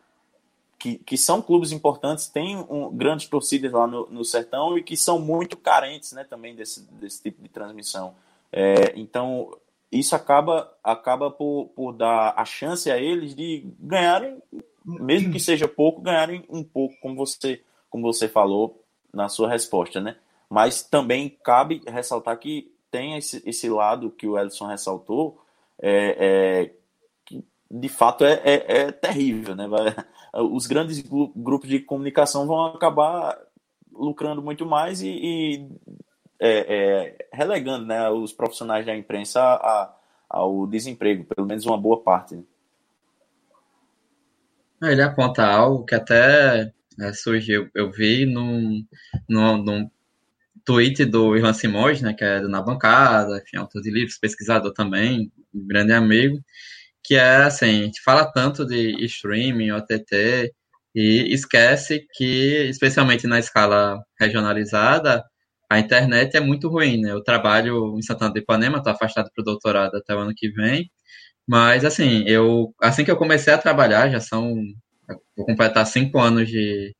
que, 0.78 0.96
que 0.96 1.18
são 1.18 1.42
clubes 1.42 1.72
importantes, 1.72 2.28
têm 2.28 2.56
um, 2.70 2.90
grandes 2.90 3.28
torcidas 3.28 3.72
lá 3.72 3.86
no, 3.86 4.06
no 4.08 4.24
Sertão 4.24 4.78
e 4.78 4.82
que 4.82 4.96
são 4.96 5.18
muito 5.18 5.56
carentes 5.56 6.12
né, 6.12 6.24
também 6.24 6.54
desse, 6.54 6.82
desse 6.92 7.22
tipo 7.22 7.42
de 7.42 7.48
transmissão. 7.48 8.14
É, 8.52 8.92
então, 8.96 9.54
isso 9.92 10.14
acaba, 10.16 10.72
acaba 10.82 11.30
por, 11.30 11.70
por 11.74 11.92
dar 11.92 12.34
a 12.36 12.44
chance 12.44 12.90
a 12.90 12.98
eles 12.98 13.34
de 13.34 13.66
ganharem, 13.78 14.40
mesmo 14.86 15.32
que 15.32 15.40
seja 15.40 15.66
pouco, 15.66 16.00
ganharem 16.00 16.44
um 16.48 16.62
pouco, 16.62 16.94
como 17.00 17.16
você, 17.16 17.60
como 17.90 18.04
você 18.04 18.28
falou 18.28 18.82
na 19.12 19.28
sua 19.28 19.48
resposta, 19.48 20.00
né? 20.00 20.16
Mas 20.48 20.82
também 20.82 21.28
cabe 21.28 21.82
ressaltar 21.88 22.38
que 22.38 22.72
tem 22.90 23.16
esse, 23.16 23.42
esse 23.44 23.68
lado 23.68 24.10
que 24.10 24.28
o 24.28 24.38
Edson 24.38 24.66
ressaltou, 24.66 25.42
é, 25.82 26.70
é, 26.70 27.40
de 27.68 27.88
fato 27.88 28.24
é, 28.24 28.40
é, 28.44 28.78
é 28.78 28.92
terrível, 28.92 29.56
né? 29.56 29.66
Os 30.32 30.66
grandes 30.66 31.02
grupos 31.34 31.68
de 31.68 31.80
comunicação 31.80 32.46
vão 32.46 32.66
acabar 32.66 33.36
lucrando 33.92 34.42
muito 34.42 34.64
mais 34.64 35.00
e, 35.00 35.08
e 35.08 35.68
é, 36.38 37.16
é, 37.18 37.28
relegando 37.32 37.86
né, 37.86 38.08
os 38.10 38.32
profissionais 38.32 38.84
da 38.84 38.94
imprensa 38.94 39.40
a, 39.40 39.94
ao 40.28 40.66
desemprego, 40.66 41.24
pelo 41.24 41.46
menos 41.46 41.64
uma 41.64 41.78
boa 41.78 42.00
parte. 42.02 42.36
Né? 42.36 42.42
Ele 44.82 45.02
aponta 45.02 45.44
algo 45.44 45.84
que 45.84 45.94
até 45.94 46.72
é, 47.00 47.12
surgiu, 47.12 47.68
eu 47.74 47.90
vi 47.90 48.26
num, 48.26 48.84
num, 49.28 49.56
num 49.62 49.90
tweet 50.64 51.04
do 51.04 51.36
Ivan 51.36 51.52
Simões, 51.54 52.02
né, 52.02 52.14
que 52.14 52.24
é 52.24 52.40
do 52.40 52.48
Na 52.48 52.62
Bancada, 52.62 53.38
enfim, 53.38 53.58
autor 53.58 53.82
de 53.82 53.90
livros, 53.90 54.18
pesquisador 54.18 54.72
também, 54.72 55.32
grande 55.54 55.92
amigo, 55.92 56.38
que 57.04 57.14
é 57.16 57.36
assim, 57.44 57.82
a 57.82 57.84
gente 57.84 58.02
fala 58.02 58.30
tanto 58.32 58.66
de 58.66 59.04
streaming, 59.06 59.70
OTT, 59.72 60.52
e 60.94 61.32
esquece 61.34 62.06
que, 62.14 62.68
especialmente 62.70 63.26
na 63.26 63.38
escala 63.38 64.02
regionalizada, 64.18 65.22
a 65.70 65.78
internet 65.78 66.36
é 66.36 66.40
muito 66.40 66.68
ruim, 66.68 67.00
né? 67.02 67.12
Eu 67.12 67.22
trabalho 67.22 67.98
em 67.98 68.02
Santana 68.02 68.32
do 68.32 68.38
Ipanema, 68.38 68.78
estou 68.78 68.92
afastado 68.92 69.30
para 69.34 69.42
o 69.42 69.44
doutorado 69.44 69.96
até 69.96 70.14
o 70.14 70.18
ano 70.20 70.32
que 70.34 70.48
vem, 70.50 70.90
mas 71.48 71.84
assim, 71.84 72.24
eu 72.26 72.74
assim 72.82 73.04
que 73.04 73.10
eu 73.10 73.16
comecei 73.16 73.52
a 73.52 73.58
trabalhar, 73.58 74.10
já 74.10 74.20
são, 74.20 74.54
vou 75.36 75.46
completar 75.46 75.86
cinco 75.86 76.18
anos 76.18 76.48
de, 76.48 76.94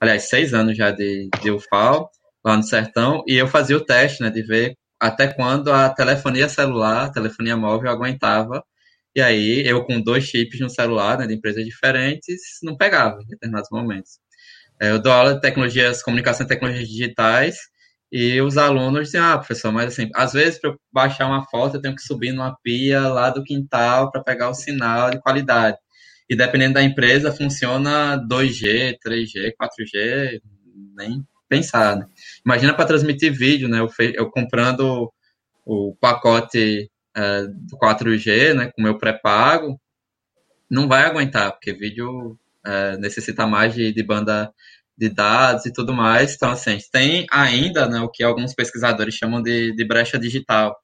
aliás, 0.00 0.28
seis 0.28 0.54
anos 0.54 0.76
já 0.76 0.90
de, 0.90 1.28
de 1.42 1.50
UFAL, 1.50 2.10
lá 2.44 2.56
no 2.56 2.62
Sertão, 2.62 3.24
e 3.26 3.34
eu 3.36 3.48
fazia 3.48 3.76
o 3.76 3.84
teste, 3.84 4.22
né, 4.22 4.30
de 4.30 4.42
ver 4.42 4.76
até 5.00 5.28
quando 5.28 5.72
a 5.72 5.90
telefonia 5.90 6.48
celular, 6.48 7.06
a 7.06 7.12
telefonia 7.12 7.56
móvel 7.56 7.90
aguentava, 7.90 8.64
e 9.14 9.20
aí 9.22 9.66
eu 9.66 9.84
com 9.84 10.00
dois 10.00 10.24
chips 10.24 10.60
no 10.60 10.70
celular, 10.70 11.18
né, 11.18 11.26
de 11.26 11.34
empresas 11.34 11.64
diferentes, 11.64 12.40
não 12.62 12.76
pegava 12.76 13.20
em 13.22 13.26
determinados 13.26 13.70
momentos. 13.70 14.18
É, 14.80 14.90
eu 14.90 15.00
dou 15.00 15.12
aula 15.12 15.34
de 15.34 15.40
tecnologias, 15.40 16.02
comunicação 16.02 16.44
e 16.46 16.48
tecnologias 16.48 16.88
digitais, 16.88 17.56
e 18.10 18.40
os 18.40 18.56
alunos 18.56 19.06
dizem, 19.06 19.20
ah, 19.20 19.36
professor, 19.36 19.72
mas 19.72 19.92
assim, 19.92 20.08
às 20.14 20.32
vezes 20.32 20.60
para 20.60 20.74
baixar 20.92 21.26
uma 21.26 21.44
foto 21.44 21.76
eu 21.76 21.82
tenho 21.82 21.94
que 21.94 22.02
subir 22.02 22.32
numa 22.32 22.56
pia 22.62 23.00
lá 23.08 23.30
do 23.30 23.42
quintal 23.42 24.10
para 24.10 24.22
pegar 24.22 24.48
o 24.48 24.54
sinal 24.54 25.10
de 25.10 25.20
qualidade. 25.20 25.76
E 26.28 26.36
dependendo 26.36 26.74
da 26.74 26.82
empresa, 26.82 27.32
funciona 27.32 28.16
2G, 28.18 28.96
3G, 29.04 29.52
4G, 29.60 30.40
nem 30.96 31.24
pensar. 31.48 31.96
Né? 31.96 32.06
Imagina 32.44 32.74
para 32.74 32.86
transmitir 32.86 33.32
vídeo, 33.32 33.68
né? 33.68 33.80
Eu, 33.80 33.88
fe... 33.88 34.12
eu 34.16 34.30
comprando 34.30 35.12
o 35.64 35.96
pacote 36.00 36.90
é, 37.16 37.42
do 37.46 37.76
4G, 37.78 38.54
né, 38.54 38.70
com 38.74 38.82
meu 38.82 38.98
pré-pago, 38.98 39.80
não 40.70 40.86
vai 40.86 41.04
aguentar, 41.04 41.52
porque 41.52 41.72
vídeo 41.72 42.38
é, 42.64 42.96
necessita 42.98 43.46
mais 43.46 43.74
de, 43.74 43.92
de 43.92 44.02
banda 44.02 44.52
de 44.96 45.08
dados 45.08 45.66
e 45.66 45.72
tudo 45.72 45.92
mais. 45.92 46.34
Então, 46.34 46.50
assim, 46.50 46.78
tem 46.90 47.26
ainda 47.30 47.88
né, 47.88 48.00
o 48.00 48.08
que 48.08 48.22
alguns 48.22 48.54
pesquisadores 48.54 49.14
chamam 49.14 49.42
de, 49.42 49.74
de 49.74 49.84
brecha 49.84 50.18
digital. 50.18 50.76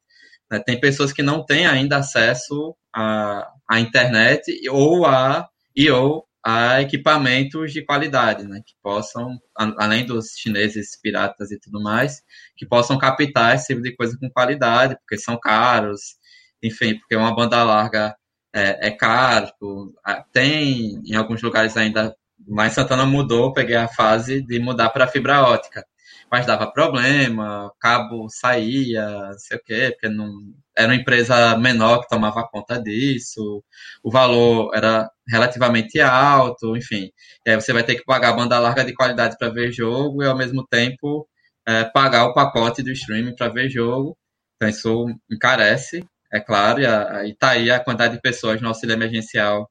Né? 0.51 0.61
Tem 0.61 0.79
pessoas 0.79 1.13
que 1.13 1.23
não 1.23 1.45
têm 1.45 1.67
ainda 1.67 1.99
acesso 1.99 2.77
à, 2.95 3.49
à 3.69 3.81
internet 3.81 4.53
ou 4.69 5.07
a, 5.07 5.49
e 5.75 5.91
ou 5.91 6.27
a 6.45 6.83
equipamentos 6.83 7.73
de 7.73 7.85
qualidade, 7.85 8.45
né, 8.45 8.61
que 8.67 8.75
possam, 8.83 9.39
além 9.57 10.05
dos 10.05 10.33
chineses 10.37 10.99
piratas 11.01 11.53
e 11.53 11.59
tudo 11.59 11.81
mais, 11.81 12.21
que 12.57 12.67
possam 12.67 12.99
captar 12.99 13.55
esse 13.55 13.69
tipo 13.69 13.81
de 13.81 13.95
coisa 13.95 14.19
com 14.19 14.29
qualidade, 14.29 14.97
porque 14.97 15.17
são 15.23 15.39
caros, 15.39 16.17
enfim, 16.61 16.99
porque 16.99 17.15
uma 17.15 17.35
banda 17.35 17.63
larga 17.63 18.17
é, 18.53 18.89
é 18.89 18.91
caro, 18.91 19.47
tipo, 19.47 19.95
tem 20.33 21.01
em 21.07 21.15
alguns 21.15 21.41
lugares 21.43 21.77
ainda 21.77 22.15
mas 22.49 22.73
Santana 22.75 23.07
mudou, 23.07 23.53
peguei 23.53 23.77
a 23.77 23.89
fase 23.89 24.43
de 24.43 24.59
mudar 24.59 24.91
para 24.91 25.07
fibra 25.07 25.43
ótica. 25.43 25.85
Mas 26.31 26.47
dava 26.47 26.73
problema, 26.73 27.71
cabo 27.79 28.27
saía, 28.31 29.07
não 29.07 29.39
sei 29.39 29.59
o 29.59 29.63
quê, 29.65 29.91
porque 29.93 30.09
não, 30.09 30.31
era 30.77 30.89
uma 30.89 30.95
empresa 30.97 31.57
menor 31.59 32.01
que 32.01 32.09
tomava 32.09 32.47
conta 32.49 32.81
disso, 32.83 33.63
o 34.03 34.11
valor 34.11 34.71
era 34.75 35.11
relativamente 35.29 36.01
alto, 36.01 36.77
enfim. 36.77 37.11
E 37.47 37.51
aí 37.51 37.61
você 37.61 37.73
vai 37.73 37.85
ter 37.85 37.97
que 37.97 38.05
pagar 38.05 38.33
banda 38.33 38.59
larga 38.59 38.85
de 38.85 38.95
qualidade 38.95 39.37
para 39.39 39.51
ver 39.51 39.73
jogo 39.73 40.23
e 40.23 40.27
ao 40.27 40.37
mesmo 40.37 40.67
tempo 40.67 41.29
é, 41.67 41.85
pagar 41.85 42.27
o 42.27 42.35
pacote 42.35 42.83
do 42.83 42.91
streaming 42.93 43.35
para 43.37 43.49
ver 43.49 43.69
jogo. 43.69 44.17
Então 44.57 44.69
isso 44.69 45.07
encarece, 45.31 46.05
é 46.33 46.41
claro, 46.41 46.81
e, 46.81 46.87
a, 46.87 47.27
e 47.27 47.35
tá 47.37 47.51
aí 47.51 47.71
a 47.71 47.81
quantidade 47.81 48.15
de 48.15 48.21
pessoas 48.23 48.61
no 48.61 48.69
auxílio 48.69 48.95
emergencial 48.95 49.69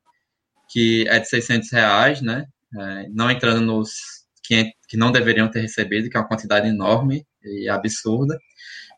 que 0.72 1.06
é 1.10 1.19
de 1.19 1.27
600 1.27 1.72
reais, 1.72 2.22
né? 2.22 2.45
É, 2.77 3.07
não 3.10 3.30
entrando 3.30 3.61
nos 3.61 3.91
que, 4.43 4.72
que 4.88 4.98
não 4.98 5.11
deveriam 5.11 5.49
ter 5.49 5.61
recebido, 5.61 6.10
que 6.10 6.18
é 6.18 6.19
uma 6.19 6.27
quantidade 6.27 6.68
enorme 6.68 7.26
e 7.43 7.69
absurda, 7.69 8.38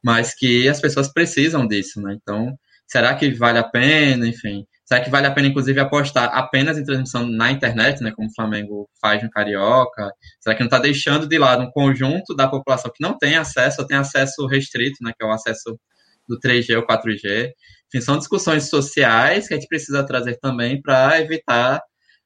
mas 0.04 0.34
que 0.34 0.68
as 0.68 0.82
pessoas 0.82 1.12
precisam 1.12 1.68
disso, 1.68 2.02
né? 2.02 2.18
Então, 2.22 2.58
será 2.88 3.16
que 3.16 3.32
vale 3.32 3.60
a 3.60 3.64
pena, 3.64 4.28
enfim? 4.28 4.66
Será 4.86 5.02
que 5.02 5.10
vale 5.10 5.28
a 5.28 5.32
pena, 5.32 5.48
inclusive, 5.48 5.80
apostar 5.80 6.30
apenas 6.34 6.78
em 6.78 6.84
transmissão 6.84 7.26
na 7.26 7.52
internet, 7.52 8.02
né, 8.02 8.12
como 8.12 8.28
o 8.28 8.34
Flamengo 8.34 8.90
faz 9.02 9.24
no 9.24 9.30
Carioca? 9.30 10.12
Será 10.42 10.56
que 10.56 10.62
não 10.62 10.68
está 10.68 10.78
deixando 10.78 11.28
de 11.28 11.38
lado 11.38 11.64
um 11.64 11.72
conjunto 11.72 12.36
da 12.36 12.48
população 12.48 12.92
que 12.94 13.02
não 13.02 13.18
tem 13.18 13.36
acesso, 13.38 13.82
ou 13.82 13.88
tem 13.88 13.98
acesso 13.98 14.46
restrito, 14.46 14.98
né, 15.02 15.14
que 15.18 15.26
é 15.26 15.28
o 15.28 15.32
acesso 15.32 15.80
do 16.28 16.38
3G 16.38 16.76
ou 16.76 16.86
4G? 16.86 17.52
Enfim, 17.88 18.02
são 18.02 18.18
discussões 18.18 18.70
sociais 18.70 19.48
que 19.48 19.54
a 19.54 19.58
gente 19.58 19.70
precisa 19.70 20.06
trazer 20.06 20.38
também 20.40 20.82
para 20.82 21.20
evitar 21.22 21.82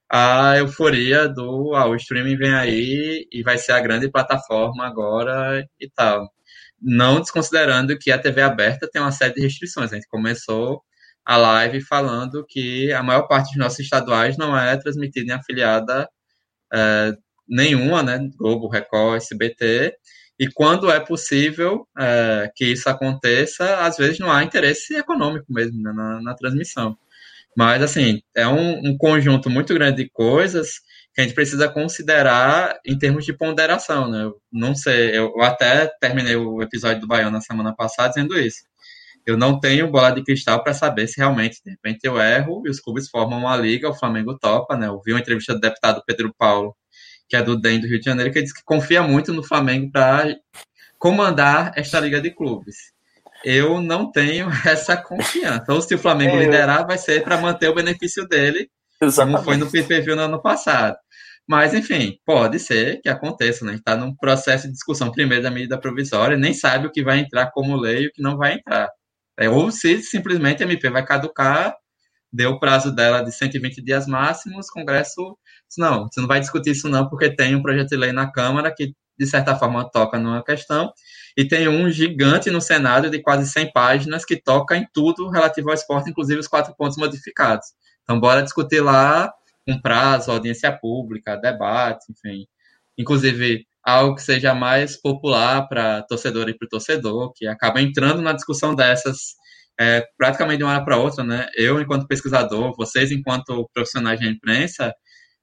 a 0.09 0.57
euforia 0.57 1.27
do 1.27 1.75
ah, 1.75 1.87
o 1.87 1.95
streaming 1.95 2.37
vem 2.37 2.53
aí 2.53 3.27
e 3.31 3.43
vai 3.43 3.57
ser 3.57 3.73
a 3.73 3.81
grande 3.81 4.09
plataforma 4.09 4.85
agora 4.85 5.67
e 5.79 5.89
tal. 5.89 6.29
Não 6.81 7.19
desconsiderando 7.19 7.97
que 7.97 8.11
a 8.11 8.19
TV 8.19 8.41
aberta 8.41 8.89
tem 8.91 9.01
uma 9.01 9.11
série 9.11 9.33
de 9.33 9.41
restrições. 9.41 9.91
A 9.91 9.95
gente 9.95 10.07
começou 10.07 10.81
a 11.25 11.37
live 11.37 11.81
falando 11.81 12.45
que 12.47 12.91
a 12.93 13.03
maior 13.03 13.27
parte 13.27 13.49
dos 13.49 13.57
nossos 13.57 13.79
estaduais 13.79 14.37
não 14.37 14.57
é 14.57 14.77
transmitida 14.77 15.31
em 15.33 15.35
afiliada 15.35 16.09
é, 16.73 17.13
nenhuma, 17.47 18.03
né? 18.03 18.19
Globo, 18.37 18.69
Record, 18.69 19.17
SBT. 19.17 19.93
E 20.39 20.47
quando 20.51 20.91
é 20.91 20.99
possível 20.99 21.87
é, 21.97 22.51
que 22.55 22.65
isso 22.65 22.87
aconteça, 22.89 23.77
às 23.79 23.97
vezes 23.97 24.19
não 24.19 24.31
há 24.31 24.43
interesse 24.43 24.95
econômico 24.95 25.51
mesmo 25.51 25.81
né, 25.81 25.91
na, 25.91 26.21
na 26.21 26.35
transmissão. 26.35 26.97
Mas, 27.57 27.81
assim, 27.81 28.21
é 28.35 28.47
um, 28.47 28.91
um, 28.91 28.95
conjunto 28.95 29.49
muito 29.49 29.73
grande 29.73 30.03
de 30.03 30.09
coisas 30.11 30.73
que 31.11 31.21
a 31.21 31.23
gente 31.23 31.33
precisa 31.33 31.67
considerar 31.67 32.79
em 32.85 32.95
termos 32.95 33.25
de 33.25 33.33
ponderação, 33.33 34.07
né? 34.11 34.25
Eu 34.25 34.39
não 34.51 34.75
sei, 34.75 35.17
eu 35.17 35.41
até 35.41 35.87
terminei 35.99 36.35
o 36.35 36.61
episódio 36.61 37.01
do 37.01 37.07
Baiano 37.07 37.31
na 37.31 37.41
semana 37.41 37.75
passada 37.75 38.09
dizendo 38.09 38.39
isso. 38.39 38.59
Eu 39.25 39.37
não 39.37 39.59
tenho 39.59 39.89
bola 39.89 40.11
de 40.11 40.23
cristal 40.23 40.63
para 40.63 40.75
saber 40.75 41.07
se 41.07 41.17
realmente, 41.17 41.59
de 41.65 41.71
repente, 41.71 42.01
eu 42.03 42.21
erro 42.21 42.61
e 42.67 42.69
os 42.69 42.79
clubes 42.79 43.09
formam 43.09 43.39
uma 43.39 43.57
liga, 43.57 43.89
o 43.89 43.95
Flamengo 43.95 44.37
topa, 44.37 44.77
né? 44.77 44.85
Eu 44.87 45.01
vi 45.03 45.13
uma 45.13 45.19
entrevista 45.19 45.55
do 45.55 45.59
deputado 45.59 46.03
Pedro 46.05 46.31
Paulo, 46.37 46.75
que 47.27 47.35
é 47.35 47.41
do 47.41 47.59
DEM 47.59 47.79
do 47.79 47.87
Rio 47.87 47.99
de 47.99 48.05
Janeiro, 48.05 48.31
que 48.31 48.43
diz 48.43 48.53
que 48.53 48.63
confia 48.63 49.01
muito 49.01 49.33
no 49.33 49.43
Flamengo 49.43 49.91
para 49.91 50.35
comandar 50.99 51.71
esta 51.75 51.99
liga 51.99 52.21
de 52.21 52.29
clubes 52.29 52.95
eu 53.43 53.81
não 53.81 54.11
tenho 54.11 54.47
essa 54.65 54.97
confiança. 54.97 55.71
Ou 55.73 55.81
se 55.81 55.95
o 55.95 55.99
Flamengo 55.99 56.35
é, 56.35 56.45
liderar, 56.45 56.85
vai 56.85 56.97
ser 56.97 57.23
para 57.23 57.39
manter 57.39 57.69
o 57.69 57.75
benefício 57.75 58.27
dele, 58.27 58.69
Exatamente. 59.01 59.35
como 59.35 59.45
foi 59.45 59.57
no 59.57 59.69
PPV 59.69 60.15
no 60.15 60.21
ano 60.21 60.41
passado. 60.41 60.97
Mas, 61.47 61.73
enfim, 61.73 62.17
pode 62.25 62.59
ser 62.59 62.99
que 63.01 63.07
aconteça, 63.07 63.63
né? 63.63 63.71
A 63.71 63.73
gente 63.75 63.81
está 63.81 63.95
num 63.95 64.13
processo 64.15 64.67
de 64.67 64.73
discussão 64.73 65.11
primeiro 65.11 65.43
da 65.43 65.51
medida 65.51 65.79
provisória, 65.79 66.35
nem 66.37 66.53
sabe 66.53 66.87
o 66.87 66.91
que 66.91 67.03
vai 67.03 67.19
entrar 67.19 67.51
como 67.51 67.77
lei 67.77 68.03
e 68.03 68.07
o 68.07 68.11
que 68.11 68.21
não 68.21 68.37
vai 68.37 68.55
entrar. 68.55 68.89
É, 69.39 69.49
ou 69.49 69.71
se 69.71 70.01
simplesmente 70.01 70.61
a 70.61 70.65
MP 70.65 70.89
vai 70.89 71.05
caducar, 71.05 71.73
deu 72.31 72.51
o 72.51 72.59
prazo 72.59 72.93
dela 72.93 73.21
de 73.21 73.31
120 73.31 73.81
dias 73.83 74.07
máximos, 74.07 74.67
o 74.67 74.73
Congresso 74.73 75.37
não, 75.77 76.07
você 76.11 76.19
não 76.19 76.27
vai 76.27 76.39
discutir 76.39 76.71
isso 76.71 76.89
não, 76.89 77.07
porque 77.09 77.33
tem 77.35 77.55
um 77.55 77.61
projeto 77.61 77.89
de 77.89 77.97
lei 77.97 78.11
na 78.11 78.31
Câmara 78.31 78.73
que, 78.75 78.93
de 79.17 79.25
certa 79.25 79.55
forma, 79.55 79.89
toca 79.89 80.19
numa 80.19 80.43
questão, 80.43 80.91
e 81.37 81.47
tem 81.47 81.67
um 81.69 81.87
gigante 81.91 82.49
no 82.49 82.59
Senado 82.59 83.11
de 83.11 83.21
quase 83.21 83.47
100 83.47 83.71
páginas 83.71 84.25
que 84.25 84.35
toca 84.35 84.75
em 84.75 84.87
tudo 84.91 85.29
relativo 85.29 85.69
ao 85.69 85.75
esporte, 85.75 86.09
inclusive 86.09 86.39
os 86.39 86.47
quatro 86.47 86.73
pontos 86.75 86.97
modificados. 86.97 87.67
Então, 88.01 88.19
bora 88.19 88.41
discutir 88.41 88.81
lá 88.81 89.31
um 89.67 89.79
prazo, 89.79 90.31
audiência 90.31 90.71
pública, 90.71 91.35
debate, 91.35 92.05
enfim. 92.11 92.47
Inclusive, 92.97 93.67
algo 93.83 94.15
que 94.15 94.23
seja 94.23 94.55
mais 94.55 94.99
popular 94.99 95.67
para 95.67 96.01
torcedor 96.03 96.49
e 96.49 96.57
para 96.57 96.65
o 96.65 96.69
torcedor, 96.69 97.31
que 97.35 97.45
acaba 97.45 97.81
entrando 97.81 98.19
na 98.21 98.33
discussão 98.33 98.73
dessas 98.73 99.35
é, 99.79 100.03
praticamente 100.17 100.57
de 100.57 100.63
uma 100.63 100.73
hora 100.73 100.83
para 100.83 100.97
outra, 100.97 101.23
né? 101.23 101.47
Eu, 101.55 101.79
enquanto 101.79 102.07
pesquisador, 102.07 102.75
vocês, 102.75 103.11
enquanto 103.11 103.69
profissionais 103.71 104.19
de 104.19 104.27
imprensa, 104.27 104.91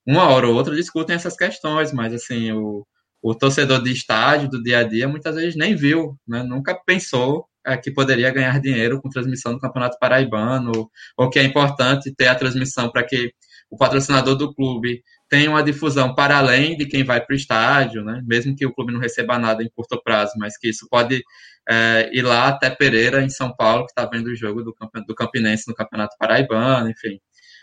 uma 0.05 0.29
hora 0.29 0.49
ou 0.49 0.55
outra 0.55 0.75
discutem 0.75 1.15
essas 1.15 1.37
questões, 1.37 1.93
mas, 1.93 2.13
assim, 2.13 2.51
o, 2.53 2.85
o 3.25 3.35
torcedor 3.35 3.83
de 3.83 3.91
estádio, 3.91 4.51
do 4.51 4.63
dia 4.63 4.81
a 4.81 4.83
dia, 4.83 5.09
muitas 5.09 5.35
vezes 5.35 5.57
nem 5.57 5.75
viu, 5.75 6.15
né? 6.29 6.43
nunca 6.43 6.75
pensou 6.75 7.47
é, 7.67 7.75
que 7.75 7.91
poderia 7.91 8.31
ganhar 8.31 8.61
dinheiro 8.61 9.01
com 9.01 9.09
transmissão 9.09 9.55
do 9.55 9.59
Campeonato 9.59 9.97
Paraibano, 9.99 10.91
ou 11.17 11.31
que 11.31 11.39
é 11.39 11.43
importante 11.43 12.15
ter 12.15 12.29
a 12.29 12.35
transmissão 12.35 12.91
para 12.91 13.03
que 13.03 13.33
o 13.71 13.79
patrocinador 13.79 14.37
do 14.37 14.55
clube 14.55 15.03
tenha 15.27 15.49
uma 15.49 15.63
difusão 15.63 16.15
para 16.15 16.37
além 16.37 16.77
de 16.77 16.85
quem 16.85 17.03
vai 17.03 17.19
para 17.19 17.33
o 17.33 17.37
estádio, 17.37 18.05
né? 18.05 18.21
mesmo 18.27 18.55
que 18.55 18.67
o 18.67 18.75
clube 18.75 18.93
não 18.93 19.01
receba 19.01 19.39
nada 19.39 19.63
em 19.63 19.71
curto 19.75 19.99
prazo, 20.05 20.33
mas 20.37 20.59
que 20.59 20.69
isso 20.69 20.87
pode 20.91 21.23
é, 21.67 22.11
ir 22.13 22.21
lá 22.21 22.49
até 22.49 22.69
Pereira, 22.69 23.23
em 23.23 23.31
São 23.31 23.57
Paulo, 23.57 23.87
que 23.87 23.93
está 23.93 24.05
vendo 24.05 24.27
o 24.27 24.37
jogo 24.37 24.63
do, 24.63 24.75
do 25.07 25.15
Campinense 25.15 25.65
no 25.67 25.75
Campeonato 25.75 26.15
Paraibano, 26.19 26.91
enfim. 26.91 27.19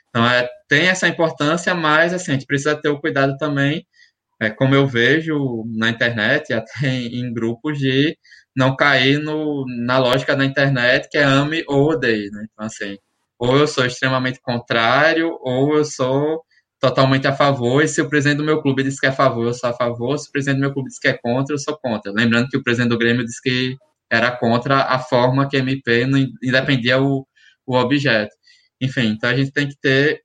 Então, 0.09 0.25
é, 0.25 0.49
tem 0.67 0.87
essa 0.87 1.07
importância, 1.07 1.75
mas 1.75 2.13
assim, 2.13 2.31
a 2.31 2.33
gente 2.33 2.47
precisa 2.47 2.75
ter 2.75 2.89
o 2.89 2.99
cuidado 2.99 3.37
também, 3.37 3.85
é, 4.41 4.49
como 4.49 4.73
eu 4.73 4.87
vejo 4.87 5.63
na 5.77 5.89
internet, 5.89 6.51
até 6.53 6.87
em, 6.87 7.31
grupos, 7.33 7.77
de 7.77 8.17
não 8.55 8.75
cair 8.75 9.19
no, 9.19 9.65
na 9.85 9.99
lógica 9.99 10.35
da 10.35 10.43
internet, 10.43 11.07
que 11.09 11.17
é 11.17 11.23
ame 11.23 11.63
ou 11.67 11.91
odeie. 11.91 12.29
Né? 12.31 12.47
Então, 12.51 12.65
assim, 12.65 12.97
ou 13.39 13.57
eu 13.57 13.67
sou 13.67 13.85
extremamente 13.85 14.39
contrário, 14.41 15.37
ou 15.41 15.77
eu 15.77 15.85
sou 15.85 16.41
totalmente 16.79 17.27
a 17.27 17.33
favor, 17.33 17.83
e 17.83 17.87
se 17.87 18.01
o 18.01 18.09
presidente 18.09 18.39
do 18.39 18.43
meu 18.43 18.61
clube 18.61 18.83
diz 18.83 18.99
que 18.99 19.05
é 19.05 19.09
a 19.09 19.13
favor, 19.13 19.45
eu 19.45 19.53
sou 19.53 19.69
a 19.69 19.73
favor, 19.73 20.17
se 20.17 20.29
o 20.29 20.31
presidente 20.31 20.57
do 20.57 20.61
meu 20.61 20.73
clube 20.73 20.89
diz 20.89 20.99
que 20.99 21.07
é 21.07 21.13
contra, 21.13 21.53
eu 21.53 21.59
sou 21.59 21.77
contra. 21.77 22.11
Lembrando 22.11 22.49
que 22.49 22.57
o 22.57 22.63
presidente 22.63 22.89
do 22.89 22.97
Grêmio 22.97 23.23
disse 23.23 23.41
que 23.41 23.75
era 24.09 24.31
contra 24.31 24.81
a 24.83 24.99
forma 24.99 25.47
que 25.47 25.55
a 25.57 25.59
MP 25.59 26.05
não 26.07 26.19
independia 26.43 26.99
o, 27.01 27.25
o 27.67 27.75
objeto. 27.77 28.35
Enfim, 28.81 29.09
então 29.09 29.29
a 29.29 29.35
gente 29.35 29.51
tem 29.51 29.67
que 29.67 29.75
ter 29.79 30.21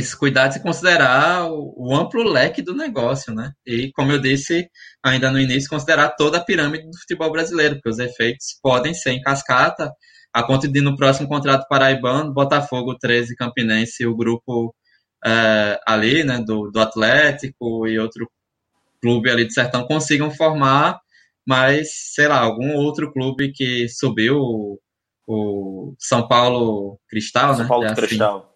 esses 0.00 0.14
cuidados 0.14 0.56
e 0.56 0.62
considerar 0.62 1.50
o, 1.50 1.74
o, 1.76 1.94
amplo 1.94 2.22
leque 2.22 2.62
do 2.62 2.74
negócio, 2.74 3.34
né? 3.34 3.52
E, 3.66 3.90
como 3.92 4.12
eu 4.12 4.20
disse 4.20 4.68
ainda 5.02 5.30
no 5.30 5.38
início, 5.38 5.70
considerar 5.70 6.10
toda 6.10 6.38
a 6.38 6.44
pirâmide 6.44 6.88
do 6.90 6.98
futebol 6.98 7.30
brasileiro, 7.30 7.76
porque 7.76 7.90
os 7.90 7.98
efeitos 7.98 8.58
podem 8.62 8.92
ser 8.94 9.12
em 9.12 9.20
cascata, 9.20 9.92
a 10.32 10.42
ponto 10.42 10.68
de 10.68 10.80
no 10.80 10.96
próximo 10.96 11.28
contrato 11.28 11.66
paraibano, 11.68 12.32
Botafogo, 12.32 12.96
13, 12.98 13.36
Campinense, 13.36 14.06
o 14.06 14.16
grupo 14.16 14.74
é, 15.24 15.78
ali, 15.86 16.24
né, 16.24 16.38
do, 16.38 16.70
do 16.70 16.80
Atlético 16.80 17.86
e 17.86 17.98
outro 17.98 18.28
clube 19.00 19.30
ali 19.30 19.46
de 19.46 19.52
Sertão 19.52 19.86
consigam 19.86 20.30
formar, 20.30 21.00
mas, 21.46 21.88
sei 22.14 22.28
lá, 22.28 22.40
algum 22.40 22.74
outro 22.74 23.12
clube 23.12 23.52
que 23.52 23.88
subiu, 23.88 24.36
o, 24.36 24.78
o 25.26 25.94
São 25.98 26.26
Paulo 26.28 26.98
Cristal, 27.08 27.54
São 27.54 27.62
né? 27.62 27.68
Paulo 27.68 27.84
é 27.84 27.90
assim. 27.90 28.00
Cristal. 28.02 28.49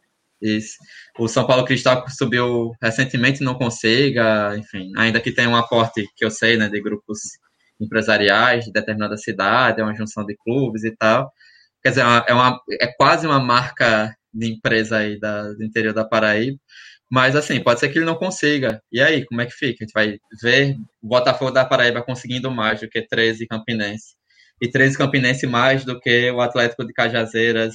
O 1.18 1.28
São 1.28 1.46
Paulo 1.46 1.64
Cristal 1.64 2.04
subiu 2.10 2.72
recentemente, 2.82 3.42
não 3.42 3.54
consiga, 3.54 4.56
enfim, 4.56 4.92
ainda 4.96 5.20
que 5.20 5.32
tenha 5.32 5.48
um 5.48 5.56
aporte 5.56 6.06
que 6.16 6.24
eu 6.24 6.30
sei, 6.30 6.56
né, 6.56 6.68
de 6.68 6.80
grupos 6.80 7.18
empresariais 7.80 8.64
de 8.64 8.72
determinada 8.72 9.16
cidade, 9.16 9.80
é 9.80 9.84
uma 9.84 9.94
junção 9.94 10.24
de 10.24 10.36
clubes 10.36 10.84
e 10.84 10.94
tal. 10.96 11.30
Quer 11.82 11.90
dizer, 11.90 12.02
é, 12.02 12.32
uma, 12.32 12.60
é 12.80 12.86
quase 12.96 13.26
uma 13.26 13.40
marca 13.40 14.14
de 14.32 14.52
empresa 14.52 14.98
aí 14.98 15.18
da, 15.18 15.52
do 15.52 15.62
interior 15.62 15.92
da 15.94 16.04
Paraíba. 16.04 16.58
Mas, 17.10 17.36
assim, 17.36 17.60
pode 17.60 17.80
ser 17.80 17.90
que 17.90 17.98
ele 17.98 18.06
não 18.06 18.16
consiga. 18.16 18.82
E 18.90 19.00
aí, 19.00 19.24
como 19.26 19.40
é 19.40 19.46
que 19.46 19.52
fica? 19.52 19.84
A 19.84 19.84
gente 19.84 19.92
vai 19.92 20.18
ver 20.42 20.76
o 21.02 21.08
Botafogo 21.08 21.50
da 21.50 21.64
Paraíba 21.64 22.02
conseguindo 22.02 22.50
mais 22.50 22.80
do 22.80 22.88
que 22.88 23.02
13 23.06 23.46
Campinense. 23.46 24.16
E 24.60 24.68
13 24.68 24.98
Campinense 24.98 25.46
mais 25.46 25.84
do 25.84 26.00
que 26.00 26.30
o 26.30 26.40
Atlético 26.40 26.86
de 26.86 26.92
Cajazeiras 26.92 27.74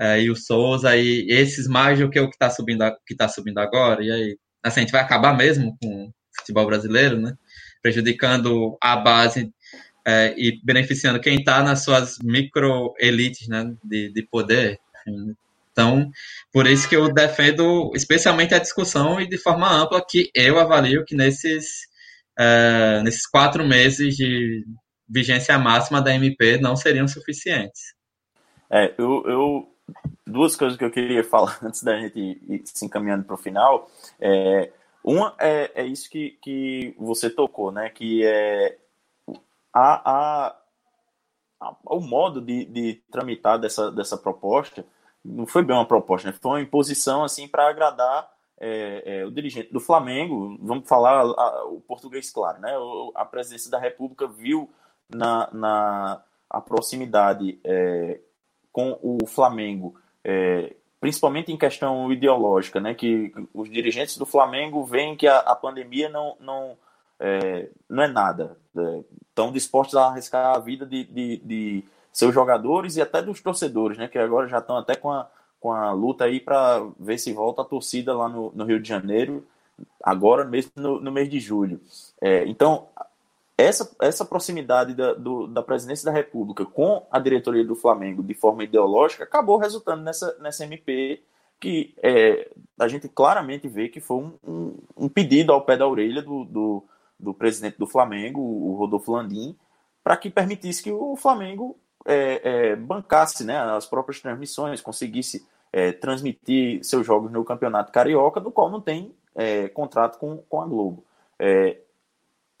é, 0.00 0.22
e 0.22 0.30
o 0.30 0.36
Souza. 0.36 0.96
E 0.96 1.26
esses 1.28 1.68
mais 1.68 1.98
do 1.98 2.08
que 2.08 2.18
o 2.18 2.28
que 2.28 2.34
está 2.34 2.48
subindo, 2.48 2.84
que 3.06 3.14
tá 3.14 3.28
subindo 3.28 3.58
agora. 3.58 4.02
E 4.02 4.10
aí, 4.10 4.38
assim, 4.62 4.80
a 4.80 4.82
gente 4.82 4.92
vai 4.92 5.02
acabar 5.02 5.36
mesmo 5.36 5.76
com 5.80 6.06
o 6.06 6.12
futebol 6.38 6.66
brasileiro, 6.66 7.20
né? 7.20 7.34
Prejudicando 7.82 8.78
a 8.80 8.96
base 8.96 9.52
é, 10.06 10.34
e 10.36 10.58
beneficiando 10.64 11.20
quem 11.20 11.38
está 11.38 11.62
nas 11.62 11.84
suas 11.84 12.18
micro-elites 12.22 13.46
né, 13.48 13.74
de, 13.84 14.10
de 14.12 14.22
poder. 14.22 14.78
Enfim, 15.06 15.36
então, 15.72 16.10
por 16.52 16.66
isso 16.66 16.88
que 16.88 16.96
eu 16.96 17.12
defendo 17.12 17.90
especialmente 17.94 18.54
a 18.54 18.58
discussão 18.58 19.20
e 19.20 19.28
de 19.28 19.38
forma 19.38 19.70
ampla 19.70 20.04
que 20.06 20.30
eu 20.34 20.58
avalio 20.58 21.04
que 21.04 21.14
nesses, 21.14 21.86
é, 22.38 23.00
nesses 23.02 23.26
quatro 23.26 23.64
meses 23.64 24.16
de 24.16 24.64
vigência 25.08 25.58
máxima 25.58 26.02
da 26.02 26.14
MP 26.14 26.58
não 26.58 26.76
seriam 26.76 27.06
suficientes. 27.06 27.94
É, 28.70 28.94
eu, 28.98 29.22
eu 29.26 29.68
duas 30.26 30.56
coisas 30.56 30.78
que 30.78 30.84
eu 30.84 30.90
queria 30.90 31.24
falar 31.24 31.58
antes 31.62 31.82
da 31.82 31.98
gente 31.98 32.18
ir 32.18 32.62
se 32.64 32.84
encaminhando 32.84 33.24
para 33.24 33.34
o 33.34 33.38
final. 33.38 33.88
É, 34.20 34.70
uma 35.02 35.34
é, 35.38 35.70
é 35.74 35.86
isso 35.86 36.10
que, 36.10 36.38
que 36.42 36.94
você 36.98 37.30
tocou, 37.30 37.72
né? 37.72 37.88
Que 37.90 38.24
é 38.24 38.78
a, 39.72 40.10
a, 40.10 40.56
a 41.60 41.76
o 41.84 42.00
modo 42.00 42.40
de, 42.40 42.64
de 42.64 43.02
tramitar 43.10 43.58
dessa, 43.58 43.90
dessa 43.90 44.16
proposta 44.16 44.84
não 45.24 45.46
foi 45.46 45.62
bem 45.62 45.76
uma 45.76 45.86
proposta, 45.86 46.30
né? 46.30 46.38
foi 46.40 46.50
uma 46.52 46.60
imposição 46.60 47.22
assim 47.22 47.46
para 47.46 47.68
agradar 47.68 48.30
é, 48.58 49.02
é, 49.20 49.24
o 49.26 49.30
dirigente 49.30 49.72
do 49.72 49.80
Flamengo. 49.80 50.58
Vamos 50.60 50.88
falar 50.88 51.20
a, 51.20 51.64
o 51.66 51.80
português 51.80 52.30
claro, 52.30 52.60
né? 52.60 52.76
O, 52.78 53.12
a 53.14 53.24
presidência 53.24 53.70
da 53.70 53.78
República 53.78 54.26
viu 54.26 54.70
na, 55.08 55.48
na 55.52 56.22
a 56.48 56.60
proximidade 56.60 57.60
é, 57.62 58.20
com 58.72 58.98
o 59.02 59.26
Flamengo, 59.26 59.94
é, 60.24 60.74
principalmente 61.00 61.52
em 61.52 61.56
questão 61.56 62.12
ideológica, 62.12 62.80
né? 62.80 62.94
Que 62.94 63.32
os 63.54 63.70
dirigentes 63.70 64.16
do 64.16 64.26
Flamengo 64.26 64.84
veem 64.84 65.16
que 65.16 65.26
a, 65.26 65.38
a 65.38 65.56
pandemia 65.56 66.08
não 66.08 66.36
não 66.40 66.76
é, 67.18 67.68
não 67.88 68.02
é 68.02 68.08
nada, 68.08 68.56
é, 68.76 69.00
estão 69.28 69.52
dispostos 69.52 69.96
a 69.96 70.06
arriscar 70.06 70.54
a 70.54 70.58
vida 70.58 70.86
de, 70.86 71.04
de, 71.04 71.36
de 71.38 71.84
seus 72.12 72.32
jogadores 72.34 72.96
e 72.96 73.02
até 73.02 73.20
dos 73.20 73.40
torcedores, 73.40 73.98
né? 73.98 74.08
Que 74.08 74.18
agora 74.18 74.48
já 74.48 74.58
estão 74.58 74.76
até 74.76 74.94
com 74.94 75.10
a, 75.10 75.28
com 75.60 75.72
a 75.72 75.92
luta 75.92 76.24
aí 76.24 76.40
para 76.40 76.82
ver 76.98 77.18
se 77.18 77.32
volta 77.32 77.62
a 77.62 77.64
torcida 77.64 78.16
lá 78.16 78.28
no, 78.28 78.50
no 78.54 78.64
Rio 78.64 78.80
de 78.80 78.88
Janeiro, 78.88 79.46
agora 80.02 80.44
mesmo 80.44 80.72
no, 80.76 81.00
no 81.00 81.12
mês 81.12 81.28
de 81.28 81.38
julho. 81.38 81.80
É, 82.20 82.46
então, 82.46 82.88
essa, 83.60 83.94
essa 84.00 84.24
proximidade 84.24 84.94
da, 84.94 85.12
do, 85.14 85.46
da 85.46 85.62
presidência 85.62 86.04
da 86.04 86.12
República 86.12 86.64
com 86.64 87.06
a 87.10 87.18
diretoria 87.18 87.64
do 87.64 87.74
Flamengo 87.74 88.22
de 88.22 88.34
forma 88.34 88.64
ideológica 88.64 89.24
acabou 89.24 89.56
resultando 89.58 90.02
nessa, 90.02 90.36
nessa 90.40 90.64
MP 90.64 91.22
que 91.60 91.94
é, 92.02 92.50
a 92.78 92.88
gente 92.88 93.08
claramente 93.08 93.68
vê 93.68 93.88
que 93.88 94.00
foi 94.00 94.16
um, 94.16 94.32
um, 94.46 94.78
um, 94.96 95.08
pedido 95.08 95.52
ao 95.52 95.60
pé 95.60 95.76
da 95.76 95.86
orelha 95.86 96.22
do, 96.22 96.44
do, 96.46 96.84
do 97.18 97.34
presidente 97.34 97.78
do 97.78 97.86
Flamengo, 97.86 98.40
o 98.40 98.74
Rodolfo 98.76 99.12
Landim, 99.12 99.54
para 100.02 100.16
que 100.16 100.30
permitisse 100.30 100.82
que 100.82 100.90
o 100.90 101.14
Flamengo 101.16 101.78
é, 102.06 102.40
é, 102.42 102.76
bancasse 102.76 103.44
né, 103.44 103.58
as 103.58 103.84
próprias 103.84 104.20
transmissões, 104.20 104.80
conseguisse 104.80 105.46
é, 105.70 105.92
transmitir 105.92 106.82
seus 106.82 107.06
jogos 107.06 107.30
no 107.30 107.44
Campeonato 107.44 107.92
Carioca, 107.92 108.40
do 108.40 108.50
qual 108.50 108.70
não 108.70 108.80
tem 108.80 109.14
é, 109.34 109.68
contrato 109.68 110.18
com, 110.18 110.38
com 110.38 110.62
a 110.62 110.66
Globo. 110.66 111.04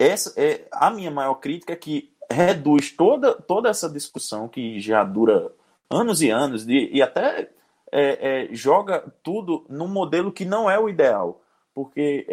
É, 0.00 0.06
essa 0.08 0.32
é 0.40 0.66
a 0.72 0.90
minha 0.90 1.10
maior 1.10 1.34
crítica 1.34 1.74
é 1.74 1.76
que 1.76 2.10
reduz 2.30 2.90
toda, 2.90 3.34
toda 3.34 3.68
essa 3.68 3.88
discussão 3.88 4.48
que 4.48 4.80
já 4.80 5.04
dura 5.04 5.52
anos 5.90 6.22
e 6.22 6.30
anos 6.30 6.64
de, 6.64 6.88
e 6.92 7.02
até 7.02 7.50
é, 7.92 8.48
joga 8.52 9.12
tudo 9.22 9.66
num 9.68 9.88
modelo 9.88 10.32
que 10.32 10.44
não 10.44 10.70
é 10.70 10.78
o 10.78 10.88
ideal. 10.88 11.42
Porque, 11.72 12.26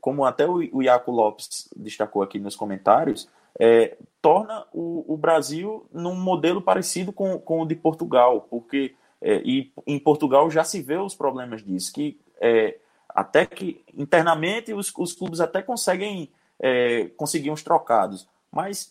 como 0.00 0.24
até 0.24 0.46
o, 0.46 0.56
o 0.72 0.82
Iaco 0.82 1.10
Lopes 1.10 1.70
destacou 1.76 2.22
aqui 2.22 2.40
nos 2.40 2.56
comentários, 2.56 3.28
é, 3.58 3.96
torna 4.20 4.66
o, 4.72 5.04
o, 5.14 5.16
Brasil 5.16 5.86
num 5.92 6.14
modelo 6.14 6.60
parecido 6.60 7.12
com, 7.12 7.38
com 7.38 7.60
o 7.60 7.66
de 7.66 7.74
Portugal, 7.74 8.46
porque 8.50 8.94
é, 9.20 9.40
e 9.44 9.72
em 9.86 9.98
Portugal 9.98 10.50
já 10.50 10.64
se 10.64 10.82
vê 10.82 10.96
os 10.96 11.14
problemas 11.14 11.62
disso, 11.62 11.92
que 11.92 12.18
é, 12.40 12.78
até 13.08 13.46
que 13.46 13.84
internamente 13.96 14.72
os, 14.72 14.92
os 14.96 15.12
clubes 15.12 15.40
até 15.40 15.62
conseguem 15.62 16.30
é, 16.66 17.10
conseguir 17.18 17.50
uns 17.50 17.62
trocados, 17.62 18.26
mas 18.50 18.90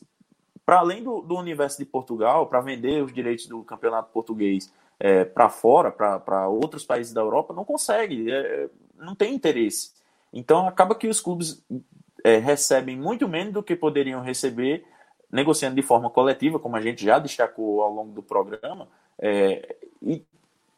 para 0.64 0.78
além 0.78 1.04
do, 1.04 1.22
do, 1.22 1.36
universo 1.36 1.80
de 1.80 1.86
Portugal, 1.86 2.46
para 2.46 2.62
vender 2.62 3.04
os 3.04 3.12
direitos 3.12 3.48
do 3.48 3.64
campeonato 3.64 4.12
português 4.12 4.72
é, 5.00 5.26
para 5.26 5.50
fora, 5.50 5.92
para 5.92 6.48
outros 6.48 6.86
países 6.86 7.12
da 7.12 7.22
Europa, 7.22 7.52
não 7.52 7.66
consegue, 7.66 8.32
é, 8.32 8.70
não 8.96 9.16
tem 9.16 9.34
interesse. 9.34 9.92
Então 10.32 10.68
acaba 10.68 10.94
que 10.94 11.08
os 11.08 11.20
clubes 11.20 11.66
é, 12.24 12.38
recebem 12.38 12.96
muito 12.96 13.28
menos 13.28 13.54
do 13.54 13.64
que 13.64 13.76
poderiam 13.76 14.22
receber 14.22 14.86
negociando 15.32 15.76
de 15.76 15.82
forma 15.82 16.12
coletiva, 16.12 16.60
como 16.60 16.76
a 16.76 16.82
gente 16.82 17.04
já 17.04 17.18
destacou 17.18 17.82
ao 17.82 17.92
longo 17.92 18.14
do 18.14 18.22
programa. 18.22 18.88
É, 19.18 19.78
e 20.00 20.24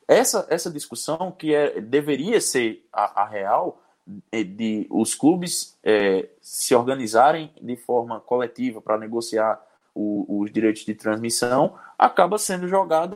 essa, 0.07 0.47
essa 0.49 0.71
discussão 0.71 1.29
que 1.29 1.53
é, 1.53 1.81
deveria 1.81 2.39
ser 2.39 2.87
a, 2.93 3.23
a 3.23 3.25
real 3.25 3.81
é, 4.31 4.43
de 4.43 4.87
os 4.89 5.15
clubes 5.15 5.77
é, 5.83 6.29
se 6.41 6.75
organizarem 6.75 7.51
de 7.61 7.75
forma 7.75 8.19
coletiva 8.19 8.81
para 8.81 8.97
negociar 8.97 9.61
o, 9.93 10.41
os 10.41 10.51
direitos 10.51 10.83
de 10.83 10.93
transmissão 10.93 11.75
acaba 11.97 12.37
sendo 12.37 12.67
jogada 12.67 13.15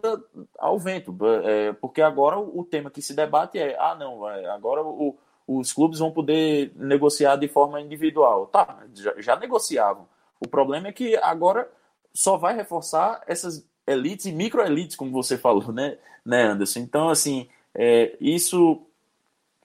ao 0.58 0.80
vento, 0.80 1.16
é, 1.44 1.74
porque 1.74 2.02
agora 2.02 2.40
o, 2.40 2.64
tema 2.64 2.90
que 2.90 3.02
se 3.02 3.14
debate 3.14 3.60
é 3.60 3.76
ah 3.78 3.96
não, 3.96 4.26
agora 4.26 4.82
o, 4.82 5.18
os 5.46 5.74
clubes 5.74 6.00
vão 6.00 6.12
poder 6.12 6.72
negociar 6.76 7.36
de 7.36 7.48
forma 7.48 7.82
individual. 7.82 8.46
Tá, 8.48 8.84
já, 8.94 9.14
já 9.18 9.36
negociavam. 9.36 10.08
O 10.40 10.48
problema 10.48 10.88
é 10.88 10.92
que 10.92 11.18
agora 11.18 11.70
só 12.14 12.38
vai 12.38 12.56
reforçar 12.56 13.22
essas 13.28 13.68
elites 13.86 14.28
e 14.28 14.32
microelites, 14.32 14.96
como 14.96 15.12
você 15.12 15.38
falou, 15.38 15.72
né, 15.72 15.98
né 16.24 16.44
Anderson? 16.44 16.80
Então, 16.80 17.10
assim, 17.10 17.50
é, 17.74 18.16
isso 18.22 18.82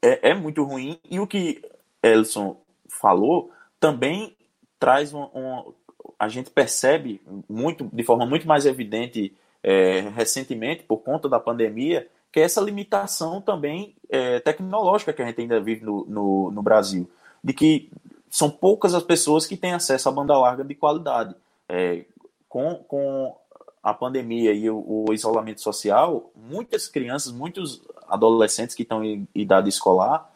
é, 0.04 0.30
é, 0.30 0.34
muito 0.34 0.62
ruim. 0.64 0.98
E 1.10 1.18
o 1.18 1.26
que 1.26 1.62
Elson 2.02 2.56
falou 2.88 3.50
também 3.80 4.36
traz 4.78 5.12
um, 5.12 5.22
um, 5.34 5.72
a 6.18 6.28
gente 6.28 6.50
percebe 6.50 7.20
muito 7.48 7.88
de 7.92 8.02
forma 8.02 8.26
muito 8.26 8.46
mais 8.46 8.66
evidente 8.66 9.34
é, 9.62 10.00
recentemente 10.14 10.82
por 10.82 10.98
conta 10.98 11.28
da 11.28 11.40
pandemia 11.40 12.08
que 12.34 12.40
é 12.40 12.42
essa 12.42 12.60
limitação 12.60 13.40
também 13.40 13.94
é, 14.10 14.40
tecnológica 14.40 15.12
que 15.12 15.22
a 15.22 15.24
gente 15.24 15.40
ainda 15.40 15.60
vive 15.60 15.84
no, 15.84 16.04
no, 16.04 16.50
no, 16.50 16.62
Brasil, 16.64 17.08
de 17.44 17.52
que 17.52 17.88
são 18.28 18.50
poucas 18.50 18.92
as 18.92 19.04
pessoas 19.04 19.46
que 19.46 19.56
têm 19.56 19.72
acesso 19.72 20.08
à 20.08 20.12
banda 20.12 20.36
larga 20.36 20.64
de 20.64 20.74
qualidade. 20.74 21.32
É, 21.68 22.04
com, 22.48 22.74
com 22.88 23.36
a 23.84 23.92
pandemia 23.92 24.52
e 24.52 24.68
o, 24.70 25.04
o, 25.08 25.12
isolamento 25.12 25.60
social, 25.60 26.32
muitas 26.34 26.88
crianças, 26.88 27.30
muitos 27.30 27.82
adolescentes 28.08 28.74
que 28.74 28.82
estão 28.82 29.04
em 29.04 29.28
idade 29.34 29.68
escolar 29.68 30.30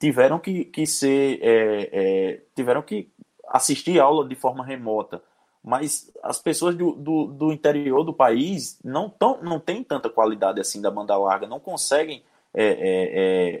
tiveram 0.00 0.38
que, 0.38 0.64
que 0.64 0.84
ser, 0.84 1.38
é, 1.40 1.90
é, 1.92 2.40
tiveram 2.56 2.82
que 2.82 3.08
assistir 3.48 4.00
aula 4.00 4.26
de 4.26 4.34
forma 4.34 4.64
remota 4.64 5.22
mas 5.62 6.10
as 6.22 6.38
pessoas 6.38 6.74
do, 6.74 6.92
do, 6.92 7.26
do, 7.26 7.52
interior 7.52 8.02
do 8.02 8.12
país 8.12 8.78
não, 8.82 9.10
tão, 9.10 9.42
não 9.42 9.60
têm 9.60 9.84
tanta 9.84 10.08
qualidade 10.08 10.60
assim 10.60 10.80
da 10.80 10.90
banda 10.90 11.16
larga, 11.16 11.46
não 11.46 11.60
conseguem 11.60 12.22
é, 12.54 12.64
é, 12.64 12.72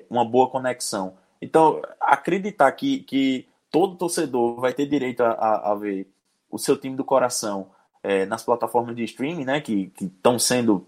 é, 0.00 0.04
uma 0.08 0.24
boa 0.24 0.48
conexão. 0.48 1.18
Então, 1.42 1.82
acreditar 2.00 2.72
que, 2.72 3.00
que 3.00 3.46
todo 3.70 3.96
torcedor 3.96 4.58
vai 4.60 4.72
ter 4.72 4.86
direito 4.86 5.22
a, 5.22 5.32
a, 5.32 5.72
a 5.72 5.74
ver 5.74 6.08
o 6.50 6.58
seu 6.58 6.78
time 6.78 6.96
do 6.96 7.04
coração 7.04 7.68
é, 8.02 8.26
nas 8.26 8.42
plataformas 8.42 8.94
de 8.94 9.04
streaming, 9.04 9.44
né, 9.44 9.60
que 9.60 9.92
estão 10.00 10.38
sendo 10.38 10.86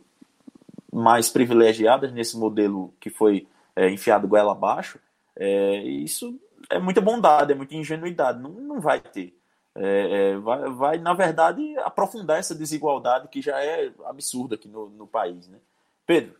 mais 0.93 1.28
privilegiadas 1.28 2.12
nesse 2.12 2.37
modelo 2.37 2.93
que 3.01 3.11
foi 3.11 3.47
é, 3.77 3.89
enfiado 3.91 4.28
goela 4.28 4.53
abaixo, 4.53 4.99
é, 5.37 5.82
isso 5.82 6.39
é 6.69 6.78
muita 6.78 7.01
bondade, 7.01 7.53
é 7.53 7.55
muita 7.55 7.74
ingenuidade, 7.74 8.41
não, 8.41 8.51
não 8.51 8.81
vai 8.81 9.01
ter 9.01 9.35
é, 9.74 10.32
é, 10.32 10.39
vai, 10.39 10.70
vai, 10.70 10.99
na 10.99 11.15
verdade, 11.15 11.77
aprofundar 11.78 12.39
essa 12.39 12.55
desigualdade 12.55 13.28
que 13.28 13.41
já 13.41 13.62
é 13.62 13.93
absurda 14.05 14.55
aqui 14.55 14.69
no, 14.69 14.91
no 14.91 15.07
país. 15.07 15.49
Né? 15.49 15.59
Pedro, 16.05 16.37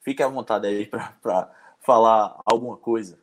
fique 0.00 0.22
à 0.22 0.28
vontade 0.28 0.66
aí 0.66 0.86
para 0.86 1.52
falar 1.80 2.40
alguma 2.44 2.76
coisa. 2.76 3.18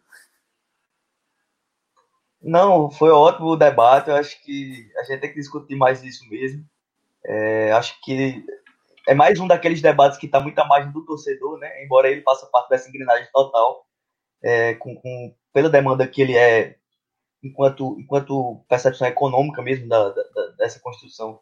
Não, 2.42 2.92
foi 2.92 3.10
ótimo 3.10 3.48
o 3.48 3.58
debate. 3.58 4.10
Eu 4.10 4.16
acho 4.16 4.42
que 4.44 4.90
a 4.98 5.04
gente 5.04 5.22
tem 5.22 5.30
que 5.32 5.40
discutir 5.40 5.76
mais 5.76 6.04
isso 6.04 6.28
mesmo. 6.30 6.64
É, 7.26 7.72
acho 7.74 8.00
que 8.02 8.44
é 9.08 9.14
mais 9.14 9.40
um 9.40 9.48
daqueles 9.48 9.82
debates 9.82 10.18
que 10.18 10.26
está 10.26 10.40
muito 10.40 10.60
à 10.60 10.66
margem 10.66 10.92
do 10.92 11.06
torcedor, 11.06 11.58
né? 11.60 11.84
Embora 11.84 12.10
ele 12.10 12.22
faça 12.22 12.46
parte 12.48 12.70
dessa 12.70 12.90
engrenagem 12.90 13.28
total, 13.32 13.86
é, 14.44 14.74
com, 14.76 14.96
com, 14.96 15.36
pela 15.54 15.70
demanda 15.70 16.08
que 16.08 16.22
ele 16.22 16.38
é 16.38 16.76
enquanto, 17.44 17.98
enquanto 18.00 18.64
percepção 18.68 19.08
econômica 19.08 19.62
mesmo 19.62 19.88
da, 19.88 20.10
da 20.10 20.24
dessa 20.58 20.80
construção 20.80 21.40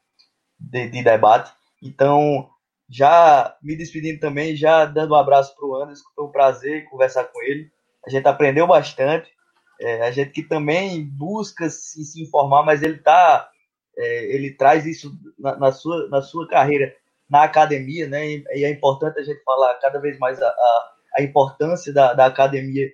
de, 0.60 0.90
de, 0.90 1.04
debate. 1.04 1.52
Então, 1.82 2.50
já 2.90 3.58
me 3.62 3.76
despedindo 3.76 4.20
também, 4.20 4.56
já 4.56 4.86
dando 4.86 5.14
um 5.14 5.18
abraço 5.18 5.56
para 5.56 5.66
o 5.66 5.76
Anderson, 5.76 6.04
foi 6.16 6.26
um 6.26 6.32
prazer 6.32 6.90
conversar 6.90 7.26
com 7.26 7.42
ele. 7.42 7.72
A 8.06 8.10
gente 8.10 8.28
aprendeu 8.28 8.68
bastante. 8.68 9.34
É, 9.82 10.08
a 10.08 10.12
gente 10.12 10.32
que 10.32 10.44
também 10.44 11.04
busca 11.04 11.70
se, 11.70 12.04
se 12.06 12.22
informar, 12.22 12.64
mas 12.64 12.82
ele 12.82 12.98
tá, 13.00 13.50
é, 13.98 14.36
ele 14.36 14.52
traz 14.52 14.86
isso 14.86 15.12
na, 15.38 15.56
na, 15.56 15.72
sua, 15.72 16.08
na 16.10 16.22
sua 16.22 16.48
carreira 16.48 16.96
na 17.30 17.44
academia, 17.44 18.08
né? 18.08 18.28
E, 18.28 18.46
e, 18.54 18.66
é 18.66 18.70
importante 18.70 19.20
a 19.20 19.24
gente 19.24 19.44
falar 19.44 19.74
cada 19.76 20.00
vez 20.00 20.18
mais 20.20 20.42
a, 20.42 20.48
a, 20.48 20.94
a 21.18 21.22
importância 21.24 21.94
da, 21.94 22.14
da 22.14 22.26
academia 22.26 22.92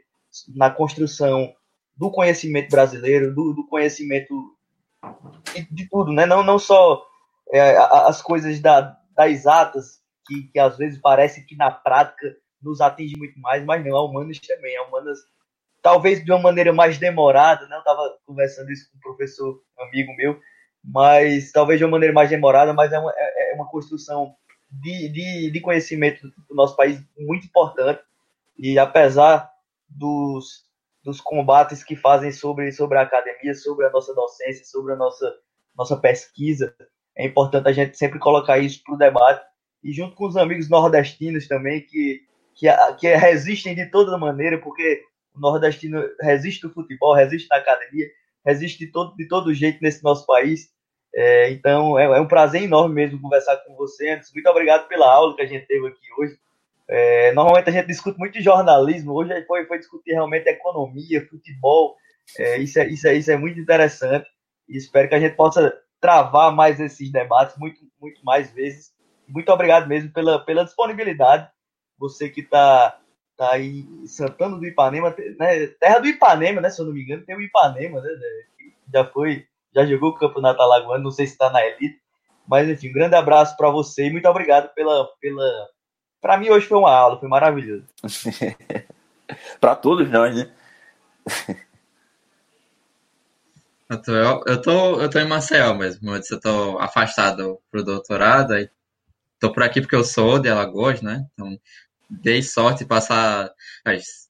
na 0.56 0.70
construção 0.70 1.54
do 1.98 2.10
conhecimento 2.10 2.70
brasileiro, 2.70 3.34
do, 3.34 3.54
do 3.54 3.68
conhecimento 3.68 4.34
de, 5.54 5.68
de, 5.70 5.90
tudo, 5.90 6.12
né? 6.12 6.26
Não, 6.26 6.44
não 6.44 6.58
só 6.58 7.06
é, 7.52 7.78
as 7.78 8.22
coisas 8.22 8.60
da, 8.60 8.98
das 9.16 9.32
exatas, 9.32 10.02
que, 10.26 10.44
que 10.44 10.60
às 10.60 10.78
vezes 10.78 11.00
parece 11.00 11.46
que 11.46 11.56
na 11.56 11.70
prática 11.70 12.36
nos 12.62 12.80
atinge 12.80 13.18
muito 13.18 13.38
mais, 13.40 13.66
mas 13.66 13.84
não, 13.84 13.96
a 13.96 14.06
humanas 14.06 14.40
também, 14.40 14.78
a 14.78 14.84
humanas 14.84 15.20
talvez 15.82 16.24
de 16.24 16.32
uma 16.32 16.40
maneira 16.40 16.72
mais 16.72 16.98
demorada, 16.98 17.68
né? 17.68 17.76
Eu 17.76 17.80
estava 17.80 18.18
conversando 18.26 18.72
isso 18.72 18.90
com 18.92 18.98
um 18.98 19.02
professor 19.02 19.62
amigo 19.80 20.16
meu, 20.16 20.40
mas 20.84 21.52
talvez 21.52 21.80
de 21.80 21.86
uma 21.86 21.92
maneira 21.92 22.14
mais 22.14 22.30
demorada, 22.30 22.74
mas 22.74 22.92
é 22.92 23.00
uma, 23.00 23.14
é, 23.16 23.52
é 23.52 23.56
uma 23.56 23.68
construção 23.68 24.36
de, 24.72 25.10
de, 25.10 25.52
de 25.52 25.60
conhecimento 25.60 26.28
do 26.50 26.56
nosso 26.56 26.76
país 26.76 27.02
muito 27.18 27.46
importante, 27.46 28.02
e 28.58 28.78
apesar 28.80 29.52
dos, 29.90 30.66
dos 31.04 31.20
combates 31.20 31.84
que 31.84 31.96
fazem 31.96 32.32
sobre, 32.32 32.72
sobre 32.72 32.98
a 32.98 33.02
academia, 33.02 33.54
sobre 33.54 33.86
a 33.86 33.90
nossa 33.90 34.14
docência, 34.14 34.66
sobre 34.66 34.94
a 34.94 34.96
nossa, 34.96 35.34
nossa 35.76 35.98
pesquisa. 35.98 36.74
É 37.16 37.26
importante 37.26 37.68
a 37.68 37.74
gente 37.74 37.98
sempre 37.98 38.20
colocar 38.20 38.60
isso 38.60 38.82
para 38.84 38.96
o 38.96 38.98
debate. 38.98 39.46
E 39.84 39.92
junto 39.92 40.16
com 40.16 40.28
os 40.28 40.38
amigos 40.38 40.70
nordestinos 40.70 41.48
também, 41.48 41.82
que, 41.82 42.22
que, 42.54 42.68
que 43.00 43.16
resistem 43.16 43.76
de 43.76 43.88
toda 43.88 44.18
maneira, 44.18 44.60
porque 44.60 45.04
o 45.36 45.40
nordestino 45.40 46.04
resiste 46.22 46.62
do 46.62 46.74
futebol, 46.74 47.16
resiste 47.16 47.48
na 47.50 47.58
academia, 47.58 48.08
resiste 48.46 48.86
de 48.86 48.92
todo, 48.92 49.16
de 49.16 49.28
todo 49.28 49.54
jeito 49.54 49.80
nesse 49.82 50.04
nosso 50.04 50.26
país. 50.26 50.70
É, 51.14 51.52
então 51.52 52.00
é, 52.00 52.06
é, 52.06 52.22
um 52.22 52.28
prazer 52.28 52.64
enorme 52.64 52.96
mesmo 52.96 53.22
conversar 53.22 53.58
com 53.58 53.76
você, 53.76 54.10
Anderson. 54.10 54.32
Muito 54.34 54.50
obrigado 54.50 54.88
pela 54.88 55.12
aula 55.12 55.36
que 55.36 55.42
a 55.42 55.48
gente 55.48 55.68
teve 55.68 55.88
aqui 55.88 56.08
hoje. 56.18 56.38
É, 56.88 57.32
normalmente 57.34 57.70
a 57.70 57.74
gente 57.74 57.88
discute 57.88 58.20
muito 58.20 58.34
de 58.34 58.42
jornalismo, 58.42 59.14
hoje 59.14 59.46
foi, 59.46 59.66
foi 59.66 59.80
discutir 59.80 60.12
realmente 60.12 60.48
economia, 60.48 61.26
futebol, 61.30 61.96
é, 62.38 62.58
isso, 62.58 62.80
é, 62.80 62.88
isso, 62.88 63.08
é, 63.08 63.14
isso 63.14 63.32
é 63.32 63.38
muito 63.38 63.60
interessante 63.60 64.28
e 64.68 64.78
espero 64.78 65.08
que 65.08 65.16
a 65.16 65.20
gente 65.20 65.36
possa 65.36 65.74
travar 66.02 66.54
mais 66.54 66.80
esses 66.80 67.12
debates 67.12 67.58
muito, 67.58 67.80
muito 68.00 68.24
mais 68.26 68.52
vezes. 68.52 68.92
Muito 69.28 69.50
obrigado 69.52 69.88
mesmo 69.88 70.12
pela, 70.12 70.44
pela 70.44 70.66
disponibilidade, 70.66 71.50
você 71.98 72.28
que 72.28 72.42
está 72.42 73.00
tá 73.42 73.54
aí 73.54 73.80
em 73.80 74.06
Santana 74.06 74.56
do 74.56 74.66
Ipanema, 74.68 75.16
né, 75.40 75.66
terra 75.80 75.98
do 75.98 76.08
Ipanema, 76.08 76.62
né, 76.62 76.70
se 76.70 76.80
eu 76.80 76.86
não 76.86 76.94
me 76.94 77.02
engano, 77.02 77.26
tem 77.26 77.36
o 77.36 77.42
Ipanema, 77.42 78.00
né, 78.00 78.08
né 78.08 78.28
já 78.94 79.04
foi, 79.04 79.48
já 79.74 79.84
jogou 79.84 80.12
o 80.12 80.16
Campeonato 80.16 80.62
Alagoano, 80.62 81.06
não 81.06 81.10
sei 81.10 81.26
se 81.26 81.34
está 81.34 81.50
na 81.50 81.66
elite, 81.66 82.00
mas 82.48 82.70
enfim, 82.70 82.90
um 82.90 82.94
grande 82.94 83.16
abraço 83.16 83.58
para 83.58 83.72
você 83.72 84.06
e 84.06 84.12
muito 84.12 84.28
obrigado 84.28 84.72
pela, 84.76 85.08
pela 85.20 85.70
para 86.22 86.38
mim 86.38 86.52
hoje 86.52 86.68
foi 86.68 86.78
uma 86.78 86.92
aula, 86.92 87.20
foi 87.20 87.28
maravilhoso. 87.28 87.84
para 89.60 89.76
todos 89.76 90.08
nós, 90.12 90.36
né? 90.36 90.54
Eu 93.90 94.02
tô, 94.04 94.12
eu, 94.14 94.62
tô, 94.62 95.02
eu 95.02 95.10
tô 95.10 95.18
em 95.18 95.28
Maceió 95.28 95.74
mesmo, 95.74 96.12
eu 96.14 96.40
tô 96.40 96.78
afastado 96.78 97.60
pro 97.72 97.84
doutorado, 97.84 98.54
aí 98.54 98.70
tô 99.40 99.52
por 99.52 99.64
aqui 99.64 99.82
porque 99.82 99.96
eu 99.96 100.04
sou 100.04 100.38
de 100.38 100.48
Alagoas, 100.48 101.02
né? 101.02 101.26
Então, 101.34 101.60
dei 102.12 102.42
sorte 102.42 102.86
passar. 102.86 103.50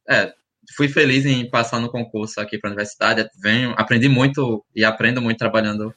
É, 0.09 0.33
fui 0.75 0.87
feliz 0.87 1.25
em 1.25 1.49
passar 1.49 1.79
no 1.79 1.89
concurso 1.89 2.39
aqui 2.39 2.57
para 2.57 2.69
a 2.69 2.71
universidade. 2.71 3.27
Venho, 3.41 3.73
aprendi 3.77 4.07
muito 4.07 4.63
e 4.75 4.85
aprendo 4.85 5.21
muito 5.21 5.37
trabalhando 5.39 5.93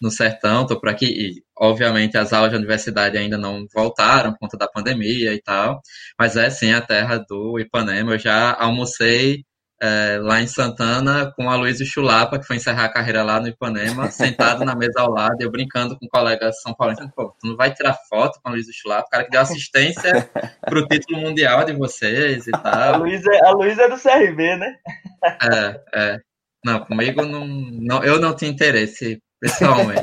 no 0.00 0.10
sertão, 0.10 0.66
tô 0.66 0.78
por 0.78 0.88
aqui, 0.88 1.06
e 1.06 1.42
obviamente 1.56 2.16
as 2.16 2.32
aulas 2.32 2.52
da 2.52 2.58
universidade 2.58 3.18
ainda 3.18 3.36
não 3.36 3.66
voltaram 3.74 4.32
por 4.32 4.40
conta 4.40 4.56
da 4.56 4.68
pandemia 4.68 5.34
e 5.34 5.42
tal, 5.42 5.82
mas 6.18 6.36
é 6.36 6.48
sim 6.50 6.72
a 6.72 6.80
terra 6.80 7.18
do 7.18 7.58
Ipanema. 7.58 8.12
Eu 8.12 8.18
já 8.18 8.54
almocei 8.54 9.44
é, 9.80 10.18
lá 10.20 10.40
em 10.42 10.46
Santana 10.46 11.32
com 11.36 11.48
a 11.48 11.56
Luísa 11.56 11.84
Chulapa, 11.84 12.38
que 12.38 12.46
foi 12.46 12.56
encerrar 12.56 12.86
a 12.86 12.92
carreira 12.92 13.22
lá 13.22 13.40
no 13.40 13.48
Ipanema, 13.48 14.10
sentado 14.12 14.64
na 14.64 14.74
mesa 14.74 15.00
ao 15.00 15.10
lado, 15.10 15.36
eu 15.40 15.50
brincando 15.50 15.96
com 15.98 16.08
colegas 16.08 16.60
São 16.60 16.74
Paulo, 16.74 16.94
pô, 17.14 17.34
tu 17.40 17.48
não 17.48 17.56
vai 17.56 17.72
tirar 17.72 17.96
foto 18.08 18.40
com 18.42 18.48
a 18.48 18.52
Luísa 18.52 18.72
Chulapa, 18.72 19.06
o 19.06 19.10
cara 19.10 19.24
que 19.24 19.30
deu 19.30 19.40
assistência 19.40 20.28
pro 20.66 20.86
título 20.86 21.20
mundial 21.20 21.64
de 21.64 21.72
vocês 21.72 22.46
e 22.46 22.50
tal. 22.50 22.94
A 22.94 22.96
Luísa, 22.96 23.30
a 23.44 23.50
Luísa 23.50 23.82
é 23.82 23.88
do 23.88 24.00
CRB, 24.00 24.56
né? 24.56 24.76
É, 25.24 25.80
é. 25.94 26.20
Não, 26.64 26.84
comigo 26.84 27.22
não, 27.22 27.46
não, 27.46 28.02
eu 28.02 28.18
não 28.18 28.34
tinha 28.34 28.50
interesse 28.50 29.22
pessoalmente. 29.40 30.02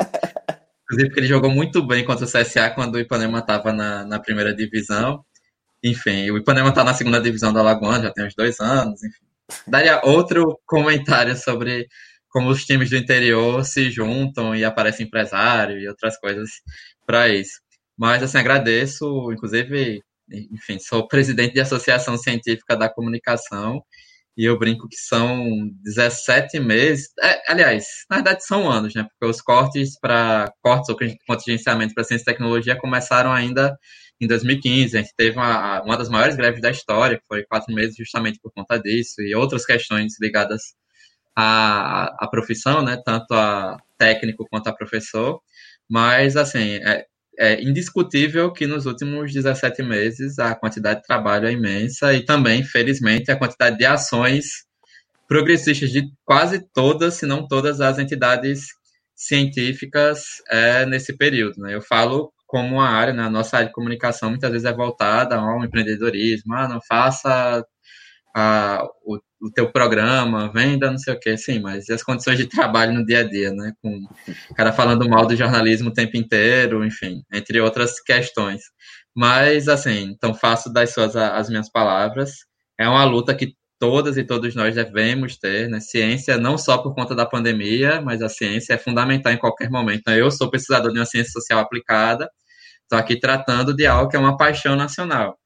Inclusive 0.83 1.09
porque 1.09 1.19
ele 1.19 1.27
jogou 1.27 1.49
muito 1.49 1.85
bem 1.85 2.05
contra 2.05 2.25
o 2.25 2.27
CSA 2.27 2.69
quando 2.69 2.95
o 2.95 2.99
Ipanema 2.99 3.39
estava 3.39 3.73
na, 3.73 4.05
na 4.05 4.19
primeira 4.19 4.55
divisão. 4.55 5.25
Enfim, 5.83 6.31
o 6.31 6.37
Ipanema 6.37 6.69
está 6.69 6.83
na 6.83 6.93
segunda 6.93 7.19
divisão 7.19 7.51
da 7.51 7.61
Lagoa 7.61 8.01
já 8.01 8.11
tem 8.11 8.25
uns 8.25 8.35
dois 8.35 8.59
anos. 8.59 9.03
Enfim. 9.03 9.24
Daria 9.67 10.01
outro 10.03 10.59
comentário 10.65 11.35
sobre 11.35 11.87
como 12.29 12.49
os 12.49 12.65
times 12.65 12.89
do 12.89 12.97
interior 12.97 13.63
se 13.63 13.89
juntam 13.89 14.55
e 14.55 14.65
aparece 14.65 15.03
empresário 15.03 15.79
e 15.79 15.87
outras 15.87 16.17
coisas 16.19 16.49
para 17.05 17.29
isso. 17.29 17.61
Mas, 17.97 18.21
assim, 18.23 18.37
agradeço, 18.37 19.31
inclusive, 19.31 20.01
enfim, 20.29 20.79
sou 20.79 21.07
presidente 21.07 21.53
de 21.53 21.61
Associação 21.61 22.17
Científica 22.17 22.75
da 22.75 22.89
Comunicação 22.89 23.81
e 24.37 24.45
eu 24.45 24.59
brinco 24.59 24.87
que 24.89 24.97
são 24.97 25.47
17 25.83 26.59
meses. 26.59 27.07
É, 27.21 27.51
aliás, 27.51 27.85
na 28.09 28.17
verdade 28.17 28.45
são 28.45 28.69
anos, 28.69 28.93
né? 28.93 29.03
Porque 29.03 29.31
os 29.31 29.41
cortes 29.41 29.97
para 29.99 30.51
cortes 30.61 30.89
ou 30.89 30.97
contingenciamento 31.25 31.93
para 31.93 32.03
ciência 32.03 32.23
e 32.23 32.25
tecnologia 32.25 32.77
começaram 32.77 33.31
ainda 33.31 33.77
em 34.19 34.27
2015. 34.27 34.97
A 34.97 35.01
gente 35.01 35.13
teve 35.15 35.37
uma, 35.37 35.81
uma 35.83 35.97
das 35.97 36.09
maiores 36.09 36.35
greves 36.35 36.61
da 36.61 36.71
história, 36.71 37.17
que 37.17 37.25
foi 37.27 37.43
quatro 37.43 37.73
meses 37.73 37.95
justamente 37.95 38.39
por 38.41 38.51
conta 38.53 38.79
disso, 38.79 39.21
e 39.21 39.35
outras 39.35 39.65
questões 39.65 40.19
ligadas 40.19 40.61
à, 41.35 42.15
à 42.23 42.27
profissão, 42.29 42.83
né? 42.83 43.01
Tanto 43.05 43.33
a 43.33 43.77
técnico 43.97 44.47
quanto 44.49 44.67
a 44.67 44.75
professor. 44.75 45.39
Mas, 45.89 46.35
assim, 46.37 46.75
é, 46.83 47.05
é 47.37 47.61
indiscutível 47.61 48.51
que 48.51 48.65
nos 48.65 48.85
últimos 48.85 49.33
17 49.33 49.83
meses 49.83 50.39
a 50.39 50.55
quantidade 50.55 51.01
de 51.01 51.07
trabalho 51.07 51.47
é 51.47 51.51
imensa 51.51 52.13
e 52.13 52.23
também, 52.23 52.63
felizmente, 52.63 53.31
a 53.31 53.37
quantidade 53.37 53.77
de 53.77 53.85
ações 53.85 54.65
progressistas 55.27 55.89
de 55.91 56.09
quase 56.23 56.59
todas, 56.73 57.15
se 57.15 57.25
não 57.25 57.47
todas, 57.47 57.81
as 57.81 57.99
entidades 57.99 58.67
científicas 59.15 60.23
é 60.49 60.85
nesse 60.85 61.17
período. 61.17 61.61
Né? 61.61 61.75
Eu 61.75 61.81
falo 61.81 62.31
como 62.55 62.75
uma 62.75 62.87
área, 62.87 63.11
né? 63.11 63.23
a 63.23 63.29
nossa 63.29 63.57
área 63.57 63.67
de 63.67 63.73
comunicação 63.73 64.29
muitas 64.29 64.49
vezes 64.49 64.65
é 64.65 64.71
voltada 64.71 65.35
ao 65.35 65.61
empreendedorismo, 65.61 66.53
ah, 66.53 66.69
não 66.69 66.79
faça 66.87 67.61
a, 68.33 68.81
o, 69.03 69.19
o 69.41 69.51
teu 69.51 69.69
programa, 69.73 70.49
venda, 70.53 70.89
não 70.89 70.97
sei 70.97 71.13
o 71.13 71.19
que, 71.19 71.35
sim, 71.35 71.59
mas 71.59 71.89
e 71.89 71.93
as 71.93 72.01
condições 72.01 72.37
de 72.37 72.47
trabalho 72.47 72.93
no 72.93 73.05
dia 73.05 73.19
a 73.19 73.23
dia, 73.23 73.51
né? 73.51 73.73
Com 73.81 73.99
o 74.49 74.55
cara 74.55 74.71
falando 74.71 75.09
mal 75.09 75.25
do 75.27 75.35
jornalismo 75.35 75.89
o 75.89 75.93
tempo 75.93 76.15
inteiro, 76.15 76.85
enfim, 76.85 77.23
entre 77.33 77.59
outras 77.59 77.99
questões. 77.99 78.61
Mas, 79.13 79.67
assim, 79.67 80.11
então 80.15 80.33
faço 80.33 80.71
das 80.71 80.93
suas 80.93 81.15
as 81.17 81.49
minhas 81.49 81.69
palavras. 81.69 82.31
É 82.79 82.87
uma 82.87 83.03
luta 83.03 83.35
que 83.35 83.53
todas 83.79 84.17
e 84.17 84.23
todos 84.23 84.55
nós 84.55 84.75
devemos 84.75 85.37
ter, 85.37 85.67
né? 85.69 85.81
Ciência 85.81 86.37
não 86.37 86.57
só 86.57 86.77
por 86.77 86.95
conta 86.95 87.13
da 87.15 87.25
pandemia, 87.25 88.01
mas 88.01 88.21
a 88.21 88.29
ciência 88.29 88.73
é 88.73 88.77
fundamental 88.77 89.33
em 89.33 89.37
qualquer 89.37 89.69
momento. 89.69 89.99
Então, 89.99 90.15
eu 90.15 90.31
sou 90.31 90.49
pesquisador 90.49 90.93
de 90.93 90.99
uma 90.99 91.05
ciência 91.05 91.31
social 91.33 91.59
aplicada, 91.59 92.29
estou 92.85 92.97
aqui 92.97 93.19
tratando 93.19 93.75
de 93.75 93.85
algo 93.85 94.09
que 94.09 94.15
é 94.15 94.19
uma 94.19 94.37
paixão 94.37 94.75
nacional. 94.75 95.37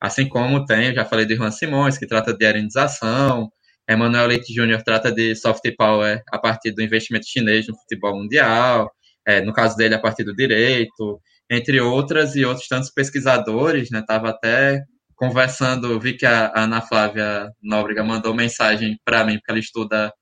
Assim 0.00 0.28
como 0.28 0.64
tem, 0.64 0.88
eu 0.88 0.94
já 0.94 1.04
falei 1.04 1.26
de 1.26 1.36
Juan 1.36 1.50
Simões, 1.50 1.98
que 1.98 2.06
trata 2.06 2.34
de 2.34 2.44
arenização, 2.46 3.50
Emmanuel 3.88 4.26
Leite 4.28 4.52
Júnior 4.52 4.82
trata 4.82 5.12
de 5.12 5.34
soft 5.34 5.62
power 5.76 6.22
a 6.30 6.38
partir 6.38 6.72
do 6.72 6.82
investimento 6.82 7.26
chinês 7.26 7.66
no 7.66 7.76
futebol 7.76 8.16
mundial, 8.16 8.90
é, 9.26 9.40
no 9.40 9.52
caso 9.52 9.76
dele, 9.76 9.94
a 9.94 10.00
partir 10.00 10.24
do 10.24 10.34
direito, 10.34 11.20
entre 11.50 11.80
outras 11.80 12.34
e 12.36 12.44
outros 12.44 12.68
tantos 12.68 12.90
pesquisadores, 12.90 13.90
né? 13.90 14.00
Estava 14.00 14.30
até 14.30 14.82
conversando, 15.14 16.00
vi 16.00 16.14
que 16.14 16.26
a 16.26 16.52
Ana 16.54 16.80
Flávia 16.80 17.50
Nóbrega 17.62 18.02
mandou 18.02 18.34
mensagem 18.34 18.98
para 19.04 19.24
mim, 19.24 19.34
porque 19.34 19.50
ela 19.50 19.60
estuda 19.60 20.12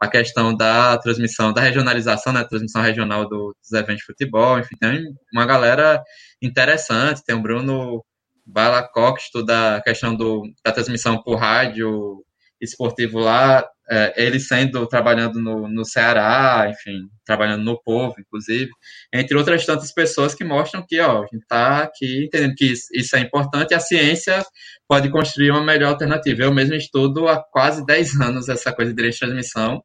a 0.00 0.08
questão 0.08 0.56
da 0.56 0.96
transmissão, 0.98 1.52
da 1.52 1.60
regionalização, 1.60 2.32
né, 2.32 2.42
transmissão 2.44 2.80
regional 2.80 3.28
do, 3.28 3.54
dos 3.60 3.72
eventos 3.72 3.98
de 3.98 4.06
futebol, 4.06 4.58
enfim, 4.58 4.76
tem 4.80 5.04
uma 5.32 5.44
galera 5.44 6.02
interessante, 6.40 7.22
tem 7.24 7.36
o 7.36 7.42
Bruno 7.42 8.02
Balacoc 8.46 9.18
estuda 9.18 9.76
a 9.76 9.82
questão 9.82 10.14
do, 10.16 10.42
da 10.64 10.72
transmissão 10.72 11.22
por 11.22 11.36
rádio 11.36 12.24
esportivo 12.60 13.18
lá, 13.18 13.66
é, 13.90 14.14
ele 14.16 14.38
sendo 14.38 14.86
trabalhando 14.86 15.40
no, 15.40 15.68
no 15.68 15.84
Ceará, 15.84 16.70
enfim, 16.70 17.08
trabalhando 17.24 17.64
no 17.64 17.80
Povo, 17.82 18.14
inclusive, 18.18 18.70
entre 19.12 19.36
outras 19.36 19.66
tantas 19.66 19.92
pessoas 19.92 20.34
que 20.34 20.44
mostram 20.44 20.84
que 20.86 21.00
ó, 21.00 21.22
a 21.22 21.26
gente 21.26 21.42
está 21.42 21.82
aqui 21.82 22.24
entendendo 22.24 22.54
que 22.54 22.66
isso, 22.66 22.86
isso, 22.94 23.16
é 23.16 23.20
importante 23.20 23.72
e 23.72 23.74
a 23.74 23.80
ciência 23.80 24.44
pode 24.86 25.10
construir 25.10 25.50
uma 25.50 25.64
melhor 25.64 25.90
alternativa. 25.90 26.42
Eu 26.42 26.54
mesmo 26.54 26.74
estudo 26.74 27.26
há 27.28 27.42
quase 27.42 27.84
10 27.84 28.20
anos 28.20 28.48
essa 28.48 28.72
coisa 28.72 28.92
de 28.92 28.96
direito 28.96 29.14
de 29.14 29.20
transmissão 29.20 29.82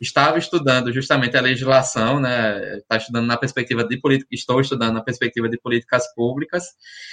estava 0.00 0.38
estudando 0.38 0.92
justamente 0.92 1.36
a 1.36 1.40
legislação, 1.40 2.18
né? 2.18 2.78
Está 2.78 2.96
estudando 2.96 3.26
na 3.26 3.36
perspectiva 3.36 3.84
de 3.84 4.00
política, 4.00 4.28
estou 4.32 4.60
estudando 4.60 4.94
na 4.94 5.02
perspectiva 5.02 5.48
de 5.48 5.60
políticas 5.60 6.12
públicas 6.14 6.64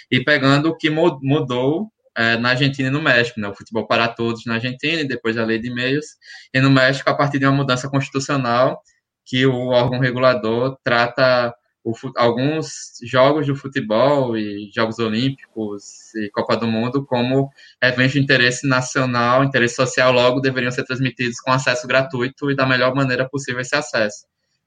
e 0.09 0.23
pegando 0.23 0.69
o 0.69 0.75
que 0.75 0.89
mudou 0.89 1.91
é, 2.19 2.37
na 2.37 2.49
Argentina 2.49 2.89
e 2.89 2.91
no 2.91 3.01
México, 3.01 3.39
né? 3.39 3.47
O 3.47 3.55
futebol 3.55 3.87
para 3.87 4.09
todos 4.09 4.45
na 4.45 4.55
Argentina 4.55 4.99
e 5.01 5.07
depois 5.07 5.37
a 5.37 5.45
lei 5.45 5.57
de 5.57 5.73
meios 5.73 6.05
e 6.53 6.59
no 6.59 6.69
México 6.69 7.09
a 7.09 7.13
partir 7.13 7.39
de 7.39 7.45
uma 7.45 7.53
mudança 7.53 7.89
constitucional 7.89 8.81
que 9.25 9.45
o 9.45 9.67
órgão 9.67 9.99
regulador 9.99 10.77
trata 10.83 11.55
o, 11.81 11.93
alguns 12.17 12.97
jogos 13.03 13.45
de 13.45 13.55
futebol 13.55 14.35
e 14.37 14.69
Jogos 14.75 14.99
Olímpicos 14.99 16.13
e 16.15 16.29
Copa 16.31 16.57
do 16.57 16.67
Mundo 16.67 17.05
como 17.05 17.49
eventos 17.81 18.11
de 18.11 18.19
interesse 18.19 18.67
nacional, 18.67 19.41
interesse 19.45 19.75
social, 19.75 20.11
logo 20.11 20.41
deveriam 20.41 20.71
ser 20.71 20.83
transmitidos 20.83 21.39
com 21.39 21.53
acesso 21.53 21.87
gratuito 21.87 22.51
e 22.51 22.55
da 22.55 22.65
melhor 22.65 22.93
maneira 22.93 23.29
possível 23.29 23.61
esse 23.61 23.75
acesso. 23.75 24.25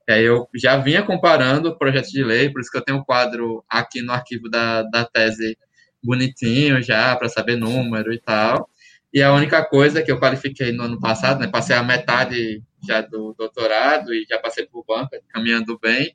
Eu 0.09 0.49
já 0.55 0.79
vinha 0.79 1.03
comparando 1.03 1.77
projetos 1.77 2.11
de 2.11 2.25
lei, 2.25 2.51
por 2.51 2.63
isso 2.63 2.71
que 2.71 2.79
eu 2.79 2.83
tenho 2.83 2.99
um 2.99 3.05
quadro 3.05 3.63
aqui 3.69 4.01
no 4.01 4.13
arquivo 4.13 4.49
da, 4.49 4.83
da 4.85 5.05
tese 5.05 5.59
bonitinho 6.03 6.83
já, 6.83 7.15
para 7.17 7.29
saber 7.29 7.57
número 7.57 8.13
e 8.13 8.21
tal. 8.21 8.69
E 9.13 9.23
a 9.23 9.33
única 9.33 9.65
coisa 9.65 10.03
que 10.03 10.11
eu 10.11 10.19
qualifiquei 10.19 10.73
no 10.73 10.85
ano 10.85 10.99
passado, 10.99 11.41
né, 11.41 11.47
passei 11.47 11.77
a 11.77 11.83
metade 11.83 12.63
já 12.87 13.01
do 13.03 13.35
doutorado 13.37 14.13
e 14.15 14.25
já 14.29 14.39
passei 14.39 14.67
por 14.67 14.85
banca, 14.87 15.21
caminhando 15.29 15.79
bem, 15.79 16.15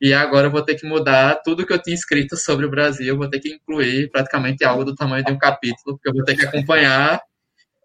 e 0.00 0.12
agora 0.12 0.48
eu 0.48 0.50
vou 0.50 0.62
ter 0.62 0.74
que 0.74 0.86
mudar 0.86 1.36
tudo 1.42 1.66
que 1.66 1.72
eu 1.72 1.82
tinha 1.82 1.94
escrito 1.94 2.36
sobre 2.36 2.66
o 2.66 2.70
Brasil, 2.70 3.16
vou 3.16 3.30
ter 3.30 3.40
que 3.40 3.48
incluir 3.48 4.10
praticamente 4.10 4.62
algo 4.64 4.84
do 4.84 4.94
tamanho 4.94 5.24
de 5.24 5.32
um 5.32 5.38
capítulo, 5.38 5.96
porque 5.96 6.08
eu 6.08 6.12
vou 6.12 6.24
ter 6.24 6.36
que 6.36 6.44
acompanhar 6.44 7.22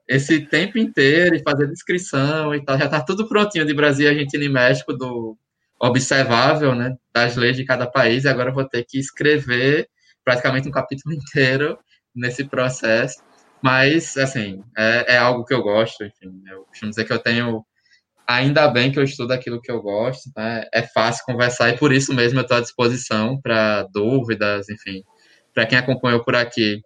esse 0.08 0.42
tempo 0.42 0.78
inteiro 0.78 1.36
e 1.36 1.44
fazer 1.44 1.68
descrição 1.68 2.54
e 2.54 2.64
tal. 2.66 2.78
Já 2.78 2.86
está 2.86 3.00
tudo 3.02 3.28
prontinho 3.28 3.66
de 3.66 3.74
Brasil, 3.74 4.10
Argentina 4.10 4.44
e 4.44 4.50
México, 4.50 4.92
do 4.92 5.38
observável, 5.80 6.76
né, 6.76 6.98
das 7.14 7.38
leis 7.38 7.56
de 7.56 7.64
cada 7.64 7.88
país, 7.88 8.26
e 8.26 8.28
agora 8.28 8.50
eu 8.50 8.56
vou 8.56 8.68
ter 8.68 8.84
que 8.84 9.00
escrever 9.00 9.88
praticamente 10.30 10.68
um 10.68 10.72
capítulo 10.72 11.14
inteiro 11.15 11.80
nesse 12.15 12.43
processo. 12.43 13.23
Mas, 13.61 14.15
assim, 14.15 14.64
é, 14.77 15.15
é 15.15 15.18
algo 15.18 15.43
que 15.43 15.53
eu 15.53 15.61
gosto, 15.61 16.03
enfim, 16.03 16.41
eu 16.49 16.64
costumo 16.65 16.91
dizer 16.91 17.03
que 17.03 17.11
eu 17.11 17.19
tenho 17.19 17.65
ainda 18.26 18.68
bem 18.68 18.91
que 18.91 18.99
eu 18.99 19.03
estudo 19.03 19.31
aquilo 19.34 19.60
que 19.60 19.72
eu 19.72 19.81
gosto, 19.81 20.30
né? 20.38 20.64
É 20.72 20.84
fácil 20.84 21.26
conversar 21.26 21.69
e 21.69 21.77
por 21.77 21.91
isso 21.91 22.14
mesmo 22.14 22.39
eu 22.39 22.43
estou 22.43 22.57
à 22.57 22.61
disposição 22.61 23.41
para 23.41 23.84
dúvidas, 23.91 24.69
enfim. 24.69 25.01
Para 25.53 25.65
quem 25.65 25.77
acompanhou 25.80 26.23
por 26.23 26.35
aqui, 26.35 26.80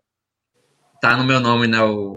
tá 1.02 1.18
no 1.18 1.26
meu 1.26 1.42
nome, 1.42 1.68
né? 1.68 1.82
O, 1.82 2.14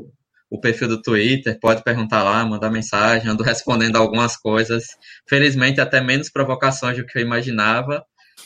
o 0.48 0.60
perfil 0.60 0.88
do 0.88 1.02
Twitter, 1.02 1.58
pode 1.60 1.82
perguntar 1.82 2.22
lá, 2.22 2.46
mandar 2.46 2.70
mensagem, 2.70 3.28
ando 3.28 3.42
respondendo 3.42 3.96
algumas 3.96 4.36
coisas. 4.36 4.84
Felizmente, 5.28 5.80
até 5.80 6.00
menos 6.00 6.30
provocações 6.30 6.96
do 6.96 7.04
que 7.04 7.18
eu 7.18 7.22
imaginava. 7.22 8.04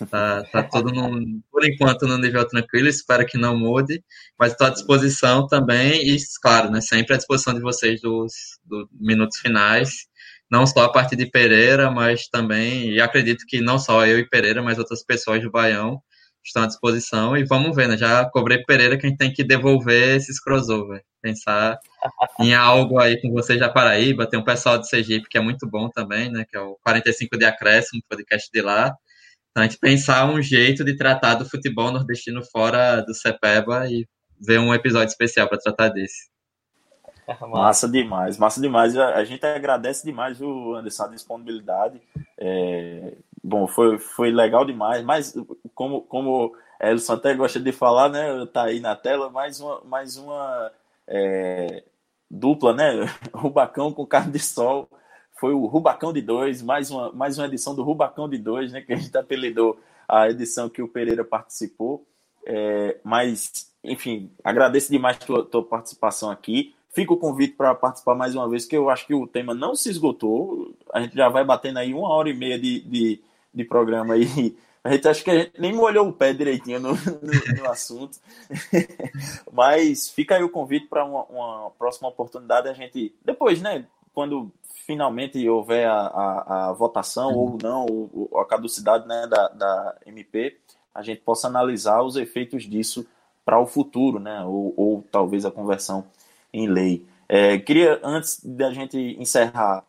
Tá, 0.09 0.45
tá 0.45 0.63
tudo, 0.63 0.93
no, 0.93 1.43
por 1.51 1.65
enquanto, 1.65 2.07
no 2.07 2.17
nível 2.17 2.47
tranquilo, 2.47 2.89
espero 2.89 3.27
que 3.27 3.37
não 3.37 3.57
mude, 3.59 4.03
mas 4.39 4.53
estou 4.53 4.67
à 4.67 4.71
disposição 4.71 5.47
também 5.47 6.09
e, 6.09 6.17
claro, 6.41 6.71
né, 6.71 6.81
sempre 6.81 7.15
à 7.15 7.17
disposição 7.17 7.53
de 7.53 7.61
vocês 7.61 8.01
dos, 8.01 8.33
dos 8.65 8.89
minutos 8.99 9.39
finais 9.39 10.09
não 10.51 10.67
só 10.67 10.83
a 10.85 10.93
partir 10.93 11.15
de 11.17 11.27
Pereira, 11.27 11.91
mas 11.91 12.27
também, 12.27 12.91
e 12.91 13.01
acredito 13.01 13.47
que 13.47 13.61
não 13.61 13.79
só 13.79 14.05
eu 14.05 14.19
e 14.19 14.29
Pereira, 14.29 14.61
mas 14.61 14.79
outras 14.79 15.05
pessoas 15.05 15.41
do 15.43 15.51
Baião 15.51 16.03
estão 16.45 16.65
à 16.65 16.67
disposição. 16.67 17.37
E 17.37 17.45
vamos 17.45 17.77
ver, 17.77 17.87
né? 17.87 17.97
Já 17.97 18.29
cobrei 18.29 18.63
Pereira 18.65 18.99
que 18.99 19.07
a 19.07 19.09
gente 19.09 19.19
tem 19.19 19.33
que 19.33 19.45
devolver 19.45 20.17
esses 20.17 20.41
crossover. 20.41 21.03
Pensar 21.23 21.79
em 22.41 22.53
algo 22.55 22.99
aí 22.99 23.21
com 23.21 23.31
vocês 23.31 23.61
da 23.61 23.69
Paraíba, 23.69 24.27
tem 24.27 24.41
um 24.41 24.45
pessoal 24.45 24.79
de 24.79 24.89
Sergipe 24.89 25.29
que 25.29 25.39
é 25.39 25.41
muito 25.41 25.69
bom 25.69 25.89
também, 25.89 26.31
né? 26.31 26.45
Que 26.49 26.57
é 26.57 26.61
o 26.61 26.77
45 26.83 27.39
de 27.39 27.45
Acréscimo, 27.45 28.03
podcast 28.09 28.51
de 28.53 28.61
lá. 28.61 28.93
Então 29.51 29.65
a 29.65 29.67
gente 29.67 29.79
pensar 29.79 30.31
um 30.31 30.41
jeito 30.41 30.85
de 30.85 30.97
tratar 30.97 31.35
do 31.35 31.49
futebol 31.49 31.91
nordestino 31.91 32.43
fora 32.45 33.01
do 33.01 33.15
CEPEBA 33.15 33.89
e 33.89 34.07
ver 34.41 34.59
um 34.59 34.73
episódio 34.73 35.11
especial 35.11 35.49
para 35.49 35.59
tratar 35.59 35.89
desse. 35.89 36.31
Massa 37.49 37.89
demais, 37.89 38.39
massa 38.39 38.61
demais. 38.61 38.97
A 38.97 39.25
gente 39.25 39.45
agradece 39.45 40.05
demais 40.05 40.41
o 40.41 40.75
Anderson 40.75 41.05
a 41.05 41.09
disponibilidade. 41.09 42.01
É, 42.39 43.15
bom, 43.43 43.67
foi, 43.67 43.99
foi 43.99 44.31
legal 44.31 44.65
demais, 44.65 45.05
mas 45.05 45.35
como, 45.75 46.03
como 46.03 46.57
Elson 46.81 47.15
até 47.15 47.35
gosta 47.35 47.61
de 47.61 47.73
falar, 47.73 48.09
né? 48.09 48.47
Tá 48.53 48.65
aí 48.65 48.81
na 48.81 48.97
tela, 48.97 49.31
mais 49.31 49.61
uma, 49.61 49.81
mais 49.85 50.17
uma 50.17 50.73
é, 51.07 51.85
dupla, 52.31 52.73
né? 52.73 53.07
Rubacão 53.35 53.93
com 53.93 54.07
carne 54.07 54.33
de 54.33 54.41
sol. 54.41 54.89
Foi 55.41 55.55
o 55.55 55.65
Rubacão 55.65 56.13
de 56.13 56.21
dois, 56.21 56.63
mais 56.63 56.91
uma, 56.91 57.11
mais 57.13 57.39
uma 57.39 57.47
edição 57.47 57.75
do 57.75 57.83
Rubacão 57.83 58.29
de 58.29 58.37
dois, 58.37 58.73
né? 58.73 58.83
Que 58.83 58.93
a 58.93 58.97
gente 58.97 59.17
apelidou 59.17 59.81
a 60.07 60.29
edição 60.29 60.69
que 60.69 60.83
o 60.83 60.89
Pereira 60.89 61.25
participou. 61.25 62.07
É, 62.45 62.99
mas, 63.03 63.73
enfim, 63.83 64.31
agradeço 64.45 64.93
demais 64.93 65.17
a 65.17 65.25
tua, 65.25 65.45
tua 65.45 65.65
participação 65.65 66.31
aqui. 66.31 66.75
Fica 66.91 67.15
o 67.15 67.17
convite 67.17 67.55
para 67.55 67.75
participar 67.75 68.15
mais 68.15 68.35
uma 68.35 68.49
vez, 68.51 68.67
que 68.67 68.77
eu 68.77 68.91
acho 68.91 69.07
que 69.07 69.15
o 69.15 69.27
tema 69.27 69.55
não 69.55 69.75
se 69.75 69.89
esgotou. 69.89 70.77
A 70.93 71.01
gente 71.01 71.17
já 71.17 71.31
vai 71.31 71.43
batendo 71.43 71.79
aí 71.79 71.95
uma 71.95 72.11
hora 72.11 72.29
e 72.29 72.35
meia 72.35 72.59
de, 72.59 72.81
de, 72.81 73.23
de 73.55 73.65
programa 73.65 74.15
aí 74.15 74.55
A 74.83 74.93
gente 74.93 75.09
acha 75.09 75.23
que 75.23 75.31
a 75.31 75.39
gente 75.39 75.61
nem 75.61 75.75
molhou 75.75 76.09
o 76.09 76.13
pé 76.13 76.33
direitinho 76.33 76.81
no, 76.81 76.93
no, 76.93 77.63
no 77.63 77.71
assunto. 77.71 78.19
Mas 79.53 80.09
fica 80.09 80.37
aí 80.37 80.43
o 80.43 80.49
convite 80.49 80.87
para 80.87 81.05
uma, 81.05 81.25
uma, 81.25 81.71
próxima 81.73 82.09
oportunidade 82.09 82.69
a 82.69 82.73
gente, 82.73 83.15
depois, 83.23 83.61
né? 83.61 83.85
Quando 84.21 84.53
finalmente 84.85 85.49
houver 85.49 85.89
a, 85.89 85.95
a, 85.95 86.69
a 86.69 86.73
votação 86.75 87.33
ou 87.33 87.57
não, 87.63 87.87
ou, 87.87 88.39
a 88.39 88.45
caducidade 88.45 89.09
né, 89.09 89.27
da, 89.27 89.49
da 89.49 89.97
MP, 90.05 90.59
a 90.95 91.01
gente 91.01 91.23
possa 91.23 91.47
analisar 91.47 92.03
os 92.03 92.17
efeitos 92.17 92.65
disso 92.65 93.07
para 93.47 93.59
o 93.59 93.65
futuro, 93.65 94.21
né? 94.21 94.45
Ou, 94.45 94.75
ou 94.77 95.05
talvez 95.11 95.47
a 95.47 95.51
conversão 95.51 96.05
em 96.53 96.69
lei. 96.69 97.07
É, 97.27 97.59
queria, 97.59 97.99
antes 98.05 98.45
da 98.45 98.71
gente 98.75 99.17
encerrar, 99.19 99.87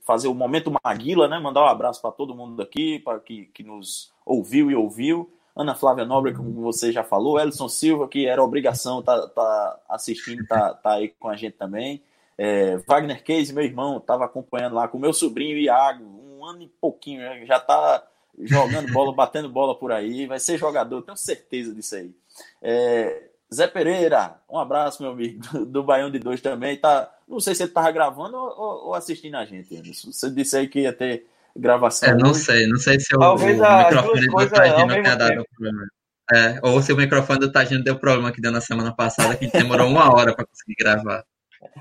fazer 0.00 0.28
o 0.28 0.34
momento 0.34 0.72
Maguila, 0.82 1.28
né? 1.28 1.38
Mandar 1.38 1.64
um 1.64 1.68
abraço 1.68 2.00
para 2.00 2.10
todo 2.10 2.34
mundo 2.34 2.62
aqui, 2.62 3.00
para 3.00 3.20
que, 3.20 3.50
que 3.52 3.62
nos 3.62 4.10
ouviu 4.24 4.70
e 4.70 4.74
ouviu. 4.74 5.30
Ana 5.54 5.74
Flávia 5.74 6.06
Nobre, 6.06 6.32
como 6.32 6.62
você 6.62 6.90
já 6.90 7.04
falou, 7.04 7.38
Elson 7.38 7.68
Silva, 7.68 8.08
que 8.08 8.24
era 8.24 8.42
obrigação 8.42 9.02
tá, 9.02 9.28
tá 9.28 9.78
assistindo, 9.90 10.46
tá, 10.46 10.72
tá 10.72 10.94
aí 10.94 11.08
com 11.20 11.28
a 11.28 11.36
gente 11.36 11.58
também. 11.58 12.02
É, 12.36 12.76
Wagner 12.86 13.22
Case, 13.22 13.52
meu 13.52 13.64
irmão, 13.64 13.98
estava 13.98 14.24
acompanhando 14.24 14.74
lá 14.74 14.88
com 14.88 14.98
meu 14.98 15.12
sobrinho 15.12 15.58
Iago, 15.58 16.04
um 16.04 16.44
ano 16.44 16.62
e 16.62 16.68
pouquinho, 16.80 17.20
né? 17.20 17.44
já 17.46 17.56
está 17.56 18.02
jogando 18.40 18.92
bola, 18.92 19.12
batendo 19.14 19.48
bola 19.48 19.78
por 19.78 19.92
aí, 19.92 20.26
vai 20.26 20.40
ser 20.40 20.58
jogador, 20.58 21.02
tenho 21.02 21.16
certeza 21.16 21.74
disso 21.74 21.94
aí. 21.94 22.14
É, 22.60 23.28
Zé 23.54 23.68
Pereira, 23.68 24.36
um 24.50 24.58
abraço, 24.58 25.02
meu 25.02 25.12
amigo, 25.12 25.40
do, 25.52 25.64
do 25.66 25.82
Baião 25.82 26.10
de 26.10 26.18
Dois 26.18 26.40
também. 26.40 26.76
Tá, 26.76 27.10
não 27.28 27.40
sei 27.40 27.54
se 27.54 27.62
ele 27.62 27.70
estava 27.70 27.90
gravando 27.92 28.36
ou, 28.36 28.86
ou, 28.86 28.94
assistindo 28.94 29.36
a 29.36 29.44
gente. 29.44 29.80
Você 29.92 30.30
disse 30.30 30.56
aí 30.56 30.68
que 30.68 30.80
ia 30.80 30.92
ter 30.92 31.26
gravação. 31.56 32.08
É, 32.08 32.14
não 32.14 32.30
hoje. 32.30 32.40
sei, 32.40 32.66
não 32.66 32.76
sei 32.76 32.98
se 32.98 33.14
o, 33.14 33.18
Talvez 33.18 33.60
o 33.60 33.78
microfone 33.78 34.28
do 34.28 34.50
Tagino 34.50 34.88
tenha 34.88 35.16
dado 35.16 35.44
problema. 35.50 35.88
É, 36.32 36.58
ou 36.62 36.82
se 36.82 36.92
o 36.92 36.96
microfone 36.96 37.40
do 37.40 37.52
Tagino 37.52 37.84
deu 37.84 37.98
problema 37.98 38.32
que 38.32 38.40
deu 38.40 38.50
na 38.50 38.60
semana 38.60 38.94
passada, 38.94 39.36
que 39.36 39.46
demorou 39.46 39.88
uma 39.88 40.12
hora 40.12 40.34
para 40.34 40.46
conseguir 40.46 40.74
gravar. 40.74 41.24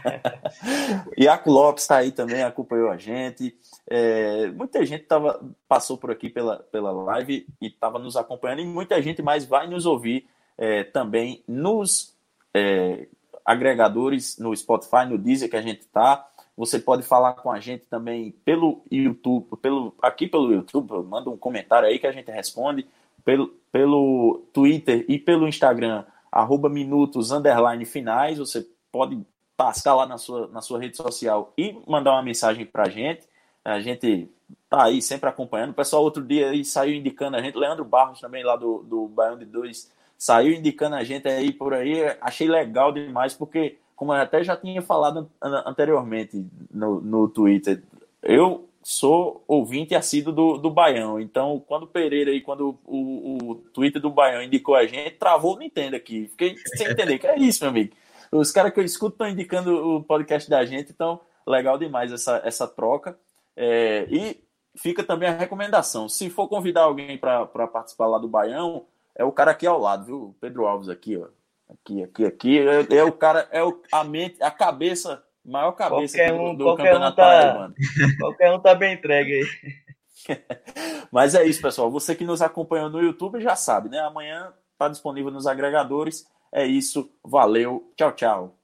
Iaco 1.18 1.52
Lopes 1.52 1.84
está 1.84 1.98
aí 1.98 2.12
também, 2.12 2.44
acompanhou 2.44 2.90
a 2.90 2.98
gente. 2.98 3.56
É, 3.90 4.48
muita 4.48 4.86
gente 4.86 5.04
tava, 5.06 5.40
passou 5.68 5.98
por 5.98 6.12
aqui 6.12 6.30
pela, 6.30 6.58
pela 6.58 6.92
live 6.92 7.48
e 7.62 7.68
estava 7.68 8.00
nos 8.00 8.16
acompanhando, 8.16 8.62
e 8.62 8.66
muita 8.66 9.02
gente 9.02 9.22
mais 9.22 9.46
vai 9.46 9.68
nos 9.68 9.86
ouvir 9.86 10.28
é, 10.58 10.84
também 10.84 11.44
nos 11.48 12.16
é, 12.54 13.08
agregadores, 13.46 14.38
no 14.38 14.56
Spotify, 14.56 15.06
no 15.08 15.18
Deezer 15.18 15.50
que 15.50 15.58
a 15.58 15.62
gente 15.62 15.82
está. 15.82 16.28
Você 16.56 16.80
pode 16.80 17.02
falar 17.04 17.34
com 17.34 17.52
a 17.52 17.60
gente 17.60 17.86
também 17.88 18.32
pelo 18.46 18.84
YouTube, 18.92 19.58
pelo, 19.62 19.94
aqui 20.02 20.28
pelo 20.28 20.54
YouTube, 20.54 20.92
manda 21.04 21.30
um 21.30 21.38
comentário 21.38 21.88
aí 21.88 21.98
que 21.98 22.06
a 22.06 22.12
gente 22.12 22.30
responde, 22.30 22.88
pelo, 23.26 23.48
pelo 23.72 24.46
Twitter 24.54 25.04
e 25.08 25.18
pelo 25.18 25.48
Instagram, 25.48 26.06
arroba 26.32 26.70
minutos, 26.70 27.32
underline 27.32 27.86
finais, 27.86 28.38
você 28.38 28.68
pode 28.92 29.26
tascar 29.56 29.96
lá 29.96 30.06
na 30.06 30.18
sua, 30.18 30.48
na 30.48 30.62
sua 30.62 30.80
rede 30.80 30.98
social 30.98 31.54
e 31.58 31.78
mandar 31.88 32.12
uma 32.12 32.24
mensagem 32.24 32.66
para 32.66 32.84
a 32.84 32.90
gente. 32.90 33.28
A 33.64 33.80
gente 33.80 34.30
tá 34.70 34.84
aí 34.84 35.02
sempre 35.02 35.30
acompanhando. 35.30 35.72
O 35.72 35.76
pessoal 35.76 36.04
outro 36.04 36.24
dia 36.24 36.50
aí 36.50 36.66
saiu 36.66 36.96
indicando 36.96 37.38
a 37.38 37.42
gente, 37.42 37.58
Leandro 37.58 37.86
Barros 37.86 38.20
também 38.20 38.44
lá 38.44 38.56
do, 38.56 38.84
do 38.84 39.08
Baião 39.08 39.38
de 39.38 39.46
Dois, 39.46 39.92
saiu 40.18 40.54
indicando 40.54 40.96
a 40.96 41.04
gente 41.04 41.28
aí 41.28 41.52
por 41.52 41.74
aí. 41.74 42.02
Achei 42.20 42.48
legal 42.48 42.92
demais, 42.92 43.34
porque, 43.34 43.78
como 43.96 44.14
eu 44.14 44.22
até 44.22 44.44
já 44.44 44.56
tinha 44.58 44.82
falado 44.82 45.30
anteriormente 45.42 46.46
no, 46.72 47.00
no 47.00 47.30
Twitter, 47.30 47.84
eu 48.22 48.68
sou 48.84 49.44
ouvinte 49.48 49.96
assíduo 49.96 50.34
do, 50.34 50.58
do 50.58 50.70
Baião. 50.70 51.20
Então, 51.20 51.64
quando 51.66 51.84
o 51.84 51.88
Pereira 51.88 52.32
aí, 52.32 52.42
quando 52.42 52.78
o, 52.86 53.52
o 53.52 53.56
Twitter 53.74 54.02
do 54.02 54.10
Baião 54.10 54.44
indicou 54.44 54.76
a 54.76 54.86
gente, 54.86 55.12
travou 55.12 55.56
o 55.56 55.60
Nintendo 55.60 55.96
aqui. 55.96 56.28
Fiquei 56.28 56.56
sem 56.76 56.88
entender. 56.88 57.18
que 57.18 57.28
é 57.28 57.40
isso, 57.40 57.64
meu 57.64 57.70
amigo? 57.70 57.94
Os 58.34 58.52
caras 58.52 58.74
que 58.74 58.80
eu 58.80 58.84
escuto 58.84 59.14
estão 59.14 59.30
indicando 59.30 59.96
o 59.96 60.04
podcast 60.04 60.50
da 60.50 60.66
gente, 60.66 60.92
então 60.92 61.22
legal 61.46 61.78
demais 61.78 62.12
essa, 62.12 62.42
essa 62.44 62.68
troca. 62.68 63.18
É, 63.56 64.08
e 64.10 64.44
fica 64.76 65.04
também 65.04 65.30
a 65.30 65.34
recomendação: 65.34 66.10
se 66.10 66.30
for 66.30 66.48
convidar 66.48 66.82
alguém 66.82 67.18
para 67.18 67.46
participar 67.68 68.08
lá 68.08 68.18
do 68.18 68.28
Baião, 68.28 68.86
é 69.16 69.24
o 69.24 69.32
cara 69.32 69.52
aqui 69.52 69.68
ao 69.68 69.80
lado, 69.80 70.06
viu? 70.06 70.36
Pedro 70.42 70.66
Alves 70.66 70.90
aqui, 70.90 71.18
ó. 71.18 71.28
Aqui, 71.70 72.04
aqui, 72.04 72.26
aqui. 72.26 72.60
É, 72.60 72.98
é 72.98 73.04
o 73.04 73.12
cara, 73.12 73.48
é 73.52 73.64
o, 73.64 73.82
a 73.92 74.04
mente, 74.04 74.42
a 74.42 74.52
cabeça, 74.52 75.24
maior 75.46 75.72
cabeça 75.74 76.18
qualquer 76.18 76.34
um, 76.34 76.56
do, 76.56 76.66
do 76.66 76.76
campeonato 76.76 77.22
um 77.22 77.24
tá, 77.24 77.72
Qualquer 78.20 78.52
um 78.52 78.60
tá 78.60 78.76
bem 78.76 78.96
entregue 78.96 79.34
aí. 79.34 80.38
Mas 81.12 81.36
é 81.36 81.46
isso, 81.46 81.62
pessoal. 81.62 81.92
Você 81.92 82.16
que 82.16 82.26
nos 82.26 82.42
acompanha 82.42 82.90
no 82.90 83.02
YouTube 83.02 83.40
já 83.40 83.56
sabe, 83.56 83.90
né? 83.90 84.00
Amanhã 84.00 84.54
tá 84.78 84.88
disponível 84.88 85.32
nos 85.32 85.48
agregadores. 85.48 86.26
É 86.54 86.66
isso. 86.66 87.12
Valeu. 87.24 87.94
Tchau, 87.98 88.12
tchau. 88.16 88.63